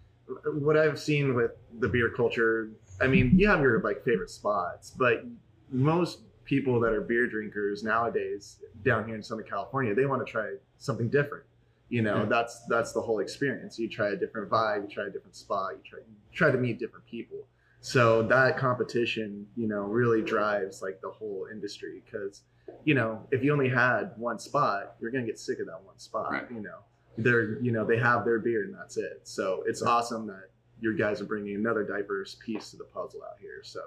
What 0.54 0.78
I've 0.78 0.98
seen 0.98 1.34
with 1.36 1.52
the 1.82 1.90
beer 1.90 2.10
culture, 2.10 2.70
I 3.02 3.08
mean, 3.08 3.38
you 3.38 3.50
have 3.50 3.60
your 3.60 3.82
like 3.82 4.06
favorite 4.06 4.30
spots, 4.30 4.92
but 4.92 5.26
most 5.72 6.20
people 6.44 6.80
that 6.82 6.92
are 6.94 7.02
beer 7.02 7.28
drinkers 7.28 7.84
nowadays 7.84 8.60
down 8.84 9.06
here 9.06 9.16
in 9.16 9.24
Southern 9.24 9.46
California, 9.46 9.94
they 9.96 10.06
want 10.06 10.26
to 10.26 10.30
try 10.32 10.56
something 10.78 11.10
different. 11.10 11.46
You 11.90 12.02
know, 12.02 12.20
Yeah. 12.20 12.26
that's 12.26 12.66
that's 12.68 12.94
the 12.94 13.02
whole 13.02 13.20
experience. 13.20 13.78
You 13.78 13.90
try 13.90 14.10
a 14.10 14.16
different 14.16 14.50
vibe, 14.50 14.84
you 14.84 14.88
try 14.90 15.08
a 15.08 15.10
different 15.10 15.36
spot, 15.36 15.74
you 15.78 15.82
try 15.90 16.00
you 16.00 16.16
try 16.34 16.52
to 16.52 16.58
meet 16.58 16.80
different 16.80 17.06
people. 17.06 17.48
So 17.82 18.22
that 18.28 18.58
competition, 18.58 19.48
you 19.56 19.68
know, 19.68 19.82
really 19.84 20.22
drives 20.22 20.82
like 20.82 21.02
the 21.02 21.10
whole 21.10 21.48
industry 21.52 22.02
because, 22.06 22.42
you 22.86 22.94
know, 22.94 23.28
if 23.32 23.44
you 23.44 23.52
only 23.52 23.70
had 23.70 24.12
one 24.18 24.38
spot, 24.40 24.96
you're 25.02 25.12
gonna 25.12 25.26
get 25.26 25.40
sick 25.40 25.60
of 25.60 25.66
that 25.66 25.84
one 25.84 25.98
spot. 26.00 26.32
Right. 26.32 26.52
You 26.52 26.62
know, 26.62 26.80
they're 27.18 27.60
you 27.62 27.72
know 27.72 27.86
they 27.86 27.98
have 27.98 28.24
their 28.24 28.40
beer 28.40 28.64
and 28.64 28.74
that's 28.74 28.98
it. 28.98 29.22
So 29.24 29.64
it's 29.68 29.82
awesome 29.82 30.28
that 30.28 30.50
your 30.80 30.94
guys 30.94 31.22
are 31.22 31.26
bringing 31.26 31.56
another 31.56 31.84
diverse 31.84 32.36
piece 32.44 32.72
to 32.72 32.78
the 32.78 32.86
puzzle 32.86 33.22
out 33.24 33.38
here. 33.40 33.62
So 33.64 33.82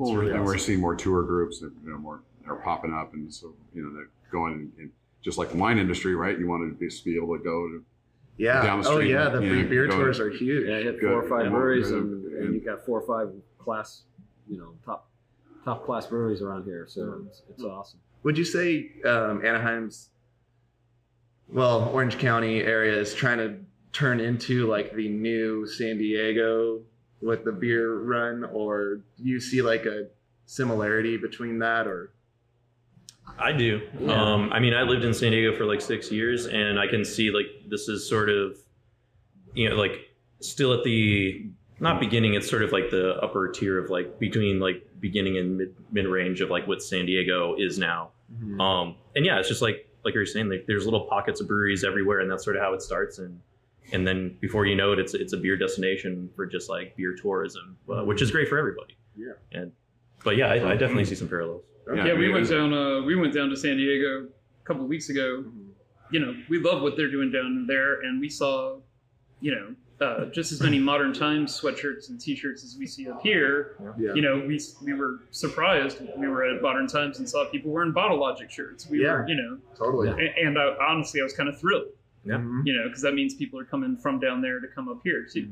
it's 0.00 0.10
well, 0.10 0.16
really 0.16 0.32
and 0.32 0.44
we're 0.44 0.56
seeing 0.58 0.80
more 0.80 0.94
tour 0.96 1.22
groups 1.22 1.60
that 1.60 1.72
you 1.84 1.90
know 1.90 1.98
more 1.98 2.22
are 2.46 2.56
popping 2.56 2.92
up, 2.94 3.12
and 3.12 3.32
so 3.32 3.52
you 3.74 3.82
know 3.82 3.92
they're 3.92 4.08
going 4.32 4.72
in, 4.78 4.90
just 5.22 5.36
like 5.36 5.50
the 5.50 5.58
wine 5.58 5.78
industry, 5.78 6.14
right? 6.14 6.38
You 6.38 6.48
want 6.48 6.62
to 6.72 6.78
be, 6.78 6.90
be 7.04 7.16
able 7.16 7.36
to 7.36 7.44
go 7.44 7.68
to 7.68 7.84
yeah. 8.38 8.62
down 8.62 8.80
the 8.80 8.88
oh 8.88 8.94
street, 8.94 9.10
yeah, 9.10 9.28
the 9.28 9.38
free 9.38 9.62
know, 9.62 9.68
beer 9.68 9.86
go- 9.86 9.98
tours 9.98 10.18
are 10.18 10.30
huge. 10.30 10.66
Yeah, 10.68 10.78
hit 10.78 11.00
four 11.00 11.22
or 11.22 11.28
five 11.28 11.44
Yeah. 11.44 11.50
breweries, 11.50 11.90
Yeah. 11.90 11.98
and, 11.98 12.24
and 12.34 12.54
you 12.54 12.60
got 12.60 12.84
four 12.86 13.00
or 13.00 13.06
five 13.06 13.34
class, 13.58 14.04
you 14.48 14.56
know, 14.58 14.74
top 14.84 15.10
top 15.64 15.84
class 15.84 16.06
breweries 16.06 16.40
around 16.40 16.64
here. 16.64 16.86
So 16.88 17.24
it's, 17.26 17.42
it's 17.50 17.62
awesome. 17.62 18.00
Would 18.22 18.38
you 18.38 18.44
say 18.44 18.92
um, 19.04 19.44
Anaheim's, 19.44 20.08
well, 21.48 21.90
Orange 21.92 22.18
County 22.18 22.62
area 22.62 22.98
is 22.98 23.14
trying 23.14 23.38
to 23.38 23.58
turn 23.92 24.20
into 24.20 24.66
like 24.66 24.94
the 24.94 25.08
new 25.08 25.66
San 25.66 25.98
Diego 25.98 26.80
with 27.20 27.44
the 27.44 27.52
beer 27.52 27.98
run, 27.98 28.44
or 28.44 29.00
do 29.16 29.24
you 29.24 29.40
see 29.40 29.62
like 29.62 29.86
a 29.86 30.06
similarity 30.46 31.16
between 31.16 31.58
that, 31.60 31.86
or 31.86 32.12
I 33.38 33.52
do. 33.52 33.80
Yeah. 33.98 34.12
Um, 34.12 34.50
I 34.52 34.58
mean, 34.58 34.74
I 34.74 34.82
lived 34.82 35.04
in 35.04 35.14
San 35.14 35.32
Diego 35.32 35.56
for 35.56 35.64
like 35.64 35.80
six 35.80 36.10
years, 36.10 36.46
and 36.46 36.78
I 36.78 36.86
can 36.86 37.04
see 37.04 37.30
like 37.30 37.46
this 37.68 37.88
is 37.88 38.08
sort 38.08 38.28
of, 38.28 38.58
you 39.54 39.68
know, 39.68 39.76
like 39.76 39.92
still 40.40 40.72
at 40.72 40.84
the 40.84 41.50
not 41.78 42.00
beginning. 42.00 42.34
It's 42.34 42.48
sort 42.48 42.62
of 42.62 42.72
like 42.72 42.90
the 42.90 43.14
upper 43.22 43.48
tier 43.48 43.78
of 43.78 43.90
like 43.90 44.18
between 44.18 44.60
like 44.60 44.86
beginning 44.98 45.38
and 45.38 45.56
mid 45.56 45.74
mid 45.92 46.06
range 46.06 46.40
of 46.40 46.50
like 46.50 46.66
what 46.66 46.82
San 46.82 47.06
Diego 47.06 47.54
is 47.56 47.78
now. 47.78 48.10
Um, 48.60 48.94
and 49.16 49.24
yeah, 49.26 49.38
it's 49.38 49.48
just 49.48 49.62
like 49.62 49.88
like 50.04 50.14
you 50.14 50.20
were 50.20 50.26
saying, 50.26 50.48
like 50.48 50.64
there's 50.66 50.84
little 50.84 51.06
pockets 51.06 51.40
of 51.40 51.48
breweries 51.48 51.84
everywhere, 51.84 52.20
and 52.20 52.30
that's 52.30 52.44
sort 52.44 52.56
of 52.56 52.62
how 52.62 52.74
it 52.74 52.82
starts. 52.82 53.18
And 53.18 53.40
and 53.92 54.06
then 54.06 54.36
before 54.40 54.66
you 54.66 54.74
know 54.76 54.92
it, 54.92 54.98
it's 54.98 55.14
it's 55.14 55.32
a 55.32 55.36
beer 55.36 55.56
destination 55.56 56.30
for 56.36 56.46
just 56.46 56.68
like 56.68 56.96
beer 56.96 57.14
tourism, 57.20 57.76
uh, 57.92 58.04
which 58.04 58.22
is 58.22 58.30
great 58.30 58.48
for 58.48 58.58
everybody. 58.58 58.96
Yeah. 59.16 59.32
And 59.52 59.72
but 60.24 60.36
yeah, 60.36 60.46
I, 60.48 60.72
I 60.72 60.76
definitely 60.76 61.04
see 61.06 61.14
some 61.14 61.28
parallels. 61.28 61.62
Yeah, 61.94 62.06
Yeah, 62.06 62.14
we 62.14 62.28
went 62.30 62.48
down. 62.48 62.72
Uh, 62.72 63.02
we 63.02 63.16
went 63.16 63.34
down 63.34 63.48
to 63.50 63.56
San 63.56 63.76
Diego 63.76 64.28
a 64.62 64.64
couple 64.66 64.86
weeks 64.86 65.08
ago. 65.08 65.44
You 66.12 66.20
know, 66.20 66.34
we 66.48 66.58
love 66.58 66.82
what 66.82 66.96
they're 66.96 67.10
doing 67.10 67.30
down 67.30 67.66
there, 67.68 68.00
and 68.00 68.20
we 68.20 68.28
saw, 68.28 68.78
you 69.40 69.52
know, 69.54 69.74
uh, 70.04 70.24
just 70.26 70.50
as 70.50 70.60
many 70.60 70.78
modern 70.78 71.12
times 71.12 71.58
sweatshirts 71.60 72.08
and 72.08 72.20
T-shirts 72.20 72.64
as 72.64 72.76
we 72.78 72.86
see 72.86 73.08
up 73.08 73.20
here. 73.22 73.76
yeah, 73.98 74.12
You 74.14 74.22
know, 74.22 74.42
we 74.46 74.60
we 74.82 74.92
were 74.94 75.20
surprised. 75.30 76.00
We 76.16 76.26
were 76.26 76.44
at 76.44 76.60
Modern 76.62 76.86
Times 76.88 77.18
and 77.18 77.28
saw 77.28 77.44
people 77.50 77.70
wearing 77.70 77.92
Bottle 77.92 78.18
Logic 78.18 78.50
shirts. 78.50 78.88
We 78.88 79.02
Yeah. 79.02 79.12
were, 79.12 79.28
you 79.28 79.36
know, 79.36 79.58
totally. 79.76 80.08
And, 80.08 80.20
and 80.20 80.58
I, 80.58 80.74
honestly, 80.88 81.20
I 81.20 81.24
was 81.24 81.32
kind 81.32 81.48
of 81.48 81.58
thrilled. 81.60 81.88
Yeah. 82.24 82.34
Mhm. 82.34 82.62
You 82.66 82.74
know, 82.76 82.88
because 82.88 83.02
that 83.02 83.14
means 83.14 83.34
people 83.34 83.58
are 83.60 83.64
coming 83.64 83.96
from 83.96 84.20
down 84.20 84.40
there 84.42 84.60
to 84.60 84.66
come 84.68 84.88
up 84.88 85.00
here 85.04 85.26
too. 85.32 85.48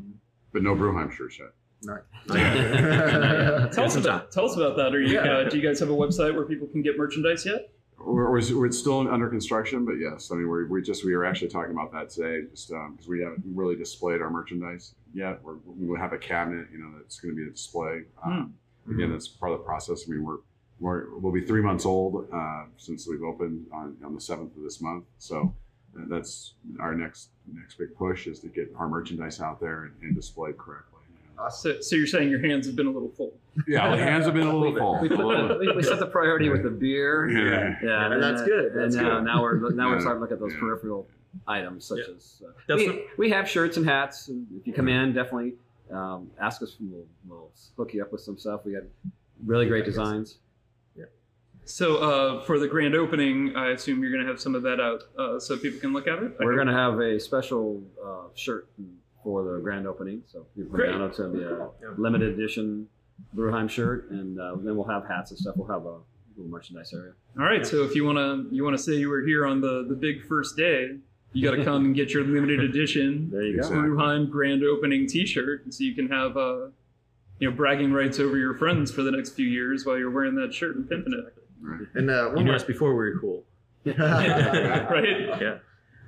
but 0.53 0.63
no 0.63 0.75
Brewheim 0.75 1.11
shirts 1.11 1.39
yet. 1.41 1.53
Nice. 1.83 2.03
Tell 3.75 3.85
us 3.85 3.97
about 3.97 4.33
tell 4.33 4.45
us 4.47 4.57
about 4.57 4.77
that. 4.77 4.95
Are 4.95 5.01
you 5.01 5.15
Yeah. 5.15 5.21
uh, 5.39 5.49
do 5.49 5.57
you 5.59 5.63
guys 5.63 5.79
have 5.81 5.91
a 5.91 5.95
website 5.95 6.35
where 6.35 6.45
people 6.45 6.67
can 6.67 6.83
get 6.83 6.99
merchandise 6.99 7.47
yet? 7.47 7.71
We're, 8.01 8.31
we're, 8.31 8.59
we're 8.59 8.71
still 8.73 9.09
under 9.09 9.29
construction, 9.29 9.85
but 9.85 9.95
yes, 9.95 10.31
I 10.33 10.37
mean 10.37 10.49
we're, 10.49 10.67
we 10.67 10.83
just 10.83 11.05
we 11.05 11.15
were 11.17 11.25
actually 11.25 11.49
talking 11.49 11.73
about 11.73 11.93
that 11.93 12.11
today, 12.11 12.47
just 12.51 12.69
because 12.69 13.09
we 13.09 13.21
haven't 13.21 13.43
really 13.47 13.77
displayed 13.77 14.21
our 14.23 14.31
merchandise 14.31 14.95
yet. 15.13 15.41
We're, 15.43 15.57
we'll 15.65 16.01
have 16.01 16.13
a 16.13 16.19
cabinet, 16.19 16.67
you 16.73 16.79
know, 16.79 16.91
that's 16.97 17.19
going 17.21 17.35
to 17.35 17.37
be 17.41 17.47
a 17.47 17.51
display. 17.51 18.03
Um, 18.25 18.55
again, 18.91 19.11
that's 19.13 19.27
part 19.29 19.53
of 19.53 19.59
the 19.59 19.65
process. 19.65 20.05
I 20.09 20.13
mean, 20.13 20.25
we're, 20.25 20.39
we're 20.81 21.19
we'll 21.19 21.33
be 21.33 21.41
three 21.43 21.63
months 21.63 21.85
old 21.87 22.29
uh, 22.33 22.65
since 22.77 23.07
we've 23.09 23.23
opened 23.23 23.67
on, 23.73 23.97
on 24.05 24.15
the 24.15 24.21
seventh 24.21 24.57
of 24.57 24.63
this 24.63 24.81
month. 24.81 25.05
So 25.19 25.55
that's 25.95 26.55
our 26.81 26.95
next 26.95 27.31
next 27.53 27.77
big 27.79 27.95
push 27.97 28.27
is 28.27 28.39
to 28.41 28.49
get 28.49 28.73
our 28.77 28.89
merchandise 28.89 29.41
out 29.41 29.61
there 29.61 29.85
and, 29.85 29.93
and 30.03 30.15
displayed 30.15 30.57
correctly. 30.59 30.95
So, 31.51 31.81
so 31.81 31.95
you're 31.95 32.09
saying 32.09 32.31
your 32.31 32.41
hands 32.41 32.67
have 32.67 32.75
been 32.75 32.89
a 32.89 32.91
little 32.91 33.11
full. 33.11 33.33
Yeah, 33.69 33.95
the 33.95 34.03
hands 34.03 34.25
have 34.25 34.35
been 34.35 34.49
a 34.49 34.57
little 34.57 34.77
full. 34.77 35.01
We, 35.01 35.09
A 35.09 35.57
we, 35.59 35.73
we 35.77 35.83
set 35.85 36.01
the 36.01 36.07
priority 36.07 36.49
with 36.49 36.65
the 36.65 36.71
beer. 36.71 37.29
Yeah. 37.31 37.77
Yeah, 37.81 38.05
And 38.05 38.13
then, 38.15 38.21
that's 38.21 38.43
uh, 38.43 38.47
good, 38.47 38.73
that's 38.75 38.97
and 38.97 39.05
now, 39.05 39.17
good. 39.19 39.25
now 39.25 39.43
we're 39.43 39.71
now 39.73 39.89
we're 39.91 40.01
starting 40.01 40.19
to 40.19 40.23
look 40.23 40.33
at 40.33 40.41
those 40.41 40.53
Yeah. 40.55 40.59
peripheral 40.61 41.07
items 41.47 41.85
such 41.85 42.01
Yeah. 42.09 42.15
as 42.17 42.43
uh, 42.45 42.75
we, 42.77 42.87
what- 42.89 42.99
we 43.19 43.31
have 43.31 43.49
shirts 43.49 43.77
and 43.77 43.87
hats. 43.87 44.27
And 44.29 44.47
if 44.61 44.67
you 44.67 44.73
come 44.73 44.89
in, 44.89 45.13
definitely 45.13 45.55
um, 45.93 46.29
ask 46.41 46.61
us. 46.61 46.77
We'll, 46.81 47.05
we'll 47.29 47.51
hook 47.77 47.95
you 47.95 48.03
up 48.03 48.11
with 48.11 48.21
some 48.21 48.37
stuff. 48.37 48.63
We 48.65 48.73
got 48.73 48.83
really 49.47 49.67
great 49.69 49.85
designs. 49.85 50.39
So 51.69 51.99
uh, 51.99 52.45
for 52.45 52.59
the 52.59 52.67
grand 52.67 52.95
opening, 52.95 53.55
I 53.55 53.71
assume 53.73 54.03
you're 54.03 54.11
going 54.11 54.25
to 54.25 54.29
have 54.31 54.41
some 54.41 54.55
of 54.55 54.63
that 54.63 54.81
out 54.81 55.03
uh, 55.19 55.39
so 55.39 55.57
people 55.59 55.79
can 55.81 55.93
look 55.93 56.07
at 56.09 56.19
it. 56.23 56.33
I 56.41 56.45
We're 56.45 56.53
hope- 56.53 56.65
going 56.65 56.69
to 56.69 56.73
have 56.73 56.99
a 57.01 57.21
special 57.21 57.83
uh, 58.05 58.29
shirt 58.35 58.69
for 59.23 59.45
the 59.45 59.61
grand 59.61 59.87
opening, 59.87 60.23
so 60.27 60.47
people 60.57 60.71
Great. 60.73 60.91
can 60.93 61.01
download. 61.01 61.09
It's 61.11 61.19
going 61.19 61.33
to 61.33 61.39
be 61.39 61.45
a 61.45 61.91
limited 62.01 62.39
edition 62.39 62.89
Brewheim 63.37 63.69
shirt, 63.69 64.11
and 64.11 64.41
uh, 64.41 64.57
then 64.57 64.77
we'll 64.77 64.89
have 64.89 65.07
hats 65.07 65.31
and 65.31 65.39
stuff. 65.39 65.57
We'll 65.57 65.69
have 65.69 65.83
a 65.85 65.99
little 66.37 66.51
merchandise 66.51 66.95
area. 66.95 67.13
All 67.39 67.45
right. 67.45 67.67
So 67.67 67.83
if 67.85 67.95
you 67.95 68.05
want 68.07 68.17
to 68.17 68.55
you 68.55 68.65
want 68.65 68.77
to 68.77 68.83
say 68.83 68.93
you 68.93 69.11
were 69.11 69.23
here 69.23 69.45
on 69.45 69.61
the 69.61 69.85
the 69.87 69.95
big 69.95 70.25
first 70.27 70.57
day, 70.57 70.97
you 71.35 71.43
got 71.51 71.57
to 71.57 71.65
come 71.65 71.85
and 71.87 71.95
get 71.95 72.11
your 72.15 72.25
limited 72.25 72.61
edition 72.61 73.29
There 73.33 73.43
you 73.43 73.55
go. 73.57 73.59
Exactly. 73.59 73.79
Brewheim 73.91 74.31
grand 74.31 74.63
opening 74.65 75.07
T-shirt, 75.07 75.75
so 75.75 75.85
you 75.85 75.95
can 75.95 76.09
have 76.09 76.37
uh, 76.37 76.69
you 77.41 77.51
know 77.51 77.55
bragging 77.55 77.93
rights 77.93 78.19
over 78.21 78.39
your 78.39 78.55
friends 78.55 78.91
for 78.91 79.03
the 79.03 79.11
next 79.11 79.31
few 79.31 79.47
years 79.47 79.85
while 79.85 79.99
you're 79.99 80.11
wearing 80.11 80.37
that 80.37 80.55
shirt 80.55 80.77
and 80.77 80.89
pimping 80.89 81.13
it. 81.13 81.35
Right. 81.61 81.87
And 81.95 82.11
uh, 82.11 82.13
You 82.13 82.27
one 82.29 82.35
knew 82.37 82.45
more, 82.47 82.55
us 82.55 82.65
before 82.65 82.91
we 82.91 82.95
were 82.97 83.19
cool. 83.21 83.45
right? 83.85 85.41
Yeah. 85.41 85.59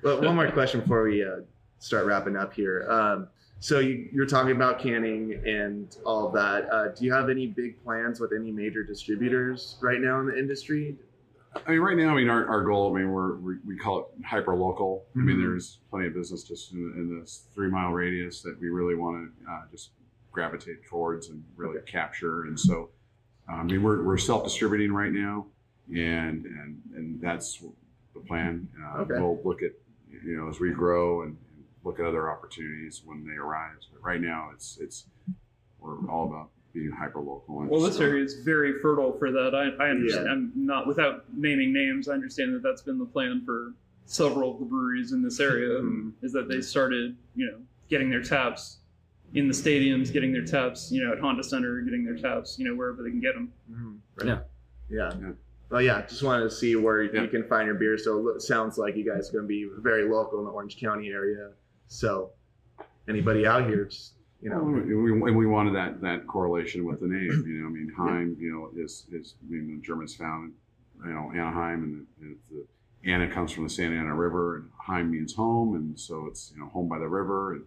but 0.02 0.22
one 0.22 0.36
more 0.36 0.50
question 0.50 0.80
before 0.80 1.04
we 1.04 1.24
uh, 1.24 1.40
start 1.78 2.06
wrapping 2.06 2.36
up 2.36 2.52
here. 2.52 2.86
Um, 2.90 3.28
so 3.58 3.78
you, 3.78 4.08
you're 4.12 4.26
talking 4.26 4.52
about 4.52 4.78
canning 4.78 5.34
and 5.46 5.94
all 6.04 6.26
of 6.26 6.32
that. 6.34 6.68
Uh, 6.72 6.88
do 6.88 7.04
you 7.04 7.12
have 7.12 7.28
any 7.28 7.46
big 7.46 7.82
plans 7.84 8.18
with 8.20 8.32
any 8.38 8.50
major 8.50 8.82
distributors 8.82 9.76
right 9.82 10.00
now 10.00 10.20
in 10.20 10.26
the 10.26 10.38
industry? 10.38 10.96
I 11.66 11.72
mean, 11.72 11.80
right 11.80 11.96
now, 11.96 12.10
I 12.10 12.14
mean, 12.14 12.28
our, 12.30 12.46
our 12.46 12.62
goal, 12.64 12.94
I 12.94 13.00
mean, 13.00 13.10
we're, 13.10 13.36
we, 13.36 13.54
we 13.66 13.76
call 13.76 13.98
it 13.98 14.24
hyper 14.24 14.54
local. 14.54 15.04
I 15.16 15.18
mean, 15.18 15.36
Mhm. 15.36 15.42
there's 15.42 15.80
plenty 15.90 16.06
of 16.06 16.14
business 16.14 16.44
just 16.44 16.72
in, 16.72 16.78
in 16.96 17.18
this 17.20 17.46
three 17.54 17.68
mile 17.68 17.90
radius 17.90 18.40
that 18.42 18.58
we 18.60 18.68
really 18.68 18.94
want 18.94 19.30
to 19.44 19.50
uh, 19.50 19.62
just 19.70 19.90
gravitate 20.30 20.84
towards 20.88 21.28
and 21.28 21.42
really 21.56 21.80
capture. 21.86 22.44
And 22.44 22.58
so, 22.58 22.90
I 23.54 23.62
mean, 23.62 23.82
we're, 23.82 24.02
we're 24.02 24.18
self 24.18 24.44
distributing 24.44 24.92
right 24.92 25.12
now, 25.12 25.46
and, 25.88 26.44
and, 26.44 26.80
and 26.94 27.20
that's 27.20 27.62
the 28.14 28.20
plan. 28.20 28.68
Uh, 28.82 29.00
Okay. 29.02 29.14
We'll 29.20 29.40
look 29.44 29.62
at, 29.62 29.72
you 30.24 30.36
know, 30.36 30.48
as 30.48 30.60
we 30.60 30.70
grow 30.70 31.22
and, 31.22 31.30
and 31.30 31.64
look 31.84 31.98
at 32.00 32.06
other 32.06 32.30
opportunities 32.30 33.02
when 33.04 33.24
they 33.26 33.34
arise. 33.34 33.86
But 33.92 34.02
right 34.02 34.20
now, 34.20 34.50
it's, 34.54 34.78
it's, 34.80 35.04
we're 35.80 35.98
all 36.10 36.26
about 36.28 36.50
being 36.72 36.90
hyper 36.90 37.18
local. 37.20 37.66
Well, 37.68 37.80
this 37.80 37.98
area 37.98 38.22
is 38.22 38.34
very 38.44 38.78
fertile 38.80 39.16
for 39.18 39.30
that. 39.32 39.54
I, 39.54 39.82
I 39.84 39.88
understand. 39.90 40.26
Yeah. 40.26 40.32
I'm 40.32 40.52
not 40.54 40.86
without 40.86 41.24
naming 41.34 41.72
names. 41.72 42.08
I 42.08 42.12
understand 42.12 42.54
that 42.54 42.62
that's 42.62 42.82
been 42.82 42.98
the 42.98 43.06
plan 43.06 43.42
for 43.44 43.72
several 44.06 44.52
of 44.54 44.60
the 44.60 44.66
breweries 44.66 45.12
in 45.12 45.22
this 45.22 45.40
area. 45.40 45.80
Mhm. 45.80 46.12
Is 46.22 46.32
that 46.32 46.48
they 46.48 46.60
started, 46.60 47.16
you 47.34 47.46
know, 47.46 47.58
getting 47.88 48.10
their 48.10 48.22
taps 48.22 48.78
in 49.34 49.46
the 49.48 49.54
stadiums, 49.54 50.12
getting 50.12 50.32
their 50.32 50.44
taps, 50.44 50.90
you 50.90 51.04
know, 51.04 51.12
at 51.12 51.18
Honda 51.20 51.42
Center, 51.44 51.80
getting 51.82 52.04
their 52.04 52.16
taps, 52.16 52.58
you 52.58 52.66
know, 52.68 52.74
wherever 52.74 53.02
they 53.02 53.10
can 53.10 53.20
get 53.20 53.34
them. 53.34 53.52
Mm-hmm. 53.70 54.28
Yeah. 54.28 54.38
Yeah. 54.88 55.10
Yeah. 55.20 55.30
Well, 55.70 55.82
yeah. 55.82 56.02
Just 56.06 56.22
wanted 56.22 56.44
to 56.44 56.50
see 56.50 56.74
where 56.76 57.02
Yeah. 57.02 57.22
you 57.22 57.28
can 57.28 57.44
find 57.44 57.66
your 57.66 57.76
beer. 57.76 57.96
So 57.96 58.28
it 58.30 58.42
sounds 58.42 58.76
like 58.76 58.96
you 58.96 59.04
guys 59.04 59.28
are 59.28 59.32
going 59.32 59.44
to 59.44 59.48
be 59.48 59.68
very 59.78 60.08
local 60.08 60.40
in 60.40 60.44
the 60.46 60.50
Orange 60.50 60.78
County 60.80 61.08
area. 61.10 61.50
So 61.86 62.30
anybody 63.08 63.46
out 63.46 63.68
here, 63.68 63.84
just 63.84 64.14
you 64.42 64.50
Well, 64.50 64.64
know, 64.64 64.82
we, 64.96 65.12
we, 65.12 65.32
we 65.32 65.46
wanted 65.46 65.74
that 65.74 66.00
that 66.00 66.26
correlation 66.26 66.84
with 66.84 67.00
the 67.00 67.06
name. 67.06 67.44
You 67.46 67.60
know, 67.62 67.66
I 67.66 67.70
mean, 67.70 67.92
Heim, 67.96 68.36
you 68.40 68.50
know, 68.52 68.82
is 68.82 69.06
is 69.12 69.34
I 69.46 69.52
mean, 69.52 69.76
the 69.76 69.86
Germans 69.86 70.14
found, 70.14 70.54
you 71.04 71.12
know, 71.12 71.30
Anaheim, 71.32 71.84
and 71.84 72.06
the, 72.18 72.26
and 72.26 72.36
the 72.50 73.10
Anna 73.10 73.28
comes 73.32 73.52
from 73.52 73.64
the 73.64 73.70
Santa 73.70 73.96
Ana 73.96 74.14
River, 74.14 74.56
and 74.56 74.70
Heim 74.78 75.10
means 75.10 75.34
home, 75.34 75.74
and 75.76 75.98
so 75.98 76.26
it's 76.26 76.52
you 76.54 76.60
know 76.60 76.68
home 76.68 76.88
by 76.88 76.98
the 76.98 77.08
river, 77.08 77.52
and 77.54 77.64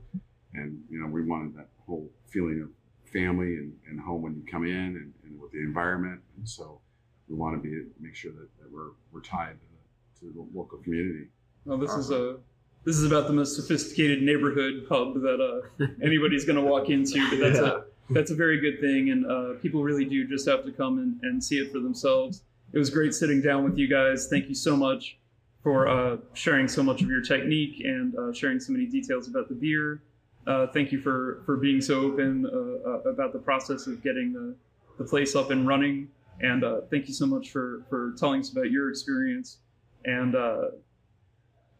and 0.55 0.79
you 0.89 0.99
know 0.99 1.07
we 1.07 1.23
wanted 1.23 1.55
that 1.55 1.67
whole 1.85 2.09
feeling 2.29 2.61
of 2.61 2.69
family 3.11 3.57
and, 3.57 3.73
and 3.87 3.99
home 3.99 4.21
when 4.21 4.35
you 4.35 4.43
come 4.49 4.65
in, 4.65 4.71
and, 4.71 5.13
and 5.23 5.39
with 5.39 5.51
the 5.51 5.59
environment, 5.59 6.19
and 6.37 6.47
so 6.47 6.79
we 7.27 7.35
want 7.35 7.55
to 7.55 7.61
be 7.61 7.89
make 7.99 8.15
sure 8.15 8.31
that, 8.31 8.47
that 8.59 8.71
we're 8.71 8.91
we're 9.11 9.21
tied 9.21 9.55
to 9.59 10.25
the, 10.25 10.27
to 10.27 10.33
the 10.33 10.57
local 10.57 10.77
community. 10.79 11.27
Well, 11.65 11.77
this 11.77 11.91
is 11.91 12.11
a 12.11 12.37
this 12.85 12.97
is 12.97 13.05
about 13.05 13.27
the 13.27 13.33
most 13.33 13.55
sophisticated 13.55 14.21
neighborhood 14.21 14.85
pub 14.89 15.13
that 15.21 15.39
uh, 15.39 15.85
anybody's 16.03 16.45
going 16.45 16.57
to 16.57 16.61
walk 16.61 16.89
into. 16.89 17.29
But 17.29 17.39
that's 17.39 17.59
a 17.59 17.85
that's 18.09 18.31
a 18.31 18.35
very 18.35 18.59
good 18.59 18.81
thing, 18.81 19.09
and 19.11 19.25
uh, 19.25 19.59
people 19.61 19.83
really 19.83 20.05
do 20.05 20.27
just 20.27 20.47
have 20.47 20.65
to 20.65 20.71
come 20.71 20.99
and, 20.99 21.19
and 21.23 21.43
see 21.43 21.57
it 21.57 21.71
for 21.71 21.79
themselves. 21.79 22.43
It 22.73 22.79
was 22.79 22.89
great 22.89 23.13
sitting 23.13 23.41
down 23.41 23.63
with 23.63 23.77
you 23.77 23.87
guys. 23.87 24.27
Thank 24.29 24.49
you 24.49 24.55
so 24.55 24.75
much 24.75 25.17
for 25.61 25.87
uh, 25.87 26.17
sharing 26.33 26.67
so 26.67 26.83
much 26.83 27.01
of 27.01 27.07
your 27.07 27.21
technique 27.21 27.81
and 27.85 28.15
uh, 28.15 28.33
sharing 28.33 28.59
so 28.59 28.73
many 28.73 28.85
details 28.85 29.27
about 29.27 29.47
the 29.47 29.55
beer. 29.55 30.01
Uh, 30.45 30.67
thank 30.67 30.91
you 30.91 30.99
for 30.99 31.41
for 31.45 31.57
being 31.57 31.79
so 31.81 32.01
open 32.01 32.45
uh, 32.45 32.89
uh, 32.89 33.09
about 33.09 33.33
the 33.33 33.39
process 33.39 33.87
of 33.87 34.03
getting 34.03 34.33
the, 34.33 34.55
the 34.97 35.03
place 35.03 35.35
up 35.35 35.51
and 35.51 35.67
running. 35.67 36.09
And 36.41 36.63
uh, 36.63 36.81
thank 36.91 37.07
you 37.07 37.13
so 37.13 37.25
much 37.25 37.51
for 37.51 37.83
for 37.89 38.13
telling 38.17 38.41
us 38.41 38.49
about 38.49 38.69
your 38.71 38.89
experience 38.89 39.59
and 40.05 40.35
uh, 40.35 40.71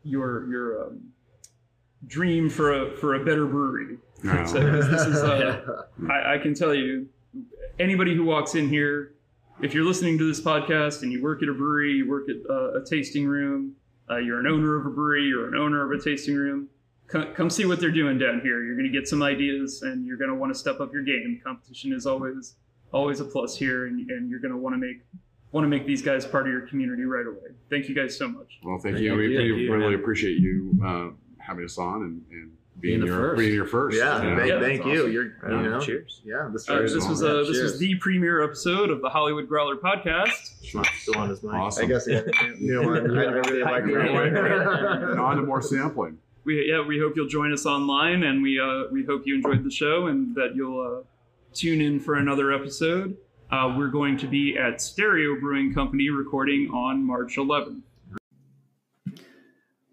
your 0.03 0.49
your 0.49 0.86
um, 0.86 1.01
dream 2.07 2.49
for 2.49 2.74
a 2.74 2.97
for 2.97 3.16
a 3.16 3.26
better 3.26 3.45
brewery. 3.45 3.97
No. 4.24 4.45
So 4.47 4.59
this 4.59 5.01
is 5.01 5.22
uh, 5.22 5.84
I, 6.09 6.36
I 6.36 6.38
can 6.38 6.53
tell 6.53 6.74
you, 6.74 7.09
anybody 7.80 8.16
who 8.16 8.24
walks 8.24 8.55
in 8.55 8.70
here, 8.70 9.16
if 9.61 9.74
you're 9.74 9.84
listening 9.84 10.18
to 10.18 10.28
this 10.28 10.39
podcast 10.39 11.03
and 11.03 11.11
you 11.11 11.22
work 11.22 11.43
at 11.43 11.49
a 11.49 11.53
brewery, 11.53 11.91
you 11.93 12.09
work 12.09 12.30
at 12.30 12.38
uh, 12.49 12.80
a 12.80 12.86
tasting 12.86 13.26
room, 13.26 13.76
uh, 14.09 14.18
you're 14.18 14.39
an 14.39 14.47
owner 14.47 14.80
of 14.80 14.86
a 14.86 14.89
brewery, 14.89 15.26
you're 15.26 15.47
an 15.47 15.55
owner 15.55 15.84
of 15.84 15.99
a 15.99 16.01
tasting 16.01 16.36
room, 16.36 16.70
come, 17.08 17.34
come 17.34 17.49
see 17.49 17.66
what 17.66 17.80
they're 17.80 17.91
doing 17.91 18.18
down 18.18 18.41
here. 18.41 18.64
You're 18.64 18.76
going 18.76 18.91
to 18.91 18.97
get 18.97 19.08
some 19.08 19.22
ideas 19.24 19.82
and 19.84 20.06
you're 20.06 20.18
going 20.18 20.30
to 20.30 20.36
want 20.36 20.54
to 20.54 20.60
step 20.60 20.80
up 20.80 20.91
your 20.93 21.04
game. 21.04 21.39
Competition 21.43 21.93
is 21.93 22.06
always 22.06 22.56
always 22.91 23.20
a 23.20 23.26
plus 23.26 23.56
here, 23.58 23.88
and, 23.88 24.10
and 24.12 24.30
you're 24.30 24.39
going 24.39 24.51
to 24.51 24.58
want 24.58 24.74
to 24.74 24.78
make 24.78 24.97
want 25.51 25.64
to 25.66 25.70
make 25.70 25.86
these 25.86 26.01
guys 26.01 26.26
part 26.26 26.47
of 26.47 26.51
your 26.51 26.62
community 26.68 27.04
right 27.04 27.28
away. 27.28 27.54
Thank 27.70 27.88
you 27.89 27.95
guys 27.95 28.18
so 28.18 28.28
much. 28.28 28.60
Well, 28.64 28.78
thank 28.80 28.95
Thank 28.95 29.06
you. 29.06 29.14
you. 29.14 29.30
We, 29.30 29.36
Thank 29.38 29.56
we 29.56 29.64
you, 29.66 29.74
really 29.74 29.91
man. 29.91 29.99
appreciate 29.99 30.39
you 30.39 30.80
uh, 30.84 31.10
having 31.39 31.66
us 31.66 31.78
on 31.78 32.01
and, 32.04 32.22
and 32.32 32.51
being, 32.80 32.99
Being 32.99 32.99
the 33.01 33.06
your 33.06 33.18
first. 33.18 33.39
being 33.39 33.54
your 33.54 33.66
first. 33.68 33.95
yeah, 33.97 34.24
you 34.24 34.30
know? 34.32 34.36
thank, 34.38 34.49
Yeah, 34.49 34.60
thank 34.60 34.86
you. 34.86 35.01
awesome. 35.01 35.12
You're, 35.12 35.26
you 35.64 35.70
know, 35.70 35.80
Cheers. 35.80 36.22
yeah, 36.26 36.49
this 36.51 36.68
Uh, 36.68 36.80
this 36.82 36.95
was 37.08 37.22
Yeah, 37.22 37.28
uh, 37.30 37.43
this 37.43 37.62
was 37.62 37.78
the 37.78 37.93
premiere 37.95 38.41
episode 38.43 38.89
of 38.89 39.01
the 39.01 39.10
Hollywood 39.10 39.47
Growler 39.47 39.76
podcast. 39.76 40.32
Still 41.01 41.18
on 41.18 41.30
his 41.30 41.43
mic. 41.43 41.54
Awesome. 41.54 41.86
I 41.86 41.88
guess 41.88 42.08
Yeah, 42.08 42.22
got 42.22 42.45
a 42.45 42.64
new 42.64 42.82
one. 42.84 42.97
I 43.18 43.22
really 43.22 43.62
like 43.62 43.86
that 43.86 45.08
and 45.12 45.20
on 45.20 45.36
to 45.38 45.43
more 45.43 45.62
sampling. 45.62 46.18
We 46.46 46.70
yeah 46.70 46.86
we 46.86 47.00
hope 47.00 47.14
you'll 47.16 47.28
join 47.28 47.54
us 47.54 47.66
online 47.66 48.24
and 48.24 48.41
we 48.44 48.60
uh, 48.60 48.84
we 48.91 49.06
hope 49.06 49.24
you 49.26 49.36
enjoyed 49.36 49.64
the 49.64 49.72
show 49.72 50.08
and 50.08 50.36
that 50.36 50.56
you'll 50.56 50.80
uh, 50.80 51.04
tune 51.54 51.82
in 51.82 52.00
for 52.00 52.16
another 52.16 52.52
episode. 52.52 53.18
Uh, 53.52 53.76
we're 53.78 53.89
going 53.89 54.18
to 54.18 54.28
be 54.28 54.58
at 54.58 54.82
stereo 54.82 55.39
brewing 55.39 55.74
company 55.74 56.10
recording 56.10 56.70
on 56.74 57.06
march 57.06 57.36
11th 57.36 57.82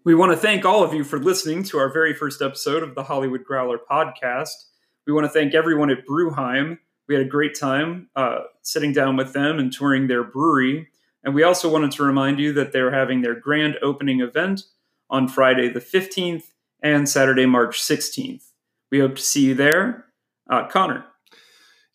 we 0.03 0.15
want 0.15 0.31
to 0.31 0.37
thank 0.37 0.65
all 0.65 0.83
of 0.83 0.95
you 0.95 1.03
for 1.03 1.19
listening 1.19 1.61
to 1.63 1.77
our 1.77 1.93
very 1.93 2.13
first 2.13 2.41
episode 2.41 2.81
of 2.81 2.95
the 2.95 3.03
hollywood 3.03 3.43
growler 3.43 3.77
podcast. 3.77 4.65
We 5.05 5.13
want 5.13 5.25
to 5.25 5.29
thank 5.29 5.53
everyone 5.53 5.91
at 5.91 6.07
brewheim 6.07 6.79
we 7.11 7.15
had 7.15 7.25
a 7.25 7.29
great 7.29 7.59
time 7.59 8.07
uh, 8.15 8.43
sitting 8.61 8.93
down 8.93 9.17
with 9.17 9.33
them 9.33 9.59
and 9.59 9.69
touring 9.69 10.07
their 10.07 10.23
brewery. 10.23 10.87
And 11.25 11.35
we 11.35 11.43
also 11.43 11.69
wanted 11.69 11.91
to 11.91 12.03
remind 12.03 12.39
you 12.39 12.53
that 12.53 12.71
they're 12.71 12.93
having 12.93 13.21
their 13.21 13.35
grand 13.35 13.75
opening 13.81 14.21
event 14.21 14.61
on 15.11 15.27
Friday 15.27 15.69
the 15.69 15.79
15th 15.81 16.45
and 16.81 17.07
Saturday, 17.07 17.45
March 17.45 17.79
16th. 17.79 18.45
We 18.91 18.99
hope 18.99 19.17
to 19.17 19.21
see 19.21 19.45
you 19.45 19.53
there. 19.53 20.05
Uh, 20.49 20.67
Connor. 20.67 21.05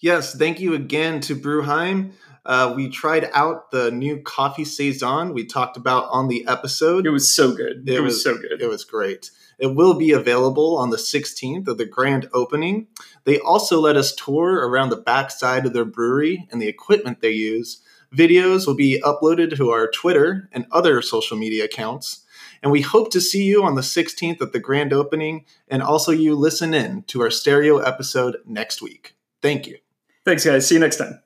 Yes, 0.01 0.35
thank 0.37 0.61
you 0.61 0.75
again 0.75 1.21
to 1.23 1.35
Brewheim. 1.35 2.12
Uh, 2.45 2.73
we 2.77 2.89
tried 2.89 3.29
out 3.33 3.73
the 3.73 3.91
new 3.91 4.21
coffee 4.23 4.64
saison 4.64 5.35
we 5.35 5.45
talked 5.45 5.77
about 5.77 6.07
on 6.11 6.29
the 6.29 6.47
episode. 6.47 7.07
It 7.07 7.11
was 7.11 7.35
so 7.35 7.53
good. 7.57 7.89
It, 7.89 7.95
It 7.97 8.01
was, 8.01 8.14
was- 8.14 8.23
so 8.23 8.37
good. 8.37 8.62
It 8.62 8.69
was 8.69 8.85
great. 8.85 9.31
It 9.59 9.75
will 9.75 9.95
be 9.95 10.12
available 10.12 10.77
on 10.77 10.91
the 10.91 10.99
16th 10.99 11.67
of 11.67 11.79
the 11.79 11.87
grand 11.87 12.29
opening. 12.35 12.89
They 13.25 13.41
also 13.41 13.81
let 13.81 13.97
us 13.97 14.14
tour 14.14 14.53
around 14.69 14.91
the 14.91 14.97
backside 14.97 15.64
of 15.64 15.73
their 15.73 15.87
brewery 15.87 16.47
and 16.53 16.61
the 16.61 16.69
equipment 16.69 17.23
they 17.23 17.31
use. 17.31 17.81
Videos 18.14 18.67
will 18.67 18.75
be 18.77 19.01
uploaded 19.03 19.57
to 19.57 19.71
our 19.71 19.91
Twitter 19.91 20.51
and 20.53 20.67
other 20.71 21.01
social 21.01 21.39
media 21.39 21.64
accounts. 21.64 22.26
And 22.63 22.73
we 22.73 22.83
hope 22.83 23.11
to 23.13 23.21
see 23.21 23.45
you 23.45 23.65
on 23.65 23.75
the 23.75 23.83
16th 23.83 24.41
at 24.41 24.53
the 24.53 24.61
grand 24.61 24.93
opening 24.93 25.45
and 25.69 25.83
also 25.83 26.13
you 26.13 26.35
listen 26.35 26.75
in 26.75 27.03
to 27.05 27.21
our 27.23 27.31
stereo 27.31 27.79
episode 27.79 28.39
next 28.45 28.83
week. 28.83 29.15
Thank 29.43 29.67
you. 29.67 29.79
Thanks, 30.25 30.45
guys. 30.45 30.67
See 30.67 30.75
you 30.75 30.81
next 30.81 30.97
time. 30.97 31.26